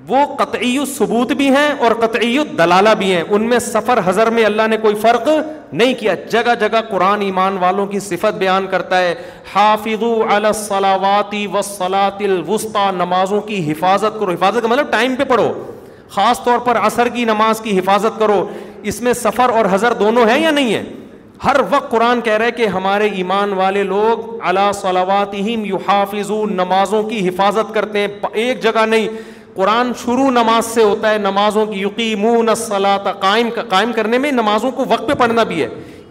وہ 0.08 0.18
قطعی 0.38 0.76
ثبوت 0.98 1.32
بھی 1.40 1.48
ہیں 1.56 1.70
اور 1.86 1.92
قطعی 2.02 2.38
دلالہ 2.58 2.90
بھی 2.98 3.12
ہیں 3.14 3.24
ان 3.28 3.46
میں 3.50 3.58
سفر 3.60 4.00
حضر 4.06 4.30
میں 4.38 4.44
اللہ 4.46 4.68
نے 4.70 4.78
کوئی 4.82 4.96
فرق 5.02 5.28
نہیں 5.74 5.94
کیا 6.00 6.14
جگہ 6.32 6.54
جگہ 6.60 6.82
قرآن 6.90 7.22
ایمان 7.22 7.58
والوں 7.62 7.88
کی 7.94 8.00
صفت 8.00 8.38
بیان 8.44 8.68
کرتا 8.72 9.00
ہے 9.02 9.14
حافظاتی 9.56 11.46
و 11.54 11.62
صلاطل 11.72 12.32
الوسطی 12.38 12.90
نمازوں 12.98 13.42
کی 13.50 13.60
حفاظت 13.72 14.20
کرو 14.20 14.32
حفاظت 14.32 14.62
کا 14.62 14.68
مطلب 14.68 14.92
ٹائم 14.92 15.16
پہ 15.16 15.24
پڑھو 15.34 15.52
خاص 16.16 16.44
طور 16.44 16.60
پر 16.66 16.78
عصر 16.88 17.08
کی 17.14 17.26
نماز 17.26 17.62
کی 17.62 17.78
حفاظت 17.80 18.20
کرو 18.20 18.44
اس 18.92 19.02
میں 19.08 19.14
سفر 19.24 19.50
اور 19.62 19.66
حضر 19.72 19.94
دونوں 20.02 20.26
ہیں 20.30 20.42
یا 20.44 20.52
نہیں 20.52 20.74
ہے 20.74 20.84
ہر 21.44 21.58
وقت 21.70 21.90
قرآن 21.92 22.22
کہہ 22.28 22.38
رہے 22.42 22.52
کہ 22.52 22.68
ہمارے 22.76 23.08
ایمان 23.16 23.52
والے 23.54 23.82
لوگ 23.92 24.30
اللہ 24.48 25.34
یحافظون 25.46 26.54
نمازوں 26.58 27.02
کی 27.10 27.28
حفاظت 27.28 27.74
کرتے 27.74 28.00
ہیں 28.00 28.08
ایک 28.44 28.64
جگہ 28.64 28.86
نہیں 28.94 29.08
قرآن 29.58 29.92
شروع 30.00 30.30
نماز 30.32 30.66
سے 30.74 30.84
ہوتا 30.84 31.12
ہے 31.12 31.18
نمازوں 31.20 31.66
کی 31.66 31.82
یقین 31.82 32.26
قائم 33.20 33.50
قائم 33.70 33.92
کرنے 33.96 34.18
میں 34.26 34.32
نمازوں 34.32 34.72
کو 34.80 34.86
وقت 34.90 35.08
پہ 35.08 35.14
پڑھنا 35.22 35.44
بھی 35.52 35.62
ہے 35.62 35.68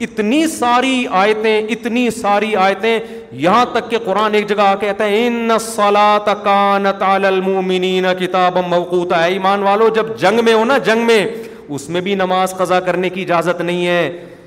اتنی 0.06 0.46
ساری 0.56 0.94
آیتیں 1.20 1.66
اتنی 1.76 2.08
ساری 2.18 2.54
آیتیں 2.64 2.98
یہاں 3.44 3.64
تک 3.72 3.90
کہ 3.90 3.98
قرآن 4.04 4.34
ایک 4.38 4.48
جگہ 4.48 4.74
کہتا 4.80 5.04
ہے 5.12 5.26
ان 5.26 5.48
سلا 5.70 6.08
تکانت 6.24 7.02
المومنین 7.26 8.06
کتاب 8.20 8.58
موقوتا 8.70 9.22
ہے 9.24 9.30
ایمان 9.36 9.62
والو 9.68 9.88
جب 10.00 10.16
جنگ 10.24 10.44
میں 10.44 10.54
ہو 10.54 10.64
نا 10.72 10.78
جنگ 10.90 11.06
میں 11.12 11.24
اس 11.76 11.88
میں 11.94 12.00
بھی 12.08 12.14
نماز 12.24 12.54
قضا 12.56 12.80
کرنے 12.88 13.08
کی 13.16 13.22
اجازت 13.22 13.60
نہیں 13.70 13.86
ہے 13.86 14.02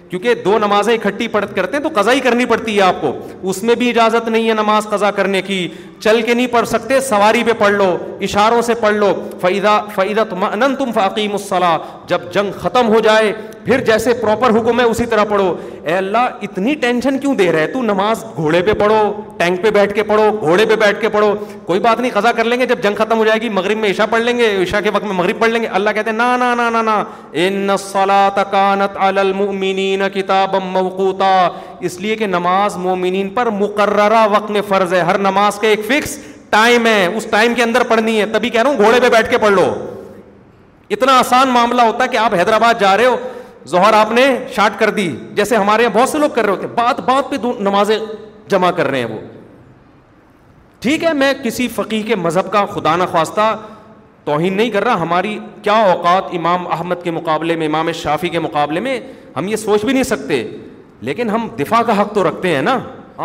کیونکہ 0.10 0.34
دو 0.46 0.58
نمازیں 0.60 0.94
اکٹھی 0.94 1.28
پڑھ 1.34 1.46
کرتے 1.56 1.78
ہیں 1.78 1.84
تو 1.84 1.90
قضا 2.00 2.12
ہی 2.14 2.20
کرنی 2.28 2.46
پڑتی 2.52 2.76
ہے 2.76 2.82
آپ 2.82 3.02
کو 3.02 3.10
اس 3.50 3.62
میں 3.70 3.76
بھی 3.82 3.90
اجازت 3.90 4.28
نہیں 4.36 4.48
ہے 4.50 4.54
نماز 4.60 4.86
قضا 4.92 5.12
کرنے 5.18 5.42
کی 5.50 5.60
چل 6.00 6.22
کے 6.26 6.34
نہیں 6.34 6.48
پڑھ 6.52 6.68
سکتے 6.68 7.00
سواری 7.08 7.44
پہ 7.44 7.54
پڑھ 7.60 7.74
لو 7.74 7.96
اشاروں 8.28 8.62
سے 8.66 8.74
پڑھ 8.82 8.96
لو 8.96 9.12
فعیدہ 9.42 10.24
تم 10.30 10.44
ان 10.52 10.76
تم 10.80 10.92
فقیم 10.96 11.32
الصلاح 11.32 11.78
جب 12.08 12.32
جنگ 12.34 12.52
ختم 12.62 12.94
ہو 12.94 13.00
جائے 13.04 13.32
پھر 13.66 13.82
جیسے 13.86 14.14
پراپر 14.22 14.50
حکم 14.58 14.80
ہے 14.80 14.86
اسی 14.86 15.06
طرح 15.06 15.24
پڑھو 15.30 15.54
اے 15.84 15.96
اللہ 15.96 16.38
اتنی 16.48 16.74
ٹینشن 16.84 17.18
کیوں 17.20 17.34
دے 17.36 17.52
رہے 17.52 17.68
تو 17.74 17.82
نماز 17.84 18.24
گھوڑے 18.36 18.62
پہ 18.68 18.74
پڑھو 18.80 19.02
ٹینک 19.38 19.62
پہ 19.64 19.70
بیٹھ 19.72 19.94
کے 19.94 20.04
پڑھو 20.12 20.30
گھوڑے 20.40 20.66
پہ 20.70 20.76
بیٹھ 20.86 21.02
کے 21.02 21.10
پڑھو 21.10 21.34
کوئی 21.66 21.80
بات 21.80 22.00
نہیں 22.00 22.12
قزا 22.14 22.32
کر 22.38 22.44
لیں 22.44 22.60
گے 22.60 22.66
جب 22.66 22.82
جنگ 22.84 22.96
ختم 22.98 23.18
ہو 23.18 23.26
جائے 23.26 23.42
گی 23.42 23.50
مغرب 23.58 23.78
میں 23.78 23.90
عشا 23.90 24.06
پڑھ 24.10 24.22
لیں 24.22 24.38
گے 24.38 24.48
عشا 24.64 24.82
کے 24.82 24.90
وقت 24.94 25.04
میں 25.06 25.14
مغرب 25.18 25.40
پڑھ 25.40 25.50
لیں 25.50 25.62
گے 25.62 25.68
اللہ 25.80 25.90
کہتے 25.96 26.10
ہیں 26.10 26.18
نا 26.18 26.36
نا 26.38 26.54
نا 26.56 26.82
نا 26.82 26.98
کانت 27.34 27.96
علی 27.96 28.28
تکانت 28.36 28.98
المنین 29.10 30.02
کتاب 30.14 30.56
اس 31.90 32.00
لیے 32.02 32.16
کہ 32.16 32.28
نماز 32.28 32.76
مومنین 32.78 33.30
پر 33.34 33.50
مقررہ 33.60 34.26
وقت 34.32 34.50
میں 34.52 34.62
فرض 34.68 34.94
ہے 34.94 35.02
ہر 35.12 35.18
نماز 35.30 35.60
کے 35.60 35.68
ایک 35.68 35.86
فکس 35.90 36.18
ٹائم 36.18 36.28
ٹائم 36.50 36.86
ہے 36.86 37.06
اس 37.18 37.28
کے 37.58 37.64
اندر 37.64 37.84
پڑھنی 37.90 38.20
ہے 38.20 38.26
تبھی 38.34 38.50
کہہ 38.50 38.62
رہا 38.62 38.70
ہوں 38.70 38.78
گھوڑے 38.86 39.00
پہ 39.02 39.10
بیٹھ 39.16 39.30
کے 39.30 39.38
پڑھ 39.44 39.52
لو 39.54 39.66
اتنا 40.96 41.18
آسان 41.20 41.50
معاملہ 41.54 41.82
ہوتا 41.88 42.04
ہے 42.04 42.10
کہ 42.10 42.18
آپ 42.18 42.34
حیدرآباد 42.38 42.80
جا 42.80 42.96
رہے 42.98 43.06
ہو 43.06 43.18
آپ 43.96 44.12
نے 44.12 44.24
شارٹ 44.56 44.78
کر 44.80 44.90
دی 44.98 45.06
جیسے 45.36 45.56
ہمارے 45.56 45.84
یہاں 45.84 45.94
بہت 45.98 46.10
سے 46.10 46.18
لوگ 46.18 46.30
کر 46.36 46.46
رہے 46.46 46.52
ہوتے 46.56 46.68
ہیں 46.68 46.76
بات 46.76 47.00
بات 47.10 47.30
پہ 47.32 47.36
نمازیں 47.66 47.98
جمع 48.52 48.70
کر 48.78 48.88
رہے 48.94 49.00
ہیں 49.00 49.08
وہ 49.14 49.18
ٹھیک 50.86 51.04
ہے 51.04 51.12
میں 51.22 51.32
کسی 51.44 51.68
فقیر 51.76 52.06
کے 52.08 52.16
مذہب 52.16 52.52
کا 52.52 52.66
خدا 52.74 52.96
نخواستہ 52.98 53.48
توہین 54.26 54.58
نہیں 54.58 54.70
کر 54.76 54.84
رہا 54.84 55.02
ہماری 55.02 55.38
کیا 55.64 55.76
اوقات 55.92 56.34
امام 56.38 56.68
احمد 56.78 57.04
کے 57.04 57.12
مقابلے 57.20 57.56
میں 57.62 57.68
امام 57.68 57.92
شافی 58.02 58.30
کے 58.36 58.40
مقابلے 58.48 58.80
میں 58.88 59.00
ہم 59.38 59.48
یہ 59.48 59.56
سوچ 59.68 59.86
بھی 59.86 59.94
نہیں 59.94 60.10
سکتے 60.16 60.44
لیکن 61.10 61.30
ہم 61.30 61.48
دفاع 61.60 61.82
کا 61.88 62.02
حق 62.02 62.14
تو 62.16 62.28
رکھتے 62.30 62.56
ہیں 62.56 62.62
نا 62.72 62.78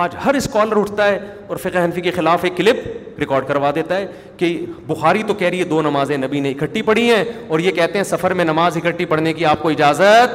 آج 0.02 0.14
ہر 0.24 0.34
اسکالر 0.34 0.76
اٹھتا 0.78 1.04
ہے 1.06 1.18
اور 1.48 1.56
فقہ 1.62 1.78
حنفی 1.84 2.00
کے 2.02 2.10
خلاف 2.12 2.44
ایک 2.44 2.56
کلپ 2.56 2.76
ریکارڈ 3.20 3.46
کروا 3.48 3.70
دیتا 3.74 3.96
ہے 3.96 4.06
کہ 4.36 4.48
بخاری 4.86 5.22
تو 5.26 5.34
کہہ 5.42 5.48
رہی 5.48 5.58
ہے 5.60 5.64
دو 5.72 5.80
نمازیں 5.82 6.16
نبی 6.18 6.40
نے 6.46 6.50
اکٹھی 6.50 6.82
پڑھی 6.88 7.08
ہیں 7.10 7.22
اور 7.48 7.58
یہ 7.66 7.70
کہتے 7.72 7.98
ہیں 7.98 8.04
سفر 8.04 8.32
میں 8.40 8.44
نماز 8.44 8.76
اکٹھی 8.76 9.04
پڑھنے 9.12 9.32
کی 9.32 9.44
آپ 9.52 9.62
کو 9.62 9.68
اجازت 9.76 10.34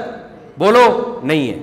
بولو 0.60 0.86
نہیں 1.24 1.49
ہے 1.49 1.57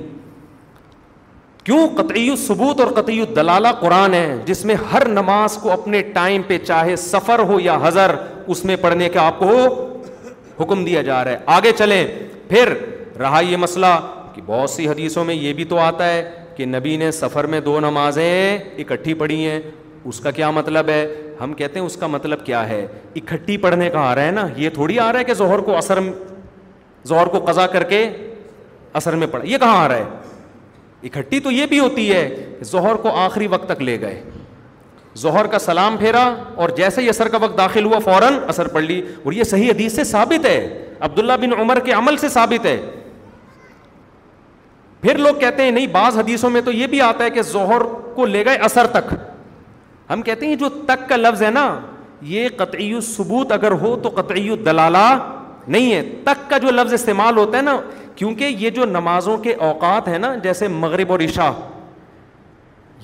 کیوں 1.65 1.87
قطعی 1.97 2.29
ثبوت 2.47 2.81
اور 2.81 2.93
قطعی 3.03 3.25
دلالہ 3.37 3.69
قرآن 3.81 4.15
ہے 4.15 4.27
جس 4.47 4.65
میں 4.65 4.75
ہر 4.93 5.07
نماز 5.21 5.57
کو 5.63 5.71
اپنے 5.81 6.03
ٹائم 6.21 6.43
پہ 6.47 6.59
چاہے 6.67 6.97
سفر 7.09 7.39
ہو 7.49 7.59
یا 7.61 7.79
ہزر 7.89 8.15
اس 8.55 8.65
میں 8.65 8.77
پڑھنے 8.81 9.09
کا 9.17 9.27
آپ 9.27 9.39
کو 9.39 9.53
حکم 10.63 10.85
دیا 10.85 11.03
جا 11.13 11.25
رہا 11.25 11.31
ہے 11.33 11.39
آگے 11.59 11.73
چلیں 11.79 12.05
پھر 12.49 12.75
رہا 13.21 13.41
یہ 13.51 13.57
مسئلہ 13.67 13.99
کہ 14.35 14.43
بہت 14.47 14.71
سی 14.71 14.89
حدیثوں 14.89 15.25
میں 15.25 15.35
یہ 15.35 15.53
بھی 15.59 15.65
تو 15.75 15.79
آتا 15.91 16.09
ہے 16.11 16.23
کہ 16.57 16.65
نبی 16.67 16.97
نے 16.97 17.11
سفر 17.13 17.47
میں 17.53 17.61
دو 17.61 17.79
نمازیں 17.81 18.59
اکٹھی 18.79 19.15
پڑھی 19.23 19.45
ہیں 19.45 19.61
اس 20.09 20.21
کا 20.21 20.31
کیا 20.31 20.51
مطلب 20.59 20.89
ہے 20.89 21.07
ہم 21.41 21.53
کہتے 21.55 21.79
ہیں 21.79 21.87
اس 21.87 21.97
کا 22.01 22.07
مطلب 22.07 22.45
کیا 22.47 22.69
ہے 22.69 22.87
اکٹھی 23.17 23.57
پڑھنے 23.65 23.89
کا 23.91 23.99
آ 24.11 24.15
رہا 24.15 24.25
ہے 24.27 24.31
نا 24.33 24.47
یہ 24.57 24.71
تھوڑی 24.75 24.99
آ 24.99 25.11
رہا 25.13 25.19
ہے 25.19 25.25
کہ 25.25 25.35
ظہر 25.41 25.59
کو 25.69 25.77
اثر 25.77 25.99
ظہر 27.09 27.27
کو 27.35 27.45
قضا 27.51 27.67
کر 27.73 27.83
کے 27.93 28.05
اثر 29.01 29.17
میں 29.17 29.27
پڑھا 29.33 29.47
یہ 29.49 29.59
کہاں 29.59 29.77
آ 29.83 29.89
رہا 29.89 29.97
ہے 29.97 31.09
اکٹھی 31.09 31.41
تو 31.41 31.51
یہ 31.53 31.67
بھی 31.71 31.81
ہوتی 31.81 32.11
ہے 32.13 32.29
ظہر 32.73 32.95
کو 33.03 33.17
آخری 33.25 33.47
وقت 33.55 33.69
تک 33.69 33.83
لے 33.89 34.01
گئے 34.01 34.21
ظہر 35.23 35.47
کا 35.53 35.59
سلام 35.65 35.97
پھیرا 35.97 36.25
اور 36.55 36.69
جیسے 36.77 37.03
ہی 37.03 37.09
اثر 37.09 37.29
کا 37.35 37.39
وقت 37.43 37.57
داخل 37.59 37.85
ہوا 37.85 37.99
فوراً 38.05 38.35
اثر 38.49 38.69
پڑھ 38.73 38.85
لی 38.85 39.01
اور 39.25 39.33
یہ 39.33 39.45
صحیح 39.53 39.71
حدیث 39.71 39.95
سے 39.97 40.05
ثابت 40.05 40.47
ہے 40.47 40.59
عبداللہ 41.09 41.33
بن 41.41 41.59
عمر 41.61 41.81
کے 41.85 41.93
عمل 41.93 42.17
سے 42.17 42.29
ثابت 42.35 42.67
ہے 42.67 42.79
پھر 45.07 45.19
لوگ 45.19 45.35
کہتے 45.41 45.63
ہیں 45.63 45.71
نہیں 45.71 45.87
بعض 45.93 46.17
حدیثوں 46.19 46.49
میں 46.51 46.61
تو 46.65 46.73
یہ 46.73 46.87
بھی 46.93 47.01
آتا 47.01 47.25
ہے 47.25 47.31
کہ 47.31 47.43
ظہر 47.51 47.81
کو 48.15 48.25
لے 48.27 48.45
گئے 48.45 48.57
اثر 48.69 48.87
تک 48.93 49.13
ہم 50.11 50.23
کہتے 50.29 50.47
ہیں 50.47 50.55
جو 50.63 50.69
تک 50.87 51.09
کا 51.09 51.17
لفظ 51.17 51.43
ہے 51.43 51.51
نا 51.51 51.65
یہ 52.31 52.49
قطعی 52.57 53.01
ثبوت 53.09 53.53
اگر 53.53 53.73
ہو 53.83 53.95
تو 54.03 54.09
قطعی 54.15 54.49
دلالہ 54.65 54.99
نہیں 55.69 55.93
ہے 55.95 56.01
تک 56.25 56.49
کا 56.51 56.59
جو 56.65 56.71
لفظ 56.71 56.93
استعمال 56.93 57.37
ہوتا 57.39 57.57
ہے 57.57 57.63
نا 57.63 57.77
کیونکہ 58.17 58.55
یہ 58.59 58.71
جو 58.79 58.85
نمازوں 58.87 59.37
کے 59.45 59.55
اوقات 59.69 60.09
ہیں 60.09 60.19
نا 60.19 60.35
جیسے 60.43 60.69
مغرب 60.75 61.13
اور 61.13 61.21
عشاء 61.25 61.51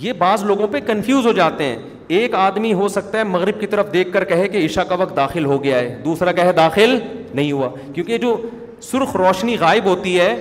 یہ 0.01 0.13
بعض 0.19 0.45
لوگوں 0.45 0.67
پہ 0.73 0.81
کنفیوز 0.87 1.27
ہو 1.27 1.33
جاتے 1.33 1.65
ہیں 1.65 1.77
ایک 2.19 2.35
آدمی 2.35 2.73
ہو 2.83 2.89
سکتا 2.97 3.19
ہے 3.19 3.25
مغرب 3.25 3.61
کی 3.61 3.67
طرف 3.75 3.93
دیکھ 3.93 4.13
کر 4.13 4.25
کہے 4.33 4.49
کہ 4.49 4.65
عشاء 4.67 4.83
کا 4.89 4.95
وقت 5.01 5.15
داخل 5.17 5.45
ہو 5.45 5.63
گیا 5.65 5.79
ہے 5.79 5.95
دوسرا 6.05 6.33
کہے 6.41 6.53
داخل 6.53 6.99
نہیں 7.35 7.53
ہوا 7.53 7.69
کیونکہ 7.95 8.19
جو 8.27 8.37
سرخ 8.91 9.15
روشنی 9.17 9.57
غائب 9.59 9.85
ہوتی 9.87 10.19
ہے 10.21 10.35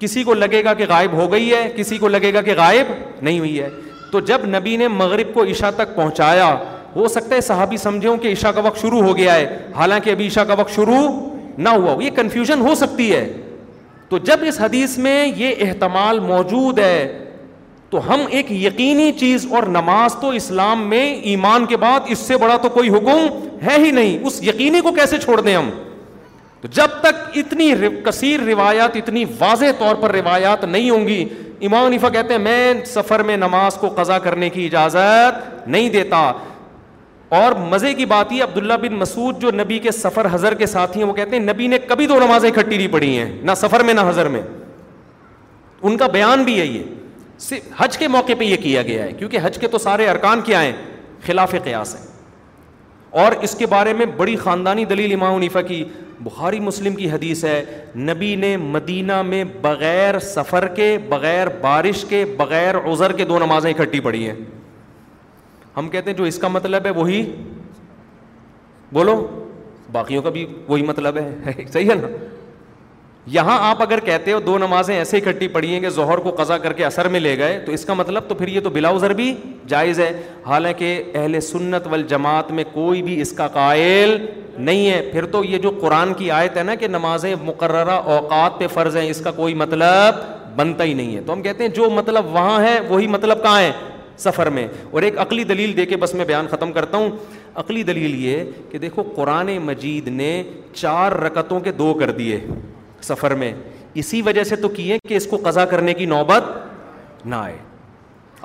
کسی 0.00 0.22
کو 0.24 0.34
لگے 0.34 0.62
گا 0.64 0.72
کہ 0.74 0.84
غائب 0.88 1.12
ہو 1.14 1.30
گئی 1.32 1.52
ہے 1.52 1.68
کسی 1.76 1.96
کو 1.98 2.08
لگے 2.08 2.32
گا 2.34 2.40
کہ 2.42 2.54
غائب 2.56 2.86
نہیں 3.22 3.38
ہوئی 3.38 3.58
ہے 3.60 3.68
تو 4.12 4.20
جب 4.30 4.44
نبی 4.54 4.76
نے 4.76 4.86
مغرب 4.88 5.32
کو 5.34 5.42
عشاء 5.50 5.70
تک 5.76 5.94
پہنچایا 5.96 6.46
ہو 6.94 7.08
سکتا 7.08 7.34
ہے 7.34 7.40
صحابی 7.48 7.76
سمجھوں 7.76 8.16
کہ 8.22 8.32
عشاء 8.32 8.50
کا 8.54 8.60
وقت 8.64 8.80
شروع 8.82 9.02
ہو 9.02 9.16
گیا 9.16 9.34
ہے 9.34 9.56
حالانکہ 9.76 10.10
ابھی 10.10 10.26
عشاء 10.26 10.42
کا 10.44 10.54
وقت 10.58 10.74
شروع 10.74 11.02
نہ 11.58 11.68
ہوا 11.76 12.02
یہ 12.04 12.10
کنفیوژن 12.16 12.60
ہو 12.68 12.74
سکتی 12.84 13.12
ہے 13.12 13.26
تو 14.08 14.18
جب 14.30 14.38
اس 14.48 14.60
حدیث 14.60 14.96
میں 15.06 15.18
یہ 15.36 15.54
احتمال 15.66 16.18
موجود 16.20 16.78
ہے 16.78 17.08
تو 17.90 17.98
ہم 18.08 18.20
ایک 18.38 18.50
یقینی 18.52 19.10
چیز 19.20 19.46
اور 19.54 19.62
نماز 19.76 20.14
تو 20.20 20.28
اسلام 20.40 20.88
میں 20.88 21.04
ایمان 21.30 21.64
کے 21.66 21.76
بعد 21.84 22.10
اس 22.14 22.18
سے 22.30 22.36
بڑا 22.42 22.56
تو 22.64 22.68
کوئی 22.78 22.88
حکم 22.96 23.66
ہے 23.66 23.76
ہی 23.84 23.90
نہیں 23.90 24.18
اس 24.26 24.42
یقینی 24.48 24.80
کو 24.80 24.92
کیسے 24.98 25.18
چھوڑ 25.24 25.40
دیں 25.40 25.54
ہم 25.56 25.70
تو 26.62 26.68
جب 26.76 26.96
تک 27.02 27.38
اتنی 27.38 27.72
کثیر 28.04 28.40
روایات 28.46 28.96
اتنی 28.96 29.24
واضح 29.38 29.70
طور 29.78 29.94
پر 30.00 30.12
روایات 30.12 30.64
نہیں 30.64 30.90
ہوں 30.90 31.06
گی 31.08 31.24
امام 31.66 31.84
عنیفا 31.84 32.08
کہتے 32.08 32.34
ہیں 32.34 32.40
میں 32.40 32.84
سفر 32.86 33.22
میں 33.30 33.36
نماز 33.36 33.74
کو 33.80 33.88
قضا 33.96 34.18
کرنے 34.26 34.48
کی 34.50 34.64
اجازت 34.66 35.66
نہیں 35.68 35.88
دیتا 35.94 36.30
اور 37.38 37.52
مزے 37.70 37.92
کی 37.94 38.04
بات 38.12 38.32
یہ 38.32 38.42
عبداللہ 38.42 38.72
بن 38.82 38.94
مسعود 38.98 39.40
جو 39.42 39.50
نبی 39.54 39.78
کے 39.78 39.90
سفر 39.92 40.26
حضر 40.32 40.54
کے 40.62 40.66
ساتھی 40.66 41.00
ہیں 41.00 41.08
وہ 41.08 41.12
کہتے 41.14 41.36
ہیں 41.36 41.42
نبی 41.44 41.66
نے 41.74 41.78
کبھی 41.88 42.06
دو 42.06 42.18
نمازیں 42.20 42.48
اکٹھی 42.50 42.76
نہیں 42.76 42.92
پڑھی 42.92 43.16
ہیں 43.18 43.30
نہ 43.42 43.52
سفر 43.56 43.82
میں 43.84 43.94
نہ 43.94 44.00
حضر 44.08 44.28
میں 44.36 44.40
ان 45.82 45.96
کا 45.96 46.06
بیان 46.16 46.42
بھی 46.44 46.58
ہے 46.60 46.66
یہ 46.66 47.60
حج 47.76 47.98
کے 47.98 48.08
موقع 48.08 48.32
پہ 48.38 48.44
یہ 48.44 48.56
کیا 48.62 48.82
گیا 48.86 49.04
ہے 49.04 49.12
کیونکہ 49.18 49.38
حج 49.42 49.58
کے 49.58 49.68
تو 49.74 49.78
سارے 49.78 50.08
ارکان 50.10 50.40
کیا 50.44 50.62
ہیں 50.62 50.72
خلاف 51.26 51.54
قیاس 51.64 51.94
ہیں 51.94 52.08
اور 53.24 53.32
اس 53.42 53.54
کے 53.58 53.66
بارے 53.66 53.92
میں 54.00 54.06
بڑی 54.16 54.36
خاندانی 54.42 54.84
دلیل 54.84 55.12
امام 55.14 55.34
عنیفہ 55.34 55.58
کی 55.68 55.82
بخاری 56.24 56.58
مسلم 56.60 56.94
کی 56.94 57.10
حدیث 57.10 57.44
ہے 57.44 57.62
نبی 57.96 58.34
نے 58.36 58.56
مدینہ 58.62 59.20
میں 59.22 59.42
بغیر 59.62 60.18
سفر 60.22 60.66
کے 60.76 60.96
بغیر 61.08 61.48
بارش 61.60 62.04
کے 62.08 62.24
بغیر 62.36 62.76
عذر 62.92 63.12
کے 63.16 63.24
دو 63.30 63.38
نمازیں 63.38 63.70
اکٹھی 63.70 64.00
پڑی 64.08 64.26
ہیں 64.28 64.34
ہم 65.76 65.88
کہتے 65.88 66.10
ہیں 66.10 66.16
جو 66.18 66.24
اس 66.24 66.38
کا 66.38 66.48
مطلب 66.48 66.86
ہے 66.86 66.90
وہی 67.00 67.22
بولو 68.92 69.16
باقیوں 69.92 70.22
کا 70.22 70.30
بھی 70.30 70.46
وہی 70.68 70.82
مطلب 70.86 71.16
ہے 71.18 71.52
صحیح 71.70 71.88
ہے 71.90 71.94
نا 71.94 72.08
یہاں 73.28 73.58
آپ 73.70 73.80
اگر 73.82 74.00
کہتے 74.04 74.32
ہو 74.32 74.38
دو 74.40 74.56
نمازیں 74.58 74.94
ایسے 74.96 75.16
اکٹھی 75.16 75.48
پڑی 75.54 75.72
ہیں 75.72 75.80
کہ 75.80 75.88
ظہر 75.94 76.18
کو 76.26 76.30
قضا 76.38 76.56
کر 76.58 76.72
کے 76.72 76.84
اثر 76.84 77.08
میں 77.08 77.20
لے 77.20 77.36
گئے 77.38 77.58
تو 77.64 77.72
اس 77.72 77.84
کا 77.84 77.94
مطلب 77.94 78.28
تو 78.28 78.34
پھر 78.34 78.48
یہ 78.48 78.60
تو 78.64 78.70
بلاؤزر 78.70 79.12
بھی 79.14 79.32
جائز 79.68 80.00
ہے 80.00 80.10
حالانکہ 80.46 81.02
اہل 81.14 81.40
سنت 81.50 81.86
وال 81.90 82.02
جماعت 82.08 82.50
میں 82.52 82.64
کوئی 82.72 83.02
بھی 83.02 83.20
اس 83.22 83.32
کا 83.36 83.48
قائل 83.54 84.16
نہیں 84.58 84.88
ہے 84.90 85.00
پھر 85.12 85.26
تو 85.32 85.44
یہ 85.44 85.58
جو 85.58 85.70
قرآن 85.80 86.14
کی 86.14 86.30
آیت 86.30 86.56
ہے 86.56 86.62
نا 86.62 86.74
کہ 86.74 86.88
نمازیں 86.88 87.34
مقررہ 87.42 87.98
اوقات 88.16 88.58
پہ 88.58 88.66
فرض 88.74 88.96
ہیں 88.96 89.08
اس 89.10 89.20
کا 89.24 89.30
کوئی 89.36 89.54
مطلب 89.54 90.22
بنتا 90.56 90.84
ہی 90.84 90.94
نہیں 90.94 91.14
ہے 91.16 91.20
تو 91.26 91.32
ہم 91.32 91.42
کہتے 91.42 91.62
ہیں 91.64 91.70
جو 91.74 91.90
مطلب 91.90 92.34
وہاں 92.34 92.60
ہے 92.66 92.78
وہی 92.88 93.06
مطلب 93.06 93.42
کہاں 93.42 93.60
ہے 93.60 93.70
سفر 94.18 94.48
میں 94.50 94.66
اور 94.90 95.02
ایک 95.02 95.18
عقلی 95.18 95.44
دلیل 95.44 95.76
دے 95.76 95.86
کے 95.86 95.96
بس 96.00 96.14
میں 96.14 96.24
بیان 96.24 96.46
ختم 96.50 96.72
کرتا 96.72 96.98
ہوں 96.98 97.10
عقلی 97.60 97.82
دلیل 97.82 98.14
یہ 98.24 98.42
کہ 98.70 98.78
دیکھو 98.78 99.02
قرآن 99.14 99.56
مجید 99.64 100.08
نے 100.08 100.42
چار 100.74 101.12
رکتوں 101.22 101.60
کے 101.60 101.72
دو 101.72 101.92
کر 102.00 102.10
دیے 102.18 102.38
سفر 103.04 103.34
میں 103.42 103.52
اسی 104.00 104.20
وجہ 104.22 104.44
سے 104.44 104.56
تو 104.56 104.68
کیے 104.68 104.98
کہ 105.08 105.14
اس 105.16 105.26
کو 105.30 105.38
قزا 105.44 105.64
کرنے 105.74 105.94
کی 105.94 106.06
نوبت 106.06 107.26
نہ 107.26 107.34
آئے 107.34 107.56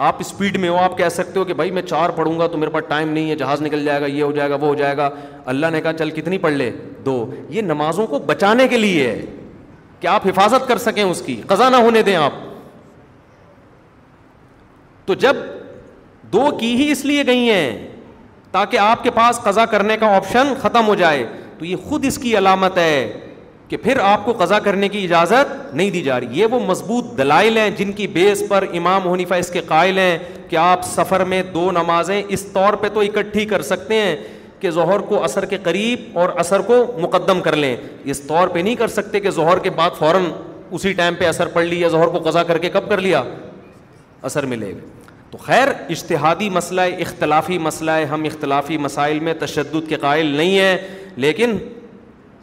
آپ 0.08 0.16
اسپیڈ 0.20 0.58
میں 0.60 0.70
ہو 0.70 0.76
آپ 0.78 0.98
کہہ 0.98 1.10
سکتے 1.14 1.40
ہو 1.40 1.44
کہ 1.46 1.54
بھائی 1.54 1.72
میں 1.72 1.82
چار 1.82 2.10
پڑھوں 2.16 2.38
گا 2.40 2.48
تو 2.52 2.58
میرے 2.58 2.72
پاس 2.72 2.84
ٹائم 2.88 3.10
نہیں 3.10 3.30
ہے 3.30 3.36
جہاز 3.36 3.62
نکل 3.62 3.84
جائے 3.86 4.02
گا 4.02 4.06
یہ 4.06 4.24
ہو 4.24 4.32
جائے 4.32 4.50
گا 4.50 4.56
وہ 4.62 4.68
ہو 4.68 4.74
جائے 4.76 4.98
گا 4.98 5.10
اللہ 5.54 5.68
نے 5.72 5.82
کہا 5.82 5.94
چل 6.00 6.10
کتنی 6.20 6.38
پڑھ 6.38 6.54
لے 6.54 6.70
دو 7.06 7.26
یہ 7.50 7.62
نمازوں 7.62 8.08
کو 8.08 8.20
بچانے 8.26 8.68
کے 8.68 8.78
لیے 8.78 9.08
ہے 9.10 9.26
کہ 10.00 10.08
آپ 10.08 10.28
حفاظت 10.28 10.68
کر 10.68 10.78
سکیں 10.78 11.04
اس 11.04 11.22
کی 11.26 11.36
قزا 11.48 11.70
نہ 11.70 11.76
ہونے 11.86 12.02
دیں 12.04 12.16
آپ 12.16 12.44
تو 15.06 15.14
جب 15.26 15.36
دو 16.34 16.50
کی 16.60 16.76
ہی 16.76 16.92
اس 16.92 17.06
لیے 17.06 17.26
گئی 17.26 17.50
ہیں 17.50 17.88
تاکہ 18.52 18.78
آپ 18.80 19.04
کے 19.04 19.12
پاس 19.12 19.40
قزا 19.44 19.66
کرنے 19.76 19.98
کا 19.98 20.08
آپشن 20.16 20.54
ختم 20.62 20.88
ہو 20.88 20.96
جائے 20.96 21.26
تو 21.60 21.66
یہ 21.66 21.76
خود 21.90 22.06
اس 22.06 22.18
کی 22.18 22.38
علامت 22.38 22.78
ہے 22.78 22.92
کہ 23.68 23.78
پھر 23.84 24.00
آپ 24.04 24.26
کو 24.26 24.34
قضا 24.38 24.58
کرنے 24.66 24.88
کی 24.90 25.04
اجازت 25.04 25.54
نہیں 25.76 25.90
دی 25.92 26.02
جا 26.04 26.20
رہی 26.20 26.40
یہ 26.40 26.46
وہ 26.52 26.60
مضبوط 26.66 27.18
دلائل 27.18 27.58
ہیں 27.58 27.70
جن 27.78 27.92
کی 27.94 28.08
بیس 28.18 28.44
پر 28.50 28.66
امام 28.78 29.08
حنیفہ 29.12 29.34
اس 29.44 29.50
کے 29.52 29.62
قائل 29.68 29.98
ہیں 29.98 30.18
کہ 30.50 30.56
آپ 30.62 30.84
سفر 30.88 31.24
میں 31.32 31.42
دو 31.54 31.70
نمازیں 31.72 32.22
اس 32.28 32.44
طور 32.54 32.74
پہ 32.82 32.90
تو 32.94 33.00
اکٹھی 33.02 33.46
کر 33.54 33.62
سکتے 33.72 33.96
ہیں 34.02 34.16
کہ 34.60 34.72
ظہر 34.72 35.00
کو 35.08 35.24
اثر 35.24 35.46
کے 35.46 35.58
قریب 35.64 36.18
اور 36.20 36.30
اثر 36.40 36.60
کو 36.68 36.76
مقدم 37.02 37.42
کر 37.42 37.56
لیں 37.56 37.76
اس 38.14 38.22
طور 38.28 38.48
پہ 38.48 38.60
نہیں 38.60 38.76
کر 38.76 38.88
سکتے 38.88 39.20
کہ 39.20 39.30
ظہر 39.40 39.60
کے 39.64 39.70
بعد 39.80 39.98
فوراً 40.00 40.26
اسی 40.72 40.94
ٹائم 41.00 41.16
پہ 41.20 41.26
اثر 41.28 41.48
پڑ 41.54 41.64
یا 41.72 41.88
ظہر 41.90 42.08
کو 42.16 42.20
قضا 42.30 42.44
کر 42.44 42.58
کے 42.58 42.70
کب 42.74 42.90
کر 42.90 43.02
لیا 43.02 43.24
اثر 44.30 44.46
ملے 44.54 44.72
گا 44.74 45.04
تو 45.32 45.38
خیر 45.46 45.68
اشتہادی 45.90 46.50
مسئلہ 46.50 46.82
اختلافی 47.06 47.58
مسئلہ 47.60 47.92
ہم 48.12 48.24
اختلافی 48.26 48.78
مسائل 48.88 49.20
میں 49.28 49.34
تشدد 49.40 49.90
کے 49.90 49.96
قائل 50.06 50.26
نہیں 50.36 50.58
ہیں 50.60 50.78
لیکن 51.26 51.58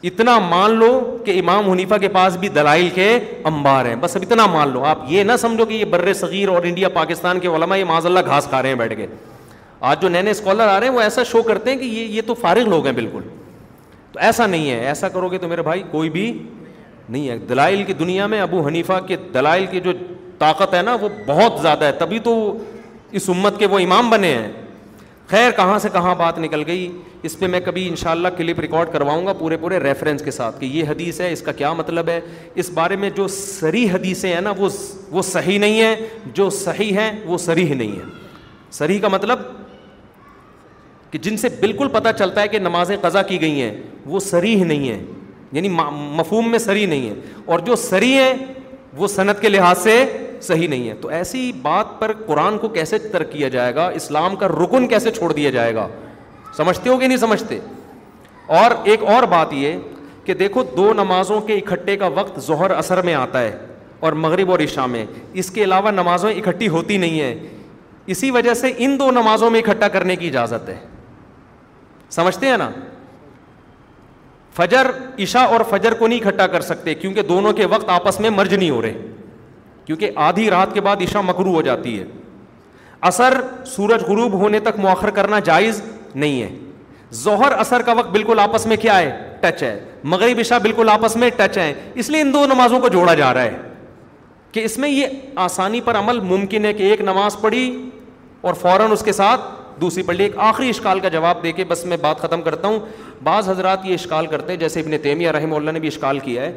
اتنا 0.08 0.38
مان 0.44 0.70
لو 0.78 0.86
کہ 1.24 1.38
امام 1.40 1.70
حنیفہ 1.70 1.94
کے 2.00 2.08
پاس 2.14 2.36
بھی 2.36 2.48
دلائل 2.54 2.88
کے 2.94 3.08
انبار 3.50 3.84
ہیں 3.86 3.96
بس 4.00 4.16
اب 4.16 4.22
اتنا 4.26 4.46
مان 4.52 4.68
لو 4.72 4.84
آپ 4.84 4.98
یہ 5.08 5.24
نہ 5.24 5.32
سمجھو 5.40 5.64
کہ 5.64 5.74
یہ 5.74 5.84
بر 5.90 6.12
صغیر 6.20 6.48
اور 6.48 6.62
انڈیا 6.70 6.88
پاکستان 6.94 7.40
کے 7.40 7.48
علماء 7.48 7.76
یہ 7.76 7.84
معاذ 7.88 8.06
اللہ 8.06 8.24
گھاس 8.26 8.46
کھا 8.50 8.62
رہے 8.62 8.68
ہیں 8.68 8.76
بیٹھ 8.76 8.94
کے 8.96 9.06
آج 9.90 10.00
جو 10.02 10.08
نئے 10.08 10.22
نئے 10.22 10.30
اسکالر 10.30 10.68
آ 10.68 10.78
رہے 10.80 10.86
ہیں 10.88 10.94
وہ 10.94 11.00
ایسا 11.00 11.22
شو 11.30 11.42
کرتے 11.42 11.70
ہیں 11.70 11.76
کہ 11.78 11.84
یہ 11.84 12.06
یہ 12.14 12.22
تو 12.26 12.34
فارغ 12.40 12.68
لوگ 12.70 12.86
ہیں 12.86 12.92
بالکل 12.94 13.20
تو 14.12 14.18
ایسا 14.26 14.46
نہیں 14.46 14.70
ہے 14.70 14.78
ایسا 14.86 15.08
کرو 15.08 15.28
گے 15.28 15.38
تو 15.38 15.48
میرے 15.48 15.62
بھائی 15.62 15.82
کوئی 15.90 16.10
بھی 16.16 16.26
نہیں 17.08 17.28
ہے 17.28 17.38
دلائل 17.48 17.82
کی 17.84 17.92
دنیا 18.02 18.26
میں 18.34 18.40
ابو 18.40 18.66
حنیفہ 18.66 18.98
کے 19.06 19.16
دلائل 19.34 19.66
کی 19.70 19.80
جو 19.84 19.92
طاقت 20.38 20.74
ہے 20.74 20.82
نا 20.82 20.96
وہ 21.00 21.08
بہت 21.26 21.60
زیادہ 21.62 21.84
ہے 21.84 21.92
تبھی 21.98 22.18
تو 22.28 22.34
اس 23.20 23.28
امت 23.30 23.58
کے 23.58 23.66
وہ 23.74 23.78
امام 23.78 24.10
بنے 24.10 24.34
ہیں 24.34 24.50
خیر 25.28 25.50
کہاں 25.56 25.78
سے 25.78 25.88
کہاں 25.92 26.14
بات 26.18 26.38
نکل 26.38 26.62
گئی 26.66 26.90
اس 27.24 27.38
پہ 27.38 27.46
میں 27.46 27.58
کبھی 27.64 27.86
انشاءاللہ 27.88 28.28
شاء 28.28 28.36
کلپ 28.36 28.60
ریکارڈ 28.60 28.92
کرواؤں 28.92 29.26
گا 29.26 29.32
پورے 29.38 29.56
پورے 29.60 29.78
ریفرنس 29.80 30.22
کے 30.24 30.30
ساتھ 30.30 30.58
کہ 30.60 30.66
یہ 30.66 30.88
حدیث 30.88 31.20
ہے 31.20 31.30
اس 31.32 31.42
کا 31.42 31.52
کیا 31.60 31.72
مطلب 31.72 32.08
ہے 32.08 32.20
اس 32.62 32.70
بارے 32.74 32.96
میں 33.02 33.10
جو 33.16 33.26
سری 33.34 33.84
حدیثیں 33.90 34.32
ہیں 34.32 34.40
نا 34.40 34.52
وہ 34.58 34.68
وہ 35.10 35.22
صحیح 35.22 35.58
نہیں 35.58 35.80
ہیں 35.82 35.94
جو 36.34 36.48
صحیح 36.64 36.92
ہیں 36.98 37.10
وہ 37.24 37.38
سری 37.38 37.66
ہی 37.72 37.74
نہیں 37.74 37.92
ہیں 37.92 38.10
سریح 38.78 39.00
کا 39.00 39.08
مطلب 39.08 39.38
کہ 41.10 41.18
جن 41.22 41.36
سے 41.36 41.48
بالکل 41.60 41.88
پتہ 41.92 42.08
چلتا 42.18 42.42
ہے 42.42 42.48
کہ 42.48 42.58
نمازیں 42.58 42.96
قضا 43.00 43.22
کی 43.22 43.40
گئی 43.40 43.60
ہیں 43.60 43.72
وہ 44.12 44.20
سری 44.28 44.54
ہی 44.58 44.64
نہیں 44.64 44.88
ہیں 44.88 45.04
یعنی 45.52 45.68
مفہوم 46.18 46.50
میں 46.50 46.58
سری 46.58 46.84
نہیں 46.86 47.08
ہے 47.08 47.14
اور 47.44 47.58
جو 47.64 47.76
سری 47.76 48.12
ہیں 48.14 48.32
وہ 48.96 49.06
صنعت 49.08 49.40
کے 49.40 49.48
لحاظ 49.48 49.78
سے 49.82 50.04
صحیح 50.42 50.68
نہیں 50.68 50.88
ہے 50.88 50.94
تو 51.00 51.08
ایسی 51.18 51.50
بات 51.62 51.98
پر 52.00 52.12
قرآن 52.26 52.56
کو 52.58 52.68
کیسے 52.68 52.98
ترک 52.98 53.30
کیا 53.32 53.48
جائے 53.48 53.74
گا 53.74 53.86
اسلام 54.00 54.36
کا 54.36 54.48
رکن 54.48 54.86
کیسے 54.88 55.10
چھوڑ 55.18 55.32
دیا 55.32 55.50
جائے 55.50 55.74
گا 55.74 55.86
سمجھتے 56.56 56.90
ہو 56.90 56.96
کہ 56.98 57.06
نہیں 57.08 57.18
سمجھتے 57.18 57.58
اور 58.60 58.70
ایک 58.88 59.02
اور 59.14 59.22
بات 59.30 59.52
یہ 59.52 59.76
کہ 60.24 60.34
دیکھو 60.34 60.62
دو 60.76 60.92
نمازوں 60.94 61.40
کے 61.46 61.54
اکٹھے 61.58 61.96
کا 61.96 62.06
وقت 62.14 62.38
ظہر 62.46 62.70
اثر 62.70 63.02
میں 63.04 63.14
آتا 63.14 63.40
ہے 63.42 63.56
اور 64.06 64.12
مغرب 64.24 64.50
اور 64.50 64.58
عشاء 64.60 64.86
میں 64.94 65.04
اس 65.40 65.50
کے 65.50 65.64
علاوہ 65.64 65.90
نمازیں 65.90 66.30
اکٹھی 66.32 66.68
ہوتی 66.68 66.96
نہیں 66.98 67.20
ہے 67.20 67.34
اسی 68.12 68.30
وجہ 68.30 68.54
سے 68.60 68.72
ان 68.84 68.98
دو 68.98 69.10
نمازوں 69.10 69.50
میں 69.50 69.60
اکٹھا 69.66 69.88
کرنے 69.96 70.16
کی 70.16 70.28
اجازت 70.28 70.68
ہے 70.68 70.76
سمجھتے 72.10 72.48
ہیں 72.48 72.56
نا 72.58 72.70
فجر 74.56 74.86
عشاء 75.22 75.44
اور 75.56 75.60
فجر 75.70 75.94
کو 75.98 76.06
نہیں 76.06 76.20
اکٹھا 76.26 76.46
کر 76.54 76.60
سکتے 76.60 76.94
کیونکہ 76.94 77.22
دونوں 77.28 77.52
کے 77.60 77.66
وقت 77.74 77.88
آپس 77.90 78.18
میں 78.20 78.30
مرج 78.30 78.54
نہیں 78.54 78.70
ہو 78.70 78.80
رہے 78.82 79.06
کیونکہ 79.84 80.10
آدھی 80.24 80.50
رات 80.50 80.74
کے 80.74 80.80
بعد 80.80 80.96
عشاء 81.06 81.20
مکرو 81.26 81.54
ہو 81.54 81.62
جاتی 81.62 81.98
ہے 81.98 82.04
اثر 83.10 83.40
سورج 83.66 84.02
غروب 84.08 84.32
ہونے 84.40 84.60
تک 84.64 84.78
مؤخر 84.80 85.10
کرنا 85.14 85.38
جائز 85.44 85.80
نہیں 86.14 86.42
ہے 86.42 86.48
ظہر 87.22 87.52
اثر 87.58 87.82
کا 87.86 87.92
وقت 87.96 88.10
بالکل 88.10 88.38
آپس 88.38 88.66
میں 88.66 88.76
کیا 88.80 88.98
ہے 88.98 89.10
ٹچ 89.40 89.62
ہے 89.62 89.78
مغرب 90.12 90.38
عشاء 90.40 90.58
بالکل 90.62 90.88
آپس 90.92 91.16
میں 91.16 91.30
ٹچ 91.36 91.58
ہے 91.58 91.72
اس 92.02 92.08
لیے 92.10 92.20
ان 92.22 92.32
دو 92.32 92.44
نمازوں 92.46 92.78
کو 92.80 92.88
جوڑا 92.88 93.14
جا 93.14 93.32
رہا 93.34 93.42
ہے 93.42 93.56
کہ 94.52 94.64
اس 94.64 94.76
میں 94.78 94.88
یہ 94.88 95.06
آسانی 95.44 95.80
پر 95.84 95.96
عمل 95.98 96.20
ممکن 96.20 96.64
ہے 96.64 96.72
کہ 96.72 96.90
ایک 96.90 97.00
نماز 97.00 97.36
پڑھی 97.40 97.64
اور 98.42 98.54
فوراً 98.60 98.92
اس 98.92 99.02
کے 99.04 99.12
ساتھ 99.12 99.40
دوسری 99.80 100.02
پڑھ 100.02 100.16
لی 100.16 100.22
ایک 100.24 100.32
آخری 100.46 100.68
اشکال 100.70 101.00
کا 101.00 101.08
جواب 101.08 101.42
دے 101.42 101.52
کے 101.52 101.64
بس 101.68 101.84
میں 101.86 101.96
بات 102.00 102.18
ختم 102.20 102.42
کرتا 102.42 102.68
ہوں 102.68 102.78
بعض 103.24 103.48
حضرات 103.48 103.86
یہ 103.86 103.94
اشکال 103.94 104.26
کرتے 104.26 104.52
ہیں 104.52 104.60
جیسے 104.60 104.80
ابن 104.80 104.98
تیمیہ 105.02 105.30
رحمہ 105.32 105.56
اللہ 105.56 105.70
نے 105.70 105.80
بھی 105.80 105.88
اشکال 105.88 106.18
کیا 106.18 106.42
ہے 106.42 106.52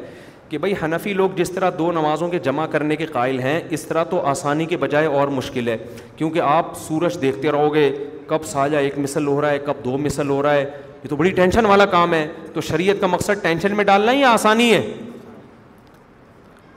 کہ 0.48 0.58
بھائی 0.58 0.74
حنفی 0.82 1.12
لوگ 1.14 1.30
جس 1.36 1.50
طرح 1.52 1.70
دو 1.78 1.90
نمازوں 1.92 2.28
کے 2.28 2.38
جمع 2.42 2.66
کرنے 2.70 2.96
کے 2.96 3.06
قائل 3.12 3.38
ہیں 3.40 3.60
اس 3.76 3.84
طرح 3.86 4.04
تو 4.10 4.20
آسانی 4.30 4.66
کے 4.66 4.76
بجائے 4.82 5.06
اور 5.20 5.28
مشکل 5.38 5.68
ہے 5.68 5.76
کیونکہ 6.16 6.40
آپ 6.46 6.76
سورج 6.86 7.20
دیکھتے 7.22 7.50
رہو 7.52 7.72
گے 7.74 7.90
کب 8.26 8.44
ساجہ 8.50 8.76
ایک 8.76 8.98
مثل 8.98 9.26
ہو 9.26 9.40
رہا 9.40 9.50
ہے 9.50 9.58
کب 9.64 9.84
دو 9.84 9.96
مثل 9.98 10.30
ہو 10.30 10.42
رہا 10.42 10.52
ہے 10.54 10.60
یہ 11.02 11.08
تو 11.08 11.16
بڑی 11.16 11.30
ٹینشن 11.30 11.66
والا 11.66 11.86
کام 11.96 12.14
ہے 12.14 12.26
تو 12.54 12.60
شریعت 12.68 13.00
کا 13.00 13.06
مقصد 13.06 13.42
ٹینشن 13.42 13.76
میں 13.76 13.84
ڈالنا 13.84 14.12
ہی 14.12 14.22
آسانی 14.24 14.72
ہے 14.72 14.80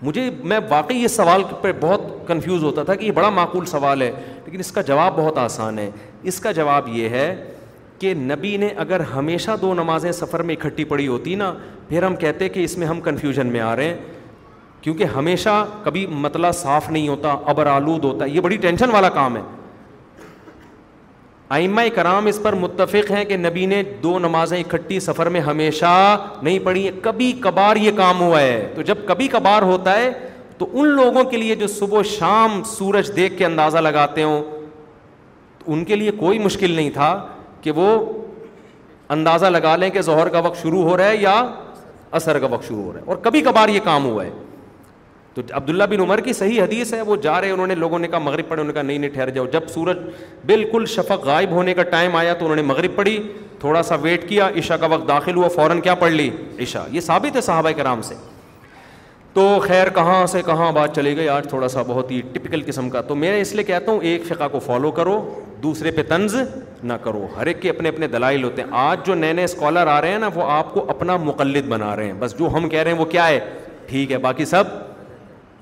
مجھے 0.02 0.30
میں 0.50 0.60
واقعی 0.70 0.98
یہ 1.02 1.08
سوال 1.08 1.44
پہ 1.62 1.72
بہت 1.80 2.02
کنفیوز 2.28 2.64
ہوتا 2.64 2.84
تھا 2.84 2.96
کہ 2.96 3.06
یہ 3.06 3.12
بڑا 3.12 3.30
معقول 3.38 3.66
سوال 3.66 4.02
ہے 4.02 4.12
لیکن 4.46 4.60
اس 4.60 4.72
کا 4.72 4.82
جواب 4.90 5.16
بہت 5.18 5.38
آسان 5.38 5.80
ہے 5.80 5.90
اس 6.32 6.40
کا 6.40 6.52
جواب 6.62 6.88
یہ 6.96 7.10
ہے 7.18 7.34
کہ 8.00 8.14
نبی 8.18 8.56
نے 8.58 8.68
اگر 8.84 9.00
ہمیشہ 9.16 9.52
دو 9.62 9.74
نمازیں 9.74 10.12
سفر 10.20 10.42
میں 10.50 10.56
اکٹھی 10.56 10.84
پڑھی 10.92 11.08
ہوتی 11.08 11.36
نا 11.36 11.54
پھر 11.90 12.04
ہم 12.04 12.16
کہتے 12.24 12.50
کہ 12.50 12.64
اس 12.64 12.78
میں 12.78 12.88
ہم 12.88 13.02
کنفیوژن 13.02 13.48
میں 13.52 13.60
آ 13.60 13.76
رہے 13.76 13.88
ہیں 13.88 13.98
کیونکہ 14.82 15.04
ہمیشہ 15.16 15.64
کبھی 15.84 16.06
مطلع 16.26 16.52
صاف 16.60 16.90
نہیں 16.90 17.08
ہوتا 17.08 17.36
ابر 17.54 17.68
آلود 17.68 18.04
ہوتا 18.04 18.26
ہے 18.26 18.30
یہ 18.30 18.40
بڑی 18.42 18.58
ٹینشن 18.66 18.92
والا 18.92 19.10
کام 19.20 19.36
ہے 19.38 19.42
آئمہ 21.58 21.82
کرام 21.96 22.26
اس 22.28 22.40
پر 22.44 22.54
متفق 22.62 23.12
ہیں 23.12 23.24
کہ 23.26 23.38
نبی 23.38 23.66
نے 23.66 23.82
دو 24.04 24.18
نمازیں 24.20 24.58
اکٹھی 24.60 25.00
سفر 25.06 25.30
میں 25.36 25.42
ہمیشہ 25.42 25.94
نہیں 26.42 26.60
پڑھی 26.64 26.90
کبھی 27.04 27.32
کبھار 27.42 27.76
یہ 27.86 27.92
کام 27.98 28.22
ہوا 28.22 28.42
ہے 28.42 28.72
تو 28.76 28.82
جب 28.90 28.98
کبھی 29.08 29.28
کبھار 29.32 29.62
ہوتا 29.72 29.96
ہے 30.00 30.12
تو 30.58 30.68
ان 30.80 30.88
لوگوں 30.96 31.24
کے 31.32 31.38
لیے 31.38 31.56
جو 31.56 31.68
صبح 31.80 32.00
و 32.00 32.04
شام 32.12 32.62
سورج 32.78 33.12
دیکھ 33.16 33.38
کے 33.38 33.46
اندازہ 33.46 33.78
لگاتے 33.88 34.24
ہوں 34.24 34.42
ان 35.74 35.84
کے 35.86 35.96
لیے 35.96 36.12
کوئی 36.20 36.40
مشکل 36.40 36.72
نہیں 36.72 36.90
تھا 36.94 37.10
کہ 37.62 37.72
وہ 37.80 37.88
اندازہ 39.16 39.46
لگا 39.46 39.76
لیں 39.76 39.90
کہ 39.90 40.02
ظہر 40.10 40.30
کا 40.30 40.40
وقت 40.46 40.62
شروع 40.62 40.82
ہو 40.90 40.98
رہا 40.98 41.08
ہے 41.08 41.16
یا 41.16 41.42
عصر 42.20 42.40
کا 42.40 42.48
وقت 42.52 42.68
شروع 42.68 42.84
ہو 42.84 42.92
رہا 42.94 43.00
ہے 43.00 43.06
اور 43.08 43.18
کبھی 43.24 43.42
کبھار 43.42 43.70
یہ 43.70 43.80
کام 43.84 44.06
ہوا 44.06 44.24
ہے 44.26 44.30
تو 45.34 45.42
عبداللہ 45.56 45.84
بن 45.90 46.00
عمر 46.02 46.20
کی 46.22 46.34
صحیح 46.34 46.62
حدیث 46.62 46.94
ہے 46.94 47.02
وہ 47.10 47.16
جا 47.24 47.40
رہے 47.42 47.48
ہیں 47.48 47.54
انہوں 47.54 47.68
نے 47.68 47.76
لوگوں 47.84 48.00
نے 48.00 48.08
کہا 48.08 48.20
مغرب 48.28 48.48
پڑھے 48.48 48.62
انہوں 48.62 48.72
نے 48.74 48.74
کہا 48.74 48.82
نہیں 48.88 48.98
نہیں 48.98 49.10
ٹھہر 49.14 49.30
جاؤ 49.36 49.46
جب 49.54 49.68
سورج 49.74 49.98
بالکل 50.46 50.86
شفق 50.96 51.26
غائب 51.26 51.52
ہونے 51.58 51.74
کا 51.74 51.84
ٹائم 51.94 52.16
آیا 52.16 52.34
تو 52.40 52.46
انہوں 52.46 52.56
نے 52.56 52.62
مغرب 52.72 52.96
پڑھی 52.96 53.18
تھوڑا 53.60 53.84
سا 53.84 53.96
ویٹ 54.02 54.28
کیا 54.30 54.48
عشاء 54.60 54.76
کا 54.82 54.86
وقت 54.92 55.08
داخل 55.08 55.36
ہوا 55.36 55.48
فوراً 55.56 55.80
کیا 55.82 55.96
پڑھ 56.04 56.12
لی 56.12 56.30
عشاء 56.64 56.84
یہ 56.92 57.02
ثابت 57.12 57.36
ہے 57.36 57.42
صحابہ 57.42 57.70
کرام 57.78 58.02
سے 58.02 58.16
تو 59.34 59.44
خیر 59.64 59.90
کہاں 59.96 60.26
سے 60.28 60.42
کہاں 60.46 60.72
بات 60.74 60.96
چلی 60.96 61.16
گئی 61.18 61.28
آج 61.30 61.48
تھوڑا 61.50 61.68
سا 61.70 61.82
بہت 61.88 62.12
ہی 62.12 62.20
ٹپکل 62.34 62.62
قسم 62.66 62.90
کا 62.90 63.02
تو 63.08 63.16
میں 63.16 63.40
اس 63.42 63.52
لیے 63.56 63.64
کہتا 63.64 63.92
ہوں 63.92 64.00
ایک 64.02 64.24
فقہ 64.28 64.48
کو 64.52 64.60
فالو 64.66 64.92
کرو 64.92 65.18
دوسرے 65.64 65.92
پہ 65.92 66.04
طنز 66.10 66.36
نہ 66.84 66.94
کرو 67.04 67.28
ہر 67.36 67.46
ایک 67.48 67.62
کے 67.62 67.70
اپنے 67.70 67.90
اپنے 67.90 68.08
دلائل 68.08 68.44
ہوتے 68.44 68.62
ہیں 68.62 68.70
آج 68.80 69.06
جو 69.06 69.16
نئے 69.16 69.34
نئے 69.34 69.44
اسکالر 69.46 69.88
آ 69.96 70.00
رہے 70.02 70.12
ہیں 70.12 70.20
نا 70.20 70.30
وہ 70.36 70.44
آپ 70.52 70.74
کو 70.74 70.86
اپنا 70.90 71.18
مقلد 71.24 71.68
بنا 71.70 71.96
رہے 71.96 72.06
ہیں 72.06 72.14
بس 72.20 72.38
جو 72.40 72.50
ہم 72.54 72.68
کہہ 72.70 72.82
رہے 72.84 72.92
ہیں 72.92 73.00
وہ 73.00 73.06
کیا 73.12 73.28
ہے 73.28 73.40
ٹھیک 73.88 74.12
ہے 74.12 74.18
باقی 74.26 74.46
سب 74.46 74.64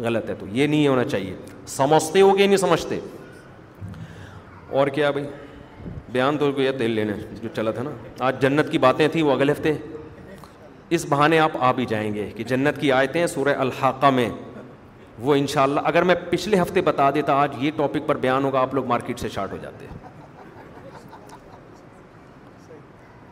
غلط 0.04 0.30
ہے 0.30 0.34
تو 0.40 0.46
یہ 0.52 0.68
نہیں 0.68 0.88
ہونا 0.88 1.04
چاہیے 1.04 1.36
سمجھتے 1.68 2.22
ہو 2.22 2.32
کہ 2.36 2.48
نہیں 2.48 2.58
سمجھتے 2.58 3.00
اور 4.80 4.88
کیا 4.96 5.12
بھائی 5.12 5.26
بیان 6.12 6.38
تو 6.38 6.52
یہ 6.62 6.72
دل 6.80 6.92
لینے 6.92 7.14
جو 7.42 7.50
چلا 7.56 7.72
تھا 7.72 7.84
نا 7.84 7.90
آج 8.26 8.42
جنت 8.42 8.72
کی 8.72 8.78
باتیں 8.88 9.08
تھیں 9.12 9.24
وہ 9.24 9.32
اگلے 9.32 9.52
ہفتے 9.52 9.74
اس 10.96 11.06
بہانے 11.10 11.40
آپ 11.40 11.52
آ 11.60 11.72
بھی 11.78 11.86
جائیں 11.86 12.14
گے 12.14 12.30
کہ 12.36 12.44
جنت 12.48 12.80
کی 12.82 12.92
آیتیں 12.92 13.20
ہیں 13.20 13.28
سورہ 13.28 13.56
الحاقہ 13.60 14.10
میں 14.16 14.30
وہ 15.22 15.36
انشاءاللہ 15.36 15.80
اگر 15.86 16.04
میں 16.10 16.16
پچھلے 16.30 16.62
ہفتے 16.62 16.82
بتا 16.82 17.10
دیتا 17.16 17.34
آج 17.42 17.56
یہ 17.60 17.72
ٹاپک 17.76 18.08
پر 18.08 18.18
بیان 18.26 18.44
ہوگا 18.44 18.60
آپ 18.62 18.74
لوگ 18.76 18.86
مارکیٹ 18.88 19.20
سے 19.20 19.30
شارٹ 19.34 19.52
ہو 19.52 19.58
جاتے 19.62 19.86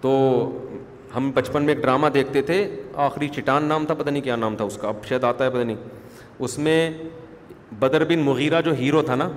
تو 0.02 0.12
ہم 1.16 1.32
بچپن 1.34 1.64
میں 1.64 1.74
ایک 1.74 1.84
ڈرامہ 1.84 2.08
دیکھتے 2.14 2.42
تھے 2.48 2.60
آخری 3.08 3.28
چٹان 3.36 3.64
نام 3.68 3.86
تھا 3.86 3.94
پتہ 3.94 4.10
نہیں 4.10 4.24
کیا 4.24 4.36
نام 4.36 4.56
تھا 4.56 4.66
اس 4.66 4.78
کا 4.82 4.88
اب 4.88 5.06
شاید 5.10 5.24
آتا 5.24 5.46
ہے 5.46 5.50
پتہ 5.50 5.64
نہیں 5.64 5.78
اس 6.44 6.58
میں 6.58 6.80
بدر 7.80 8.04
بن 8.08 8.20
مغیرہ 8.24 8.62
جو 8.62 8.72
ہیرو 8.80 9.02
تھا 9.02 9.16
نا 9.16 9.30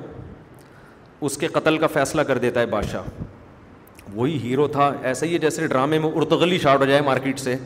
اس 1.29 1.37
کے 1.39 1.49
قتل 1.53 1.79
کا 1.79 1.87
فیصلہ 1.93 2.23
کر 2.27 2.39
دیتا 2.39 2.61
ہے 2.61 2.67
بادشاہ 2.75 3.03
وہی 4.15 4.39
ہیرو 4.43 4.67
تھا 4.75 4.93
ایسا 5.09 5.27
ہی 5.27 5.33
ہے 5.33 5.39
جیسے 5.39 5.67
ڈرامے 5.67 5.99
میں 5.99 6.11
ارتغلی 6.11 6.59
شارٹ 6.59 6.81
ہو 6.81 6.85
جائے 6.87 7.01
مارکیٹ 7.07 7.39
سے 7.39 7.57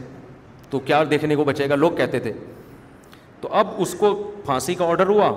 تو 0.73 0.79
کیا 0.85 1.03
دیکھنے 1.11 1.37
کو 1.37 1.45
بچے 1.45 1.69
گا 1.69 1.75
لوگ 1.77 1.91
کہتے 1.97 2.19
تھے 2.27 2.33
تو 3.41 3.49
اب 3.63 3.73
اس 3.83 3.95
کو 3.99 4.11
پھانسی 4.45 4.75
کا 4.75 4.85
آڈر 4.91 5.07
ہوا 5.07 5.29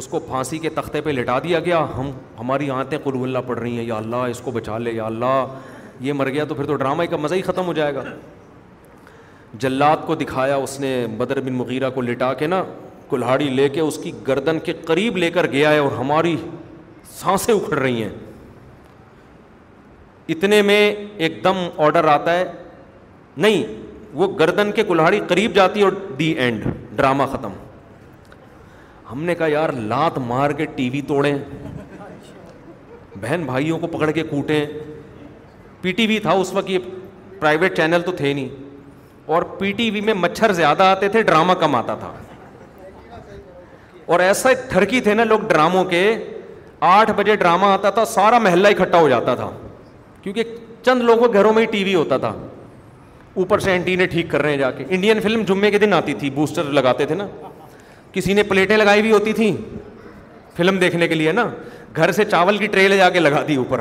اس 0.00 0.06
کو 0.08 0.18
پھانسی 0.28 0.58
کے 0.58 0.70
تختے 0.74 1.00
پہ 1.00 1.10
لٹا 1.10 1.38
دیا 1.44 1.60
گیا 1.66 1.80
ہم 1.96 2.10
ہماری 2.38 2.70
آنتیں 2.76 2.96
قلو 3.04 3.22
اللہ 3.24 3.38
پڑھ 3.46 3.58
رہی 3.58 3.76
ہیں 3.78 3.84
یا 3.84 3.96
اللہ 3.96 4.24
اس 4.34 4.40
کو 4.44 4.50
بچا 4.50 4.78
لے 4.78 4.92
یا 4.92 5.04
اللہ 5.12 5.54
یہ 6.06 6.12
مر 6.20 6.28
گیا 6.30 6.44
تو 6.48 6.54
پھر 6.54 6.66
تو 6.66 6.74
ڈرامہ 6.76 7.02
کا 7.10 7.16
مزہ 7.22 7.34
ہی 7.34 7.42
ختم 7.50 7.66
ہو 7.66 7.72
جائے 7.72 7.94
گا 7.94 8.02
جلات 9.64 10.06
کو 10.06 10.14
دکھایا 10.22 10.56
اس 10.62 10.78
نے 10.80 10.94
بدر 11.18 11.40
بن 11.40 11.52
مغیرہ 11.56 11.90
کو 11.94 12.00
لٹا 12.02 12.32
کے 12.38 12.46
نا 12.46 12.62
کلہاڑی 13.10 13.48
لے 13.58 13.68
کے 13.68 13.80
اس 13.80 13.98
کی 14.02 14.12
گردن 14.28 14.58
کے 14.64 14.72
قریب 14.86 15.16
لے 15.18 15.30
کر 15.30 15.46
گیا 15.52 15.72
ہے 15.72 15.78
اور 15.78 15.92
ہماری 15.98 16.36
سانسیں 17.20 17.54
اکھڑ 17.54 17.78
رہی 17.78 18.02
ہیں 18.02 18.12
اتنے 20.34 20.60
میں 20.70 20.80
ایک 21.26 21.42
دم 21.44 21.66
آڈر 21.86 22.04
آتا 22.18 22.38
ہے 22.38 22.44
نہیں 23.44 23.82
وہ 24.14 24.26
گردن 24.38 24.70
کے 24.72 24.82
کلاڑی 24.88 25.20
قریب 25.28 25.54
جاتی 25.54 25.80
ہے 25.80 25.84
اور 25.84 25.92
دی 26.18 26.30
اینڈ 26.42 26.64
ڈرامہ 26.96 27.22
ختم 27.32 27.52
ہم 29.10 29.22
نے 29.24 29.34
کہا 29.34 29.46
یار 29.50 29.68
لات 29.92 30.18
مار 30.26 30.50
کے 30.60 30.66
ٹی 30.76 30.88
وی 30.90 31.00
توڑیں 31.08 31.34
بہن 33.20 33.42
بھائیوں 33.46 33.78
کو 33.78 33.86
پکڑ 33.86 34.10
کے 34.10 34.22
کوٹیں 34.30 34.64
پی 35.82 35.92
ٹی 35.96 36.06
وی 36.06 36.18
تھا 36.20 36.30
اس 36.42 36.52
وقت 36.52 36.70
یہ 36.70 36.78
پرائیویٹ 37.40 37.76
چینل 37.76 38.02
تو 38.06 38.12
تھے 38.16 38.32
نہیں 38.32 38.48
اور 39.34 39.42
پی 39.58 39.72
ٹی 39.78 39.90
وی 39.90 40.00
میں 40.08 40.14
مچھر 40.14 40.52
زیادہ 40.62 40.82
آتے 40.96 41.08
تھے 41.08 41.22
ڈرامہ 41.30 41.52
کم 41.60 41.74
آتا 41.74 41.94
تھا 42.00 42.12
اور 44.14 44.20
ایسا 44.20 44.48
تھرکی 44.68 45.00
تھے 45.00 45.14
نا 45.14 45.24
لوگ 45.24 45.40
ڈراموں 45.48 45.84
کے 45.92 46.00
آٹھ 46.94 47.10
بجے 47.16 47.36
ڈرامہ 47.42 47.66
آتا 47.66 47.90
تھا 47.98 48.04
سارا 48.14 48.38
محلہ 48.46 48.68
اکٹھا 48.76 48.98
ہو 49.00 49.08
جاتا 49.08 49.34
تھا 49.34 49.50
کیونکہ 50.22 50.54
چند 50.84 51.02
لوگوں 51.02 51.28
کے 51.28 51.38
گھروں 51.38 51.52
میں 51.52 51.62
ہی 51.62 51.66
ٹی 51.72 51.84
وی 51.84 51.94
ہوتا 51.94 52.16
تھا 52.24 52.32
اوپر 53.40 53.58
سے 53.58 53.70
اینٹی 53.70 53.94
نے 53.96 54.06
ٹھیک 54.06 54.30
کر 54.30 54.42
رہے 54.42 54.50
ہیں 54.50 54.56
جا 54.58 54.70
کے 54.70 54.84
انڈین 54.94 55.20
فلم 55.20 55.42
جمعے 55.48 55.70
کے 55.70 55.78
دن 55.78 55.92
آتی 55.92 56.12
تھی 56.18 56.30
بوسٹر 56.34 56.64
لگاتے 56.72 57.06
تھے 57.06 57.14
نا 57.14 57.26
کسی 58.12 58.34
نے 58.34 58.42
پلیٹیں 58.48 58.76
لگائی 58.76 59.00
ہوئی 59.00 59.12
ہوتی 59.12 59.32
تھیں 59.38 59.50
فلم 60.56 60.78
دیکھنے 60.78 61.08
کے 61.08 61.14
لیے 61.14 61.32
نا 61.32 61.46
گھر 61.96 62.12
سے 62.12 62.24
چاول 62.24 62.58
کی 62.58 62.66
ٹرے 62.66 62.86
لے 62.88 62.96
جا 62.96 63.08
کے 63.10 63.20
لگا 63.20 63.42
دی 63.48 63.56
اوپر 63.56 63.80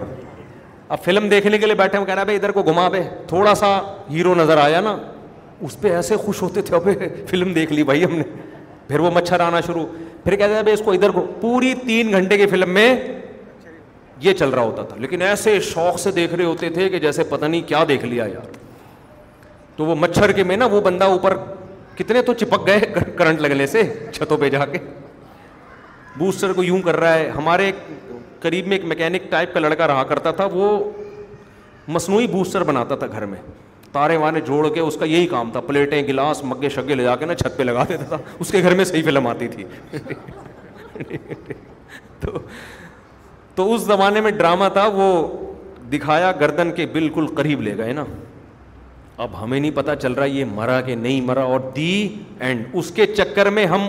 اب 0.89 1.03
فلم 1.03 1.27
دیکھنے 1.29 1.57
کے 1.57 1.65
لیے 1.65 1.75
بیٹھے 1.75 1.97
ہم 1.97 2.05
کہنا 2.05 2.23
بھائی 2.23 2.37
ادھر 2.37 2.51
کو 2.51 2.63
گھما 2.63 2.87
پہ 2.93 3.01
تھوڑا 3.27 3.53
سا 3.55 3.67
ہیرو 4.11 4.33
نظر 4.35 4.57
آیا 4.63 4.79
نا 4.81 4.95
اس 5.67 5.79
پہ 5.81 5.91
ایسے 5.95 6.15
خوش 6.25 6.41
ہوتے 6.41 6.61
تھے 6.61 6.75
ابھی 6.75 6.93
فلم 7.29 7.53
دیکھ 7.53 7.73
لی 7.73 7.83
بھائی 7.83 8.03
ہم 8.05 8.15
نے 8.17 8.23
پھر 8.87 8.99
وہ 8.99 9.11
مچھر 9.15 9.39
آنا 9.39 9.61
شروع 9.67 9.85
پھر 10.23 10.35
کہتے 10.35 10.53
ہیں 10.55 10.61
بھائی 10.63 10.73
اس 10.73 10.81
کو 10.85 10.91
ادھر 10.91 11.11
کو 11.11 11.25
پوری 11.41 11.73
تین 11.85 12.11
گھنٹے 12.13 12.37
کی 12.37 12.45
فلم 12.51 12.69
میں 12.73 12.95
یہ 14.21 14.33
چل 14.39 14.49
رہا 14.49 14.61
ہوتا 14.63 14.83
تھا 14.89 14.95
لیکن 14.99 15.21
ایسے 15.21 15.59
شوق 15.73 15.99
سے 15.99 16.11
دیکھ 16.11 16.33
رہے 16.35 16.45
ہوتے 16.45 16.69
تھے 16.73 16.89
کہ 16.89 16.99
جیسے 16.99 17.23
پتہ 17.29 17.45
نہیں 17.45 17.61
کیا 17.67 17.83
دیکھ 17.89 18.05
لیا 18.05 18.25
یار 18.33 18.61
تو 19.77 19.85
وہ 19.85 19.95
مچھر 19.99 20.31
کے 20.37 20.43
میں 20.43 20.57
نا 20.57 20.65
وہ 20.71 20.81
بندہ 20.87 21.03
اوپر 21.13 21.37
کتنے 21.97 22.21
تو 22.27 22.33
چپک 22.41 22.67
گئے 22.67 22.79
کرنٹ 23.17 23.39
لگنے 23.41 23.67
سے 23.67 23.81
چھتوں 24.13 24.37
پہ 24.37 24.49
جا 24.49 24.65
کے 24.71 24.77
بوسٹر 26.17 26.53
کو 26.53 26.63
یوں 26.63 26.81
کر 26.85 26.99
رہا 26.99 27.13
ہے 27.13 27.29
ہمارے 27.37 27.71
قریب 28.41 28.67
میں 28.67 28.77
ایک 28.77 28.85
میکینک 28.89 29.29
ٹائپ 29.31 29.53
کا 29.53 29.59
لڑکا 29.59 29.87
رہا 29.87 30.03
کرتا 30.07 30.31
تھا 30.39 30.47
وہ 30.51 30.67
مصنوعی 31.97 32.27
بوسٹر 32.31 32.63
بناتا 32.63 32.95
تھا 32.95 33.07
گھر 33.11 33.25
میں 33.33 33.37
تارے 33.91 34.15
وارے 34.17 34.41
جوڑ 34.45 34.67
کے 34.73 34.79
اس 34.79 34.95
کا 34.99 35.05
یہی 35.05 35.25
کام 35.31 35.49
تھا 35.51 35.59
پلیٹیں 35.67 36.01
گلاس 36.07 36.43
مگے 36.43 36.69
شگے 36.75 36.95
لے 36.95 37.03
جا 37.03 37.15
کے 37.15 37.25
نا 37.25 37.35
چھت 37.35 37.57
پہ 37.57 37.63
لگا 37.63 37.83
دیتا 37.89 38.03
تھا 38.09 38.17
اس 38.39 38.51
کے 38.51 38.61
گھر 38.61 38.75
میں 38.75 38.85
صحیح 38.85 39.03
فلم 39.05 39.27
آتی 39.27 39.47
تھی 39.55 39.63
تو 42.19 42.37
تو 43.55 43.73
اس 43.73 43.81
زمانے 43.85 44.21
میں 44.21 44.31
ڈرامہ 44.37 44.65
تھا 44.73 44.87
وہ 44.93 45.11
دکھایا 45.91 46.31
گردن 46.39 46.71
کے 46.75 46.85
بالکل 46.91 47.27
قریب 47.35 47.61
لے 47.61 47.77
گئے 47.77 47.93
نا 47.93 48.03
اب 49.21 49.29
ہمیں 49.43 49.59
نہیں 49.59 49.71
پتا 49.71 49.95
چل 49.95 50.13
رہا 50.13 50.25
یہ 50.25 50.45
مرا 50.53 50.79
کہ 50.81 50.95
نہیں 50.95 51.21
مرا 51.21 51.41
اور 51.45 51.59
دی 51.75 51.89
اینڈ 52.39 52.65
اس 52.77 52.89
کے 52.95 53.05
چکر 53.05 53.49
میں 53.57 53.65
ہم 53.73 53.87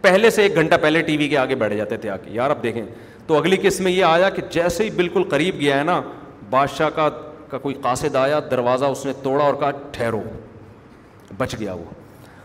پہلے 0.00 0.30
سے 0.30 0.42
ایک 0.42 0.54
گھنٹہ 0.56 0.74
پہلے 0.82 1.02
ٹی 1.02 1.16
وی 1.16 1.28
کے 1.28 1.38
آگے 1.38 1.54
بیٹھ 1.62 1.74
جاتے 1.76 1.96
تھے 2.00 2.10
آ 2.10 2.16
کے 2.24 2.30
یار 2.32 2.50
اب 2.50 2.62
دیکھیں 2.62 2.84
تو 3.26 3.36
اگلی 3.38 3.56
قسط 3.62 3.80
میں 3.80 3.92
یہ 3.92 4.04
آیا 4.04 4.28
کہ 4.30 4.42
جیسے 4.52 4.84
ہی 4.84 4.90
بالکل 4.96 5.22
قریب 5.30 5.60
گیا 5.60 5.78
ہے 5.78 5.84
نا 5.84 6.00
بادشاہ 6.50 6.90
کا 6.94 7.08
کا 7.48 7.58
کوئی 7.58 7.74
قاصد 7.82 8.16
آیا 8.16 8.40
دروازہ 8.50 8.84
اس 8.84 9.04
نے 9.06 9.12
توڑا 9.22 9.44
اور 9.44 9.54
کہا 9.60 9.70
ٹھہرو 9.92 10.22
بچ 11.38 11.54
گیا 11.60 11.72
وہ 11.74 11.84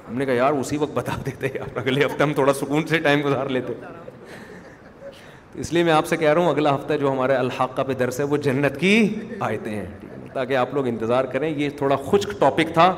ہم 0.10 0.18
نے 0.18 0.26
کہا 0.26 0.34
یار 0.34 0.54
اسی 0.54 0.78
وقت 0.78 0.94
بتا 0.94 1.16
دیتے 1.26 1.48
یار 1.54 1.78
اگلے 1.78 2.06
ہفتے 2.06 2.24
ہم 2.24 2.34
تھوڑا 2.34 2.54
سکون 2.54 2.88
سے 2.88 3.00
ٹائم 3.04 3.22
گزار 3.26 3.50
لیتے 3.58 3.74
اس 5.62 5.72
لیے 5.74 5.84
میں 5.84 5.92
آپ 5.94 6.06
سے 6.08 6.18
کہہ 6.18 6.34
رہا 6.34 6.42
ہوں 6.42 6.50
اگلا 6.50 6.74
ہفتہ 6.76 6.94
جو 7.00 7.12
ہمارے 7.12 7.36
الحاقہ 7.36 7.82
پہ 7.88 7.94
درس 8.00 8.20
ہے 8.20 8.26
وہ 8.32 8.38
جنت 8.48 8.80
کی 8.80 8.96
آیتیں 9.48 9.72
ہیں 9.76 9.86
تاکہ 10.34 10.58
آپ 10.58 10.74
لوگ 10.74 10.88
انتظار 10.88 11.26
کریں 11.34 11.50
یہ 11.50 11.70
تھوڑا 11.78 11.96
خشک 12.12 12.34
ٹاپک 12.40 12.74
تھا 12.74 12.94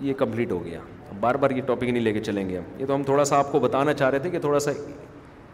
یہ 0.00 0.12
کمپلیٹ 0.18 0.50
ہو 0.52 0.64
گیا 0.64 0.80
بار 1.20 1.34
بار 1.42 1.50
یہ 1.50 1.62
ٹاپک 1.66 1.82
نہیں 1.88 2.02
لے 2.02 2.12
کے 2.12 2.20
چلیں 2.24 2.48
گے 2.48 2.56
ہم 2.58 2.62
یہ 2.80 2.86
تو 2.86 2.94
ہم 2.94 3.02
تھوڑا 3.06 3.24
سا 3.24 3.38
آپ 3.38 3.50
کو 3.52 3.58
بتانا 3.60 3.92
چاہ 3.94 4.10
رہے 4.10 4.18
تھے 4.18 4.30
کہ 4.30 4.38
تھوڑا 4.40 4.58
سا 4.60 4.70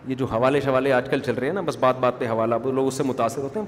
یہ 0.09 0.15
جو 0.15 0.27
حوالے 0.33 0.61
شوالے 0.65 0.93
آج 0.93 1.09
کل 1.11 1.21
چل 1.27 1.35
رہے 1.35 1.47
ہیں 1.47 1.55
نا 1.55 1.61
بس 1.65 1.77
بات 1.81 1.99
بات 2.01 2.19
پہ 2.19 2.27
حوالہ 2.29 2.55
لوگ 2.65 2.87
اس 2.87 2.95
سے 2.95 3.03
متاثر 3.05 3.43
ہوتے 3.43 3.61
ہیں 3.61 3.67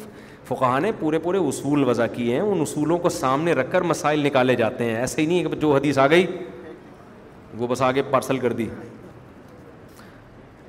فقہ 0.49 0.79
نے 0.83 0.93
پورے 1.01 1.19
پورے 1.23 1.39
اصول 1.49 1.85
وضع 1.89 2.07
کیے 2.13 2.35
ہیں 2.35 2.41
ان 2.41 2.61
اصولوں 2.61 2.99
کو 2.99 3.09
سامنے 3.19 3.53
رکھ 3.61 3.73
کر 3.73 3.83
مسائل 3.93 4.25
نکالے 4.27 4.55
جاتے 4.57 4.85
ہیں 4.85 4.97
ایسے 4.97 5.21
ہی 5.23 5.27
نہیں 5.27 5.45
کہ 5.45 5.57
جو 5.61 5.75
حدیث 5.75 5.99
آ 5.99 6.07
گئی 6.11 6.27
وہ 7.59 7.67
بس 7.67 7.83
آگے 7.83 8.03
پارسل 8.11 8.39
کر 8.39 8.53
دی 8.53 8.69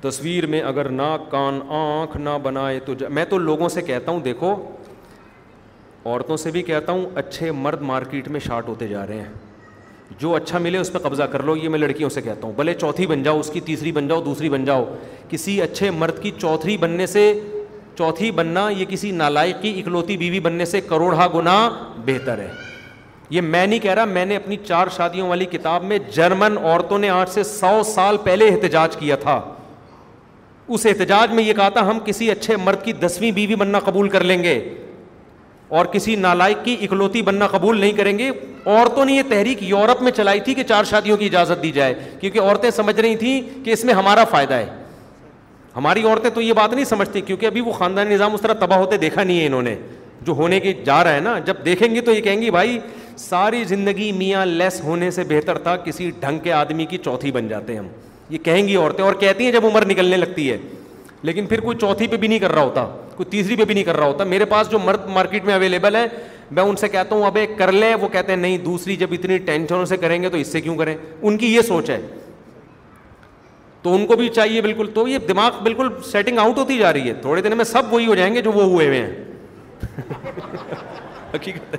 تصویر 0.02 0.46
میں 0.52 0.62
اگر 0.72 0.90
نہ 1.00 1.10
کان 1.32 1.60
آنکھ 1.78 2.18
نہ 2.18 2.30
بنائے 2.44 2.80
تو 2.86 2.94
جا... 2.94 3.08
میں 3.08 3.26
تو 3.30 3.38
لوگوں 3.38 3.70
سے 3.70 3.82
کہتا 3.90 4.12
ہوں 4.12 4.20
دیکھو 4.24 4.54
عورتوں 6.06 6.38
سے 6.38 6.52
بھی 6.52 6.62
کہتا 6.70 6.92
ہوں 6.92 7.06
اچھے 7.18 7.52
مرد 7.66 7.82
مارکیٹ 7.92 8.28
میں 8.36 8.40
شارٹ 8.46 8.68
ہوتے 8.70 8.88
جا 8.88 9.06
رہے 9.08 9.20
ہیں 9.22 9.34
جو 10.20 10.34
اچھا 10.36 10.58
ملے 10.60 10.78
اس 10.78 10.92
پہ 10.94 10.98
قبضہ 11.04 11.24
کر 11.32 11.44
لو 11.44 11.56
یہ 11.56 11.70
میں 11.70 11.80
لڑکیوں 11.80 12.10
سے 12.14 12.22
کہتا 12.22 12.48
ہوں 12.48 12.54
بھلے 12.56 12.74
چوتھی 12.80 13.06
بن 13.08 13.24
جاؤ 13.24 13.40
اس 13.40 13.50
کی 13.54 13.60
تیسری 13.68 13.92
بن 13.98 14.08
جاؤ 14.08 14.22
دوسری 14.22 14.50
بن 14.50 14.66
جاؤ 14.66 14.86
کسی 15.30 15.62
اچھے 15.62 15.92
مرد 16.00 16.22
کی 16.22 16.32
چوتھری 16.40 16.78
بننے 16.78 17.06
سے 17.08 17.32
چوتھی 17.98 18.32
بننا 18.32 18.68
یہ 18.78 18.86
کسی 18.90 19.12
نالائق 19.22 19.62
کی 19.62 19.74
اکلوتی 19.80 20.18
بیوی 20.18 20.40
بننے 20.40 20.66
سے 20.66 20.82
کروڑہ 20.90 21.28
گنا 21.36 21.56
بہتر 22.06 22.40
ہے 22.40 22.50
یہ 23.30 23.42
میں 23.42 23.66
نہیں 23.68 23.80
کہہ 23.80 23.94
رہا 23.94 24.06
میں 24.06 24.26
نے 24.26 24.36
اپنی 24.36 24.58
چار 24.68 24.88
شادیوں 24.96 25.28
والی 25.30 25.46
کتاب 25.52 25.84
میں 25.92 25.98
جرمن 26.16 26.58
عورتوں 26.58 27.00
نے 27.00 27.10
آج 27.10 27.30
سے 27.30 27.44
سو 27.52 27.82
سال 27.96 28.18
پہلے 28.24 28.48
احتجاج 28.50 28.96
کیا 29.00 29.16
تھا 29.20 29.40
اس 30.74 30.86
احتجاج 30.86 31.32
میں 31.38 31.44
یہ 31.44 31.54
کہا 31.54 31.68
تھا 31.78 31.90
ہم 31.90 31.98
کسی 32.06 32.30
اچھے 32.32 32.56
مرد 32.64 32.84
کی 32.84 32.92
دسویں 33.04 33.32
بیوی 33.38 33.56
بننا 33.62 33.80
قبول 33.86 34.10
کر 34.10 34.24
لیں 34.24 34.42
گے 34.44 34.58
اور 35.80 35.86
کسی 35.92 36.16
نالائق 36.26 36.58
کی 36.64 36.76
اکلوتی 36.84 37.22
بننا 37.30 37.48
قبول 37.48 37.80
نہیں 37.80 37.92
کریں 37.98 38.18
گے 38.20 38.30
عورتوں 38.66 39.06
نے 39.06 39.14
یہ 39.14 39.22
تحریک 39.30 39.64
یورپ 39.64 40.02
میں 40.04 40.12
چلائی 40.16 40.40
تھی 40.48 40.54
کہ 40.54 40.64
چار 40.72 40.84
شادیوں 40.90 41.18
کی 41.18 41.26
اجازت 41.26 41.62
دی 41.64 41.72
جائے 41.80 41.94
کیونکہ 42.20 42.40
عورتیں 42.42 42.70
سمجھ 42.76 43.00
رہی 43.00 43.16
تھیں 43.18 43.66
کہ 43.66 43.72
اس 43.74 43.84
میں 43.86 43.94
ہمارا 43.94 44.24
فائدہ 44.32 44.54
ہے 44.54 44.70
ہماری 45.76 46.04
عورتیں 46.08 46.30
تو 46.34 46.42
یہ 46.42 46.54
بات 46.54 46.74
نہیں 46.74 46.86
سمجھتی 46.86 47.22
کیونکہ 47.22 47.46
ابھی 47.46 47.62
وہ 47.66 47.72
خاندانی 47.72 48.14
نظام 48.14 48.34
اس 48.34 48.42
طرح 48.42 48.54
تباہ 48.66 48.78
ہوتے 48.80 48.98
دیکھا 49.06 49.24
نہیں 49.24 49.40
ہے 49.40 49.46
انہوں 49.48 49.62
نے 49.62 49.76
جو 50.26 50.34
ہونے 50.42 50.60
کے 50.60 50.74
جا 50.86 51.04
رہا 51.04 51.16
ہے 51.16 51.20
نا 51.20 51.38
جب 51.46 51.64
دیکھیں 51.66 51.88
گی 51.96 52.02
تو 52.10 52.14
یہ 52.14 52.22
کہیں 52.22 52.42
گی 52.42 52.50
بھائی 52.52 52.78
ساری 53.18 53.64
زندگی 53.68 54.12
میاں 54.18 54.46
لیس 54.46 54.82
ہونے 54.84 55.12
سے 55.12 55.24
بہتر 55.28 55.58
تھا 55.64 55.76
کسی 55.86 56.10
ڈھنگ 56.20 56.40
کے 56.44 56.52
آدمی 56.54 56.86
کی 56.90 56.98
چوتھی 57.06 57.32
بن 57.32 57.48
جاتے 57.48 57.78
ہم 57.78 57.88
یہ 58.32 58.38
کہیں 58.44 58.68
گی 58.68 58.76
عورتیں 58.78 59.04
اور 59.06 59.14
کہتی 59.20 59.46
ہیں 59.46 59.52
جب 59.52 59.66
عمر 59.66 59.86
نکلنے 59.86 60.18
لگتی 60.18 60.50
ہے 60.52 60.58
لیکن 61.30 61.46
پھر 61.46 61.60
کوئی 61.62 61.78
چوتھی 61.78 62.08
پہ 62.08 62.18
بھی 62.18 62.28
نہیں 62.28 62.40
کر 62.40 62.52
رہا 62.52 62.64
ہوتا 62.64 62.86
کوئی 63.16 63.30
تیسری 63.32 63.56
پہ 63.56 63.66
بھی 63.66 63.74
نہیں 63.74 63.84
کر 63.84 63.96
رہا 63.98 64.06
ہوتا 64.08 64.24
میرے 64.34 64.46
پاس 64.54 64.70
جو 64.72 64.78
مرد 64.84 65.02
مارکیٹ 65.14 65.44
میں 65.46 65.54
اویلیبل 65.54 65.96
ہے 65.96 66.06
میں 66.58 66.64
ان 66.64 66.76
سے 66.76 66.88
کہتا 66.90 67.16
ہوں 67.16 67.24
کر 67.58 67.72
لے 67.72 67.94
وہ 68.02 68.08
کہتے 68.14 68.32
ہیں 68.32 68.40
نہیں 68.40 68.58
دوسری 68.66 68.96
جب 69.02 69.08
اتنی 69.20 69.38
ٹینشنوں 69.52 69.86
سے 69.92 69.98
کریں 69.98 70.22
گے 70.22 70.28
تو 70.30 70.38
اس 70.38 70.52
سے 70.52 70.60
کیوں 70.62 70.76
کریں 70.78 70.96
ان 71.22 71.38
کی 71.38 71.48
یہ 71.56 71.62
سوچ 71.68 71.90
ہے 71.90 72.00
تو 73.82 73.94
ان 73.96 74.06
کو 74.08 74.16
بھی 74.16 74.30
چاہیے 74.30 74.62
بالکل 74.62 74.88
تو 74.94 75.08
یہ 75.08 75.18
دماغ 75.28 75.52
بالکل 75.64 75.88
سیٹنگ 76.12 76.38
آؤٹ 76.40 76.58
ہوتی 76.58 76.78
جا 76.78 76.92
رہی 76.94 77.08
ہے 77.10 77.14
تھوڑے 77.22 77.42
دن 77.42 77.56
میں 77.58 77.66
سب 77.66 77.94
وہی 77.94 78.06
ہو 78.08 78.16
جائیں 78.16 78.34
گے 78.34 78.42
جو 78.42 78.52
وہ 78.52 78.64
ہوئے 78.72 78.88
ہوئے 78.88 79.02
ہیں 79.02 79.14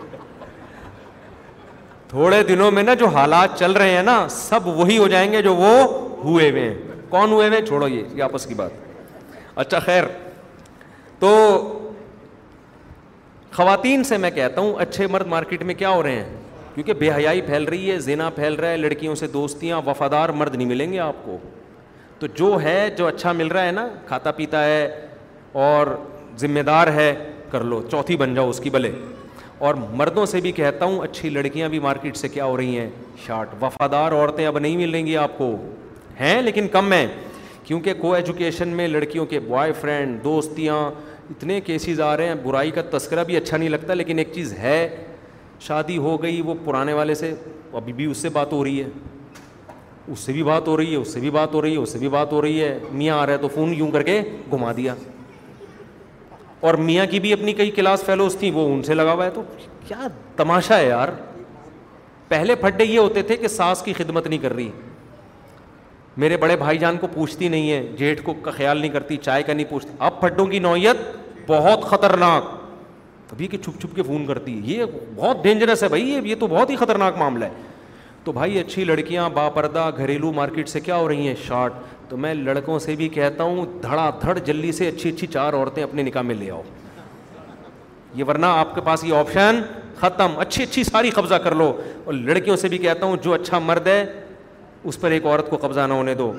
تھوڑے 2.08 2.42
دنوں 2.48 2.70
میں 2.70 2.82
نا 2.82 2.94
جو 3.02 3.06
حالات 3.16 3.58
چل 3.58 3.72
رہے 3.72 3.90
ہیں 3.96 4.02
نا 4.02 4.24
سب 4.30 4.66
وہی 4.78 4.98
ہو 4.98 5.08
جائیں 5.08 5.30
گے 5.32 5.42
جو 5.42 5.54
وہ 5.56 5.76
ہوئے 6.24 6.50
ہوئے 6.50 6.62
ہیں 6.68 6.74
کون 7.10 7.32
ہوئے 7.32 7.46
ہوئے 7.46 7.58
ہیں 7.58 7.66
چھوڑو 7.66 7.88
یہ 7.88 8.22
آپس 8.22 8.46
کی 8.46 8.54
بات 8.54 8.70
اچھا 9.62 9.78
خیر 9.86 10.04
تو 11.18 11.30
خواتین 13.52 14.04
سے 14.04 14.16
میں 14.18 14.30
کہتا 14.34 14.60
ہوں 14.60 14.74
اچھے 14.82 15.06
مرد 15.10 15.26
مارکیٹ 15.28 15.62
میں 15.70 15.74
کیا 15.74 15.90
ہو 15.90 16.02
رہے 16.02 16.14
ہیں 16.16 16.30
کیونکہ 16.74 16.92
بے 16.98 17.10
حیائی 17.12 17.40
پھیل 17.46 17.64
رہی 17.68 17.90
ہے 17.90 17.98
زینا 18.00 18.28
پھیل 18.34 18.54
رہا 18.60 18.70
ہے 18.70 18.76
لڑکیوں 18.76 19.14
سے 19.22 19.26
دوستیاں 19.32 19.80
وفادار 19.86 20.28
مرد 20.42 20.54
نہیں 20.54 20.68
ملیں 20.68 20.92
گے 20.92 20.98
آپ 21.06 21.16
کو 21.24 21.36
تو 22.18 22.26
جو 22.36 22.56
ہے 22.62 22.88
جو 22.98 23.06
اچھا 23.06 23.32
مل 23.32 23.48
رہا 23.48 23.64
ہے 23.66 23.72
نا 23.72 23.86
کھاتا 24.06 24.30
پیتا 24.32 24.64
ہے 24.64 24.82
اور 25.64 25.86
ذمہ 26.40 26.60
دار 26.66 26.86
ہے 26.94 27.14
کر 27.50 27.64
لو 27.72 27.80
چوتھی 27.90 28.16
بن 28.16 28.34
جاؤ 28.34 28.48
اس 28.50 28.60
کی 28.64 28.70
بھلے 28.70 28.90
اور 29.66 29.74
مردوں 29.94 30.26
سے 30.26 30.40
بھی 30.40 30.52
کہتا 30.52 30.84
ہوں 30.84 30.98
اچھی 31.02 31.28
لڑکیاں 31.30 31.68
بھی 31.68 31.78
مارکیٹ 31.80 32.16
سے 32.16 32.28
کیا 32.28 32.44
ہو 32.44 32.56
رہی 32.56 32.78
ہیں 32.78 32.88
شارٹ 33.26 33.48
وفادار 33.62 34.12
عورتیں 34.12 34.46
اب 34.46 34.58
نہیں 34.58 34.76
ملیں 34.76 35.06
گی 35.06 35.16
آپ 35.16 35.36
کو 35.38 35.50
ہیں 36.22 36.42
لیکن 36.42 36.68
کم 36.72 36.92
ہیں 36.92 37.06
کیونکہ 37.64 37.94
کو 38.00 38.12
ایجوکیشن 38.14 38.68
میں 38.78 38.86
لڑکیوں 38.88 39.24
کے 39.26 39.38
بوائے 39.40 39.72
فرینڈ 39.80 40.22
دوستیاں 40.24 40.76
اتنے 41.30 41.60
کیسز 41.66 42.00
آ 42.08 42.16
رہے 42.16 42.26
ہیں 42.28 42.34
برائی 42.44 42.70
کا 42.74 42.82
تذکرہ 42.92 43.24
بھی 43.24 43.36
اچھا 43.36 43.56
نہیں 43.56 43.68
لگتا 43.68 43.94
لیکن 43.94 44.18
ایک 44.18 44.32
چیز 44.34 44.52
ہے 44.58 44.78
شادی 45.60 45.96
ہو 46.06 46.20
گئی 46.22 46.40
وہ 46.44 46.54
پرانے 46.64 46.92
والے 46.92 47.14
سے 47.14 47.32
ابھی 47.80 47.92
بھی 47.98 48.04
اس 48.10 48.18
سے 48.22 48.28
بات 48.38 48.52
ہو 48.52 48.62
رہی 48.64 48.82
ہے 48.82 48.88
اس 50.12 50.18
سے 50.20 50.32
بھی 50.32 50.42
بات 50.42 50.68
ہو 50.68 50.76
رہی 50.76 50.90
ہے 50.92 50.96
اس 50.96 51.08
سے 51.12 51.20
بھی 51.20 51.30
بات 51.30 51.52
ہو 51.54 51.62
رہی 51.62 51.72
ہے 51.76 51.82
اس 51.82 51.90
سے 51.92 51.98
بھی 51.98 52.08
بات 52.16 52.32
ہو 52.32 52.42
رہی 52.42 52.62
ہے 52.62 52.78
میاں 52.92 53.18
آ 53.18 53.26
رہا 53.26 53.32
ہے 53.32 53.38
تو 53.38 53.48
فون 53.54 53.74
یوں 53.78 53.90
کر 53.90 54.02
کے 54.02 54.20
گھما 54.52 54.72
دیا 54.76 54.94
اور 56.66 56.74
میاں 56.88 57.06
کی 57.10 57.20
بھی 57.20 57.32
اپنی 57.32 57.52
کئی 57.60 57.70
کلاس 57.80 58.02
فیلوز 58.06 58.36
تھیں 58.38 58.50
وہ 58.54 58.68
ان 58.74 58.82
سے 58.82 58.94
لگا 58.94 59.12
ہوا 59.12 59.24
ہے 59.24 59.30
تو 59.34 59.42
کیا 59.86 60.06
تماشا 60.36 60.78
ہے 60.78 60.86
یار 60.88 61.08
پہلے 62.28 62.54
پھڈے 62.60 62.84
یہ 62.84 62.98
ہوتے 62.98 63.22
تھے 63.30 63.36
کہ 63.36 63.48
ساس 63.56 63.82
کی 63.84 63.92
خدمت 63.92 64.26
نہیں 64.26 64.40
کر 64.42 64.52
رہی 64.54 64.68
میرے 66.16 66.36
بڑے 66.36 66.56
بھائی 66.56 66.78
جان 66.78 66.96
کو 67.00 67.06
پوچھتی 67.14 67.48
نہیں 67.48 67.70
ہے 67.70 67.86
جیٹھ 67.98 68.22
کو 68.24 68.34
خیال 68.56 68.78
نہیں 68.78 68.90
کرتی 68.92 69.16
چائے 69.22 69.42
کا 69.42 69.52
نہیں 69.52 69.66
پوچھتی 69.70 69.92
اب 69.98 70.20
پھٹوں 70.20 70.46
کی 70.46 70.58
نوعیت 70.58 70.96
بہت 71.46 71.84
خطرناک 71.90 72.50
ابھی 73.32 73.46
کہ 73.48 73.58
چھپ 73.64 73.80
چھپ 73.80 73.94
کے 73.96 74.02
فون 74.06 74.26
کرتی 74.26 74.52
ہے 74.60 74.72
یہ 74.72 74.84
بہت 75.16 75.42
ڈینجرس 75.44 75.82
ہے 75.82 75.88
بھائی 75.88 76.18
یہ 76.24 76.34
تو 76.40 76.46
بہت 76.46 76.70
ہی 76.70 76.74
خطرناک 76.76 77.16
معاملہ 77.18 77.44
ہے 77.44 77.62
تو 78.24 78.32
بھائی 78.32 78.58
اچھی 78.58 78.82
لڑکیاں 78.84 79.28
با 79.34 79.48
پردہ 79.54 79.88
گھریلو 79.96 80.32
مارکیٹ 80.32 80.68
سے 80.68 80.80
کیا 80.80 80.96
ہو 80.96 81.08
رہی 81.08 81.26
ہیں 81.28 81.34
شارٹ 81.46 81.72
تو 82.08 82.16
میں 82.16 82.34
لڑکوں 82.34 82.78
سے 82.78 82.94
بھی 82.96 83.08
کہتا 83.08 83.44
ہوں 83.44 83.64
دھڑا 83.82 84.10
دھڑ 84.22 84.38
جلدی 84.38 84.72
سے 84.72 84.88
اچھی 84.88 85.10
اچھی 85.10 85.26
چار 85.26 85.52
عورتیں 85.52 85.82
اپنے 85.82 86.02
نکاح 86.02 86.22
میں 86.22 86.34
لے 86.38 86.50
آؤ 86.50 86.62
یہ 88.14 88.24
ورنہ 88.28 88.46
آپ 88.58 88.74
کے 88.74 88.80
پاس 88.84 89.04
یہ 89.04 89.14
آپشن 89.16 89.60
ختم 90.00 90.38
اچھی 90.40 90.62
اچھی 90.64 90.84
ساری 90.84 91.10
قبضہ 91.10 91.34
کر 91.44 91.54
لو 91.54 91.72
اور 92.04 92.14
لڑکیوں 92.14 92.56
سے 92.56 92.68
بھی 92.68 92.78
کہتا 92.78 93.06
ہوں 93.06 93.16
جو 93.22 93.32
اچھا 93.34 93.58
مرد 93.58 93.86
ہے 93.86 94.04
اس 94.88 94.98
پر 95.00 95.10
ایک 95.10 95.26
عورت 95.26 95.50
کو 95.50 95.56
قبضہ 95.60 95.80
نہ 95.88 95.92
ہونے 95.94 96.14
دو 96.14 96.32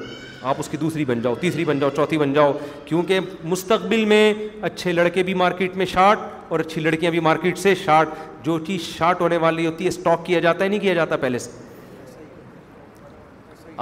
آپ 0.52 0.56
اس 0.60 0.68
کی 0.70 0.78
دوسری 0.78 1.06
بن 1.06 1.22
جاؤ 1.22 1.36
تیسری 1.40 1.66
بن 1.66 1.80
جاؤ 1.80 1.90
چوتھی 1.96 2.18
بن 2.18 2.34
جاؤ 2.34 2.52
کیونکہ 2.86 3.20
مستقبل 3.52 4.04
میں 4.06 4.34
اچھے 4.70 4.92
لڑکے 4.94 5.24
بھی 5.24 5.34
مارکیٹ 5.42 5.76
میں 5.78 5.86
شارٹ 5.92 6.20
اور 6.52 6.60
اچھی 6.60 6.82
لڑکیاں 6.82 7.12
بھی 7.12 7.20
مارکیٹ 7.30 7.58
سے 7.58 7.74
شارٹ 7.84 8.10
جو 8.46 8.58
چیز 8.68 8.82
شارٹ 8.98 9.22
ہونے 9.22 9.38
والی 9.46 9.66
ہوتی 9.68 9.84
ہے 9.84 9.90
اسٹاک 9.90 10.26
کیا 10.26 10.40
جاتا 10.46 10.64
ہے 10.64 10.70
نہیں 10.70 10.80
کیا 10.80 10.94
جاتا 10.94 11.18
پہلے 11.22 11.40
سے 11.40 11.52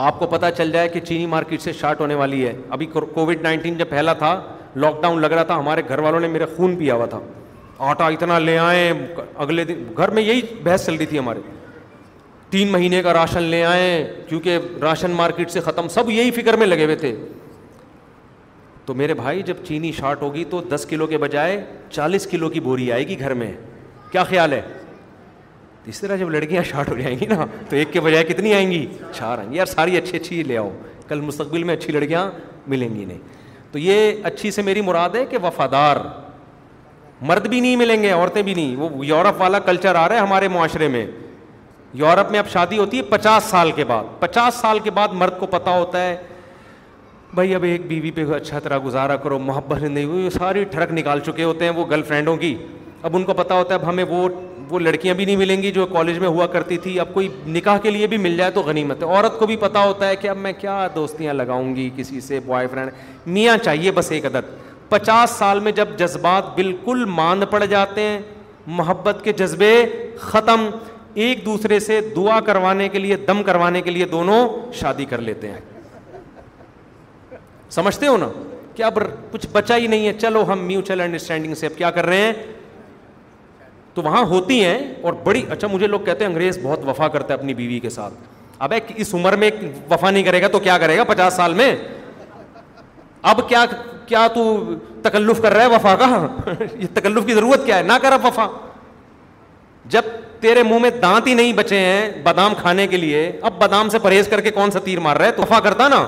آپ 0.07 0.19
کو 0.19 0.27
پتہ 0.27 0.45
چل 0.57 0.71
جائے 0.71 0.87
کہ 0.89 0.99
چینی 1.05 1.25
مارکیٹ 1.27 1.61
سے 1.61 1.73
شارٹ 1.79 1.99
ہونے 2.01 2.15
والی 2.15 2.45
ہے 2.47 2.53
ابھی 2.69 2.85
کووڈ 2.93 3.41
نائنٹین 3.43 3.77
جب 3.77 3.89
پھیلا 3.89 4.13
تھا 4.23 4.39
لاک 4.75 5.01
ڈاؤن 5.01 5.21
لگ 5.21 5.31
رہا 5.33 5.43
تھا 5.43 5.57
ہمارے 5.59 5.81
گھر 5.87 5.99
والوں 5.99 6.19
نے 6.19 6.27
میرا 6.37 6.45
خون 6.55 6.75
پیا 6.79 6.95
ہوا 6.95 7.05
تھا 7.15 7.19
آٹا 7.89 8.07
اتنا 8.07 8.37
لے 8.39 8.57
آئیں 8.57 8.93
اگلے 9.45 9.63
دن 9.65 9.83
گھر 9.97 10.09
میں 10.13 10.23
یہی 10.23 10.41
بحث 10.63 10.85
چل 10.85 10.95
رہی 10.95 11.05
تھی 11.05 11.19
ہمارے 11.19 11.39
تین 12.51 12.71
مہینے 12.71 13.01
کا 13.01 13.13
راشن 13.13 13.43
لے 13.43 13.63
آئیں 13.65 14.05
کیونکہ 14.29 14.57
راشن 14.81 15.11
مارکیٹ 15.15 15.51
سے 15.51 15.59
ختم 15.65 15.87
سب 15.89 16.09
یہی 16.11 16.31
فکر 16.35 16.55
میں 16.57 16.65
لگے 16.67 16.85
ہوئے 16.85 16.95
تھے 17.03 17.15
تو 18.85 18.93
میرے 18.99 19.13
بھائی 19.13 19.41
جب 19.49 19.57
چینی 19.67 19.91
شارٹ 19.99 20.21
ہوگی 20.21 20.43
تو 20.49 20.61
دس 20.73 20.85
کلو 20.89 21.07
کے 21.07 21.17
بجائے 21.25 21.59
چالیس 21.91 22.25
کلو 22.31 22.49
کی 22.49 22.59
بوری 22.65 22.91
آئے 22.91 23.07
گی 23.07 23.19
گھر 23.19 23.33
میں 23.43 23.51
کیا 24.11 24.23
خیال 24.33 24.53
ہے 24.53 24.61
اس 25.91 25.99
طرح 26.01 26.15
جب 26.15 26.29
لڑکیاں 26.29 26.63
شارٹ 26.69 26.89
ہو 26.89 26.95
جائیں 26.97 27.15
گی 27.19 27.25
نا 27.29 27.45
تو 27.69 27.75
ایک 27.75 27.91
کے 27.93 28.01
بجائے 28.01 28.23
کتنی 28.33 28.53
آئیں 28.53 28.69
گی 28.71 28.85
چار 29.11 29.37
آئیں 29.37 29.51
گی 29.51 29.57
یار 29.57 29.65
ساری 29.75 29.97
اچھی 29.97 30.17
اچھی 30.17 30.41
لے 30.47 30.57
آؤ 30.57 30.69
کل 31.07 31.21
مستقبل 31.21 31.63
میں 31.69 31.73
اچھی 31.75 31.93
لڑکیاں 31.93 32.29
ملیں 32.67 32.93
گی 32.95 33.05
نہیں 33.05 33.17
تو 33.71 33.79
یہ 33.79 34.25
اچھی 34.31 34.51
سے 34.51 34.61
میری 34.61 34.81
مراد 34.91 35.15
ہے 35.15 35.25
کہ 35.29 35.37
وفادار 35.43 35.97
مرد 37.31 37.47
بھی 37.47 37.59
نہیں 37.59 37.75
ملیں 37.75 38.03
گے 38.03 38.09
عورتیں 38.11 38.41
بھی 38.41 38.53
نہیں 38.53 38.75
وہ 38.75 39.05
یورپ 39.05 39.41
والا 39.41 39.59
کلچر 39.69 39.95
آ 39.95 40.07
رہا 40.09 40.15
ہے 40.15 40.19
ہمارے 40.21 40.47
معاشرے 40.57 40.87
میں 40.97 41.05
یورپ 41.99 42.29
میں 42.31 42.39
اب 42.39 42.49
شادی 42.49 42.77
ہوتی 42.77 42.97
ہے 42.97 43.01
پچاس 43.09 43.43
سال 43.51 43.71
کے 43.75 43.83
بعد 43.85 44.03
پچاس 44.19 44.55
سال 44.61 44.79
کے 44.83 44.91
بعد 44.91 45.13
مرد 45.21 45.39
کو 45.39 45.45
پتہ 45.51 45.69
ہوتا 45.69 46.01
ہے 46.03 46.15
بھائی 47.33 47.55
اب 47.55 47.63
ایک 47.63 47.85
بیوی 47.87 48.11
پہ 48.11 48.25
اچھا 48.35 48.59
طرح 48.59 48.79
گزارا 48.85 49.15
کرو 49.23 49.39
محبت 49.39 49.81
نہیں 49.83 50.05
ہوئی 50.05 50.29
ساری 50.37 50.63
ٹھڑک 50.71 50.91
نکال 50.93 51.19
چکے 51.25 51.43
ہوتے 51.43 51.65
ہیں 51.65 51.71
وہ 51.75 51.85
گرل 51.89 52.01
فرینڈوں 52.07 52.35
کی 52.37 52.55
اب 53.01 53.15
ان 53.15 53.23
کو 53.23 53.33
پتہ 53.33 53.53
ہوتا 53.53 53.75
ہے 53.75 53.79
اب 53.79 53.87
ہمیں 53.89 54.03
وہ 54.09 54.27
وہ 54.69 54.79
لڑکیاں 54.79 55.13
بھی 55.15 55.25
نہیں 55.25 55.35
ملیں 55.35 55.61
گی 55.61 55.71
جو 55.75 55.85
کالج 55.85 56.19
میں 56.19 56.27
ہوا 56.27 56.45
کرتی 56.47 56.77
تھی 56.83 56.99
اب 56.99 57.13
کوئی 57.13 57.27
نکاح 57.47 57.77
کے 57.83 57.89
لیے 57.91 58.07
بھی 58.07 58.17
مل 58.25 58.37
جائے 58.37 58.51
تو 58.57 58.61
غنیمت 58.65 59.03
ہے 59.03 59.07
عورت 59.07 59.37
کو 59.39 59.45
بھی 59.47 59.55
پتہ 59.59 59.77
ہوتا 59.85 60.07
ہے 60.07 60.15
کہ 60.15 60.27
اب 60.29 60.37
میں 60.37 60.51
کیا 60.59 60.87
دوستیاں 60.95 61.33
لگاؤں 61.33 61.75
گی 61.75 61.89
کسی 61.95 62.21
سے 62.27 62.39
بوائے 62.45 62.67
فرینڈ 62.71 62.91
میاں 63.37 63.57
چاہیے 63.63 63.91
بس 63.95 64.11
ایک 64.11 64.25
عدد 64.25 64.51
پچاس 64.89 65.29
سال 65.39 65.59
میں 65.65 65.71
جب 65.71 65.97
جذبات 65.97 66.55
بالکل 66.55 67.03
ماند 67.15 67.43
پڑ 67.49 67.63
جاتے 67.65 68.01
ہیں 68.01 68.19
محبت 68.67 69.19
کے 69.23 69.31
جذبے 69.37 69.73
ختم 70.19 70.69
ایک 71.15 71.43
دوسرے 71.45 71.79
سے 71.79 71.99
دعا 72.15 72.39
کروانے 72.45 72.87
کے 72.89 72.99
لیے 72.99 73.15
دم 73.27 73.41
کروانے 73.43 73.81
کے 73.81 73.91
لیے 73.91 74.05
دونوں 74.11 74.47
شادی 74.79 75.05
کر 75.05 75.21
لیتے 75.21 75.51
ہیں 75.51 75.59
سمجھتے 77.69 78.07
ہو 78.07 78.17
نا 78.17 78.29
کہ 78.75 78.83
اب 78.83 78.97
کچھ 79.31 79.47
بچا 79.51 79.77
ہی 79.77 79.87
نہیں 79.87 80.07
ہے 80.07 80.13
چلو 80.19 80.43
ہم 80.51 80.59
میوچل 80.65 81.01
انڈرسٹینڈنگ 81.01 81.55
سے 81.59 81.65
اب 81.67 81.77
کیا 81.77 81.91
کر 81.91 82.05
رہے 82.05 82.21
ہیں 82.21 82.33
تو 83.93 84.01
وہاں 84.01 84.23
ہوتی 84.25 84.63
ہیں 84.63 84.77
اور 85.01 85.13
بڑی 85.23 85.43
اچھا 85.51 85.67
مجھے 85.71 85.87
لوگ 85.87 85.99
کہتے 86.05 86.23
ہیں 86.23 86.31
انگریز 86.31 86.59
بہت 86.63 86.87
وفا 86.87 87.07
کرتا 87.07 87.33
ہے 87.33 87.39
اپنی 87.39 87.53
بیوی 87.53 87.79
کے 87.79 87.89
ساتھ 87.89 88.13
اب 88.65 88.73
اس 88.95 89.13
عمر 89.15 89.35
میں 89.41 89.49
وفا 89.89 90.09
نہیں 90.09 90.23
کرے 90.23 90.41
گا 90.41 90.47
تو 90.51 90.59
کیا 90.59 90.77
کرے 90.77 90.97
گا 90.97 91.03
پچاس 91.07 91.33
سال 91.35 91.53
میں 91.53 91.75
اب 93.31 93.47
کیا 93.49 93.65
کیا 94.07 94.27
تو 94.33 94.61
تکلف 95.01 95.41
کر 95.41 95.53
رہا 95.53 95.63
ہے 95.63 95.69
وفا 95.75 95.95
کا 95.99 96.53
یہ 96.79 96.87
تکلف 96.93 97.25
کی 97.25 97.33
ضرورت 97.33 97.65
کیا 97.65 97.77
ہے 97.77 97.83
نہ 97.83 97.93
کر 98.01 98.11
اب 98.13 98.25
وفا 98.25 98.45
جب 99.89 100.01
تیرے 100.41 100.63
منہ 100.63 100.79
میں 100.79 100.89
دانت 101.01 101.27
ہی 101.27 101.33
نہیں 101.33 101.53
بچے 101.53 101.79
ہیں 101.79 102.09
بادام 102.23 102.53
کھانے 102.61 102.85
کے 102.87 102.97
لیے 102.97 103.31
اب 103.41 103.53
بادام 103.59 103.89
سے 103.89 103.99
پرہیز 103.99 104.27
کر 104.27 104.41
کے 104.41 104.51
کون 104.51 104.71
سا 104.71 104.79
تیر 104.83 104.99
مار 104.99 105.17
رہا 105.17 105.25
ہے 105.25 105.31
تحفہ 105.31 105.59
کرتا 105.63 105.87
نا 105.87 106.05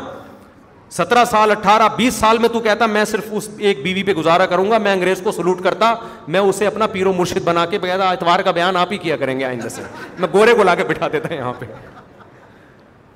سترہ 0.97 1.23
سال 1.25 1.51
اٹھارہ 1.51 1.87
بیس 1.97 2.13
سال 2.13 2.37
میں 2.37 2.49
تو 2.53 2.59
کہتا 2.59 2.85
میں 2.85 3.03
صرف 3.11 3.27
اس 3.37 3.49
ایک 3.57 3.81
بیوی 3.83 4.03
پہ 4.03 4.13
گزارا 4.13 4.45
کروں 4.45 4.69
گا 4.71 4.77
میں 4.77 4.91
انگریز 4.93 5.21
کو 5.23 5.31
سلوٹ 5.31 5.63
کرتا 5.63 5.93
میں 6.27 6.39
اسے 6.39 6.67
اپنا 6.67 6.87
پیر 6.91 7.07
و 7.07 7.13
مرشد 7.13 7.37
بنا 7.43 7.65
کے 7.69 7.77
اتوار 7.93 8.39
کا 8.45 8.51
بیان 8.59 8.77
آپ 8.77 8.91
ہی 8.93 8.97
کیا 8.97 9.17
کریں 9.17 9.37
گے 9.39 9.45
آئندہ 9.45 9.67
سے 9.75 9.81
میں 10.19 10.27
گورے 10.33 10.53
کو 10.55 10.63
لا 10.63 10.75
کے 10.75 10.83
بٹھا 10.89 11.07
دیتا 11.13 11.33
یہاں 11.33 11.53
پہ 11.59 11.65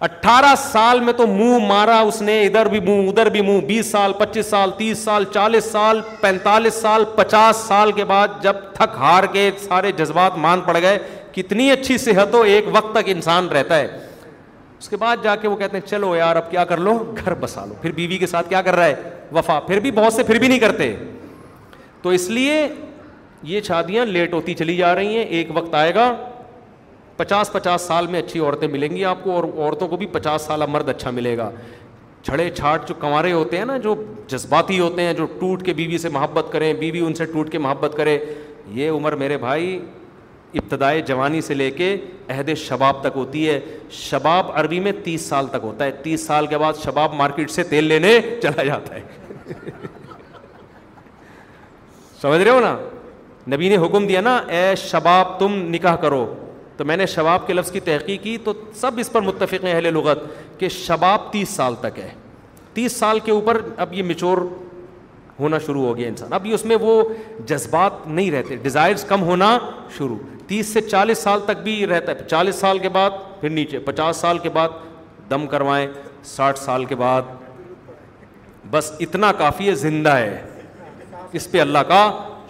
اٹھارہ 0.06 0.54
سال 0.62 1.00
میں 1.04 1.14
تو 1.18 1.26
منہ 1.28 1.66
مارا 1.68 2.00
اس 2.08 2.22
نے 2.22 2.42
ادھر 2.46 2.66
بھی 2.70 2.80
منہ 2.80 3.08
ادھر 3.10 3.30
بھی 3.30 3.42
منہ 3.42 3.60
بیس 3.68 3.86
سال 3.92 4.12
پچیس 4.18 4.46
سال 4.46 4.72
تیس 4.78 4.98
سال 5.04 5.24
چالیس 5.34 5.66
سال 5.72 6.02
پینتالیس 6.22 6.74
سال 6.82 7.04
پچاس 7.16 7.64
سال 7.68 7.92
کے 7.92 8.06
بعد 8.12 8.42
جب 8.42 8.56
تھک 8.74 8.96
ہار 9.00 9.24
کے 9.34 9.50
سارے 9.68 9.92
جذبات 9.98 10.38
مان 10.44 10.62
پڑ 10.66 10.78
گئے 10.82 10.98
کتنی 11.36 11.70
اچھی 11.72 11.98
صحت 11.98 12.34
ہو 12.34 12.42
ایک 12.52 12.66
وقت 12.76 12.94
تک 12.96 13.10
انسان 13.16 13.48
رہتا 13.50 13.80
ہے 13.80 13.88
اس 14.80 14.90
کے 14.90 14.98
بعد 14.98 15.18
جا 15.24 15.36
کے 15.36 15.48
وہ 15.48 15.56
کہتے 15.56 15.78
ہیں 15.78 15.88
چلو 15.88 16.16
یار 16.16 16.36
اب 16.36 16.50
کیا 16.52 16.66
کر 16.66 16.78
لو 16.88 16.94
گھر 17.24 17.34
بسا 17.40 17.66
لو 17.66 17.74
پھر 17.82 17.92
بیوی 17.92 18.18
کے 18.18 18.28
ساتھ 18.28 18.50
کیا 18.50 18.62
کر 18.62 18.76
رہا 18.76 18.86
ہے 18.86 19.12
وفا 19.34 19.60
پھر 19.68 19.80
بھی 19.86 19.92
بہت 19.92 20.14
سے 20.14 20.24
پھر 20.24 20.40
بھی 20.40 20.48
نہیں 20.48 20.60
کرتے 20.60 20.96
تو 22.02 22.10
اس 22.18 22.30
لیے 22.30 22.68
یہ 23.44 23.62
شادیاں 23.68 24.06
لیٹ 24.06 24.34
ہوتی 24.34 24.54
چلی 24.56 24.76
جا 24.78 24.96
رہی 24.96 25.18
ہیں 25.18 25.24
ایک 25.24 25.48
وقت 25.56 25.76
آئے 25.76 25.94
گا 25.96 26.12
پچاس 27.18 27.52
پچاس 27.52 27.82
سال 27.88 28.08
میں 28.08 28.20
اچھی 28.22 28.40
عورتیں 28.40 28.68
ملیں 28.68 28.96
گی 28.96 29.04
آپ 29.06 29.24
کو 29.24 29.32
اور 29.36 29.44
عورتوں 29.44 29.88
کو 29.88 29.98
بھی 29.98 30.06
پچاس 30.12 30.42
سال 30.46 30.64
مرد 30.70 30.90
اچھا 30.90 31.10
ملے 31.12 31.38
گا 31.38 31.50
چھڑے 32.24 32.50
چھاٹ 32.56 32.88
جو 32.88 32.96
کنوارے 33.00 33.32
ہوتے 33.32 33.58
ہیں 33.58 33.66
نا 33.66 33.78
جو 33.84 33.94
جذباتی 34.30 34.80
ہوتے 34.80 35.02
ہیں 35.04 35.14
جو 35.14 35.26
ٹوٹ 35.40 35.64
کے 35.66 35.74
بیوی 35.74 35.98
سے 35.98 36.10
محبت 36.18 36.52
کریں 36.52 36.74
بیوی 36.80 37.00
ان 37.06 37.14
سے 37.16 37.26
ٹوٹ 37.34 37.50
کے 37.52 37.58
محبت 37.66 37.94
کرے 37.98 38.18
یہ 38.80 38.90
عمر 38.92 39.16
میرے 39.24 39.38
بھائی 39.38 39.80
ابتدائی 40.62 41.02
جوانی 41.08 41.42
سے 41.42 41.54
لے 41.54 41.70
کے 41.72 41.96
عہد 42.30 42.50
شباب 42.58 43.02
تک 43.04 43.16
ہوتی 43.16 43.48
ہے 43.50 43.60
شباب 44.02 44.52
عربی 44.60 44.80
میں 44.80 44.92
تیس 45.04 45.22
سال 45.30 45.48
تک 45.52 45.64
ہوتا 45.64 45.86
ہے 45.86 45.92
تیس 46.04 46.26
سال 46.28 46.48
کے 46.54 46.58
بعد 46.58 46.84
شباب 46.84 47.14
مارکیٹ 47.14 47.52
سے 47.52 47.64
تیل 47.74 47.84
لینے 47.94 48.20
چلا 48.44 48.64
جاتا 48.64 48.96
ہے 48.96 49.72
سمجھ 52.22 52.42
رہے 52.42 52.52
ہو 52.52 52.60
نا 52.60 52.76
نبی 53.56 53.70
نے 53.70 53.78
حکم 53.86 54.08
دیا 54.08 54.22
نا 54.22 54.36
اے 54.58 54.66
شباب 54.86 55.40
تم 55.40 55.56
نکاح 55.74 55.96
کرو 56.06 56.26
تو 56.78 56.86
میں 56.86 56.96
نے 56.98 57.06
شباب 57.06 57.46
کے 57.48 57.54
لفظ 57.54 57.72
کی 57.72 57.80
تحقیق 57.86 58.22
کی 58.24 58.38
تو 58.44 58.54
سب 58.82 59.00
اس 59.00 59.12
پر 59.12 59.22
متفق 59.28 59.64
ہیں 59.66 59.74
اہل 59.74 59.94
لغت 59.94 60.20
کہ 60.60 60.70
شباب 60.70 61.32
تیس 61.32 61.50
سال 61.50 61.76
تک 61.82 62.00
ہے 62.00 62.10
تیس 62.74 62.96
سال 62.98 63.20
کے 63.26 63.32
اوپر 63.32 63.62
اب 63.86 63.94
یہ 63.94 64.04
میچور 64.10 64.38
ہونا 65.40 65.58
شروع 65.66 65.86
ہو 65.86 65.96
گیا 65.98 66.08
انسان 66.08 66.34
اب 66.34 66.46
یہ 66.46 66.54
اس 66.54 66.66
میں 66.66 66.76
وہ 66.82 67.02
جذبات 67.48 68.08
نہیں 68.08 68.32
رہتے 68.32 68.56
ڈیزائرس 68.62 69.04
کم 69.08 69.22
ہونا 69.24 69.58
شروع 69.98 70.18
تیس 70.48 70.68
سے 70.74 70.82
چالیس 70.82 71.18
سال 71.24 71.40
تک 71.46 71.64
بھی 71.64 71.86
رہتا 71.88 72.12
ہے 72.12 72.28
چالیس 72.30 72.56
سال 72.56 72.80
کے 72.80 72.90
بعد 72.98 73.10
پھر 73.42 73.50
نیچے 73.50 73.80
پچاس 73.90 74.18
سال 74.18 74.38
کے 74.44 74.50
بعد 74.60 74.78
دم 75.30 75.48
کروائیں 75.48 75.86
ساٹھ 76.36 76.60
سال 76.60 76.86
کے 76.92 76.96
بعد 77.04 77.36
بس 78.72 78.92
اتنا 79.00 79.32
کافی 79.38 79.68
ہے 79.70 79.76
زندہ 79.86 80.16
ہے 80.18 80.42
اس 81.40 81.52
پہ 81.52 81.62
اللہ 81.62 81.80
کا 81.88 82.10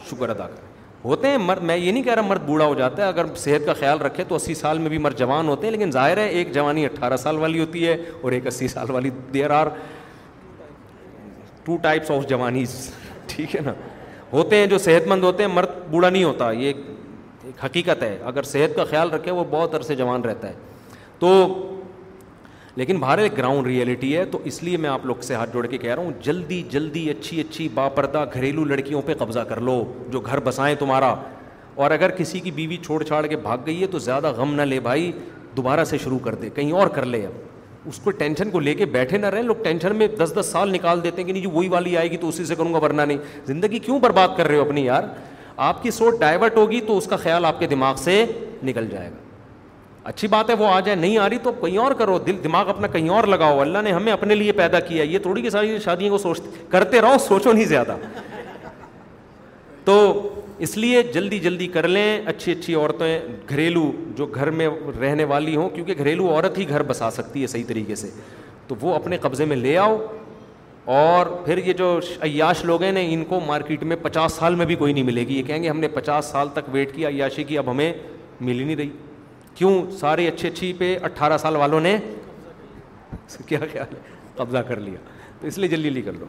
شکر 0.10 0.30
ادا 0.30 0.48
کر 0.48 0.66
ہوتے 1.07 1.27
ہیں 1.29 1.38
مرد 1.38 1.61
میں 1.63 1.75
یہ 1.77 1.91
نہیں 1.91 2.03
کہہ 2.03 2.13
رہا 2.13 2.21
مرد 2.27 2.43
بوڑھا 2.45 2.65
ہو 2.65 2.73
جاتا 2.75 3.01
ہے 3.03 3.07
اگر 3.07 3.25
صحت 3.43 3.65
کا 3.65 3.73
خیال 3.79 3.99
رکھے 4.01 4.23
تو 4.29 4.35
اسی 4.35 4.53
سال 4.61 4.77
میں 4.79 4.89
بھی 4.89 4.97
مرد 5.03 5.17
جوان 5.19 5.47
ہوتے 5.47 5.67
ہیں 5.67 5.71
لیکن 5.71 5.91
ظاہر 5.91 6.17
ہے 6.17 6.25
ایک 6.39 6.51
جوانی 6.53 6.84
اٹھارہ 6.85 7.17
سال 7.17 7.38
والی 7.43 7.59
ہوتی 7.59 7.88
ہے 7.88 7.95
اور 8.21 8.31
ایک 8.38 8.47
اسی 8.47 8.67
سال 8.73 8.91
والی 8.91 9.09
there 9.34 9.51
are 9.59 9.67
two 11.65 11.77
types 11.81 12.11
of 12.11 12.27
جوانیز 12.29 12.75
ٹھیک 13.35 13.55
ہے 13.55 13.61
نا 13.65 13.73
ہوتے 14.34 14.55
ہیں 14.59 14.65
جو 14.73 14.77
صحت 14.88 15.07
مند 15.07 15.23
ہوتے 15.23 15.43
ہیں 15.43 15.51
مرد 15.53 15.79
بوڑھا 15.91 16.09
نہیں 16.09 16.23
ہوتا 16.23 16.51
یہ 16.51 16.65
ایک 16.67 17.45
حقیقت 17.63 18.03
ہے 18.03 18.17
اگر 18.34 18.43
صحت 18.53 18.75
کا 18.75 18.84
خیال 18.91 19.09
رکھے 19.13 19.31
وہ 19.39 19.43
بہت 19.49 19.75
عرصے 19.75 19.95
جوان 19.95 20.21
رہتا 20.25 20.47
ہے 20.49 20.53
تو 21.19 21.31
لیکن 22.78 22.98
باہر 22.99 23.18
ایک 23.18 23.38
گراؤنڈ 23.38 23.68
ریئلٹی 23.68 24.16
ہے 24.16 24.24
تو 24.32 24.40
اس 24.49 24.62
لیے 24.64 24.78
میں 24.78 24.90
آپ 24.90 25.06
لوگ 25.06 25.22
سے 25.28 25.36
ہاتھ 25.36 25.54
جوڑ 25.54 25.66
کے 25.68 25.78
کہہ 25.78 25.94
رہا 25.94 26.02
ہوں 26.04 26.12
جلدی 26.24 26.62
جلدی 26.72 27.10
اچھی 27.10 27.40
اچھی 27.41 27.68
با 27.74 27.88
پردہ 27.95 28.24
گھریلو 28.34 28.64
لڑکیوں 28.66 29.02
پہ 29.06 29.14
قبضہ 29.20 29.40
کر 29.49 29.60
لو 29.70 29.84
جو 30.12 30.20
گھر 30.20 30.40
بسائیں 30.44 30.74
تمہارا 30.80 31.14
اور 31.86 31.91
اگر 31.91 32.12
کسی 32.20 32.40
کی 32.40 32.52
بیوی 32.60 32.78
چھوڑ 32.86 33.02
چھاڑ 33.04 33.26
کے 33.28 33.38
بھاگ 33.48 33.58
گئی 33.66 33.82
ہے 33.82 33.88
تو 33.95 33.99
زیادہ 34.10 34.32
غم 34.38 34.54
نہ 34.56 34.62
لے 34.62 34.80
بھائی 34.90 35.12
دوبارہ 35.58 35.84
سے 35.90 35.98
شروع 36.04 36.20
کر 36.24 36.36
دے 36.41 36.49
کہیں 36.56 36.72
اور 36.80 36.88
کر 36.95 37.06
لے 37.06 37.26
اب 37.26 37.90
اس 37.90 37.99
کو 38.04 38.12
ٹینشن 38.24 38.49
کو 38.52 38.60
لے 38.60 38.74
کے 38.76 38.86
بیٹھے 38.99 39.18
نہ 39.18 39.26
رہیں 39.26 39.44
لوگ 39.44 39.56
ٹینشن 39.64 39.95
میں 39.95 40.08
دس 40.22 40.34
دس 40.40 40.49
سال 40.52 40.72
نکال 40.74 41.04
دیتے 41.04 41.22
ہیں 41.22 41.28
کہ 41.28 41.34
نہیں 41.34 41.44
جی 41.44 41.49
وہی 41.54 41.68
والی 41.70 41.98
آئے 41.98 42.12
گی 42.12 42.18
تو 42.18 42.28
اسی 42.30 42.45
سے 42.45 42.56
کروں 42.56 42.74
گا 42.74 42.80
ورنہ 42.84 43.02
نہیں 43.02 43.44
زندگی 43.48 43.80
کیوں 43.86 43.99
برباد 43.99 44.38
کر 44.38 44.48
رہے 44.48 44.56
ہو 44.58 44.62
اپنی 44.70 44.86
یار 44.86 45.04
آپ 45.70 45.84
کی 45.84 45.91
سوچ 46.02 46.20
ڈائیورٹ 46.20 46.58
ہوگی 46.58 46.82
تو 46.88 46.98
اس 46.98 47.08
کا 47.10 47.16
خیال 47.24 47.45
آپ 47.45 47.60
کے 47.60 47.68
دماغ 47.68 47.95
سے 48.04 48.24
نکل 48.64 48.90
جائے 48.91 49.10
گا 49.12 49.26
اچھی 50.07 50.27
بات 50.31 50.49
ہے 50.49 50.53
وہ 50.59 50.65
آ 50.71 50.79
جائے 50.79 50.95
نہیں 50.97 51.17
آ 51.17 51.27
رہی 51.29 51.38
تو 51.43 51.51
کہیں 51.61 51.77
اور 51.84 51.91
کرو 51.99 52.17
دل 52.27 52.35
دماغ 52.43 52.67
اپنا 52.69 52.88
کہیں 52.91 53.07
اور 53.13 53.23
لگاؤ 53.27 53.57
اللہ 53.59 53.81
نے 53.84 53.91
ہمیں 53.91 54.11
اپنے 54.11 54.35
لیے 54.35 54.51
پیدا 54.59 54.79
کیا 54.89 55.03
یہ 55.03 55.19
تھوڑی 55.23 55.41
کی 55.41 55.49
ساری 55.49 55.77
شادیوں 55.84 56.09
کو 56.09 56.17
سوچ 56.23 56.39
کرتے 56.71 56.99
رہو 57.01 57.17
سوچو 57.27 57.51
نہیں 57.53 57.65
زیادہ 57.71 57.95
تو 59.85 59.95
اس 60.65 60.75
لیے 60.77 61.01
جلدی 61.13 61.39
جلدی 61.39 61.67
کر 61.73 61.88
لیں 61.88 62.07
اچھی 62.34 62.51
اچھی 62.51 62.75
عورتیں 62.75 63.19
گھریلو 63.49 63.89
جو 64.17 64.25
گھر 64.25 64.49
میں 64.61 64.67
رہنے 65.01 65.23
والی 65.31 65.55
ہوں 65.55 65.67
کیونکہ 65.73 65.93
گھریلو 65.97 66.29
عورت 66.35 66.57
ہی 66.57 66.67
گھر 66.69 66.84
بسا 66.93 67.09
سکتی 67.17 67.41
ہے 67.41 67.47
صحیح 67.55 67.63
طریقے 67.67 67.95
سے 68.03 68.09
تو 68.67 68.75
وہ 68.81 68.93
اپنے 68.95 69.17
قبضے 69.27 69.45
میں 69.53 69.57
لے 69.57 69.77
آؤ 69.77 69.97
اور 71.01 71.25
پھر 71.45 71.57
یہ 71.65 71.73
جو 71.84 71.89
عیاش 72.23 72.63
لوگ 72.65 72.84
ہیں 72.84 72.91
نا 72.91 72.99
ان 73.09 73.23
کو 73.29 73.39
مارکیٹ 73.47 73.84
میں 73.91 73.95
پچاس 74.01 74.34
سال 74.39 74.55
میں 74.61 74.65
بھی 74.65 74.75
کوئی 74.84 74.93
نہیں 74.93 75.03
ملے 75.09 75.27
گی 75.27 75.38
یہ 75.38 75.43
کہیں 75.47 75.61
گے 75.63 75.69
ہم 75.69 75.79
نے 75.79 75.88
پچاس 75.99 76.25
سال 76.31 76.49
تک 76.53 76.71
ویٹ 76.73 76.95
کیا 76.95 77.09
عیاشی 77.09 77.43
کی 77.51 77.57
اب 77.57 77.71
ہمیں 77.71 77.91
مل 78.41 78.59
ہی 78.59 78.63
نہیں 78.65 78.75
رہی 78.75 78.89
کیوں 79.57 79.71
سارے 79.99 80.27
اچھے 80.27 80.47
اچھی 80.49 80.71
پہ 80.77 80.95
اٹھارہ 81.05 81.38
سال 81.41 81.55
والوں 81.55 81.79
نے 81.81 81.97
کیا 83.47 83.59
کیا 83.71 83.84
قبضہ 84.35 84.57
کر 84.67 84.79
لیا 84.79 84.97
تو 85.39 85.47
اس 85.47 85.57
لیے 85.57 85.67
جلدی 85.69 85.89
لی 85.89 86.01
کر 86.01 86.13
لو 86.19 86.25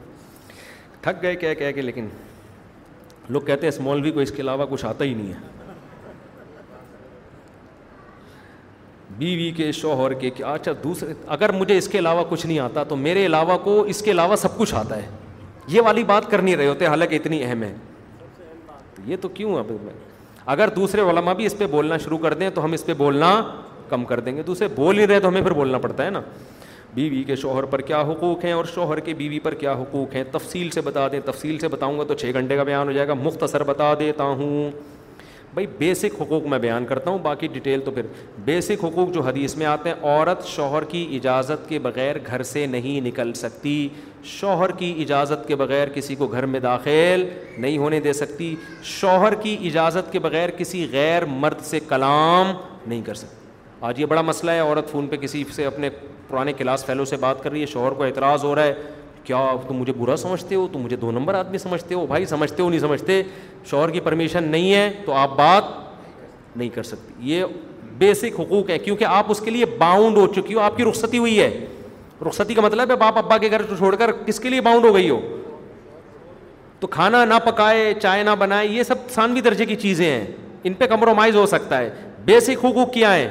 تھک 1.00 1.22
گئے 1.22 1.34
کہہ 1.42 1.54
کہہ 1.58 1.72
کے 1.74 1.82
لیکن 1.82 2.06
لوگ 3.28 3.40
کہتے 3.50 3.68
ہیں 3.70 3.94
بھی 4.02 4.10
کو 4.10 4.20
اس 4.20 4.30
کے 4.36 4.42
علاوہ 4.42 4.66
کچھ 4.70 4.84
آتا 4.86 5.04
ہی 5.04 5.14
نہیں 5.14 5.32
ہے 5.32 5.56
بیوی 9.18 9.50
کے 9.56 9.70
شوہر 9.72 10.12
کے 10.20 10.30
کیا 10.30 10.52
اچھا 10.52 10.72
دوسرے 10.84 11.12
اگر 11.36 11.52
مجھے 11.52 11.76
اس 11.78 11.88
کے 11.88 11.98
علاوہ 11.98 12.24
کچھ 12.28 12.46
نہیں 12.46 12.58
آتا 12.58 12.84
تو 12.88 12.96
میرے 12.96 13.26
علاوہ 13.26 13.56
کو 13.64 13.80
اس 13.94 14.02
کے 14.02 14.10
علاوہ 14.10 14.36
سب 14.42 14.56
کچھ 14.58 14.74
آتا 14.74 14.96
ہے 14.96 15.08
یہ 15.68 15.80
والی 15.84 16.04
بات 16.10 16.30
کر 16.30 16.42
نہیں 16.42 16.56
رہے 16.56 16.66
ہوتے 16.68 16.86
حالانکہ 16.86 17.14
اتنی 17.16 17.42
اہم 17.44 17.62
ہے 17.62 17.74
یہ 19.06 19.16
تو 19.20 19.28
کیوں 19.38 19.56
اب 19.58 19.70
میں 19.84 19.92
اگر 20.52 20.66
دوسرے 20.74 21.00
علما 21.10 21.32
بھی 21.38 21.46
اس 21.46 21.56
پہ 21.58 21.66
بولنا 21.70 21.96
شروع 22.02 22.18
کر 22.18 22.34
دیں 22.34 22.48
تو 22.54 22.64
ہم 22.64 22.72
اس 22.72 22.84
پہ 22.86 22.92
بولنا 22.98 23.30
کم 23.88 24.04
کر 24.04 24.20
دیں 24.20 24.36
گے 24.36 24.42
دوسرے 24.42 24.68
بول 24.76 24.96
نہیں 24.96 25.06
رہے 25.06 25.20
تو 25.20 25.28
ہمیں 25.28 25.40
پھر 25.42 25.52
بولنا 25.54 25.78
پڑتا 25.78 26.04
ہے 26.04 26.10
نا 26.10 26.20
بیوی 26.94 27.22
کے 27.26 27.36
شوہر 27.36 27.64
پر 27.72 27.80
کیا 27.90 28.00
حقوق 28.10 28.44
ہیں 28.44 28.52
اور 28.52 28.64
شوہر 28.74 29.00
کے 29.08 29.14
بیوی 29.14 29.38
پر 29.42 29.54
کیا 29.62 29.72
حقوق 29.80 30.14
ہیں 30.14 30.22
تفصیل 30.32 30.70
سے 30.74 30.80
بتا 30.84 31.06
دیں 31.12 31.20
تفصیل 31.24 31.58
سے 31.58 31.68
بتاؤں 31.76 31.98
گا 31.98 32.04
تو 32.08 32.14
چھ 32.20 32.30
گھنٹے 32.34 32.56
کا 32.56 32.62
بیان 32.70 32.86
ہو 32.88 32.92
جائے 32.92 33.08
گا 33.08 33.14
مختصر 33.24 33.64
بتا 33.72 33.92
دیتا 34.00 34.24
ہوں 34.40 34.70
بھائی 35.54 35.66
بیسک 35.78 36.20
حقوق 36.20 36.46
میں 36.46 36.58
بیان 36.58 36.86
کرتا 36.86 37.10
ہوں 37.10 37.18
باقی 37.22 37.46
ڈیٹیل 37.52 37.80
تو 37.84 37.90
پھر 37.90 38.06
بیسک 38.44 38.84
حقوق 38.84 39.12
جو 39.14 39.20
حدیث 39.26 39.56
میں 39.56 39.66
آتے 39.66 39.88
ہیں 39.90 39.96
عورت 40.02 40.46
شوہر 40.46 40.84
کی 40.88 41.06
اجازت 41.16 41.68
کے 41.68 41.78
بغیر 41.86 42.16
گھر 42.26 42.42
سے 42.54 42.64
نہیں 42.74 43.00
نکل 43.06 43.32
سکتی 43.44 43.76
شوہر 44.24 44.72
کی 44.78 44.92
اجازت 45.00 45.46
کے 45.48 45.56
بغیر 45.56 45.88
کسی 45.94 46.14
کو 46.16 46.26
گھر 46.26 46.46
میں 46.46 46.60
داخل 46.60 47.26
نہیں 47.58 47.78
ہونے 47.78 48.00
دے 48.00 48.12
سکتی 48.12 48.54
شوہر 48.82 49.34
کی 49.42 49.56
اجازت 49.66 50.12
کے 50.12 50.18
بغیر 50.20 50.50
کسی 50.58 50.86
غیر 50.92 51.24
مرد 51.24 51.60
سے 51.64 51.80
کلام 51.88 52.52
نہیں 52.86 53.02
کر 53.06 53.14
سکتی 53.14 53.46
آج 53.86 54.00
یہ 54.00 54.06
بڑا 54.06 54.22
مسئلہ 54.22 54.50
ہے 54.50 54.60
عورت 54.60 54.90
فون 54.90 55.06
پہ 55.06 55.16
کسی 55.20 55.42
سے 55.54 55.66
اپنے 55.66 55.88
پرانے 56.28 56.52
کلاس 56.52 56.84
فیلو 56.84 57.04
سے 57.04 57.16
بات 57.20 57.42
کر 57.42 57.50
رہی 57.50 57.60
ہے 57.60 57.66
شوہر 57.66 57.92
کو 57.98 58.02
اعتراض 58.04 58.44
ہو 58.44 58.54
رہا 58.54 58.64
ہے 58.64 58.74
کیا 59.24 59.46
تم 59.68 59.76
مجھے 59.76 59.92
برا 59.98 60.16
سمجھتے 60.16 60.54
ہو 60.54 60.66
تم 60.72 60.80
مجھے 60.80 60.96
دو 60.96 61.10
نمبر 61.12 61.34
آدمی 61.34 61.58
سمجھتے 61.58 61.94
ہو 61.94 62.04
بھائی 62.06 62.26
سمجھتے 62.26 62.62
ہو 62.62 62.68
نہیں 62.70 62.80
سمجھتے 62.80 63.22
شوہر 63.70 63.90
کی 63.90 64.00
پرمیشن 64.00 64.44
نہیں 64.50 64.74
ہے 64.74 64.90
تو 65.04 65.12
آپ 65.12 65.36
بات 65.38 66.56
نہیں 66.56 66.68
کر 66.74 66.82
سکتی 66.82 67.30
یہ 67.32 67.44
بیسک 67.98 68.40
حقوق 68.40 68.70
ہے 68.70 68.78
کیونکہ 68.78 69.04
آپ 69.04 69.30
اس 69.30 69.40
کے 69.44 69.50
لیے 69.50 69.64
باؤنڈ 69.78 70.16
ہو 70.16 70.26
چکی 70.34 70.54
ہو 70.54 70.60
آپ 70.60 70.76
کی 70.76 70.84
رخصتی 70.84 71.18
ہوئی 71.18 71.40
ہے 71.40 71.48
رخصتی 72.26 72.54
کا 72.54 72.62
مطلب 72.62 72.90
ہے 72.90 72.96
باپ 72.96 73.18
ابا 73.18 73.36
کے 73.38 73.50
گھر 73.50 73.62
چھوڑ 73.76 73.94
کر 73.96 74.12
کس 74.26 74.40
کے 74.40 74.48
لیے 74.50 74.60
باؤنڈ 74.60 74.84
ہو 74.84 74.94
گئی 74.94 75.10
ہو 75.10 75.20
تو 76.80 76.86
کھانا 76.86 77.24
نہ 77.24 77.34
پکائے 77.44 77.92
چائے 78.02 78.22
نہ 78.22 78.30
بنائے 78.38 78.66
یہ 78.68 78.82
سب 78.82 79.08
ثانوی 79.14 79.40
درجے 79.40 79.64
کی 79.66 79.76
چیزیں 79.76 80.08
ہیں 80.10 80.24
ان 80.64 80.74
پہ 80.78 80.86
کمپرومائز 80.86 81.36
ہو 81.36 81.46
سکتا 81.46 81.78
ہے 81.78 81.90
بیسک 82.24 82.64
حقوق 82.64 82.92
کیا 82.92 83.14
ہے 83.14 83.28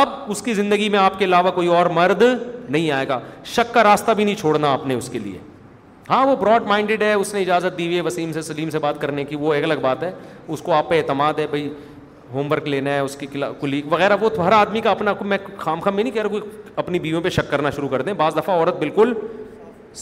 اب 0.00 0.08
اس 0.30 0.42
کی 0.42 0.54
زندگی 0.54 0.88
میں 0.88 0.98
آپ 0.98 1.18
کے 1.18 1.24
علاوہ 1.24 1.50
کوئی 1.54 1.68
اور 1.76 1.86
مرد 1.94 2.22
نہیں 2.68 2.90
آئے 2.90 3.08
گا 3.08 3.18
شک 3.54 3.72
کا 3.74 3.82
راستہ 3.84 4.12
بھی 4.16 4.24
نہیں 4.24 4.34
چھوڑنا 4.40 4.70
آپ 4.72 4.86
نے 4.86 4.94
اس 4.94 5.08
کے 5.12 5.18
لیے 5.18 5.38
ہاں 6.10 6.26
وہ 6.26 6.36
براڈ 6.36 6.66
مائنڈیڈ 6.68 7.02
ہے 7.02 7.12
اس 7.14 7.32
نے 7.34 7.40
اجازت 7.40 7.76
دی 7.78 7.84
ہوئی 7.86 7.96
ہے 7.96 8.00
وسیم 8.02 8.32
سے 8.32 8.42
سلیم 8.42 8.70
سے 8.70 8.78
بات 8.78 9.00
کرنے 9.00 9.24
کی 9.24 9.36
وہ 9.40 9.52
ایک 9.54 9.64
الگ 9.64 9.80
بات 9.82 10.02
ہے 10.02 10.10
اس 10.48 10.62
کو 10.62 10.72
آپ 10.72 10.88
پہ 10.90 10.98
اعتماد 11.00 11.38
ہے 11.38 11.46
بھائی 11.50 11.68
ہوم 12.34 12.50
ورک 12.52 12.68
لینا 12.68 12.90
ہے 12.94 12.98
اس 13.00 13.16
کی 13.16 13.26
کلیگ 13.60 13.92
وغیرہ 13.92 14.16
وہ 14.20 14.28
تو 14.36 14.46
ہر 14.46 14.52
آدمی 14.52 14.80
کا 14.80 14.90
اپنا 14.90 15.12
میں 15.32 15.38
خام 15.58 15.80
خام 15.80 15.94
میں 15.96 16.04
نہیں 16.04 16.12
کہہ 16.14 16.22
رہا 16.22 16.30
کوئی 16.30 16.42
اپنی 16.82 16.98
بیویوں 16.98 17.20
پہ 17.22 17.28
شک 17.30 17.50
کرنا 17.50 17.70
شروع 17.76 17.88
کر 17.88 18.02
دیں 18.02 18.12
بعض 18.22 18.36
دفعہ 18.36 18.54
عورت 18.58 18.78
بالکل 18.78 19.12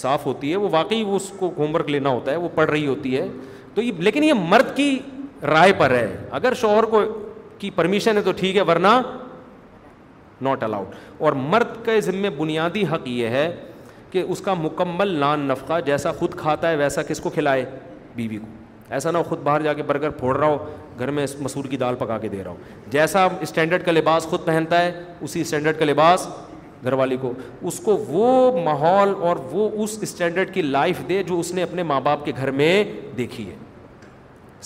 صاف 0.00 0.26
ہوتی 0.26 0.50
ہے 0.50 0.56
وہ 0.64 0.68
واقعی 0.72 1.02
وہ 1.04 1.16
اس 1.16 1.28
کو 1.38 1.50
ہوم 1.58 1.74
ورک 1.74 1.88
لینا 1.90 2.08
ہوتا 2.10 2.32
ہے 2.32 2.36
وہ 2.44 2.48
پڑھ 2.54 2.70
رہی 2.70 2.86
ہوتی 2.86 3.16
ہے 3.16 3.26
تو 3.74 3.82
یہ 3.82 3.92
لیکن 4.08 4.24
یہ 4.24 4.32
مرد 4.52 4.76
کی 4.76 4.88
رائے 5.48 5.72
پر 5.78 5.90
ہے 5.94 6.06
اگر 6.38 6.54
شوہر 6.60 6.84
کو 6.94 7.00
کی 7.58 7.70
پرمیشن 7.74 8.16
ہے 8.16 8.22
تو 8.22 8.32
ٹھیک 8.36 8.56
ہے 8.56 8.62
ورنہ 8.68 8.92
ناٹ 10.42 10.62
الاؤڈ 10.64 10.94
اور 11.22 11.32
مرد 11.54 11.84
کے 11.84 12.00
ذمے 12.00 12.30
بنیادی 12.38 12.82
حق 12.92 13.08
یہ 13.08 13.28
ہے 13.38 13.50
کہ 14.10 14.22
اس 14.28 14.40
کا 14.44 14.54
مکمل 14.60 15.08
لان 15.20 15.40
نفقہ 15.48 15.80
جیسا 15.86 16.12
خود 16.18 16.34
کھاتا 16.38 16.70
ہے 16.70 16.76
ویسا 16.76 17.02
کس 17.08 17.20
کو 17.20 17.30
کھلائے 17.34 17.64
بیوی 18.14 18.36
کو 18.38 18.59
ایسا 18.94 19.10
نہ 19.10 19.18
ہو 19.18 19.22
خود 19.28 19.40
باہر 19.44 19.62
جا 19.62 19.72
کے 19.72 19.82
برگر 19.86 20.10
پھوڑ 20.20 20.36
رہا 20.36 20.46
ہو 20.46 20.56
گھر 20.98 21.10
میں 21.16 21.26
مسور 21.40 21.64
کی 21.70 21.76
دال 21.76 21.94
پکا 21.98 22.16
کے 22.18 22.28
دے 22.28 22.42
رہا 22.44 22.50
ہوں 22.50 22.90
جیسا 22.90 23.26
اسٹینڈرڈ 23.40 23.84
کا 23.86 23.92
لباس 23.92 24.24
خود 24.30 24.44
پہنتا 24.44 24.80
ہے 24.82 24.90
اسی 25.20 25.40
اسٹینڈرڈ 25.40 25.78
کا 25.78 25.84
لباس 25.84 26.26
گھر 26.84 26.92
والی 27.00 27.16
کو 27.20 27.32
اس 27.70 27.78
کو 27.84 27.96
وہ 28.08 28.28
ماحول 28.64 29.14
اور 29.28 29.36
وہ 29.50 29.68
اس 29.84 29.98
اسٹینڈرڈ 30.02 30.52
کی 30.54 30.62
لائف 30.62 31.08
دے 31.08 31.22
جو 31.28 31.38
اس 31.40 31.52
نے 31.54 31.62
اپنے 31.62 31.82
ماں 31.92 32.00
باپ 32.00 32.24
کے 32.24 32.32
گھر 32.38 32.50
میں 32.60 32.82
دیکھی 33.16 33.48
ہے 33.50 33.54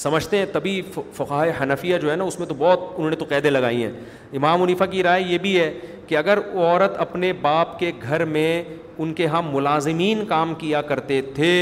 سمجھتے 0.02 0.38
ہیں 0.38 0.46
تبھی 0.52 0.80
فقاہ 1.16 1.62
حنفیہ 1.62 1.98
جو 2.02 2.10
ہے 2.10 2.16
نا 2.16 2.24
اس 2.24 2.38
میں 2.38 2.46
تو 2.46 2.54
بہت 2.58 2.80
انہوں 2.96 3.10
نے 3.10 3.16
تو 3.16 3.24
قیدیں 3.28 3.50
لگائی 3.50 3.82
ہیں 3.84 3.90
امام 4.36 4.60
منیفا 4.60 4.86
کی 4.94 5.02
رائے 5.02 5.22
یہ 5.26 5.38
بھی 5.42 5.58
ہے 5.58 5.72
کہ 6.06 6.16
اگر 6.16 6.38
وہ 6.52 6.64
عورت 6.68 6.96
اپنے 7.00 7.32
باپ 7.42 7.78
کے 7.78 7.90
گھر 8.02 8.24
میں 8.36 8.62
ان 8.98 9.12
کے 9.14 9.22
یہاں 9.22 9.42
ملازمین 9.42 10.24
کام 10.28 10.54
کیا 10.58 10.80
کرتے 10.88 11.20
تھے 11.34 11.52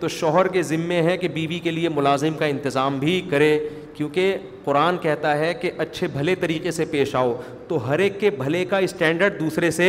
تو 0.00 0.08
شوہر 0.16 0.48
کے 0.56 0.62
ذمے 0.70 1.02
ہیں 1.02 1.16
کہ 1.16 1.28
بیوی 1.34 1.58
کے 1.64 1.70
لیے 1.70 1.88
ملازم 1.88 2.34
کا 2.38 2.46
انتظام 2.46 2.98
بھی 2.98 3.20
کرے 3.30 3.58
کیونکہ 3.94 4.36
قرآن 4.64 4.98
کہتا 5.02 5.36
ہے 5.38 5.52
کہ 5.60 5.70
اچھے 5.78 6.06
بھلے 6.12 6.34
طریقے 6.40 6.70
سے 6.70 6.84
پیش 6.90 7.14
آؤ 7.16 7.34
تو 7.68 7.88
ہر 7.88 7.98
ایک 7.98 8.20
کے 8.20 8.30
بھلے 8.38 8.64
کا 8.70 8.78
اسٹینڈرڈ 8.88 9.38
دوسرے 9.40 9.70
سے 9.78 9.88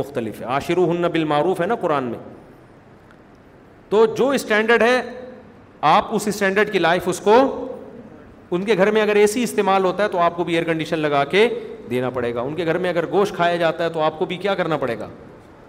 مختلف 0.00 0.40
ہے 0.40 0.46
عاشر 0.56 0.76
ہن 0.90 1.08
بالمعروف 1.12 1.60
ہے 1.60 1.66
نا 1.66 1.74
قرآن 1.80 2.04
میں 2.10 2.18
تو 3.90 4.04
جو 4.16 4.28
اسٹینڈرڈ 4.30 4.82
ہے 4.82 5.00
آپ 5.80 6.14
اس 6.14 6.26
اسٹینڈرڈ 6.28 6.72
کی 6.72 6.78
لائف 6.78 7.08
اس 7.08 7.20
کو 7.24 7.34
ان 8.56 8.62
کے 8.64 8.76
گھر 8.76 8.90
میں 8.90 9.02
اگر 9.02 9.16
اے 9.16 9.26
سی 9.26 9.42
استعمال 9.42 9.84
ہوتا 9.84 10.02
ہے 10.04 10.08
تو 10.08 10.18
آپ 10.20 10.36
کو 10.36 10.44
بھی 10.44 10.52
ایئر 10.54 10.64
کنڈیشن 10.66 10.98
لگا 10.98 11.22
کے 11.30 11.48
دینا 11.90 12.10
پڑے 12.10 12.34
گا 12.34 12.40
ان 12.40 12.54
کے 12.54 12.64
گھر 12.66 12.78
میں 12.78 12.90
اگر 12.90 13.06
گوشت 13.10 13.34
کھایا 13.36 13.56
جاتا 13.56 13.84
ہے 13.84 13.88
تو 13.92 14.00
آپ 14.02 14.18
کو 14.18 14.24
بھی 14.26 14.36
کیا 14.36 14.54
کرنا 14.54 14.76
پڑے 14.76 14.98
گا 14.98 15.08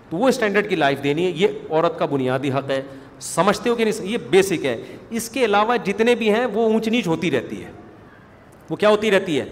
تو 0.10 0.18
وہ 0.18 0.28
اسٹینڈرڈ 0.28 0.70
کی 0.70 0.76
لائف 0.76 1.04
دینی 1.04 1.26
ہے 1.26 1.32
یہ 1.36 1.48
عورت 1.70 1.98
کا 2.00 2.06
بنیادی 2.12 2.52
حق 2.52 2.70
ہے 2.70 2.82
سمجھتے 3.22 3.70
ہو 3.70 3.76
کہ 3.76 3.84
نہیں 3.86 4.06
یہ 4.12 4.18
بیسک 4.30 4.66
ہے 4.66 4.76
اس 5.10 5.30
کے 5.30 5.46
علاوہ 5.46 5.76
جتنے 5.86 6.16
بھی 6.16 6.30
ہیں 6.34 6.46
وہ 6.54 6.66
اونچ 6.74 6.88
نیچ 6.88 7.08
ہوتی 7.08 7.32
رہتی 7.32 7.64
ہے 7.64 7.72
وہ 8.70 8.76
کیا 8.76 8.90
ہوتی 8.90 9.12
رہتی 9.12 9.40
ہے 9.40 9.46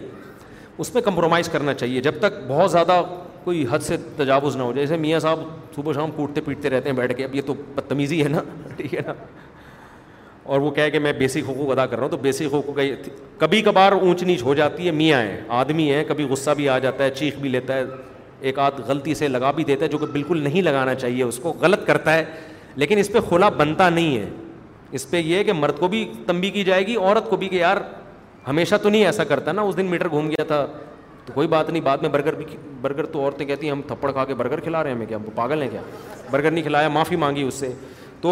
اس 0.77 0.93
پہ 0.93 0.99
کمپرومائز 1.01 1.49
کرنا 1.49 1.73
چاہیے 1.73 2.01
جب 2.01 2.19
تک 2.19 2.39
بہت 2.47 2.71
زیادہ 2.71 3.01
کوئی 3.43 3.65
حد 3.71 3.79
سے 3.83 3.97
تجاوز 4.17 4.55
نہ 4.55 4.63
ہو 4.63 4.71
جائے 4.73 4.85
جیسے 4.85 4.99
میاں 5.01 5.19
صاحب 5.19 5.39
صبح 5.75 5.93
شام 5.95 6.11
کوٹتے 6.15 6.41
پیٹتے 6.45 6.69
رہتے 6.69 6.89
ہیں 6.89 6.95
بیٹھ 6.97 7.13
کے 7.17 7.23
اب 7.23 7.35
یہ 7.35 7.41
تو 7.45 7.53
بدتمیزی 7.75 8.23
ہے 8.23 8.29
نا 8.29 8.41
ٹھیک 8.77 8.93
ہے 8.95 8.99
نا 9.07 9.13
اور 10.47 10.59
وہ 10.61 10.69
کہہ 10.71 10.89
کہ 10.91 10.99
میں 10.99 11.11
بیسک 11.13 11.49
حقوق 11.49 11.71
ادا 11.71 11.85
کر 11.85 11.95
رہا 11.97 12.03
ہوں 12.03 12.09
تو 12.09 12.17
بیسک 12.17 12.53
حقوق 12.53 12.75
کا 12.75 12.81
کبھی 13.37 13.61
کبھار 13.61 13.91
اونچ 13.91 14.21
نیچ 14.23 14.43
ہو 14.43 14.53
جاتی 14.55 14.85
ہے 14.87 14.91
میاں 14.99 15.21
ہیں 15.21 15.37
آدمی 15.61 15.89
ہیں 15.93 16.03
کبھی 16.07 16.23
غصہ 16.29 16.51
بھی 16.57 16.67
آ 16.69 16.77
جاتا 16.85 17.03
ہے 17.03 17.09
چیخ 17.15 17.39
بھی 17.39 17.49
لیتا 17.49 17.75
ہے 17.77 17.83
ایک 18.47 18.59
آدھ 18.67 18.79
غلطی 18.87 19.13
سے 19.15 19.27
لگا 19.27 19.51
بھی 19.57 19.63
دیتا 19.63 19.83
ہے 19.83 19.89
جو 19.89 19.97
کہ 19.97 20.05
بالکل 20.11 20.41
نہیں 20.43 20.61
لگانا 20.61 20.93
چاہیے 20.95 21.23
اس 21.23 21.39
کو 21.43 21.53
غلط 21.61 21.85
کرتا 21.87 22.13
ہے 22.15 22.23
لیکن 22.83 22.97
اس 22.99 23.11
پہ 23.13 23.19
خلا 23.29 23.49
بنتا 23.57 23.89
نہیں 23.89 24.17
ہے 24.17 24.29
اس 24.95 25.09
پہ 25.09 25.17
یہ 25.17 25.43
کہ 25.43 25.53
مرد 25.53 25.79
کو 25.79 25.87
بھی 25.93 26.03
تنبی 26.27 26.49
کی 26.49 26.63
جائے 26.63 26.87
گی 26.87 26.95
عورت 27.01 27.29
کو 27.29 27.35
بھی 27.37 27.47
کہ 27.49 27.55
یار 27.55 27.77
ہمیشہ 28.47 28.75
تو 28.83 28.89
نہیں 28.89 29.05
ایسا 29.05 29.23
کرتا 29.33 29.51
نا 29.51 29.61
اس 29.61 29.77
دن 29.77 29.85
میٹر 29.89 30.09
گھوم 30.09 30.27
گیا 30.29 30.43
تھا 30.47 30.65
تو 31.25 31.33
کوئی 31.33 31.47
بات 31.55 31.69
نہیں 31.69 31.83
بعد 31.83 31.97
میں 32.01 32.09
برگر 32.09 32.35
بھی 32.35 32.45
برگر 32.81 33.05
تو 33.15 33.21
عورتیں 33.25 33.45
کہتی 33.45 33.67
ہیں 33.67 33.71
ہم 33.73 33.81
تھپڑ 33.87 34.11
کھا 34.11 34.25
کے 34.25 34.33
برگر 34.41 34.59
کھلا 34.59 34.83
رہے 34.83 34.89
ہیں 34.89 34.95
ہمیں 34.95 35.07
کیا 35.07 35.17
پاگل 35.35 35.61
ہیں 35.61 35.69
کیا 35.71 35.81
برگر 36.31 36.51
نہیں 36.51 36.63
کھلایا 36.63 36.89
معافی 36.99 37.15
مانگی 37.25 37.41
اس 37.43 37.53
سے 37.53 37.71
تو 38.21 38.31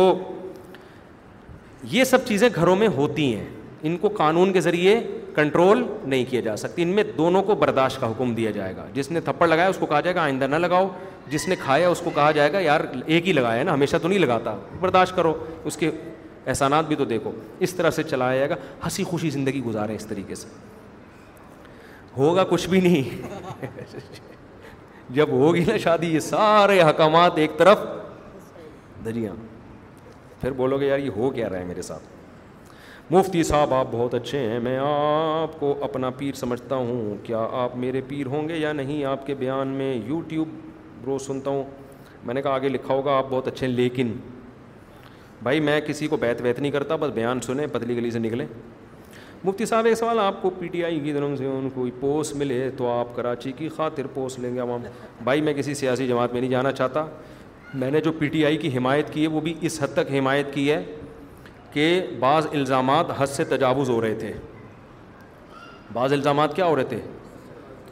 یہ 1.91 2.03
سب 2.03 2.25
چیزیں 2.27 2.47
گھروں 2.55 2.75
میں 2.75 2.87
ہوتی 2.95 3.33
ہیں 3.35 3.45
ان 3.87 3.97
کو 4.01 4.07
قانون 4.17 4.51
کے 4.53 4.61
ذریعے 4.61 4.99
کنٹرول 5.35 5.83
نہیں 6.05 6.23
کیا 6.29 6.41
جا 6.41 6.55
سکتی 6.57 6.81
ان 6.81 6.87
میں 6.95 7.03
دونوں 7.17 7.41
کو 7.43 7.55
برداشت 7.63 7.99
کا 8.01 8.09
حکم 8.11 8.33
دیا 8.33 8.51
جائے 8.51 8.75
گا 8.75 8.85
جس 8.93 9.11
نے 9.11 9.19
تھپڑ 9.21 9.47
لگایا 9.47 9.67
اس 9.69 9.77
کو 9.79 9.85
کہا 9.85 9.99
جائے 10.01 10.15
گا 10.15 10.21
آئندہ 10.21 10.47
نہ 10.49 10.55
لگاؤ 10.55 10.87
جس 11.29 11.47
نے 11.47 11.55
کھایا 11.63 11.89
اس 11.89 12.01
کو 12.03 12.09
کہا 12.15 12.31
جائے 12.37 12.53
گا 12.53 12.59
یار 12.59 12.81
ایک 13.05 13.27
ہی 13.27 13.33
لگایا 13.33 13.63
نا 13.63 13.73
ہمیشہ 13.73 13.97
تو 14.01 14.07
نہیں 14.07 14.19
لگاتا 14.19 14.55
برداشت 14.79 15.15
کرو 15.15 15.33
اس 15.71 15.77
کے 15.77 15.89
احسانات 16.47 16.85
بھی 16.87 16.95
تو 16.95 17.05
دیکھو 17.11 17.31
اس 17.67 17.73
طرح 17.75 17.91
سے 17.91 18.03
چلایا 18.09 18.37
جائے 18.37 18.49
گا 18.49 18.55
ہنسی 18.83 19.03
خوشی 19.09 19.29
زندگی 19.35 19.61
گزارے 19.65 19.95
اس 19.95 20.05
طریقے 20.05 20.35
سے 20.41 20.47
ہوگا 22.17 22.43
کچھ 22.49 22.67
بھی 22.69 22.79
نہیں 22.81 23.65
جب 25.15 25.29
ہوگی 25.29 25.63
نا 25.67 25.77
شادی 25.83 26.13
یہ 26.13 26.19
سارے 26.29 26.79
احکامات 26.81 27.37
ایک 27.37 27.57
طرف 27.57 27.79
دریا 29.05 29.31
پھر 30.41 30.51
بولو 30.51 30.79
گے 30.79 30.87
یار 30.87 30.99
یہ 30.99 31.09
ہو 31.15 31.29
کیا 31.35 31.49
رہا 31.49 31.59
ہے 31.59 31.65
میرے 31.65 31.81
ساتھ 31.81 32.73
مفتی 33.13 33.41
صاحب 33.43 33.73
آپ 33.73 33.87
بہت 33.91 34.13
اچھے 34.13 34.39
ہیں 34.49 34.59
میں 34.59 34.77
آپ 34.83 35.59
کو 35.59 35.73
اپنا 35.85 36.09
پیر 36.17 36.33
سمجھتا 36.35 36.75
ہوں 36.75 37.15
کیا 37.23 37.45
آپ 37.63 37.75
میرے 37.77 38.01
پیر 38.07 38.27
ہوں 38.27 38.47
گے 38.49 38.57
یا 38.57 38.71
نہیں 38.73 39.03
آپ 39.05 39.25
کے 39.25 39.33
بیان 39.39 39.67
میں 39.81 39.93
یوٹیوب 39.95 41.05
روز 41.07 41.27
سنتا 41.27 41.49
ہوں 41.49 41.63
میں 42.25 42.33
نے 42.33 42.41
کہا 42.41 42.53
آگے 42.55 42.69
لکھا 42.69 42.93
ہوگا 42.93 43.17
آپ 43.17 43.25
بہت 43.29 43.47
اچھے 43.47 43.67
ہیں 43.67 43.73
لیکن 43.73 44.13
بھائی 45.43 45.59
میں 45.59 45.79
کسی 45.87 46.07
کو 46.07 46.17
بیت 46.17 46.41
ویت 46.41 46.59
نہیں 46.59 46.71
کرتا 46.71 46.95
بس 46.99 47.11
بیان 47.13 47.41
سنیں 47.45 47.65
پتلی 47.71 47.95
گلی 47.95 48.11
سے 48.11 48.19
نکلیں 48.19 48.45
مفتی 49.43 49.65
صاحب 49.65 49.85
ایک 49.85 49.95
سوال 49.97 50.19
آپ 50.19 50.41
کو 50.41 50.49
پی 50.59 50.67
ٹی 50.67 50.83
آئی 50.83 50.99
کی 50.99 51.13
طرف 51.13 51.37
سے 51.37 51.45
ان 51.45 51.69
کو 51.73 51.85
پوسٹ 51.99 52.35
ملے 52.35 52.69
تو 52.77 52.87
آپ 52.91 53.15
کراچی 53.15 53.51
کی 53.57 53.67
خاطر 53.75 54.07
پوسٹ 54.13 54.39
لیں 54.39 54.53
گے 54.55 54.59
عوام 54.59 54.81
بھائی 55.23 55.41
میں 55.41 55.53
کسی 55.53 55.73
سیاسی 55.81 56.07
جماعت 56.07 56.33
میں 56.33 56.41
نہیں 56.41 56.51
جانا 56.51 56.71
چاہتا 56.71 57.05
میں 57.79 57.89
نے 57.91 57.99
جو 58.01 58.11
پی 58.19 58.27
ٹی 58.33 58.43
آئی 58.45 58.57
کی 58.57 58.69
حمایت 58.77 59.11
کی 59.13 59.21
ہے 59.21 59.27
وہ 59.27 59.39
بھی 59.41 59.53
اس 59.67 59.81
حد 59.83 59.93
تک 59.95 60.11
حمایت 60.17 60.53
کی 60.53 60.69
ہے 60.71 60.83
کہ 61.73 61.87
بعض 62.19 62.45
الزامات 62.51 63.05
حد 63.17 63.27
سے 63.35 63.43
تجاوز 63.45 63.89
ہو 63.89 63.99
رہے 64.01 64.15
تھے 64.19 64.31
بعض 65.93 66.13
الزامات 66.13 66.55
کیا 66.55 66.65
ہو 66.65 66.75
رہے 66.75 66.83
تھے 66.89 66.99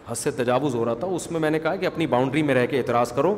حد 0.08 0.16
سے 0.18 0.32
تجاوز 0.42 0.76
ہو 0.76 0.86
رہا 0.86 0.94
تھا 1.00 1.08
اس 1.16 1.30
میں 1.32 1.40
میں 1.40 1.50
نے 1.52 1.60
کہا 1.60 1.76
کہ 1.82 1.86
اپنی 1.86 2.08
باؤنڈری 2.14 2.44
میں 2.44 2.56
رہ 2.56 2.66
کے 2.70 2.78
اعتراض 2.78 3.12
کرو 3.16 3.36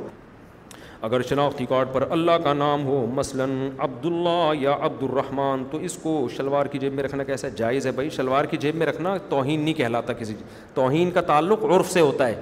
اگر 1.07 1.21
شناختی 1.29 1.65
کارڈ 1.69 1.87
پر 1.93 2.05
اللہ 2.11 2.37
کا 2.43 2.53
نام 2.53 2.85
ہو 2.85 3.05
مثلا 3.15 3.45
عبداللہ 3.83 4.49
یا 4.59 4.71
عبد 4.73 4.83
عبدالرحمان 5.03 5.63
تو 5.71 5.77
اس 5.89 5.97
کو 6.03 6.17
شلوار 6.35 6.65
کی 6.75 6.79
جیب 6.79 6.93
میں 6.93 7.03
رکھنا 7.03 7.23
کیسا 7.23 7.47
جائز 7.57 7.85
ہے 7.87 7.91
بھائی 7.97 8.09
شلوار 8.17 8.45
کی 8.53 8.57
جیب 8.61 8.75
میں 8.75 8.85
رکھنا 8.87 9.15
توہین 9.29 9.61
نہیں 9.63 9.73
کہلاتا 9.73 10.13
کسی 10.21 10.33
توہین 10.73 11.11
کا 11.17 11.21
تعلق 11.31 11.63
عرف 11.77 11.91
سے 11.91 12.01
ہوتا 12.01 12.27
ہے 12.27 12.35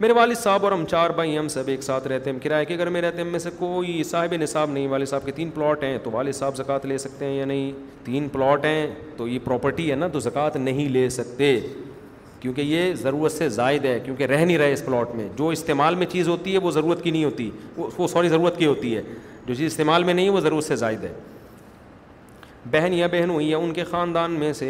میرے 0.00 0.12
والد 0.12 0.36
صاحب 0.36 0.64
اور 0.64 0.72
ہم 0.72 0.84
چار 0.90 1.10
بھائی 1.16 1.36
ہم 1.38 1.48
سب 1.48 1.68
ایک 1.70 1.82
ساتھ 1.82 2.06
رہتے 2.08 2.30
ہیں 2.30 2.38
کرایہ 2.42 2.64
کے 2.68 2.76
گھر 2.78 2.88
میں 2.90 3.00
رہتے 3.02 3.22
ہیں 3.22 3.30
میں 3.30 3.38
سے 3.38 3.50
کوئی 3.58 4.02
صاحب 4.04 4.32
نصاب 4.40 4.70
نہیں 4.70 4.86
والد 4.88 5.06
صاحب 5.08 5.24
کے 5.26 5.32
تین 5.32 5.50
پلاٹ 5.54 5.84
ہیں 5.84 5.98
تو 6.04 6.10
والد 6.12 6.34
صاحب 6.34 6.56
زکوٰۃ 6.56 6.84
لے 6.88 6.96
سکتے 6.98 7.24
ہیں 7.26 7.36
یا 7.36 7.44
نہیں 7.44 7.70
تین 8.04 8.28
پلاٹ 8.32 8.64
ہیں 8.64 8.86
تو 9.16 9.28
یہ 9.28 9.38
پراپرٹی 9.44 9.90
ہے 9.90 9.96
نا 9.96 10.08
تو 10.12 10.20
زکوٰۃ 10.20 10.56
نہیں 10.60 10.88
لے 10.92 11.08
سکتے 11.18 11.58
کیونکہ 12.40 12.60
یہ 12.60 12.92
ضرورت 13.02 13.32
سے 13.32 13.48
زائد 13.48 13.84
ہے 13.84 13.98
کیونکہ 14.04 14.26
رہ 14.32 14.44
نہیں 14.44 14.58
رہے 14.58 14.72
اس 14.72 14.84
پلاٹ 14.86 15.14
میں 15.16 15.28
جو 15.38 15.48
استعمال 15.58 15.94
میں 16.00 16.06
چیز 16.12 16.28
ہوتی 16.28 16.52
ہے 16.54 16.58
وہ 16.66 16.70
ضرورت 16.70 17.02
کی 17.04 17.10
نہیں 17.10 17.24
ہوتی 17.24 17.50
وہ 17.76 18.08
سوری 18.12 18.28
ضرورت 18.28 18.58
کی 18.58 18.66
ہوتی 18.66 18.94
ہے 18.96 19.02
جو 19.46 19.54
چیز 19.54 19.70
استعمال 19.72 20.04
میں 20.04 20.14
نہیں 20.14 20.24
ہے 20.24 20.30
وہ 20.30 20.40
ضرورت 20.40 20.64
سے 20.64 20.76
زائد 20.76 21.04
ہے 21.04 21.12
بہن 22.70 22.92
یا 22.94 23.06
بہن 23.12 23.30
ہوئی 23.30 23.54
ان 23.54 23.72
کے 23.74 23.84
خاندان 23.90 24.32
میں 24.40 24.52
سے 24.58 24.66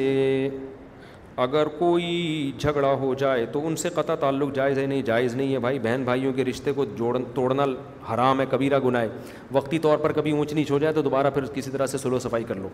اگر 1.43 1.69
کوئی 1.78 2.51
جھگڑا 2.59 2.93
ہو 2.98 3.12
جائے 3.19 3.47
تو 3.52 3.66
ان 3.66 3.77
سے 3.77 3.89
قطع 3.94 4.15
تعلق 4.20 4.55
جائز 4.55 4.78
ہے 4.78 4.85
نہیں 4.86 5.02
جائز 5.06 5.35
نہیں 5.35 5.52
ہے 5.52 5.59
بھائی 5.59 5.78
بہن 5.82 6.02
بھائیوں 6.05 6.32
کے 6.32 6.44
رشتے 6.44 6.73
کو 6.73 6.85
جوڑ 6.97 7.16
توڑنا 7.35 7.65
حرام 8.12 8.40
ہے 8.40 8.47
کبیرہ 8.51 8.78
گناہ 8.85 9.02
ہے 9.02 9.09
وقتی 9.52 9.78
طور 9.86 9.98
پر 9.98 10.12
کبھی 10.16 10.31
اونچ 10.36 10.52
نیچ 10.55 10.70
ہو 10.70 10.78
جائے 10.78 10.93
تو 10.94 11.02
دوبارہ 11.02 11.31
پھر 11.35 11.44
کسی 11.55 11.70
طرح 11.70 11.86
سے 11.94 11.98
سلو 11.98 12.19
صفائی 12.27 12.44
کر 12.48 12.55
لو 12.55 12.69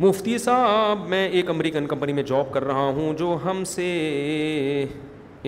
مفتی 0.00 0.36
صاحب 0.38 1.06
میں 1.08 1.26
ایک 1.28 1.50
امریکن 1.50 1.86
کمپنی 1.86 2.12
میں 2.12 2.22
جاب 2.28 2.52
کر 2.52 2.64
رہا 2.64 2.88
ہوں 2.96 3.12
جو 3.18 3.36
ہم 3.44 3.62
سے 3.74 3.86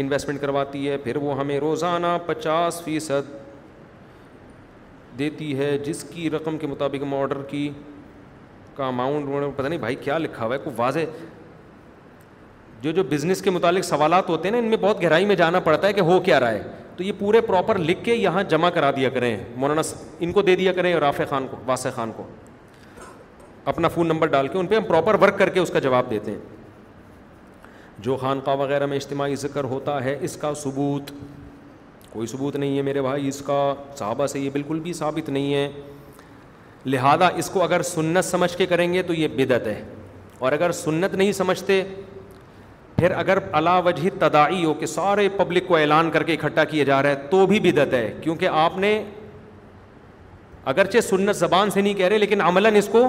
انویسٹمنٹ 0.00 0.40
کرواتی 0.40 0.88
ہے 0.88 0.96
پھر 1.04 1.16
وہ 1.16 1.38
ہمیں 1.38 1.58
روزانہ 1.60 2.16
پچاس 2.26 2.80
فیصد 2.84 3.34
دیتی 5.18 5.56
ہے 5.58 5.76
جس 5.84 6.04
کی 6.14 6.30
رقم 6.30 6.58
کے 6.58 6.66
مطابق 6.66 7.02
ہم 7.02 7.14
آڈر 7.14 7.42
کی 7.48 7.70
کا 8.76 8.86
اماؤنٹ 8.86 9.28
پتا 9.56 9.68
نہیں 9.68 9.78
بھائی 9.78 9.94
کیا 9.96 10.18
لکھا 10.18 10.44
ہوا 10.44 10.54
ہے 10.56 10.70
واضح 10.76 11.22
جو 12.82 12.90
جو 12.92 13.02
بزنس 13.10 13.40
کے 13.42 13.50
متعلق 13.50 13.84
سوالات 13.84 14.28
ہوتے 14.28 14.48
ہیں 14.48 14.52
نا 14.52 14.58
ان 14.58 14.68
میں 14.70 14.76
بہت 14.80 15.02
گہرائی 15.02 15.24
میں 15.26 15.34
جانا 15.36 15.60
پڑتا 15.68 15.86
ہے 15.86 15.92
کہ 15.92 16.00
ہو 16.10 16.18
کیا 16.24 16.40
رہا 16.40 16.50
ہے 16.50 16.72
تو 16.96 17.02
یہ 17.02 17.12
پورے 17.18 17.40
پراپر 17.46 17.78
لکھ 17.78 18.04
کے 18.04 18.14
یہاں 18.14 18.42
جمع 18.48 18.70
کرا 18.74 18.90
دیا 18.96 19.08
کریں 19.14 19.36
مولانا 19.62 19.82
ان 20.20 20.32
کو 20.32 20.42
دے 20.42 20.56
دیا 20.56 20.72
کریں 20.72 20.94
رافع 21.00 21.24
خان 21.30 21.46
کو 21.50 21.56
واسع 21.66 21.90
خان 21.94 22.12
کو 22.16 22.24
اپنا 23.72 23.88
فون 23.94 24.06
نمبر 24.06 24.26
ڈال 24.36 24.48
کے 24.48 24.58
ان 24.58 24.66
پہ 24.66 24.74
ہم 24.76 24.84
پراپر 24.88 25.14
ورک 25.22 25.38
کر 25.38 25.48
کے 25.54 25.60
اس 25.60 25.70
کا 25.72 25.78
جواب 25.88 26.10
دیتے 26.10 26.30
ہیں 26.30 26.38
جو 28.04 28.16
خانقاہ 28.16 28.56
وغیرہ 28.56 28.86
میں 28.86 28.96
اجتماعی 28.96 29.36
ذکر 29.36 29.64
ہوتا 29.64 30.02
ہے 30.04 30.16
اس 30.28 30.36
کا 30.40 30.52
ثبوت 30.62 31.10
کوئی 32.12 32.26
ثبوت 32.26 32.56
نہیں 32.56 32.76
ہے 32.76 32.82
میرے 32.82 33.02
بھائی 33.02 33.28
اس 33.28 33.40
کا 33.46 33.74
صحابہ 33.98 34.26
سے 34.26 34.40
یہ 34.40 34.50
بالکل 34.52 34.80
بھی 34.80 34.92
ثابت 34.98 35.28
نہیں 35.28 35.52
ہے 35.54 35.68
لہٰذا 36.90 37.28
اس 37.40 37.48
کو 37.50 37.62
اگر 37.62 37.82
سنت 37.82 38.24
سمجھ 38.24 38.56
کے 38.56 38.66
کریں 38.66 38.92
گے 38.92 39.02
تو 39.06 39.14
یہ 39.14 39.28
بدعت 39.36 39.66
ہے 39.66 39.82
اور 40.38 40.52
اگر 40.52 40.72
سنت 40.80 41.14
نہیں 41.14 41.32
سمجھتے 41.32 41.82
پھر 42.96 43.10
اگر 43.22 43.38
وجہ 43.84 44.08
تدائی 44.20 44.64
ہو 44.64 44.74
کہ 44.74 44.86
سارے 44.86 45.28
پبلک 45.36 45.66
کو 45.68 45.76
اعلان 45.76 46.10
کر 46.10 46.22
کے 46.28 46.32
اکٹھا 46.32 46.64
کیا 46.64 46.84
جا 46.90 47.02
رہا 47.02 47.10
ہے 47.10 47.28
تو 47.30 47.44
بھی 47.46 47.58
بدعت 47.60 47.94
ہے 47.94 48.10
کیونکہ 48.22 48.48
آپ 48.64 48.76
نے 48.84 48.92
اگرچہ 50.74 51.00
سنت 51.08 51.36
زبان 51.36 51.70
سے 51.70 51.80
نہیں 51.80 51.94
کہہ 51.94 52.06
رہے 52.08 52.18
لیکن 52.18 52.40
عملاً 52.40 52.76
اس 52.76 52.88
کو 52.92 53.04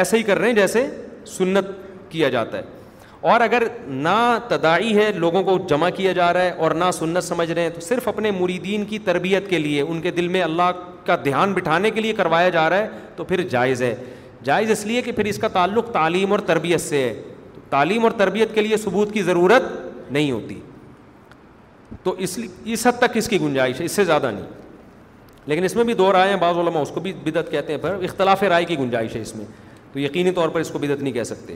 ایسے 0.00 0.18
ہی 0.18 0.22
کر 0.22 0.38
رہے 0.38 0.48
ہیں 0.48 0.54
جیسے 0.56 0.86
سنت 1.36 1.70
کیا 2.08 2.28
جاتا 2.36 2.58
ہے 2.58 2.74
اور 3.32 3.40
اگر 3.40 3.62
نہ 4.08 4.16
تدائی 4.48 4.96
ہے 4.96 5.10
لوگوں 5.14 5.42
کو 5.42 5.56
جمع 5.68 5.88
کیا 5.96 6.12
جا 6.20 6.32
رہا 6.32 6.42
ہے 6.44 6.50
اور 6.64 6.70
نہ 6.82 6.90
سنت 6.98 7.24
سمجھ 7.24 7.50
رہے 7.50 7.62
ہیں 7.62 7.70
تو 7.74 7.80
صرف 7.86 8.08
اپنے 8.08 8.30
مریدین 8.40 8.84
کی 8.92 8.98
تربیت 9.08 9.48
کے 9.50 9.58
لیے 9.58 9.82
ان 9.82 10.00
کے 10.00 10.10
دل 10.20 10.28
میں 10.34 10.42
اللہ 10.42 10.70
کا 11.06 11.16
دھیان 11.24 11.52
بٹھانے 11.54 11.90
کے 11.90 12.00
لیے 12.00 12.12
کروایا 12.16 12.48
جا 12.48 12.68
رہا 12.70 12.76
ہے 12.78 12.88
تو 13.16 13.24
پھر 13.24 13.42
جائز 13.48 13.82
جائز 14.44 14.66
ہے 14.68 14.72
اس 14.72 14.84
لیے 14.86 15.02
کہ 15.02 15.12
پھر 15.12 15.24
اس 15.26 15.38
کا 15.38 15.48
تعلق 15.58 15.90
تعلیم 15.92 16.32
اور 16.32 16.38
تربیت 16.52 16.80
سے 16.80 17.02
ہے 17.02 17.14
تعلیم 17.70 18.02
اور 18.04 18.10
تربیت 18.16 18.54
کے 18.54 18.60
لیے 18.60 18.76
ثبوت 18.76 19.12
کی 19.12 19.22
ضرورت 19.22 19.62
نہیں 20.12 20.30
ہوتی 20.30 20.58
تو 22.02 22.14
اس 22.26 22.36
لیے 22.38 22.72
اس 22.72 22.86
حد 22.86 22.98
تک 22.98 23.16
اس 23.16 23.28
کی 23.28 23.40
گنجائش 23.40 23.80
ہے 23.80 23.84
اس 23.84 23.92
سے 23.92 24.04
زیادہ 24.04 24.30
نہیں 24.30 24.46
لیکن 25.50 25.64
اس 25.64 25.74
میں 25.76 25.84
بھی 25.84 25.94
دو 25.94 26.12
رائے 26.12 26.36
بعض 26.40 26.56
علماء 26.58 26.80
اس 26.82 26.90
کو 26.94 27.00
بھی 27.00 27.12
بدعت 27.24 27.50
کہتے 27.50 27.72
ہیں 27.72 27.80
پر 27.82 27.96
اختلاف 28.08 28.42
رائے 28.52 28.64
کی 28.64 28.78
گنجائش 28.78 29.16
ہے 29.16 29.20
اس 29.20 29.34
میں 29.36 29.44
تو 29.92 29.98
یقینی 30.00 30.30
طور 30.38 30.48
پر 30.54 30.60
اس 30.60 30.70
کو 30.70 30.78
بدعت 30.78 31.02
نہیں 31.02 31.12
کہہ 31.12 31.24
سکتے 31.32 31.54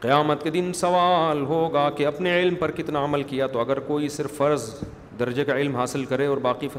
قیامت 0.00 0.42
کے 0.42 0.50
دن 0.50 0.70
سوال 0.80 1.40
ہوگا 1.48 1.88
کہ 1.96 2.06
اپنے 2.06 2.38
علم 2.40 2.54
پر 2.58 2.70
کتنا 2.70 3.04
عمل 3.04 3.22
کیا 3.30 3.46
تو 3.52 3.60
اگر 3.60 3.78
کوئی 3.86 4.08
صرف 4.16 4.36
فرض 4.36 4.68
درجے 5.18 5.44
کا 5.44 5.56
علم 5.58 5.76
حاصل 5.76 6.04
کرے 6.04 6.26
اور 6.26 6.38
باقی 6.42 6.68
ف... 6.72 6.76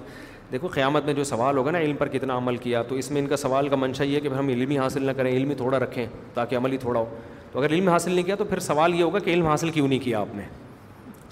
دیکھو 0.51 0.67
قیامت 0.73 1.05
میں 1.05 1.13
جو 1.13 1.23
سوال 1.23 1.57
ہوگا 1.57 1.71
نا 1.71 1.79
علم 1.79 1.95
پر 1.95 2.07
کتنا 2.09 2.37
عمل 2.37 2.55
کیا 2.57 2.81
تو 2.89 2.95
اس 2.95 3.09
میں 3.11 3.21
ان 3.21 3.27
کا 3.27 3.37
سوال 3.37 3.67
کا 3.69 3.75
منشا 3.75 4.03
یہ 4.03 4.15
ہے 4.15 4.19
کہ 4.21 4.27
ہم 4.37 4.47
علم 4.49 4.69
ہی 4.69 4.77
حاصل 4.77 5.03
نہ 5.05 5.11
کریں 5.17 5.31
علم 5.31 5.49
ہی 5.49 5.55
تھوڑا 5.55 5.79
رکھیں 5.79 6.05
تاکہ 6.33 6.55
عمل 6.57 6.71
ہی 6.71 6.77
تھوڑا 6.77 6.99
ہو 6.99 7.05
تو 7.51 7.59
اگر 7.59 7.71
علم 7.71 7.89
حاصل 7.89 8.11
نہیں 8.11 8.25
کیا 8.25 8.35
تو 8.35 8.45
پھر 8.45 8.59
سوال 8.69 8.95
یہ 8.95 9.03
ہوگا 9.03 9.19
کہ 9.25 9.29
علم 9.33 9.45
حاصل 9.47 9.69
کیوں 9.71 9.87
نہیں 9.87 9.99
کیا 10.03 10.19
آپ 10.19 10.33
نے 10.35 10.43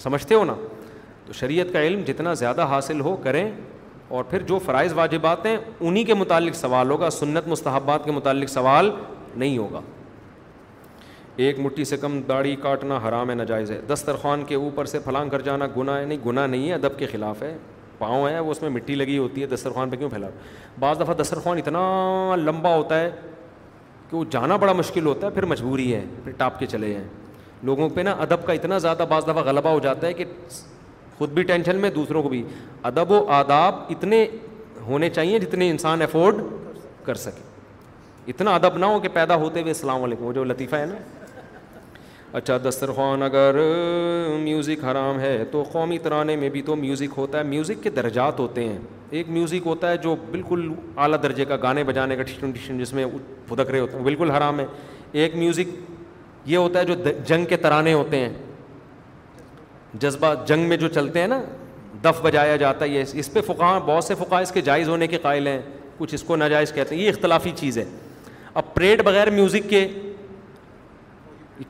سمجھتے 0.03 0.35
ہو 0.35 0.43
نا 0.45 0.55
تو 1.25 1.34
شریعت 1.34 1.73
کا 1.73 1.81
علم 1.84 2.01
جتنا 2.07 2.34
زیادہ 2.43 2.65
حاصل 2.69 2.99
ہو 3.01 3.15
کریں 3.23 3.49
اور 4.15 4.23
پھر 4.29 4.41
جو 4.49 4.59
فرائض 4.65 4.93
واجبات 4.95 5.45
ہیں 5.45 5.57
انہی 5.79 6.03
کے 6.03 6.13
متعلق 6.13 6.55
سوال 6.55 6.91
ہوگا 6.91 7.09
سنت 7.09 7.47
مستحبات 7.47 8.05
کے 8.05 8.11
متعلق 8.11 8.49
سوال 8.49 8.91
نہیں 9.35 9.57
ہوگا 9.57 9.81
ایک 11.45 11.59
مٹھی 11.59 11.84
سے 11.85 11.97
کم 11.97 12.19
داڑھی 12.27 12.55
کاٹنا 12.61 12.97
حرام 13.07 13.30
ہے 13.30 13.34
ناجائز 13.35 13.72
ہے 13.72 13.80
دسترخوان 13.89 14.43
کے 14.47 14.55
اوپر 14.55 14.85
سے 14.85 14.99
پھلانگ 14.99 15.30
کر 15.30 15.41
جانا 15.45 15.65
گناہ 15.76 15.97
ہے 15.99 16.05
نہیں 16.05 16.18
گناہ 16.26 16.45
نہیں 16.47 16.68
ہے 16.69 16.73
ادب 16.73 16.97
کے 16.99 17.05
خلاف 17.11 17.41
ہے 17.43 17.57
پاؤں 17.97 18.27
ہے 18.27 18.39
وہ 18.39 18.51
اس 18.51 18.61
میں 18.61 18.69
مٹی 18.69 18.95
لگی 18.95 19.18
ہوتی 19.18 19.41
ہے 19.41 19.47
دسترخوان 19.47 19.89
پہ 19.89 19.95
کیوں 19.97 20.09
پھیلا 20.09 20.27
بعض 20.80 20.99
دفعہ 20.99 21.14
دسترخوان 21.22 21.57
اتنا 21.57 22.35
لمبا 22.43 22.73
ہوتا 22.76 22.99
ہے 22.99 23.11
کہ 24.09 24.15
وہ 24.18 24.23
جانا 24.31 24.55
بڑا 24.55 24.73
مشکل 24.73 25.05
ہوتا 25.05 25.27
ہے 25.27 25.31
پھر 25.31 25.45
مجبوری 25.51 25.93
ہے 25.93 26.03
پھر 26.23 26.31
ٹاپ 26.38 26.59
کے 26.59 26.65
چلے 26.72 26.91
جائیں 26.93 27.07
لوگوں 27.65 27.89
پہ 27.95 28.01
نا 28.01 28.11
ادب 28.22 28.45
کا 28.45 28.53
اتنا 28.53 28.77
زیادہ 28.77 29.05
بعض 29.09 29.23
دفعہ 29.27 29.43
غلبہ 29.45 29.69
ہو 29.69 29.80
جاتا 29.84 30.07
ہے 30.07 30.14
کہ 30.14 30.26
خود 31.18 31.30
بھی 31.34 31.43
ٹینشن 31.51 31.76
میں 31.81 31.89
دوسروں 31.89 32.23
کو 32.23 32.30
بھی 32.30 32.43
ادب 32.91 33.11
و 33.11 33.23
آداب 33.34 33.76
اتنے 33.89 34.26
ہونے 34.88 35.09
چاہیے 35.09 35.39
جتنے 35.39 35.69
انسان 35.69 36.01
افورڈ 36.01 36.41
کر 37.05 37.15
سکے 37.26 37.45
اتنا 38.31 38.55
ادب 38.55 38.77
نہ 38.77 38.85
ہو 38.85 38.99
کہ 38.99 39.07
پیدا 39.14 39.35
ہوتے 39.45 39.61
ہوئے 39.61 39.72
السلام 39.72 40.03
علیکم 40.03 40.26
وہ 40.26 40.34
جو 40.34 40.43
لطیفہ 40.43 40.76
ہے 40.76 40.85
نا 40.85 40.95
اچھا 42.38 42.57
دسترخوان 42.64 43.22
اگر 43.23 43.55
میوزک 44.39 44.84
حرام 44.85 45.19
ہے 45.19 45.43
تو 45.51 45.64
قومی 45.72 45.97
ترانے 46.03 46.35
میں 46.41 46.49
بھی 46.49 46.61
تو 46.61 46.76
میوزک 46.76 47.18
ہوتا 47.18 47.38
ہے 47.38 47.43
میوزک 47.53 47.81
کے 47.84 47.89
درجات 47.99 48.39
ہوتے 48.39 48.64
ہیں 48.68 48.77
ایک 49.19 49.30
میوزک 49.38 49.68
ہوتا 49.68 49.91
ہے 49.91 49.97
جو 50.03 50.15
بالکل 50.31 50.69
اعلیٰ 51.03 51.18
درجے 51.23 51.45
کا 51.51 51.55
گانے 51.64 51.84
بجانے 51.84 52.15
کا 52.15 52.23
ڈسٹرڈیوشن 52.30 52.80
جس 52.80 52.93
میں 52.93 53.05
پھدک 53.49 53.72
رہے 53.72 53.80
ہوتے 53.80 53.97
ہیں 53.97 54.03
بالکل 54.03 54.31
حرام 54.31 54.59
ہے 54.59 54.65
ایک 55.23 55.35
میوزک 55.35 55.76
یہ 56.51 56.57
ہوتا 56.57 56.80
ہے 56.80 56.85
جو 56.85 56.95
جنگ 57.27 57.45
کے 57.49 57.57
ترانے 57.68 57.93
ہوتے 57.93 58.19
ہیں 58.19 58.30
جذبہ 60.01 60.34
جنگ 60.47 60.68
میں 60.69 60.77
جو 60.77 60.88
چلتے 60.97 61.19
ہیں 61.22 61.27
نا 61.27 61.41
دف 62.03 62.22
بجایا 62.23 62.55
جاتا 62.65 62.85
ہے 62.85 62.89
یہ 62.89 63.03
اس 63.22 63.34
پہ 63.34 63.41
فقا 63.47 63.77
بہت 63.85 64.03
سے 64.03 64.15
فقاع 64.19 64.39
اس 64.41 64.51
کے 64.51 64.61
جائز 64.69 64.89
ہونے 64.89 65.07
کے 65.07 65.18
قائل 65.22 65.47
ہیں 65.47 65.59
کچھ 65.97 66.14
اس 66.15 66.23
کو 66.23 66.35
ناجائز 66.35 66.73
کہتے 66.73 66.95
ہیں 66.95 67.01
یہ 67.03 67.09
اختلافی 67.09 67.51
چیز 67.61 67.77
ہے 67.77 67.85
اب 68.61 68.73
پریڈ 68.73 69.01
بغیر 69.05 69.30
میوزک 69.39 69.69
کے 69.69 69.88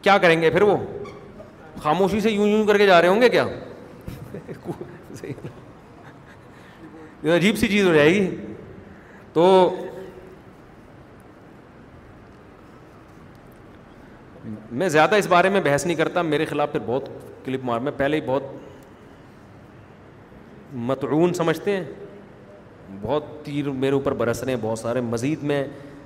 کیا 0.02 0.18
کریں 0.22 0.42
گے 0.42 0.50
پھر 0.50 0.62
وہ 0.62 0.76
خاموشی 1.82 2.20
سے 2.20 2.32
یوں 2.32 2.48
یوں 2.48 2.66
کر 2.68 2.78
کے 2.78 2.86
جا 2.88 3.02
رہے 3.02 3.08
ہوں 3.08 3.22
گے 3.22 3.30
کیا 3.30 3.46
عجیب 7.36 7.58
سی 7.58 7.68
چیز 7.68 7.88
ہو 7.88 7.94
جائے 7.94 8.10
گی 8.14 8.28
تو 9.34 9.46
میں 14.80 14.90
زیادہ 14.90 15.16
اس 15.16 15.28
بارے 15.28 15.50
میں 15.50 15.62
بحث 15.64 15.86
نہیں 15.86 15.98
کرتا 15.98 16.22
میرے 16.22 16.46
خلاف 16.46 16.72
پھر 16.72 16.80
بہت 16.86 17.10
کلپ 17.46 17.64
مار 17.66 17.80
میں 17.88 17.92
پہلے 17.98 18.16
ہی 18.18 18.22
بہت 18.26 18.44
متعون 20.88 21.34
سمجھتے 21.34 21.76
ہیں 21.76 21.84
بہت 23.02 23.26
تیر 23.46 23.70
میرے 23.84 23.94
اوپر 23.94 24.14
برس 24.22 24.44
رہے 24.44 24.54
ہیں 24.54 24.60
بہت 24.62 24.80
سارے 24.80 25.02
مزید 25.02 25.44
میں 25.52 25.64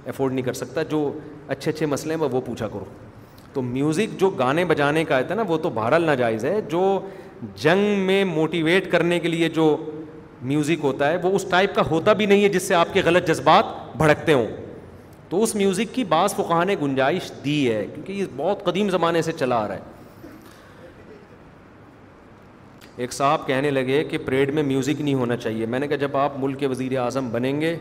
افورڈ 0.07 0.33
نہیں 0.33 0.45
کر 0.45 0.53
سکتا 0.53 0.83
جو 0.91 1.09
اچھے 1.47 1.71
اچھے 1.71 1.85
مسئلے 1.85 2.13
ہیں 2.13 2.21
میں 2.21 2.29
وہ 2.31 2.41
پوچھا 2.45 2.67
کروں 2.67 2.85
تو 3.53 3.61
میوزک 3.61 4.19
جو 4.19 4.29
گانے 4.39 4.65
بجانے 4.65 5.03
کا 5.05 5.19
ہے 5.29 5.35
نا 5.35 5.43
وہ 5.47 5.57
تو 5.63 5.69
بہرحال 5.73 6.03
ناجائز 6.05 6.45
ہے 6.45 6.59
جو 6.69 6.83
جنگ 7.61 7.85
میں 8.05 8.23
موٹیویٹ 8.25 8.91
کرنے 8.91 9.19
کے 9.19 9.27
لیے 9.27 9.49
جو 9.55 9.75
میوزک 10.51 10.83
ہوتا 10.83 11.09
ہے 11.11 11.17
وہ 11.23 11.35
اس 11.35 11.45
ٹائپ 11.49 11.73
کا 11.75 11.81
ہوتا 11.89 12.13
بھی 12.19 12.25
نہیں 12.25 12.43
ہے 12.43 12.49
جس 12.49 12.67
سے 12.67 12.75
آپ 12.75 12.93
کے 12.93 13.01
غلط 13.05 13.27
جذبات 13.27 13.65
بھڑکتے 13.97 14.33
ہوں 14.33 14.47
تو 15.29 15.41
اس 15.43 15.53
میوزک 15.55 15.93
کی 15.95 16.03
بعض 16.03 16.33
فقہ 16.35 16.63
نے 16.67 16.75
گنجائش 16.81 17.31
دی 17.43 17.57
ہے 17.73 17.85
کیونکہ 17.93 18.11
یہ 18.13 18.25
بہت 18.37 18.63
قدیم 18.63 18.89
زمانے 18.89 19.21
سے 19.27 19.31
چلا 19.37 19.59
آ 19.63 19.67
رہا 19.67 19.75
ہے 19.75 19.99
ایک 23.01 23.13
صاحب 23.13 23.45
کہنے 23.47 23.69
لگے 23.71 24.03
کہ 24.09 24.17
پریڈ 24.25 24.53
میں 24.53 24.63
میوزک 24.63 25.01
نہیں 25.01 25.13
ہونا 25.15 25.35
چاہیے 25.37 25.65
میں 25.75 25.79
نے 25.79 25.87
کہا 25.87 25.97
جب 25.97 26.17
آپ 26.17 26.31
ملک 26.39 26.59
کے 26.59 26.67
وزیر 26.67 26.97
اعظم 26.99 27.29
بنیں 27.31 27.59
گے 27.61 27.75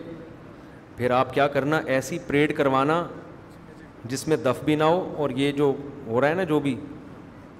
پھر 0.96 1.10
آپ 1.10 1.32
کیا 1.34 1.46
کرنا 1.56 1.80
ایسی 1.94 2.18
پریڈ 2.26 2.56
کروانا 2.56 3.02
جس 4.08 4.26
میں 4.28 4.36
دف 4.44 4.62
بھی 4.64 4.74
نہ 4.74 4.84
ہو 4.84 5.06
اور 5.18 5.30
یہ 5.36 5.52
جو 5.52 5.72
ہو 6.06 6.20
رہا 6.20 6.28
ہے 6.28 6.34
نا 6.34 6.44
جو 6.48 6.58
بھی 6.60 6.74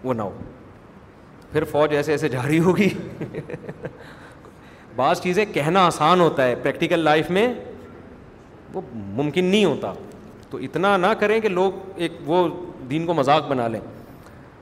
وہ 0.05 0.15
نہ 0.15 0.23
ہو 0.23 0.31
پھر 1.53 1.65
فوج 1.71 1.95
ایسے 1.97 2.13
ایسے 2.13 2.29
جاری 2.29 2.59
ہوگی 2.65 2.89
بعض 4.97 5.21
چیزیں 5.21 5.45
کہنا 5.55 5.85
آسان 5.87 6.21
ہوتا 6.21 6.47
ہے 6.47 6.55
پریکٹیکل 6.63 7.01
لائف 7.05 7.31
میں 7.31 7.47
وہ 8.73 8.81
ممکن 9.17 9.45
نہیں 9.45 9.65
ہوتا 9.65 9.93
تو 10.51 10.59
اتنا 10.59 10.97
نہ 10.97 11.07
کریں 11.21 11.39
کہ 11.41 11.49
لوگ 11.49 11.73
ایک 11.97 12.13
وہ 12.27 12.47
دین 12.91 13.07
کو 13.07 13.15
مذاق 13.15 13.49
بنا 13.49 13.67
لیں 13.69 13.81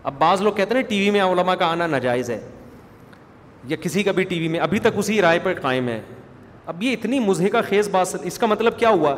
اب 0.09 0.15
بعض 0.19 0.43
لوگ 0.43 0.53
کہتے 0.53 0.75
ہیں 0.75 0.83
نا 0.83 0.89
ٹی 0.89 0.99
وی 1.01 1.11
میں 1.11 1.23
علماء 1.23 1.55
کا 1.59 1.67
آنا 1.73 1.87
ناجائز 1.87 2.31
ہے 2.31 2.39
یا 3.69 3.77
کسی 3.81 4.03
کا 4.03 4.13
بھی 4.17 4.25
ٹی 4.25 4.39
وی 4.41 4.49
میں 4.49 4.61
ابھی 4.61 4.79
تک 4.81 4.97
اسی 4.99 5.21
رائے 5.23 5.39
پر 5.43 5.55
قائم 5.61 5.89
ہے 5.89 6.01
اب 6.67 6.83
یہ 6.83 6.93
اتنی 6.93 7.19
مضحکہ 7.21 7.61
خیز 7.69 7.89
بات 7.91 8.15
اس 8.27 8.39
کا 8.39 8.47
مطلب 8.47 8.79
کیا 8.79 8.89
ہوا 8.91 9.15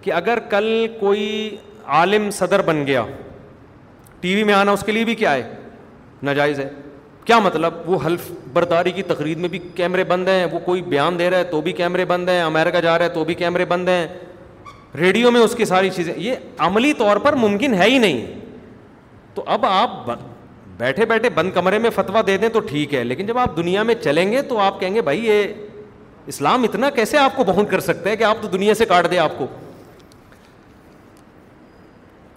کہ 0.00 0.12
اگر 0.12 0.38
کل 0.50 0.86
کوئی 1.00 1.56
عالم 1.96 2.30
صدر 2.32 2.60
بن 2.66 2.86
گیا 2.86 3.04
ٹی 4.20 4.34
وی 4.34 4.44
میں 4.44 4.54
آنا 4.54 4.72
اس 4.72 4.82
کے 4.86 4.92
لیے 4.92 5.04
بھی 5.04 5.14
کیا 5.14 5.32
ہے 5.34 5.42
ناجائز 6.22 6.60
ہے 6.60 6.68
کیا 7.24 7.38
مطلب 7.40 7.74
وہ 7.90 7.98
حلف 8.04 8.30
برداری 8.52 8.90
کی 8.92 9.02
تقریر 9.02 9.38
میں 9.38 9.48
بھی 9.48 9.58
کیمرے 9.74 10.04
بند 10.08 10.28
ہیں 10.28 10.44
وہ 10.52 10.58
کوئی 10.64 10.82
بیان 10.82 11.18
دے 11.18 11.28
رہا 11.30 11.38
ہے 11.38 11.44
تو 11.50 11.60
بھی 11.60 11.72
کیمرے 11.72 12.04
بند 12.08 12.28
ہیں 12.28 12.40
امریکہ 12.42 12.80
جا 12.82 12.96
رہا 12.98 13.04
ہے 13.04 13.10
تو 13.14 13.24
بھی 13.24 13.34
کیمرے 13.34 13.64
بند 13.68 13.88
ہیں 13.88 14.06
ریڈیو 14.98 15.30
میں 15.30 15.40
اس 15.40 15.54
کی 15.56 15.64
ساری 15.64 15.90
چیزیں 15.94 16.12
یہ 16.16 16.34
عملی 16.66 16.92
طور 16.98 17.16
پر 17.24 17.32
ممکن 17.44 17.74
ہے 17.74 17.90
ہی 17.90 17.98
نہیں 17.98 18.24
تو 19.34 19.42
اب 19.56 19.64
آپ 19.66 19.90
بیٹھے 20.78 21.04
بیٹھے 21.06 21.28
بند 21.34 21.52
کمرے 21.54 21.78
میں 21.78 21.90
فتویٰ 21.94 22.22
دے 22.26 22.36
دیں 22.36 22.48
تو 22.52 22.60
ٹھیک 22.68 22.94
ہے 22.94 23.02
لیکن 23.04 23.26
جب 23.26 23.38
آپ 23.38 23.56
دنیا 23.56 23.82
میں 23.88 23.94
چلیں 24.04 24.30
گے 24.32 24.42
تو 24.48 24.58
آپ 24.60 24.80
کہیں 24.80 24.94
گے 24.94 25.02
بھائی 25.08 25.24
یہ 25.26 25.46
اسلام 26.32 26.62
اتنا 26.64 26.90
کیسے 26.90 27.18
آپ 27.18 27.36
کو 27.36 27.44
بہت 27.46 27.70
کر 27.70 27.80
سکتا 27.88 28.10
ہے 28.10 28.16
کہ 28.16 28.24
آپ 28.24 28.36
تو 28.42 28.48
دنیا 28.48 28.74
سے 28.74 28.84
کاٹ 28.92 29.10
دیں 29.10 29.18
آپ 29.18 29.38
کو 29.38 29.46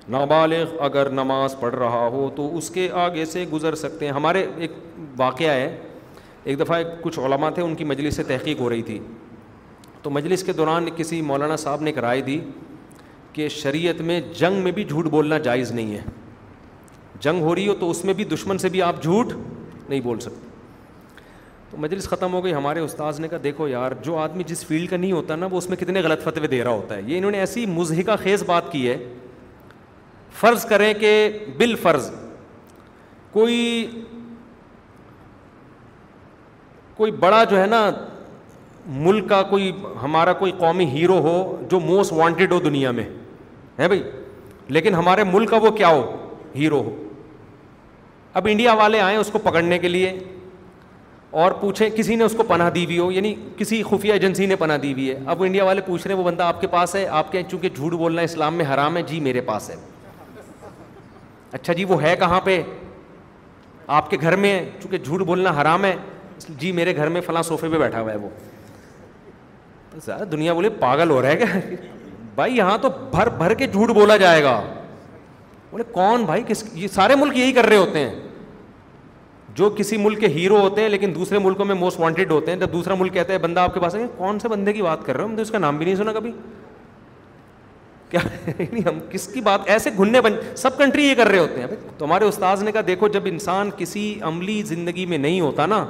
نابالغ 0.09 0.71
اگر 0.83 1.09
نماز 1.11 1.55
پڑھ 1.59 1.75
رہا 1.75 2.05
ہو 2.11 2.29
تو 2.35 2.55
اس 2.57 2.69
کے 2.73 2.87
آگے 3.05 3.25
سے 3.31 3.45
گزر 3.53 3.75
سکتے 3.75 4.05
ہیں 4.05 4.11
ہمارے 4.13 4.45
ایک 4.57 4.71
واقعہ 5.17 5.51
ہے 5.53 5.75
ایک 6.43 6.59
دفعہ 6.59 6.81
کچھ 7.01 7.19
علماء 7.19 7.49
تھے 7.55 7.61
ان 7.63 7.75
کی 7.75 7.83
مجلس 7.85 8.15
سے 8.15 8.23
تحقیق 8.27 8.59
ہو 8.59 8.69
رہی 8.69 8.81
تھی 8.81 8.99
تو 10.01 10.09
مجلس 10.09 10.43
کے 10.43 10.53
دوران 10.53 10.87
کسی 10.97 11.21
مولانا 11.21 11.55
صاحب 11.65 11.81
نے 11.81 11.89
ایک 11.89 11.97
رائے 12.03 12.21
دی 12.21 12.39
کہ 13.33 13.49
شریعت 13.49 14.01
میں 14.11 14.19
جنگ 14.39 14.61
میں 14.63 14.71
بھی 14.71 14.83
جھوٹ 14.85 15.07
بولنا 15.15 15.37
جائز 15.47 15.71
نہیں 15.71 15.93
ہے 15.95 16.01
جنگ 17.21 17.41
ہو 17.43 17.55
رہی 17.55 17.67
ہو 17.67 17.73
تو 17.79 17.89
اس 17.91 18.03
میں 18.05 18.13
بھی 18.13 18.23
دشمن 18.35 18.57
سے 18.57 18.69
بھی 18.69 18.81
آپ 18.81 19.03
جھوٹ 19.03 19.33
نہیں 19.37 20.01
بول 20.01 20.19
سکتے 20.19 20.45
تو 21.71 21.77
مجلس 21.81 22.07
ختم 22.09 22.33
ہو 22.33 22.43
گئی 22.43 22.53
ہمارے 22.53 22.79
استاذ 22.79 23.19
نے 23.19 23.27
کہا 23.27 23.37
دیکھو 23.43 23.67
یار 23.67 23.91
جو 24.03 24.17
آدمی 24.17 24.43
جس 24.47 24.65
فیلڈ 24.65 24.89
کا 24.89 24.97
نہیں 24.97 25.11
ہوتا 25.11 25.35
نا 25.35 25.45
وہ 25.51 25.57
اس 25.57 25.69
میں 25.69 25.77
کتنے 25.77 26.01
غلط 26.01 26.23
فتوے 26.23 26.47
دے 26.47 26.63
رہا 26.63 26.71
ہوتا 26.71 26.95
ہے 26.97 27.01
یہ 27.05 27.17
انہوں 27.17 27.31
نے 27.31 27.39
ایسی 27.39 27.65
مضحکہ 27.69 28.15
خیز 28.23 28.43
بات 28.47 28.71
کی 28.71 28.87
ہے 28.89 28.97
فرض 30.39 30.65
کریں 30.69 30.93
کہ 30.99 31.11
بال 31.57 31.73
فرض 31.81 32.09
کوئی 33.31 33.85
کوئی 36.97 37.11
بڑا 37.23 37.43
جو 37.43 37.59
ہے 37.61 37.65
نا 37.67 37.89
ملک 39.05 39.27
کا 39.29 39.41
کوئی 39.49 39.71
ہمارا 40.01 40.33
کوئی 40.41 40.51
قومی 40.59 40.85
ہیرو 40.91 41.17
ہو 41.27 41.33
جو 41.71 41.79
موسٹ 41.79 42.13
وانٹیڈ 42.13 42.51
ہو 42.51 42.59
دنیا 42.67 42.91
میں 42.99 43.03
ہے 43.79 43.87
بھائی 43.87 44.01
لیکن 44.77 44.93
ہمارے 44.95 45.23
ملک 45.31 45.49
کا 45.49 45.57
وہ 45.61 45.71
کیا 45.77 45.87
ہو 45.87 46.05
ہیرو 46.55 46.79
ہو 46.85 46.95
اب 48.39 48.47
انڈیا 48.51 48.73
والے 48.81 48.99
آئیں 49.01 49.17
اس 49.17 49.29
کو 49.31 49.39
پکڑنے 49.49 49.79
کے 49.79 49.87
لیے 49.87 50.13
اور 51.43 51.51
پوچھیں 51.61 51.89
کسی 51.95 52.15
نے 52.15 52.23
اس 52.23 52.33
کو 52.37 52.43
پناہ 52.47 52.69
دی 52.75 52.85
ہوئی 52.85 52.99
ہو 52.99 53.11
یعنی 53.11 53.33
کسی 53.57 53.81
خفیہ 53.89 54.13
ایجنسی 54.13 54.45
نے 54.45 54.55
پناہ 54.59 54.77
دی 54.83 54.93
ہوئی 54.93 55.09
ہے 55.09 55.19
اب 55.33 55.43
انڈیا 55.43 55.63
والے 55.65 55.81
پوچھ 55.87 56.07
رہے 56.07 56.15
ہیں 56.15 56.21
وہ 56.21 56.29
بندہ 56.31 56.43
آپ 56.43 56.61
کے 56.61 56.67
پاس 56.77 56.95
ہے 56.95 57.05
آپ 57.21 57.31
کے 57.31 57.43
چونکہ 57.51 57.69
جھوٹ 57.75 57.93
بولنا 58.03 58.21
اسلام 58.31 58.55
میں 58.55 58.65
حرام 58.73 58.97
ہے 58.97 59.01
جی 59.07 59.19
میرے 59.29 59.41
پاس 59.51 59.69
ہے 59.69 59.75
اچھا 61.53 61.73
جی 61.73 61.83
وہ 61.89 62.01
ہے 62.01 62.15
کہاں 62.19 62.39
پہ 62.43 62.61
آپ 63.99 64.09
کے 64.09 64.17
گھر 64.21 64.35
میں 64.35 64.59
چونکہ 64.81 64.97
جھوٹ 64.97 65.21
بولنا 65.25 65.51
حرام 65.61 65.85
ہے 65.85 65.95
جی 66.59 66.71
میرے 66.79 66.95
گھر 66.95 67.09
میں 67.09 67.21
فلاں 67.25 67.43
صوفے 67.43 67.67
پہ 67.71 67.77
بیٹھا 67.79 68.01
ہوا 68.01 68.11
ہے 68.11 68.17
وہ 68.17 68.29
سر 70.05 70.23
دنیا 70.31 70.53
بولے 70.53 70.69
پاگل 70.79 71.09
ہو 71.09 71.21
رہا 71.21 71.29
ہے 71.29 71.37
کیا 71.37 71.89
بھائی 72.35 72.57
یہاں 72.57 72.77
تو 72.81 72.89
بھر 73.11 73.29
بھر 73.37 73.53
کے 73.61 73.67
جھوٹ 73.67 73.89
بولا 73.97 74.17
جائے 74.17 74.43
گا 74.43 74.61
بولے 75.71 75.83
کون 75.91 76.25
بھائی 76.25 76.43
کس 76.47 76.63
یہ 76.73 76.87
سارے 76.93 77.15
ملک 77.19 77.37
یہی 77.37 77.51
کر 77.53 77.65
رہے 77.65 77.77
ہوتے 77.77 77.99
ہیں 77.99 78.13
جو 79.55 79.69
کسی 79.77 79.97
ملک 79.97 80.19
کے 80.19 80.27
ہیرو 80.33 80.59
ہوتے 80.61 80.81
ہیں 80.81 80.89
لیکن 80.89 81.13
دوسرے 81.15 81.39
ملکوں 81.43 81.65
میں 81.65 81.75
موسٹ 81.75 81.99
وانٹیڈ 81.99 82.31
ہوتے 82.31 82.51
ہیں 82.51 82.59
جب 82.59 82.73
دوسرا 82.73 82.95
ملک 82.99 83.13
کہتا 83.13 83.33
ہے 83.33 83.37
بندہ 83.45 83.59
آپ 83.59 83.73
کے 83.73 83.79
پاس 83.79 83.95
ہے 83.95 84.05
کون 84.17 84.39
سے 84.39 84.47
بندے 84.47 84.73
کی 84.73 84.81
بات 84.81 85.05
کر 85.05 85.15
رہے 85.15 85.23
ہو 85.23 85.29
ہم 85.29 85.35
تو 85.35 85.41
اس 85.41 85.51
کا 85.51 85.57
نام 85.59 85.77
بھی 85.77 85.85
نہیں 85.85 85.95
سنا 85.95 86.13
کبھی 86.13 86.31
نہیں 88.47 88.87
ہم 88.87 88.99
کس 89.11 89.27
کی 89.33 89.41
بات 89.41 89.59
ایسے 89.69 89.89
گھننے 89.97 90.21
بن 90.21 90.33
سب 90.57 90.77
کنٹری 90.77 91.07
یہ 91.07 91.15
کر 91.15 91.27
رہے 91.27 91.39
ہوتے 91.39 91.61
ہیں 91.61 91.67
تو 91.97 92.05
ہمارے 92.05 92.25
استاذ 92.25 92.63
نے 92.63 92.71
کہا 92.71 92.81
دیکھو 92.87 93.07
جب 93.15 93.23
انسان 93.31 93.69
کسی 93.77 94.03
عملی 94.29 94.61
زندگی 94.65 95.05
میں 95.13 95.17
نہیں 95.17 95.41
ہوتا 95.41 95.65
نا 95.65 95.85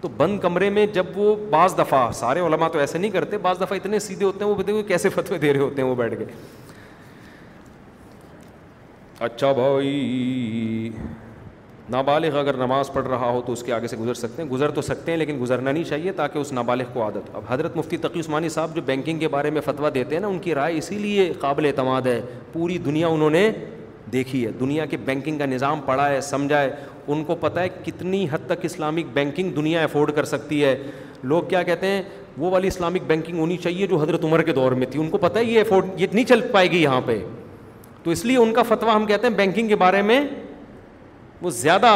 تو 0.00 0.08
بند 0.16 0.38
کمرے 0.40 0.70
میں 0.74 0.86
جب 0.92 1.06
وہ 1.16 1.34
بعض 1.50 1.74
دفعہ 1.78 2.10
سارے 2.20 2.40
علماء 2.40 2.68
تو 2.68 2.78
ایسے 2.78 2.98
نہیں 2.98 3.10
کرتے 3.10 3.38
بعض 3.46 3.60
دفعہ 3.60 3.76
اتنے 3.78 3.98
سیدھے 4.08 4.24
ہوتے 4.26 4.44
ہیں 4.44 4.50
وہ 4.52 4.62
دیکھو 4.62 4.82
کیسے 4.88 5.08
فتوے 5.16 5.38
دے 5.38 5.52
رہے 5.52 5.60
ہوتے 5.60 5.82
ہیں 5.82 5.88
وہ 5.88 5.94
بیٹھ 5.94 6.18
کے 6.18 6.24
اچھا 9.24 9.52
بھائی 9.52 10.90
نابالغ 11.90 12.36
اگر 12.38 12.56
نماز 12.56 12.92
پڑھ 12.92 13.06
رہا 13.08 13.28
ہو 13.36 13.40
تو 13.46 13.52
اس 13.52 13.62
کے 13.62 13.72
آگے 13.72 13.86
سے 13.88 13.96
گزر 13.96 14.14
سکتے 14.14 14.42
ہیں 14.42 14.48
گزر 14.48 14.70
تو 14.74 14.82
سکتے 14.82 15.10
ہیں 15.12 15.18
لیکن 15.18 15.38
گزرنا 15.40 15.70
نہیں 15.72 15.84
چاہیے 15.84 16.12
تاکہ 16.20 16.38
اس 16.38 16.52
نابالغ 16.52 16.92
کو 16.92 17.02
عادت 17.02 17.30
اب 17.36 17.42
حضرت 17.48 17.76
مفتی 17.76 17.96
تقی 18.04 18.20
عثمانی 18.20 18.48
صاحب 18.56 18.74
جو 18.76 18.82
بینکنگ 18.86 19.18
کے 19.18 19.28
بارے 19.28 19.50
میں 19.56 19.60
فتویٰ 19.64 19.88
دیتے 19.94 20.14
ہیں 20.14 20.20
نا 20.22 20.28
ان 20.28 20.38
کی 20.38 20.54
رائے 20.54 20.76
اسی 20.78 20.98
لیے 20.98 21.32
قابل 21.40 21.66
اعتماد 21.66 22.02
ہے 22.06 22.20
پوری 22.52 22.76
دنیا 22.84 23.08
انہوں 23.16 23.30
نے 23.38 23.50
دیکھی 24.12 24.44
ہے 24.46 24.50
دنیا 24.60 24.84
کے 24.90 24.96
بینکنگ 25.04 25.38
کا 25.38 25.46
نظام 25.46 25.80
پڑھا 25.86 26.08
ہے 26.08 26.20
سمجھا 26.28 26.60
ہے 26.62 26.70
ان 27.12 27.24
کو 27.24 27.34
پتہ 27.40 27.60
ہے 27.60 27.68
کتنی 27.84 28.26
حد 28.32 28.46
تک 28.48 28.64
اسلامک 28.64 29.06
بینکنگ 29.14 29.50
دنیا 29.56 29.82
افورڈ 29.84 30.12
کر 30.16 30.24
سکتی 30.34 30.62
ہے 30.64 30.74
لوگ 31.32 31.42
کیا 31.48 31.62
کہتے 31.62 31.86
ہیں 31.86 32.02
وہ 32.38 32.50
والی 32.50 32.68
اسلامک 32.68 33.02
بینکنگ 33.06 33.38
ہونی 33.38 33.56
چاہیے 33.64 33.86
جو 33.86 33.96
حضرت 34.02 34.24
عمر 34.24 34.42
کے 34.42 34.52
دور 34.52 34.72
میں 34.82 34.86
تھی 34.90 35.00
ان 35.00 35.08
کو 35.10 35.18
پتہ 35.26 35.38
ہے 35.38 35.44
یہ 35.44 35.60
افورڈ 35.60 36.00
یہ 36.00 36.06
نہیں 36.12 36.24
چل 36.24 36.40
پائے 36.52 36.70
گی 36.70 36.82
یہاں 36.82 37.00
پہ 37.06 37.18
تو 38.02 38.10
اس 38.10 38.24
لیے 38.24 38.36
ان 38.38 38.52
کا 38.54 38.62
فتویٰ 38.68 38.94
ہم 38.96 39.06
کہتے 39.06 39.26
ہیں 39.26 39.34
بینکنگ 39.36 39.68
کے 39.68 39.76
بارے 39.84 40.02
میں 40.02 40.20
وہ 41.42 41.50
زیادہ 41.50 41.92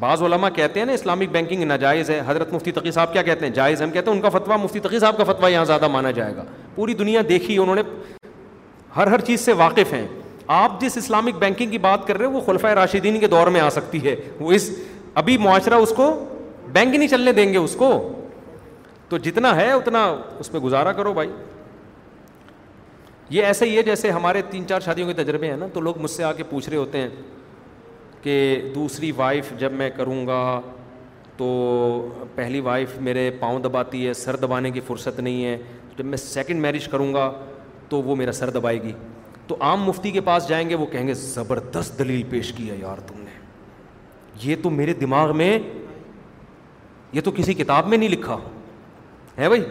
بعض 0.00 0.22
علماء 0.22 0.48
کہتے 0.54 0.78
ہیں 0.80 0.86
نا 0.86 0.92
اسلامک 0.92 1.28
بینکنگ 1.32 1.62
ناجائز 1.68 2.10
ہے 2.10 2.20
حضرت 2.26 2.52
مفتی 2.52 2.72
تقی 2.72 2.90
صاحب 2.92 3.12
کیا 3.12 3.22
کہتے 3.22 3.46
ہیں 3.46 3.52
جائز 3.54 3.82
ہم 3.82 3.90
کہتے 3.90 4.10
ہیں 4.10 4.16
ان 4.16 4.22
کا 4.22 4.28
فتویٰ 4.38 4.58
مفتی 4.62 4.80
تقی 4.80 4.98
صاحب 4.98 5.16
کا 5.16 5.24
فتویٰ 5.32 5.50
یہاں 5.50 5.64
زیادہ 5.64 5.88
مانا 5.88 6.10
جائے 6.18 6.36
گا 6.36 6.44
پوری 6.74 6.94
دنیا 6.94 7.20
دیکھی 7.28 7.58
انہوں 7.58 7.74
نے 7.74 7.82
ہر 8.96 9.06
ہر 9.06 9.20
چیز 9.30 9.40
سے 9.40 9.52
واقف 9.62 9.92
ہیں 9.92 10.06
آپ 10.56 10.80
جس 10.80 10.96
اسلامک 10.96 11.38
بینکنگ 11.38 11.70
کی 11.70 11.78
بات 11.78 12.06
کر 12.06 12.18
رہے 12.18 12.26
ہیں 12.26 12.32
وہ 12.32 12.40
خلفۂ 12.46 12.72
راشدین 12.74 13.18
کے 13.20 13.26
دور 13.28 13.46
میں 13.56 13.60
آ 13.60 13.68
سکتی 13.70 14.04
ہے 14.04 14.14
وہ 14.40 14.52
اس 14.52 14.70
ابھی 15.22 15.36
معاشرہ 15.38 15.74
اس 15.86 15.92
کو 15.96 16.06
بینک 16.72 16.92
ہی 16.92 16.98
نہیں 16.98 17.08
چلنے 17.08 17.32
دیں 17.32 17.52
گے 17.52 17.58
اس 17.58 17.74
کو 17.78 17.90
تو 19.08 19.18
جتنا 19.26 19.54
ہے 19.56 19.70
اتنا 19.72 20.04
اس 20.40 20.52
میں 20.52 20.60
گزارا 20.60 20.92
کرو 20.92 21.12
بھائی 21.14 21.30
یہ 23.36 23.44
ایسے 23.44 23.64
ہی 23.70 23.76
ہے 23.76 23.82
جیسے 23.82 24.10
ہمارے 24.10 24.42
تین 24.50 24.66
چار 24.68 24.80
شادیوں 24.84 25.06
کے 25.12 25.12
تجربے 25.22 25.50
ہیں 25.50 25.56
نا 25.56 25.66
تو 25.72 25.80
لوگ 25.80 25.98
مجھ 26.00 26.10
سے 26.10 26.24
آ 26.24 26.32
کے 26.32 26.42
پوچھ 26.50 26.68
رہے 26.68 26.78
ہوتے 26.78 26.98
ہیں 27.00 27.08
کہ 28.22 28.34
دوسری 28.74 29.10
وائف 29.16 29.52
جب 29.58 29.72
میں 29.76 29.90
کروں 29.96 30.26
گا 30.26 30.60
تو 31.36 31.46
پہلی 32.34 32.60
وائف 32.60 32.96
میرے 33.08 33.30
پاؤں 33.40 33.60
دباتی 33.62 34.06
ہے 34.06 34.12
سر 34.14 34.36
دبانے 34.36 34.70
کی 34.70 34.80
فرصت 34.86 35.20
نہیں 35.20 35.44
ہے 35.44 35.56
جب 35.98 36.04
میں 36.04 36.16
سیکنڈ 36.18 36.60
میرج 36.60 36.88
کروں 36.88 37.12
گا 37.14 37.30
تو 37.88 38.02
وہ 38.02 38.16
میرا 38.16 38.32
سر 38.32 38.50
دبائے 38.50 38.82
گی 38.82 38.92
تو 39.46 39.56
عام 39.62 39.82
مفتی 39.84 40.10
کے 40.10 40.20
پاس 40.20 40.48
جائیں 40.48 40.68
گے 40.70 40.74
وہ 40.74 40.86
کہیں 40.92 41.06
گے 41.08 41.14
زبردست 41.14 41.98
دلیل 41.98 42.22
پیش 42.30 42.52
کیا 42.56 42.74
یار 42.80 42.98
تم 43.06 43.20
نے 43.24 43.36
یہ 44.42 44.56
تو 44.62 44.70
میرے 44.70 44.94
دماغ 44.94 45.36
میں 45.36 45.58
یہ 47.12 47.20
تو 47.24 47.30
کسی 47.36 47.54
کتاب 47.54 47.86
میں 47.88 47.98
نہیں 47.98 48.08
لکھا 48.08 48.36
ہے 49.38 49.48
بھائی 49.48 49.62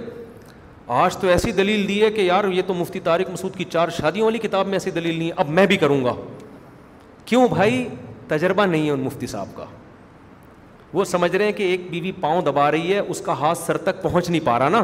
آج 1.01 1.17
تو 1.17 1.27
ایسی 1.27 1.51
دلیل 1.51 1.87
دی 1.87 2.01
ہے 2.01 2.09
کہ 2.11 2.21
یار 2.21 2.43
یہ 2.51 2.61
تو 2.67 2.73
مفتی 2.73 2.99
طارق 3.03 3.29
مسعود 3.29 3.55
کی 3.55 3.63
چار 3.71 3.89
شادیوں 4.01 4.25
والی 4.25 4.37
کتاب 4.47 4.67
میں 4.67 4.73
ایسی 4.75 4.91
دلیل 4.91 5.17
نہیں 5.17 5.27
ہے 5.27 5.33
اب 5.37 5.49
میں 5.59 5.65
بھی 5.67 5.77
کروں 5.77 6.03
گا 6.05 6.13
کیوں 7.25 7.47
بھائی 7.49 7.87
تجربہ 8.27 8.65
نہیں 8.65 8.85
ہے 8.85 8.91
ان 8.91 8.99
مفتی 9.03 9.27
صاحب 9.27 9.55
کا 9.55 9.65
وہ 10.93 11.03
سمجھ 11.05 11.35
رہے 11.35 11.45
ہیں 11.45 11.51
کہ 11.51 11.63
ایک 11.71 11.89
بیوی 11.89 12.11
پاؤں 12.21 12.41
دبا 12.41 12.69
رہی 12.71 12.93
ہے 12.93 12.99
اس 12.99 13.21
کا 13.21 13.33
ہاتھ 13.39 13.57
سر 13.57 13.77
تک 13.87 14.01
پہنچ 14.01 14.29
نہیں 14.29 14.45
پا 14.45 14.57
رہا 14.59 14.69
نا 14.75 14.83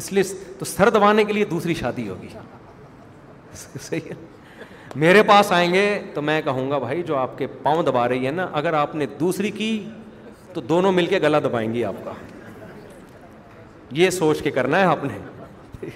اس 0.00 0.12
لیے 0.12 0.22
تو 0.58 0.64
سر 0.64 0.88
دبانے 0.96 1.24
کے 1.24 1.32
لیے 1.32 1.44
دوسری 1.52 1.74
شادی 1.74 2.08
ہوگی 2.08 2.28
صحیح 3.54 4.10
ہے 4.10 4.14
میرے 5.04 5.22
پاس 5.22 5.50
آئیں 5.52 5.72
گے 5.72 5.84
تو 6.14 6.22
میں 6.28 6.40
کہوں 6.44 6.70
گا 6.70 6.78
بھائی 6.78 7.02
جو 7.06 7.16
آپ 7.16 7.36
کے 7.38 7.46
پاؤں 7.62 7.82
دبا 7.82 8.08
رہی 8.08 8.26
ہے 8.26 8.30
نا 8.30 8.46
اگر 8.60 8.72
آپ 8.74 8.94
نے 9.02 9.06
دوسری 9.20 9.50
کی 9.58 9.70
تو 10.52 10.60
دونوں 10.70 10.92
مل 10.92 11.06
کے 11.06 11.18
گلا 11.22 11.38
دبائیں 11.44 11.72
گی 11.74 11.84
آپ 11.84 12.04
کا 12.04 12.12
یہ 13.98 14.10
سوچ 14.16 14.42
کے 14.42 14.50
کرنا 14.56 14.80
ہے 14.80 14.84
آپ 14.84 15.04
نے 15.04 15.88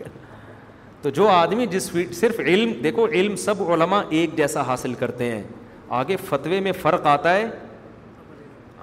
تو 1.02 1.10
جو 1.16 1.28
آدمی 1.28 1.66
جس 1.70 1.90
صرف 2.20 2.40
علم 2.44 2.72
دیکھو 2.82 3.06
علم 3.12 3.34
سب 3.44 3.62
علماء 3.72 4.02
ایک 4.18 4.36
جیسا 4.36 4.62
حاصل 4.66 4.94
کرتے 5.00 5.24
ہیں 5.32 5.42
آگے 5.88 6.16
فتوے 6.28 6.60
میں 6.60 6.72
فرق 6.82 7.06
آتا 7.06 7.34
ہے 7.34 7.44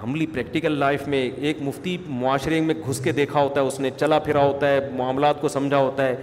عملی 0.03 0.25
پریکٹیکل 0.33 0.71
لائف 0.79 1.07
میں 1.07 1.29
ایک 1.45 1.57
مفتی 1.61 1.97
معاشرے 2.07 2.59
میں 2.61 2.75
گھس 2.87 2.99
کے 3.03 3.11
دیکھا 3.19 3.39
ہوتا 3.41 3.61
ہے 3.61 3.65
اس 3.67 3.79
نے 3.79 3.89
چلا 3.97 4.19
پھرا 4.19 4.43
ہوتا 4.45 4.67
ہے 4.69 4.79
معاملات 4.97 5.41
کو 5.41 5.47
سمجھا 5.49 5.77
ہوتا 5.77 6.07
ہے 6.07 6.15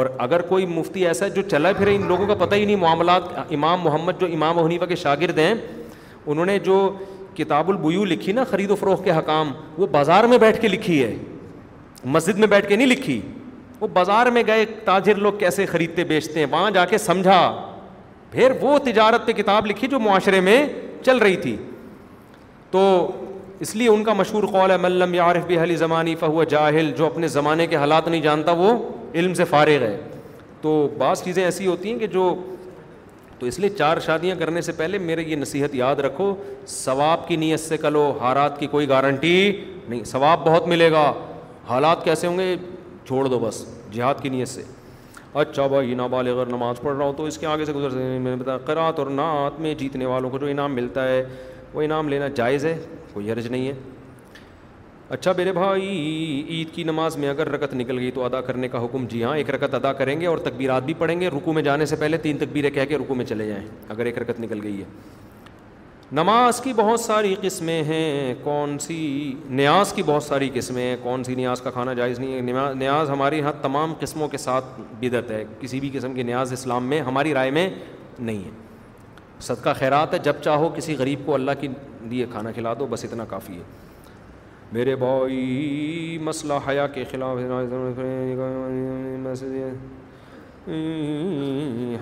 اور 0.00 0.06
اگر 0.24 0.42
کوئی 0.48 0.66
مفتی 0.66 1.06
ایسا 1.06 1.24
ہے 1.24 1.30
جو 1.30 1.42
چلا 1.50 1.72
پھرے 1.78 1.94
ان 1.96 2.06
لوگوں 2.08 2.26
کا 2.26 2.34
پتہ 2.44 2.54
ہی 2.54 2.64
نہیں 2.64 2.76
معاملات 2.76 3.52
امام 3.54 3.80
محمد 3.80 4.20
جو 4.20 4.26
امام 4.34 4.58
حنیفہ 4.58 4.84
کے 4.88 4.96
شاگرد 4.96 5.38
ہیں 5.38 5.52
انہوں 6.26 6.46
نے 6.46 6.58
جو 6.64 6.78
کتاب 7.36 7.70
البیو 7.70 8.04
لکھی 8.04 8.32
نا 8.32 8.44
خرید 8.50 8.70
و 8.70 8.74
فروخت 8.76 9.04
کے 9.04 9.10
حکام 9.16 9.52
وہ 9.78 9.86
بازار 9.90 10.24
میں 10.28 10.38
بیٹھ 10.38 10.60
کے 10.60 10.68
لکھی 10.68 11.02
ہے 11.02 11.14
مسجد 12.14 12.38
میں 12.38 12.48
بیٹھ 12.48 12.68
کے 12.68 12.76
نہیں 12.76 12.86
لکھی 12.86 13.20
وہ 13.80 13.86
بازار 13.92 14.26
میں 14.34 14.42
گئے 14.46 14.64
تاجر 14.84 15.16
لوگ 15.18 15.32
کیسے 15.38 15.66
خریدتے 15.66 16.04
بیچتے 16.04 16.38
ہیں 16.40 16.46
وہاں 16.50 16.70
جا 16.74 16.84
کے 16.90 16.98
سمجھا 16.98 17.38
پھر 18.32 18.52
وہ 18.60 18.76
تجارت 18.84 19.26
پہ 19.26 19.32
کتاب 19.40 19.66
لکھی 19.66 19.88
جو 19.88 19.98
معاشرے 20.00 20.40
میں 20.40 20.64
چل 21.04 21.16
رہی 21.22 21.36
تھی 21.36 21.56
تو 22.70 22.84
اس 23.60 23.74
لیے 23.76 23.88
ان 23.88 24.04
کا 24.04 24.12
مشہور 24.12 24.42
قول 24.52 24.70
ہے 24.70 24.76
ملم 24.80 25.14
یارف 25.14 25.44
بھی 25.46 25.58
حلی 25.60 25.76
زمانی 25.76 26.14
فہو 26.20 26.44
جاہل 26.54 26.90
جو 26.98 27.06
اپنے 27.06 27.28
زمانے 27.28 27.66
کے 27.66 27.76
حالات 27.76 28.08
نہیں 28.08 28.20
جانتا 28.20 28.52
وہ 28.60 28.72
علم 29.14 29.34
سے 29.34 29.44
فارغ 29.50 29.82
ہے 29.82 29.96
تو 30.62 30.72
بعض 30.98 31.22
چیزیں 31.24 31.44
ایسی 31.44 31.66
ہوتی 31.66 31.92
ہیں 31.92 31.98
کہ 31.98 32.06
جو 32.16 32.34
تو 33.38 33.46
اس 33.46 33.58
لیے 33.58 33.68
چار 33.78 33.98
شادیاں 34.06 34.36
کرنے 34.38 34.60
سے 34.62 34.72
پہلے 34.72 34.98
میرے 34.98 35.22
یہ 35.26 35.36
نصیحت 35.36 35.74
یاد 35.74 35.96
رکھو 36.06 36.34
ثواب 36.68 37.26
کی 37.28 37.36
نیت 37.44 37.60
سے 37.60 37.76
کرو 37.84 38.10
حالات 38.20 38.58
کی 38.60 38.66
کوئی 38.74 38.88
گارنٹی 38.88 39.34
نہیں 39.88 40.04
ثواب 40.12 40.46
بہت 40.46 40.68
ملے 40.68 40.90
گا 40.92 41.12
حالات 41.68 42.04
کیسے 42.04 42.26
ہوں 42.26 42.38
گے 42.38 42.54
چھوڑ 43.06 43.26
دو 43.28 43.38
بس 43.46 43.64
جہاد 43.94 44.22
کی 44.22 44.28
نیت 44.28 44.48
سے 44.48 44.62
اچھا 45.40 45.66
بھائی 45.66 45.94
نابالغ 45.94 46.42
نماز 46.50 46.80
پڑھ 46.80 46.96
رہا 46.96 47.04
ہوں 47.04 47.12
تو 47.16 47.24
اس 47.26 47.38
کے 47.38 47.46
آگے 47.46 47.64
سے 47.64 47.72
گزر 47.72 47.90
سکتے 47.90 48.56
قرات 48.64 48.98
اور 48.98 49.06
نعت 49.10 49.60
میں 49.60 49.74
جیتنے 49.78 50.06
والوں 50.06 50.30
کو 50.30 50.38
جو 50.38 50.46
انعام 50.46 50.74
ملتا 50.74 51.06
ہے 51.08 51.24
وہ 51.74 51.82
انعام 51.82 52.08
لینا 52.08 52.28
جائز 52.36 52.64
ہے 52.66 52.76
کوئی 53.12 53.30
حرج 53.32 53.46
نہیں 53.50 53.66
ہے 53.68 53.72
اچھا 55.16 55.32
میرے 55.36 55.52
بھائی 55.52 55.88
عید 56.48 56.70
کی 56.74 56.84
نماز 56.84 57.16
میں 57.18 57.28
اگر 57.28 57.48
رکت 57.52 57.74
نکل 57.74 57.98
گئی 57.98 58.10
تو 58.14 58.24
ادا 58.24 58.40
کرنے 58.40 58.68
کا 58.68 58.84
حکم 58.84 59.06
جی 59.08 59.22
ہاں 59.24 59.36
ایک 59.36 59.50
رکت 59.50 59.74
ادا 59.74 59.92
کریں 59.92 60.20
گے 60.20 60.26
اور 60.26 60.38
تکبیرات 60.44 60.82
بھی 60.82 60.94
پڑھیں 60.98 61.20
گے 61.20 61.28
رکو 61.36 61.52
میں 61.52 61.62
جانے 61.62 61.86
سے 61.86 61.96
پہلے 62.00 62.16
تین 62.22 62.38
تکبیریں 62.38 62.70
کہہ 62.74 62.84
کے 62.88 62.98
رکو 62.98 63.14
میں 63.14 63.24
چلے 63.24 63.48
جائیں 63.48 63.64
اگر 63.88 64.06
ایک 64.06 64.18
رکت 64.18 64.40
نکل 64.40 64.60
گئی 64.62 64.78
ہے 64.80 64.84
نماز 66.14 66.60
کی 66.60 66.72
بہت 66.76 67.00
ساری 67.00 67.34
قسمیں 67.40 67.82
ہیں 67.84 68.34
کون 68.42 68.78
سی 68.78 68.96
نیاز 69.48 69.92
کی 69.94 70.02
بہت 70.06 70.22
ساری 70.22 70.48
قسمیں 70.54 70.82
ہیں 70.82 70.96
کون 71.02 71.22
سی 71.24 71.34
نیاز 71.34 71.60
کا 71.60 71.70
کھانا 71.70 71.92
جائز 71.94 72.18
نہیں 72.18 72.36
ہے 72.56 72.72
نیاز 72.78 73.10
ہمارے 73.10 73.38
یہاں 73.38 73.52
تمام 73.62 73.94
قسموں 74.00 74.28
کے 74.28 74.38
ساتھ 74.38 74.64
بدت 75.00 75.30
ہے 75.30 75.42
کسی 75.60 75.80
بھی 75.80 75.90
قسم 75.92 76.14
کی 76.14 76.22
نیاز 76.22 76.52
اسلام 76.52 76.86
میں 76.88 77.00
ہماری 77.02 77.32
رائے 77.34 77.50
میں 77.50 77.68
نہیں 78.18 78.44
ہے 78.44 78.50
صدقہ 79.46 79.70
خیرات 79.78 80.14
ہے 80.14 80.18
جب 80.24 80.42
چاہو 80.44 80.68
کسی 80.76 80.96
غریب 80.98 81.24
کو 81.26 81.34
اللہ 81.34 81.50
کی 81.60 81.68
لیے 82.10 82.26
کھانا 82.32 82.52
کھلا 82.54 82.74
دو 82.80 82.86
بس 82.90 83.04
اتنا 83.04 83.24
کافی 83.28 83.56
ہے 83.56 83.62
میرے 84.72 84.96
بھائی 85.04 86.18
مسئلہ 86.24 86.54
حیا 86.68 86.86
کے 86.94 87.04
خلاف 87.10 87.38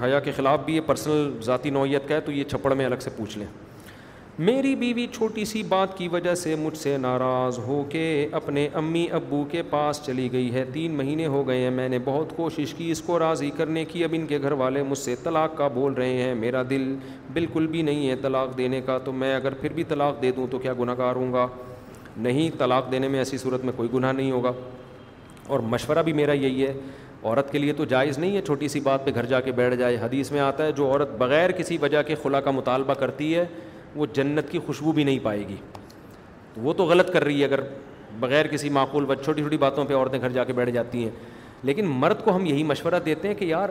حیا 0.05 0.21
کے 0.25 0.33
خلاف 0.37 0.59
بھی 0.65 0.77
یہ 0.77 0.81
پرسنل 0.87 1.31
ذاتی 1.45 1.71
نوعیت 1.71 2.09
کا 2.09 2.15
ہے 2.15 2.21
تو 2.27 2.33
یہ 2.33 2.45
چھپڑ 2.51 2.75
میں 2.75 2.87
الگ 2.87 3.01
سے 3.03 3.11
پوچھ 3.17 3.39
لیں 3.39 3.47
میری 4.39 4.75
بیوی 4.77 5.07
چھوٹی 5.13 5.45
سی 5.45 5.63
بات 5.69 5.97
کی 5.99 6.07
وجہ 6.09 6.35
سے 6.35 6.55
مجھ 6.59 6.77
سے 6.79 6.97
ناراض 6.99 7.59
ہو 7.67 7.83
کے 7.91 8.03
اپنے 8.35 8.67
امی 8.75 9.07
ابو 9.15 9.43
کے 9.51 9.63
پاس 9.71 10.01
چلی 10.07 10.31
گئی 10.33 10.53
ہے 10.55 10.65
تین 10.73 10.95
مہینے 10.97 11.27
ہو 11.27 11.47
گئے 11.49 11.59
ہیں 11.63 11.71
میں 11.71 11.89
نے 11.89 11.99
بہت 12.05 12.33
کوشش 12.37 12.75
کی 12.77 12.91
اس 12.91 13.01
کو 13.07 13.19
راضی 13.19 13.51
کرنے 13.57 13.85
کی 13.85 14.05
اب 14.05 14.11
ان 14.17 14.27
کے 14.27 14.39
گھر 14.43 14.53
والے 14.63 14.83
مجھ 14.89 14.99
سے 14.99 15.15
طلاق 15.23 15.57
کا 15.57 15.69
بول 15.75 15.93
رہے 15.95 16.23
ہیں 16.23 16.35
میرا 16.35 16.63
دل 16.71 16.95
بالکل 17.33 17.67
بھی 17.71 17.83
نہیں 17.83 18.09
ہے 18.09 18.17
طلاق 18.23 18.57
دینے 18.59 18.81
کا 18.87 18.99
تو 19.05 19.13
میں 19.13 19.35
اگر 19.37 19.55
پھر 19.61 19.73
بھی 19.73 19.85
طلاق 19.89 20.23
دے 20.23 20.31
دوں 20.37 20.47
تو 20.51 20.59
کیا 20.59 20.73
گناہ 20.81 20.95
گار 20.99 21.17
ہوں 21.17 21.33
گا 21.33 21.47
نہیں 22.17 22.51
طلاق 22.59 22.91
دینے 22.93 23.09
میں 23.09 23.19
ایسی 23.19 23.39
صورت 23.39 23.65
میں 23.65 23.73
کوئی 23.77 23.89
گناہ 23.95 24.13
نہیں 24.13 24.31
ہوگا 24.31 24.53
اور 25.47 25.61
مشورہ 25.69 26.03
بھی 26.05 26.13
میرا 26.13 26.33
یہی 26.33 26.67
ہے 26.67 26.73
عورت 27.23 27.51
کے 27.53 27.59
لیے 27.59 27.73
تو 27.77 27.85
جائز 27.85 28.19
نہیں 28.19 28.37
ہے 28.37 28.41
چھوٹی 28.43 28.69
سی 28.69 28.81
بات 28.81 29.05
پہ 29.05 29.11
گھر 29.15 29.27
جا 29.27 29.41
کے 29.41 29.53
بیٹھ 29.53 29.75
جائے 29.77 29.97
حدیث 30.03 30.31
میں 30.33 30.41
آتا 30.41 30.65
ہے 30.67 30.73
جو 30.77 30.87
عورت 30.91 31.11
بغیر 31.19 31.51
کسی 31.59 31.77
وجہ 31.83 32.03
کے 32.07 32.15
خلا 32.23 32.41
کا 32.41 32.51
مطالبہ 32.51 32.95
کرتی 32.99 33.35
ہے 33.35 33.45
وہ 33.97 34.07
جنت 34.15 34.51
کی 34.51 34.59
خوشبو 34.67 34.93
بھی 34.93 35.05
نہیں 35.05 35.19
پائے 35.23 35.47
گی 35.49 35.57
تو 36.55 36.61
وہ 36.61 36.73
تو 36.75 36.85
غلط 36.87 37.13
کر 37.13 37.25
رہی 37.25 37.41
ہے 37.41 37.45
اگر 37.45 37.61
بغیر 38.21 38.47
کسی 38.51 38.69
معقول 38.79 39.05
بات 39.05 39.25
چھوٹی 39.25 39.41
چھوٹی 39.43 39.57
باتوں 39.59 39.85
پہ 39.85 39.95
عورتیں 39.95 40.21
گھر 40.21 40.29
جا 40.33 40.45
کے 40.45 40.53
بیٹھ 40.53 40.71
جاتی 40.71 41.03
ہیں 41.05 41.11
لیکن 41.65 41.87
مرد 42.01 42.23
کو 42.25 42.35
ہم 42.37 42.47
یہی 42.47 42.63
مشورہ 42.65 42.99
دیتے 43.05 43.29
ہیں 43.29 43.35
کہ 43.35 43.45
یار 43.45 43.69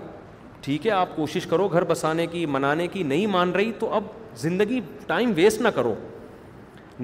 ٹھیک 0.61 0.85
ہے 0.87 0.91
آپ 0.91 1.15
کوشش 1.15 1.45
کرو 1.47 1.67
گھر 1.67 1.83
بسانے 1.89 2.25
کی 2.27 2.45
منانے 2.45 2.87
کی 2.93 3.03
نہیں 3.03 3.27
مان 3.35 3.51
رہی 3.51 3.71
تو 3.79 3.93
اب 3.93 4.03
زندگی 4.37 4.79
ٹائم 5.07 5.31
ویسٹ 5.35 5.61
نہ 5.61 5.67
کرو 5.75 5.93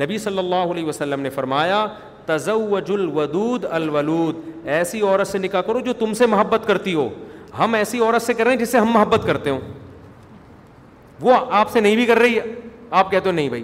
نبی 0.01 0.17
صلی 0.17 0.37
اللہ 0.37 0.71
علیہ 0.71 0.85
وسلم 0.85 1.21
نے 1.21 1.29
فرمایا 1.29 1.85
تزوج 2.25 2.91
الودود 2.91 3.65
الولود 3.71 4.35
ایسی 4.77 5.01
عورت 5.01 5.27
سے 5.27 5.37
نکاح 5.37 5.61
کرو 5.67 5.79
جو 5.85 5.93
تم 5.99 6.13
سے 6.21 6.25
محبت 6.27 6.67
کرتی 6.67 6.93
ہو 6.93 7.07
ہم 7.59 7.73
ایسی 7.75 7.99
عورت 7.99 8.21
سے 8.21 8.33
کر 8.33 8.43
رہے 8.43 8.51
ہیں 8.51 8.59
جس 8.59 8.69
سے 8.71 8.77
ہم 8.77 8.91
محبت 8.93 9.25
کرتے 9.25 9.49
ہوں 9.49 9.59
وہ 11.21 11.33
آپ 11.57 11.71
سے 11.71 11.79
نہیں 11.79 11.95
بھی 11.95 12.05
کر 12.05 12.17
رہی 12.19 12.39
ہے 12.39 12.53
آپ 12.93 13.11
کہتے 13.11 13.29
ہو 13.29 13.33
نہیں 13.35 13.49
بھائی 13.49 13.63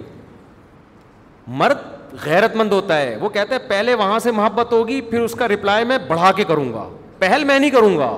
مرد 1.58 1.78
غیرت 2.24 2.56
مند 2.56 2.72
ہوتا 2.72 2.98
ہے 3.00 3.16
وہ 3.20 3.28
کہتا 3.28 3.54
ہے 3.54 3.58
پہلے 3.68 3.94
وہاں 3.94 4.18
سے 4.22 4.30
محبت 4.32 4.72
ہوگی 4.72 5.00
پھر 5.10 5.20
اس 5.20 5.34
کا 5.38 5.48
رپلائی 5.48 5.84
میں 5.84 5.98
بڑھا 6.08 6.32
کے 6.36 6.44
کروں 6.48 6.72
گا 6.72 6.88
پہل 7.18 7.44
میں 7.44 7.58
نہیں 7.58 7.70
کروں 7.70 7.96
گا 7.98 8.10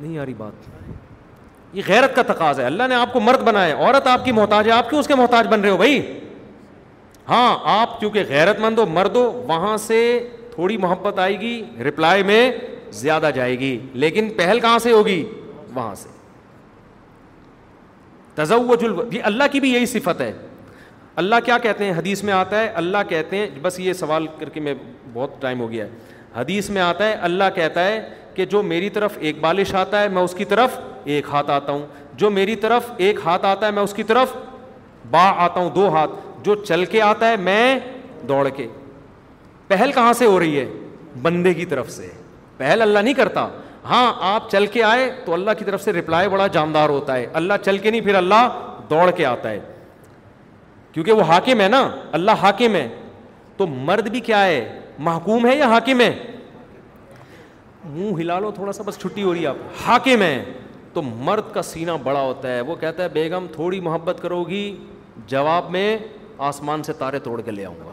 نہیں 0.00 0.12
یاری 0.14 0.34
بات 0.38 0.68
یہ 1.76 1.82
غیرت 1.86 2.14
کا 2.16 2.22
تقاض 2.32 2.60
ہے 2.60 2.64
اللہ 2.64 2.88
نے 2.88 2.94
آپ 2.94 3.12
کو 3.12 3.20
مرد 3.20 3.40
بنایا 3.46 3.74
عورت 3.76 4.06
آپ 4.06 4.24
کی 4.24 4.32
محتاج 4.32 4.66
ہے 4.66 4.72
آپ 4.72 4.88
کیوں 4.90 5.00
اس 5.00 5.06
کے 5.06 5.14
محتاج 5.14 5.46
بن 5.50 5.60
رہے 5.60 5.70
ہو 5.70 5.76
بھائی 5.76 6.00
ہاں 7.28 7.56
آپ 7.78 7.98
کیونکہ 8.00 8.24
غیرت 8.28 8.60
مند 8.60 8.78
ہو 8.78 8.86
مرد 8.86 9.16
ہو 9.16 9.22
وہاں 9.48 9.76
سے 9.86 10.00
تھوڑی 10.54 10.76
محبت 10.76 11.18
آئے 11.18 11.38
گی 11.40 11.60
رپلائی 11.88 12.22
میں 12.22 12.50
زیادہ 13.02 13.30
جائے 13.34 13.58
گی 13.58 13.78
لیکن 14.04 14.28
پہل 14.36 14.60
کہاں 14.60 14.78
سے 14.82 14.92
ہوگی 14.92 15.22
وہاں 15.74 15.94
سے 16.02 16.08
تزوج 18.36 18.84
الب... 18.84 19.12
یہ 19.14 19.22
اللہ 19.24 19.44
کی 19.52 19.60
بھی 19.60 19.72
یہی 19.72 19.86
صفت 19.86 20.20
ہے 20.20 20.32
اللہ 21.22 21.34
کیا 21.44 21.58
کہتے 21.64 21.84
ہیں 21.84 21.92
حدیث 21.98 22.22
میں 22.24 22.32
آتا 22.32 22.60
ہے 22.60 22.68
اللہ 22.82 23.02
کہتے 23.08 23.36
ہیں 23.36 23.48
بس 23.62 23.78
یہ 23.80 23.92
سوال 23.98 24.26
کر 24.38 24.48
کے 24.54 24.60
میں 24.60 24.74
بہت 25.12 25.40
ٹائم 25.42 25.60
ہو 25.60 25.70
گیا 25.70 25.84
ہے 25.84 25.90
حدیث 26.36 26.70
میں 26.76 26.82
آتا 26.82 27.06
ہے 27.08 27.12
اللہ 27.28 27.50
کہتا 27.54 27.84
ہے 27.86 28.00
کہ 28.34 28.44
جو 28.54 28.62
میری 28.62 28.88
طرف 28.90 29.18
ایک 29.20 29.40
بالش 29.40 29.74
آتا 29.80 30.00
ہے 30.02 30.08
میں 30.16 30.22
اس 30.22 30.34
کی 30.38 30.44
طرف 30.52 30.78
ایک 31.14 31.26
ہاتھ 31.32 31.50
آتا 31.50 31.72
ہوں 31.72 31.86
جو 32.22 32.30
میری 32.30 32.56
طرف 32.64 32.90
ایک 33.06 33.18
ہاتھ 33.24 33.44
آتا 33.46 33.66
ہے 33.66 33.70
میں 33.72 33.82
اس 33.82 33.94
کی 33.94 34.02
طرف 34.10 34.36
با 35.10 35.22
آتا 35.44 35.60
ہوں 35.60 35.70
دو 35.74 35.88
ہاتھ 35.94 36.10
جو 36.44 36.54
چل 36.64 36.84
کے 36.90 37.00
آتا 37.02 37.28
ہے 37.30 37.36
میں 37.48 37.78
دوڑ 38.28 38.48
کے 38.56 38.66
پہل 39.68 39.92
کہاں 39.94 40.12
سے 40.12 40.24
ہو 40.26 40.38
رہی 40.38 40.58
ہے 40.58 40.66
بندے 41.22 41.54
کی 41.54 41.64
طرف 41.66 41.90
سے 41.90 42.08
پہل 42.56 42.82
اللہ 42.82 42.98
نہیں 42.98 43.14
کرتا 43.14 43.48
ہاں 43.88 44.12
آپ 44.32 44.50
چل 44.50 44.66
کے 44.72 44.82
آئے 44.82 45.08
تو 45.24 45.32
اللہ 45.34 45.50
کی 45.58 45.64
طرف 45.64 45.82
سے 45.82 45.92
رپلائی 45.92 46.28
بڑا 46.28 46.46
جاندار 46.52 46.88
ہوتا 46.88 47.16
ہے 47.16 47.26
اللہ 47.40 47.54
چل 47.64 47.78
کے 47.78 47.90
نہیں 47.90 48.00
پھر 48.00 48.14
اللہ 48.14 48.58
دوڑ 48.90 49.10
کے 49.16 49.24
آتا 49.26 49.50
ہے 49.50 49.58
کیونکہ 50.92 51.12
وہ 51.12 51.22
حاکم 51.28 51.60
ہے 51.60 51.68
نا 51.68 51.86
اللہ 52.18 52.42
حاکم 52.42 52.74
ہے 52.74 52.86
تو 53.56 53.66
مرد 53.66 54.08
بھی 54.10 54.20
کیا 54.30 54.44
ہے 54.44 54.58
محکوم 55.08 55.46
ہے 55.46 55.54
یا 55.56 55.66
حاکم 55.70 56.00
ہے 56.00 56.10
منہ 57.84 58.20
ہلا 58.20 58.38
لو 58.40 58.50
تھوڑا 58.54 58.72
سا 58.72 58.82
بس 58.86 58.98
چھٹی 59.00 59.22
ہو 59.22 59.32
رہی 59.34 59.42
ہے 59.42 59.46
آپ 59.46 59.56
حاکم 59.86 60.22
ہے 60.22 60.44
تو 60.94 61.02
مرد 61.02 61.52
کا 61.54 61.62
سینا 61.70 61.96
بڑا 62.02 62.20
ہوتا 62.20 62.54
ہے 62.54 62.60
وہ 62.70 62.74
کہتا 62.80 63.02
ہے 63.02 63.08
بیگم 63.12 63.46
تھوڑی 63.54 63.80
محبت 63.90 64.18
کرو 64.22 64.42
گی 64.48 64.64
جواب 65.34 65.70
میں 65.70 65.96
آسمان 66.50 66.82
سے 66.82 66.92
تارے 66.98 67.18
توڑ 67.24 67.40
کے 67.40 67.50
لے 67.50 67.64
آؤں 67.66 67.74
گا 67.84 67.92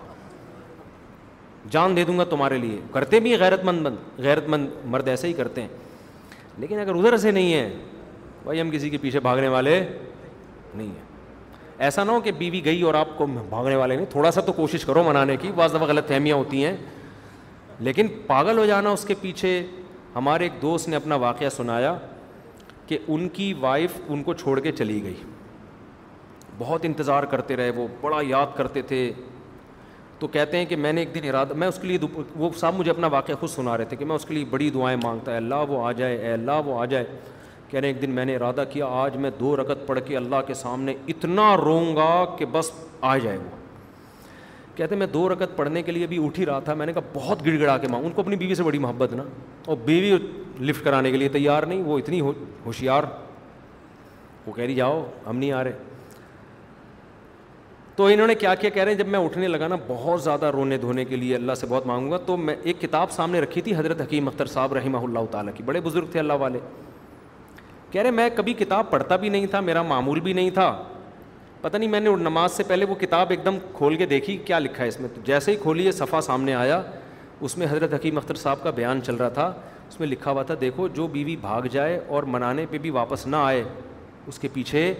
جان 1.71 1.95
دے 1.95 2.03
دوں 2.05 2.17
گا 2.17 2.23
تمہارے 2.29 2.57
لیے 2.57 2.79
کرتے 2.91 3.19
بھی 3.25 3.37
غیرت 3.39 3.63
مند 3.65 3.81
مند 3.85 3.95
غیرت 4.23 4.47
مند 4.49 4.67
مرد 4.93 5.07
ایسے 5.07 5.27
ہی 5.27 5.33
کرتے 5.33 5.61
ہیں 5.61 5.67
لیکن 6.59 6.79
اگر 6.79 6.95
ادھر 6.95 7.17
سے 7.17 7.31
نہیں 7.31 7.53
ہے 7.53 7.69
بھائی 8.43 8.61
ہم 8.61 8.69
کسی 8.71 8.89
کے 8.89 8.97
پیچھے 9.01 9.19
بھاگنے 9.27 9.47
والے 9.47 9.79
نہیں 10.73 10.87
ہیں 10.87 11.09
ایسا 11.85 12.03
نہ 12.03 12.11
ہو 12.11 12.19
کہ 12.21 12.31
بیوی 12.37 12.63
گئی 12.65 12.81
اور 12.87 12.93
آپ 12.93 13.17
کو 13.17 13.25
بھاگنے 13.49 13.75
والے 13.75 13.95
نہیں 13.95 14.05
تھوڑا 14.09 14.31
سا 14.31 14.41
تو 14.45 14.53
کوشش 14.53 14.85
کرو 14.85 15.03
منانے 15.03 15.35
کی 15.41 15.51
بعض 15.55 15.73
دفعہ 15.75 15.87
غلط 15.87 16.07
فہمیاں 16.07 16.35
ہوتی 16.37 16.65
ہیں 16.65 16.75
لیکن 17.87 18.07
پاگل 18.27 18.57
ہو 18.57 18.65
جانا 18.65 18.89
اس 18.97 19.05
کے 19.05 19.13
پیچھے 19.21 19.61
ہمارے 20.15 20.43
ایک 20.43 20.61
دوست 20.61 20.87
نے 20.89 20.95
اپنا 20.95 21.15
واقعہ 21.25 21.49
سنایا 21.55 21.95
کہ 22.87 22.97
ان 23.07 23.27
کی 23.39 23.53
وائف 23.59 23.99
ان 24.07 24.23
کو 24.23 24.33
چھوڑ 24.43 24.59
کے 24.59 24.71
چلی 24.71 25.01
گئی 25.03 25.13
بہت 26.57 26.85
انتظار 26.85 27.23
کرتے 27.33 27.55
رہے 27.57 27.69
وہ 27.75 27.87
بڑا 28.01 28.17
یاد 28.27 28.55
کرتے 28.57 28.81
تھے 28.87 29.01
تو 30.21 30.27
کہتے 30.33 30.57
ہیں 30.57 30.65
کہ 30.69 30.75
میں 30.75 30.91
نے 30.93 31.01
ایک 31.01 31.13
دن 31.13 31.27
ارادہ 31.27 31.53
میں 31.57 31.67
اس 31.67 31.77
کے 31.81 31.87
لیے 31.87 31.97
وہ 32.39 32.49
صاحب 32.57 32.73
مجھے 32.77 32.89
اپنا 32.91 33.07
واقعہ 33.11 33.33
خود 33.39 33.49
سنا 33.49 33.77
رہے 33.77 33.85
تھے 33.89 33.97
کہ 33.97 34.05
میں 34.05 34.15
اس 34.15 34.25
کے 34.25 34.33
لیے 34.33 34.45
بڑی 34.49 34.69
دعائیں 34.73 34.97
مانگتا 35.03 35.31
ہے 35.31 35.37
اللہ 35.37 35.63
وہ 35.69 35.85
آ 35.87 35.91
جائے 36.01 36.17
اے 36.17 36.31
اللہ 36.33 36.59
وہ 36.65 36.77
آ 36.79 36.83
جائے 36.91 37.05
کہنے 37.69 37.87
ایک 37.87 38.01
دن 38.01 38.09
میں 38.15 38.25
نے 38.25 38.35
ارادہ 38.35 38.63
کیا 38.71 38.85
آج 39.01 39.15
میں 39.23 39.29
دو 39.39 39.55
رکت 39.57 39.85
پڑھ 39.87 39.99
کے 40.07 40.17
اللہ 40.17 40.41
کے 40.47 40.53
سامنے 40.61 40.93
اتنا 41.13 41.55
گا 41.95 42.09
کہ 42.37 42.45
بس 42.51 42.71
آ 43.13 43.17
جائے 43.17 43.37
گا 43.37 43.57
کہتے 44.75 44.93
ہیں 44.93 44.99
میں 44.99 45.07
دو 45.13 45.27
رکت 45.33 45.55
پڑھنے 45.57 45.81
کے 45.83 45.91
لیے 45.91 46.07
بھی 46.07 46.23
اٹھ 46.25 46.39
ہی 46.39 46.45
رہا 46.45 46.59
تھا 46.67 46.73
میں 46.81 46.85
نے 46.85 46.93
کہا 46.93 47.09
بہت 47.17 47.45
گڑ 47.45 47.57
گڑا 47.59 47.77
کے 47.77 47.87
ماں 47.91 47.99
ان 48.03 48.11
کو 48.15 48.21
اپنی 48.21 48.35
بیوی 48.43 48.55
سے 48.55 48.63
بڑی 48.63 48.79
محبت 48.85 49.13
نا 49.13 49.23
اور 49.65 49.77
بیوی 49.85 50.17
لفٹ 50.65 50.83
کرانے 50.85 51.11
کے 51.11 51.17
لیے 51.17 51.29
تیار 51.29 51.63
نہیں 51.73 51.83
وہ 51.85 51.97
اتنی 51.99 52.21
ہوشیار 52.65 53.03
وہ 54.45 54.51
کہہ 54.53 54.63
رہی 54.63 54.75
جاؤ 54.75 55.05
ہم 55.27 55.37
نہیں 55.37 55.51
آ 55.51 55.63
رہے 55.63 55.89
تو 57.95 58.05
انہوں 58.05 58.27
نے 58.27 58.35
کیا 58.35 58.53
کیا 58.55 58.69
کہہ 58.69 58.83
رہے 58.83 58.91
ہیں 58.91 58.97
جب 58.99 59.07
میں 59.07 59.19
اٹھنے 59.23 59.47
لگا 59.47 59.67
نا 59.67 59.75
بہت 59.87 60.21
زیادہ 60.23 60.45
رونے 60.53 60.77
دھونے 60.77 61.05
کے 61.05 61.15
لیے 61.15 61.35
اللہ 61.35 61.53
سے 61.59 61.67
بہت 61.69 61.87
مانگوں 61.87 62.11
گا 62.11 62.17
تو 62.25 62.37
میں 62.37 62.55
ایک 62.63 62.79
کتاب 62.81 63.11
سامنے 63.11 63.39
رکھی 63.41 63.61
تھی 63.61 63.75
حضرت 63.75 64.01
حکیم 64.01 64.27
اختر 64.27 64.45
صاحب 64.53 64.73
رحمہ 64.73 64.97
اللہ 64.97 65.25
تعالیٰ 65.31 65.53
کی 65.55 65.63
بڑے 65.65 65.81
بزرگ 65.87 66.05
تھے 66.11 66.19
اللہ 66.19 66.33
والے 66.39 66.59
کہہ 67.91 68.01
رہے 68.01 68.11
میں 68.19 68.29
کبھی 68.35 68.53
کتاب 68.59 68.89
پڑھتا 68.89 69.15
بھی 69.23 69.29
نہیں 69.29 69.45
تھا 69.55 69.59
میرا 69.69 69.81
معمول 69.87 70.19
بھی 70.27 70.33
نہیں 70.33 70.49
تھا 70.59 70.71
پتہ 71.61 71.77
نہیں 71.77 71.89
میں 71.89 71.99
نے 71.99 72.15
نماز 72.19 72.51
سے 72.57 72.63
پہلے 72.67 72.85
وہ 72.89 72.95
کتاب 72.99 73.29
ایک 73.31 73.45
دم 73.45 73.57
کھول 73.77 73.95
کے 73.97 74.05
دیکھی 74.13 74.37
کیا 74.45 74.59
لکھا 74.59 74.83
ہے 74.83 74.87
اس 74.89 74.99
میں 74.99 75.09
تو 75.15 75.21
جیسے 75.25 75.51
ہی 75.51 75.57
کھولی 75.61 75.85
یہ 75.85 75.91
صفحہ 75.91 76.21
سامنے 76.25 76.53
آیا 76.55 76.81
اس 77.47 77.57
میں 77.57 77.67
حضرت 77.71 77.93
حکیم 77.93 78.17
اختر 78.17 78.35
صاحب 78.35 78.63
کا 78.63 78.69
بیان 78.79 79.01
چل 79.05 79.15
رہا 79.15 79.29
تھا 79.39 79.53
اس 79.87 79.99
میں 79.99 80.07
لکھا 80.07 80.31
ہوا 80.31 80.43
تھا 80.49 80.55
دیکھو 80.61 80.87
جو 80.93 81.07
بیوی 81.17 81.35
بھاگ 81.41 81.61
جائے 81.71 81.99
اور 82.15 82.23
منانے 82.35 82.65
پہ 82.69 82.77
بھی 82.85 82.89
واپس 82.97 83.27
نہ 83.27 83.35
آئے 83.35 83.63
اس 84.27 84.39
کے 84.39 84.47
پیچھے 84.53 84.93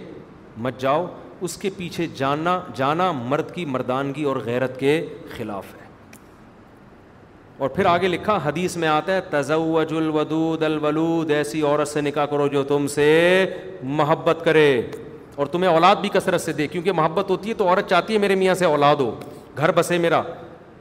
مت 0.64 0.80
جاؤ 0.80 1.06
اس 1.46 1.56
کے 1.58 1.70
پیچھے 1.76 2.06
جانا 2.16 2.58
جانا 2.76 3.10
مرد 3.12 3.50
کی 3.54 3.64
مردانگی 3.66 4.24
اور 4.30 4.36
غیرت 4.44 4.78
کے 4.80 4.92
خلاف 5.36 5.64
ہے 5.74 5.80
اور 7.62 7.68
پھر 7.70 7.86
آگے 7.86 8.08
لکھا 8.08 8.38
حدیث 8.44 8.76
میں 8.82 8.88
آتا 8.88 9.16
ہے 9.16 9.52
الودود 9.52 10.62
الولود 10.62 11.30
ایسی 11.40 11.62
عورت 11.62 11.88
سے 11.88 12.00
نکاح 12.00 12.26
کرو 12.30 12.46
جو 12.54 12.62
تم 12.68 12.86
سے 12.94 13.06
محبت 14.00 14.42
کرے 14.44 14.68
اور 15.42 15.46
تمہیں 15.54 15.70
اولاد 15.70 15.96
بھی 16.00 16.08
کثرت 16.12 16.40
سے 16.40 16.52
دے 16.62 16.66
کیونکہ 16.72 16.92
محبت 17.00 17.30
ہوتی 17.30 17.48
ہے 17.48 17.54
تو 17.62 17.68
عورت 17.68 17.88
چاہتی 17.90 18.14
ہے 18.14 18.18
میرے 18.26 18.34
میاں 18.44 18.54
سے 18.54 18.64
اولاد 18.64 18.96
ہو 19.04 19.10
گھر 19.56 19.70
بسے 19.76 19.98
میرا 20.06 20.22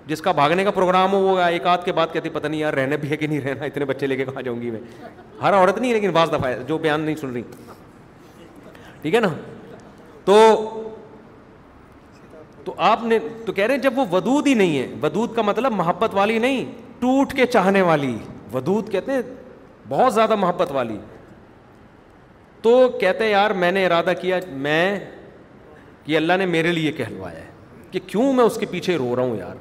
جس 0.08 0.22
کا 0.22 0.32
بھاگنے 0.42 0.64
کا 0.64 0.72
پروگرام 0.76 1.12
ہو 1.14 1.20
وہ 1.22 1.38
ایک 1.40 1.68
آدھ 1.74 1.86
کے 1.86 1.92
بعد 2.00 2.14
کہتی 2.14 2.30
پتہ 2.38 2.48
نہیں 2.48 2.60
یار 2.60 2.74
رہنے 2.74 2.98
بھی 2.98 3.10
ہے 3.10 3.18
کہ 3.18 3.28
نہیں 3.28 3.42
رہنا 3.42 3.66
اتنے 3.66 3.86
بچے 3.86 4.08
لے 4.08 4.16
کے 4.18 4.26
کہاں 4.26 4.42
جاؤں 4.42 4.62
گی 4.62 4.70
میں 4.72 4.80
ہر 5.42 5.54
عورت 5.58 5.78
نہیں 5.80 5.94
لیکن 5.94 6.12
بعض 6.20 6.32
دفعہ 6.34 6.54
جو 6.68 6.78
بیان 6.88 7.02
نہیں 7.02 7.16
سن 7.22 7.32
رہی 7.34 7.42
ٹھیک 9.02 9.16
ہے 9.16 9.20
نا 9.20 9.30
تو 10.26 10.38
تو 12.66 12.74
آپ 12.86 13.04
نے 13.04 13.18
تو 13.46 13.54
کہہ 13.54 13.66
رہے 13.66 13.74
ہیں 13.76 13.82
جب 13.82 13.98
وہ 14.00 14.06
ودود 14.12 14.48
ہی 14.48 14.54
نہیں 14.54 14.78
ہے 14.78 14.88
ودود 15.04 15.36
کا 15.36 15.42
مطلب 15.42 15.72
محبت 15.76 16.14
والی 16.16 16.38
نہیں 16.40 16.66
ٹوٹ 17.00 17.34
کے 17.36 17.46
چاہنے 17.46 17.82
والی 17.82 18.18
ودود 18.54 18.92
کہتے 18.92 19.12
ہیں 19.12 19.22
بہت 19.90 20.14
زیادہ 20.14 20.36
محبت 20.36 20.72
والی 20.72 20.98
تو 22.62 22.80
کہتے 23.00 23.24
ہیں 23.24 23.32
یار 23.32 23.52
میں 23.64 23.72
نے 23.72 23.86
ارادہ 23.86 24.14
کیا 24.22 24.40
میں 24.66 25.00
کہ 26.06 26.18
اللہ 26.18 26.34
نے 26.40 26.46
میرے 26.46 26.72
لیے 26.72 26.92
کہلوایا 26.92 27.38
ہے 27.40 27.50
کہ 27.92 28.00
کیوں 28.08 28.32
میں 28.34 28.44
اس 28.46 28.58
کے 28.60 28.66
پیچھے 28.72 28.98
رو 28.98 29.16
رہا 29.16 29.24
ہوں 29.24 29.38
یار 29.38 29.56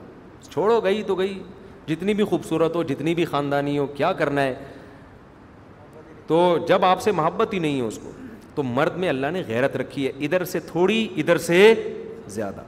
چھوڑو 0.50 0.80
گئی 0.84 1.02
تو 1.06 1.14
گئی 1.18 1.38
جتنی 1.88 2.14
بھی 2.14 2.24
خوبصورت 2.24 2.76
ہو 2.76 2.82
جتنی 2.82 3.14
بھی 3.14 3.24
خاندانی 3.24 3.78
ہو 3.78 3.86
کیا 3.94 4.12
کرنا 4.20 4.42
ہے 4.42 4.54
تو 6.26 6.56
جب 6.68 6.84
آپ 6.84 7.00
سے 7.02 7.12
محبت 7.12 7.54
ہی 7.54 7.58
نہیں 7.58 7.80
ہے 7.80 7.86
اس 7.86 7.98
کو 8.02 8.10
تو 8.54 8.62
مرد 8.62 8.96
میں 8.98 9.08
اللہ 9.08 9.30
نے 9.32 9.42
غیرت 9.46 9.76
رکھی 9.76 10.06
ہے 10.06 10.10
ادھر 10.24 10.44
سے 10.52 10.60
تھوڑی 10.70 11.06
ادھر 11.16 11.38
سے 11.46 11.56
زیادہ 12.38 12.60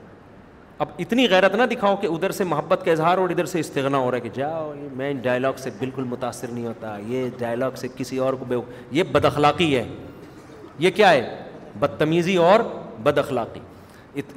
اب 0.84 0.88
اتنی 0.98 1.28
غیرت 1.30 1.54
نہ 1.54 1.62
دکھاؤ 1.70 1.96
کہ 2.00 2.06
ادھر 2.06 2.30
سے 2.32 2.44
محبت 2.50 2.84
کا 2.84 2.90
اظہار 2.92 3.18
اور 3.18 3.30
ادھر 3.30 3.46
سے 3.46 3.60
استغنا 3.60 3.98
ہو 3.98 4.10
رہا 4.10 4.16
ہے 4.16 4.20
کہ 4.22 4.28
جاؤ 4.34 4.72
میں 4.96 5.10
ان 5.10 5.18
ڈائلاگ 5.22 5.52
سے 5.62 5.70
بالکل 5.78 6.04
متاثر 6.10 6.48
نہیں 6.52 6.66
ہوتا 6.66 6.96
یہ 7.09 7.28
ڈائلاگ 7.38 7.74
سے 7.80 7.88
کسی 7.96 8.18
اور 8.26 8.34
کو 8.38 8.44
بے 8.48 8.56
یہ 8.98 9.02
بد 9.12 9.24
اخلاقی 9.24 9.74
ہے 9.76 9.84
یہ 10.78 10.90
کیا 10.94 11.10
ہے 11.12 11.36
بدتمیزی 11.80 12.36
اور 12.46 12.60
بد 13.02 13.18
اخلاقی 13.18 13.60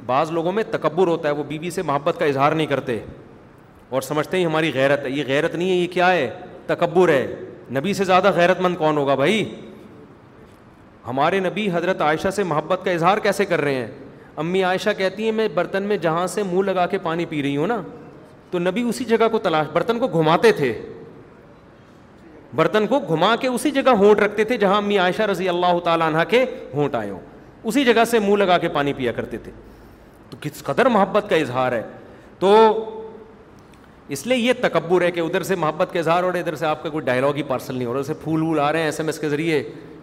بعض 0.06 0.30
لوگوں 0.32 0.52
میں 0.52 0.62
تکبر 0.70 1.06
ہوتا 1.06 1.28
ہے 1.28 1.34
وہ 1.34 1.42
بیوی 1.48 1.70
سے 1.70 1.82
محبت 1.82 2.18
کا 2.18 2.24
اظہار 2.24 2.52
نہیں 2.52 2.66
کرتے 2.66 2.98
اور 3.96 4.02
سمجھتے 4.02 4.36
ہیں 4.38 4.44
ہماری 4.44 4.70
غیرت 4.74 5.04
ہے 5.04 5.10
یہ 5.10 5.24
غیرت 5.26 5.54
نہیں 5.54 5.68
ہے 5.70 5.74
یہ 5.74 5.86
کیا 5.92 6.10
ہے 6.12 6.30
تکبر 6.66 7.08
ہے 7.08 7.26
نبی 7.78 7.92
سے 7.94 8.04
زیادہ 8.04 8.30
غیرت 8.34 8.60
مند 8.60 8.76
کون 8.76 8.96
ہوگا 8.98 9.14
بھائی 9.14 9.44
ہمارے 11.06 11.38
نبی 11.40 11.68
حضرت 11.74 12.00
عائشہ 12.02 12.28
سے 12.36 12.42
محبت 12.42 12.80
کا 12.84 12.90
اظہار 12.90 13.18
کیسے 13.22 13.44
کر 13.46 13.60
رہے 13.60 13.74
ہیں 13.74 13.86
امی 14.44 14.62
عائشہ 14.64 14.90
کہتی 14.96 15.24
ہیں 15.24 15.32
میں 15.32 15.48
برتن 15.54 15.82
میں 15.88 15.96
جہاں 15.96 16.26
سے 16.28 16.42
منہ 16.52 16.62
لگا 16.70 16.86
کے 16.90 16.98
پانی 17.02 17.24
پی 17.26 17.42
رہی 17.42 17.56
ہوں 17.56 17.66
نا 17.66 17.80
تو 18.50 18.58
نبی 18.58 18.82
اسی 18.88 19.04
جگہ 19.04 19.28
کو 19.32 19.38
تلاش 19.46 19.66
برتن 19.72 19.98
کو 19.98 20.06
گھماتے 20.20 20.52
تھے 20.52 20.72
برتن 22.56 22.86
کو 22.86 22.98
گھما 23.14 23.34
کے 23.40 23.48
اسی 23.48 23.70
جگہ 23.70 23.90
ہونٹ 24.00 24.20
رکھتے 24.20 24.44
تھے 24.44 24.56
جہاں 24.58 24.76
امی 24.76 24.98
عائشہ 24.98 25.22
رضی 25.30 25.48
اللہ 25.48 25.78
تعالیٰ 25.84 26.06
عنہ 26.14 26.22
کے 26.28 26.44
ہونٹ 26.74 26.94
آئے 26.94 27.10
ہوں 27.10 27.20
اسی 27.68 27.84
جگہ 27.84 28.04
سے 28.10 28.18
منہ 28.18 28.36
لگا 28.42 28.58
کے 28.58 28.68
پانی 28.76 28.92
پیا 28.96 29.12
کرتے 29.12 29.38
تھے 29.44 29.52
تو 30.30 30.36
کس 30.40 30.62
قدر 30.64 30.86
محبت 30.94 31.28
کا 31.30 31.36
اظہار 31.36 31.72
ہے 31.72 31.82
تو 32.38 32.52
اس 34.16 34.26
لیے 34.26 34.36
یہ 34.36 34.52
تکبر 34.60 35.02
ہے 35.02 35.10
کہ 35.10 35.20
ادھر 35.20 35.42
سے 35.42 35.54
محبت 35.54 35.92
کا 35.92 35.98
اظہار 35.98 36.22
ہو 36.22 36.26
رہا 36.32 36.36
ہے 36.38 36.42
ادھر 36.42 36.54
سے 36.56 36.66
آپ 36.66 36.82
کا 36.82 36.88
کوئی 36.88 37.04
ڈائلاگ 37.04 37.36
ہی 37.36 37.42
پارسل 37.52 37.74
نہیں 37.74 37.86
ہو 37.88 37.92
رہا 37.92 38.00
ادھر 38.00 38.12
سے 38.12 38.18
پھول 38.24 38.42
وول 38.42 38.58
آ 38.60 38.70
رہے 38.72 38.78
ہیں 38.78 38.86
ایس 38.86 39.00
ایم 39.00 39.06
ایس 39.08 39.18
کے 39.18 39.28
ذریعے 39.28 39.58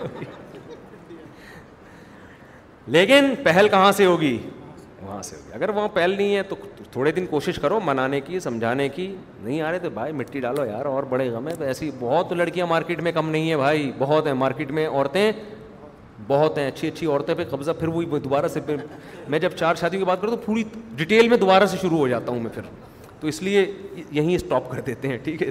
لیکن 2.95 3.33
پہل 3.43 3.67
کہاں 3.69 3.91
سے 3.91 4.05
ہوگی 4.05 4.37
وہاں 5.01 5.21
سے 5.23 5.35
ہوگی 5.35 5.53
اگر 5.55 5.69
وہاں 5.75 5.87
پہل 5.93 6.15
نہیں 6.17 6.35
ہے 6.35 6.43
تو 6.49 6.55
تھوڑے 6.91 7.11
دن 7.11 7.25
کوشش 7.29 7.59
کرو 7.61 7.79
منانے 7.85 8.21
کی 8.21 8.39
سمجھانے 8.39 8.87
کی 8.89 9.05
نہیں 9.43 9.61
آ 9.61 9.71
رہے 9.71 9.79
تو 9.79 9.89
بھائی 9.93 10.13
مٹی 10.21 10.39
ڈالو 10.39 10.65
یار 10.65 10.85
اور 10.93 11.03
بڑے 11.09 11.29
غم 11.31 11.47
ہے 11.47 11.55
تو 11.55 11.63
ایسی 11.63 11.89
بہت 11.99 12.31
لڑکیاں 12.33 12.65
مارکیٹ 12.69 13.01
میں 13.07 13.11
کم 13.11 13.29
نہیں 13.29 13.49
ہیں 13.49 13.57
بھائی 13.65 13.91
بہت 13.97 14.27
ہیں 14.27 14.33
مارکیٹ 14.45 14.71
میں 14.79 14.87
عورتیں 14.89 15.31
بہت 16.27 16.57
ہیں 16.57 16.67
اچھی 16.67 16.87
اچھی 16.87 17.07
عورتیں 17.07 17.33
پہ 17.35 17.43
قبضہ 17.49 17.71
پھر 17.79 17.87
وہی 17.87 18.19
دوبارہ 18.23 18.47
سے 18.53 18.59
پھر 18.65 18.75
میں 19.33 19.39
جب 19.39 19.51
چار 19.59 19.75
شادیوں 19.79 20.01
کی 20.01 20.05
بات 20.05 20.21
کروں 20.21 20.35
تو 20.35 20.41
پوری 20.45 20.63
ڈیٹیل 21.01 21.27
میں 21.29 21.37
دوبارہ 21.37 21.65
سے 21.71 21.77
شروع 21.81 21.97
ہو 21.97 22.07
جاتا 22.07 22.31
ہوں 22.31 22.39
میں 22.43 22.51
پھر 22.53 22.63
تو 23.21 23.27
اس 23.27 23.41
لیے 23.43 23.65
یہیں 24.17 24.35
اسٹاپ 24.35 24.69
کر 24.71 24.79
دیتے 24.87 25.07
ہیں 25.07 25.17
ٹھیک 25.23 25.41
ہے 25.41 25.49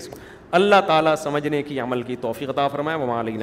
اللہ 0.59 0.81
تعالیٰ 0.87 1.15
سمجھنے 1.23 1.63
کی 1.69 1.81
عمل 1.81 2.03
کی 2.11 2.17
توفیق 2.21 2.51
عطا 2.51 2.69
فرمائے 2.75 2.99
وہاں 2.99 3.09
وما 3.09 3.21
علین 3.21 3.43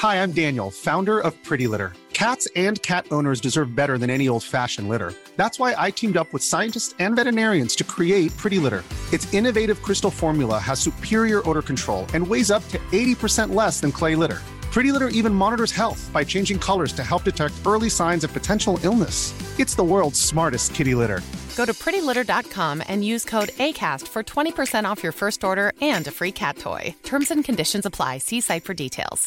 Hi, 0.00 0.16
I'm 0.22 0.32
Daniel, 0.32 0.70
founder 0.70 1.20
of 1.20 1.42
Pretty 1.42 1.66
Litter. 1.66 1.94
Cats 2.12 2.46
and 2.54 2.82
cat 2.82 3.06
owners 3.10 3.40
deserve 3.40 3.74
better 3.74 3.96
than 3.96 4.10
any 4.10 4.28
old-fashioned 4.28 4.90
litter. 4.90 5.14
That's 5.36 5.58
why 5.58 5.74
I 5.78 5.90
teamed 5.90 6.18
up 6.18 6.30
with 6.34 6.42
scientists 6.42 6.94
and 6.98 7.16
veterinarians 7.16 7.74
to 7.76 7.84
create 7.84 8.36
Pretty 8.36 8.58
Litter. 8.58 8.84
Its 9.10 9.32
innovative 9.32 9.80
crystal 9.80 10.10
formula 10.10 10.58
has 10.58 10.78
superior 10.80 11.40
odor 11.48 11.62
control 11.62 12.04
and 12.12 12.26
weighs 12.26 12.50
up 12.50 12.68
to 12.68 12.78
80% 12.98 13.54
less 13.54 13.80
than 13.80 13.90
clay 13.90 14.14
litter. 14.14 14.42
Pretty 14.70 14.92
Litter 14.92 15.08
even 15.08 15.32
monitors 15.32 15.72
health 15.72 16.10
by 16.12 16.22
changing 16.24 16.58
colors 16.58 16.92
to 16.92 17.02
help 17.02 17.24
detect 17.24 17.60
early 17.64 17.88
signs 17.88 18.22
of 18.22 18.30
potential 18.34 18.78
illness. 18.82 19.18
It's 19.58 19.76
the 19.76 19.88
world's 19.94 20.20
smartest 20.20 20.74
kitty 20.74 20.94
litter. 20.94 21.22
Go 21.56 21.64
to 21.64 21.72
prettylitter.com 21.72 22.82
and 22.86 23.02
use 23.02 23.24
code 23.24 23.48
ACAST 23.66 24.08
for 24.08 24.22
20% 24.22 24.84
off 24.84 25.02
your 25.02 25.12
first 25.12 25.42
order 25.42 25.72
and 25.80 26.06
a 26.06 26.16
free 26.18 26.32
cat 26.32 26.58
toy. 26.58 26.94
Terms 27.02 27.30
and 27.30 27.42
conditions 27.42 27.86
apply. 27.86 28.18
See 28.18 28.42
site 28.42 28.64
for 28.64 28.74
details. 28.74 29.24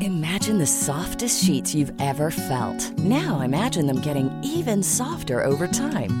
Imagine 0.00 0.58
the 0.58 0.66
softest 0.66 1.42
sheets 1.42 1.74
you've 1.74 1.92
ever 2.00 2.30
felt. 2.30 2.80
Now 2.98 3.40
imagine 3.40 3.86
them 3.88 3.98
getting 3.98 4.30
even 4.44 4.80
softer 4.84 5.44
over 5.44 5.66
time. 5.66 6.20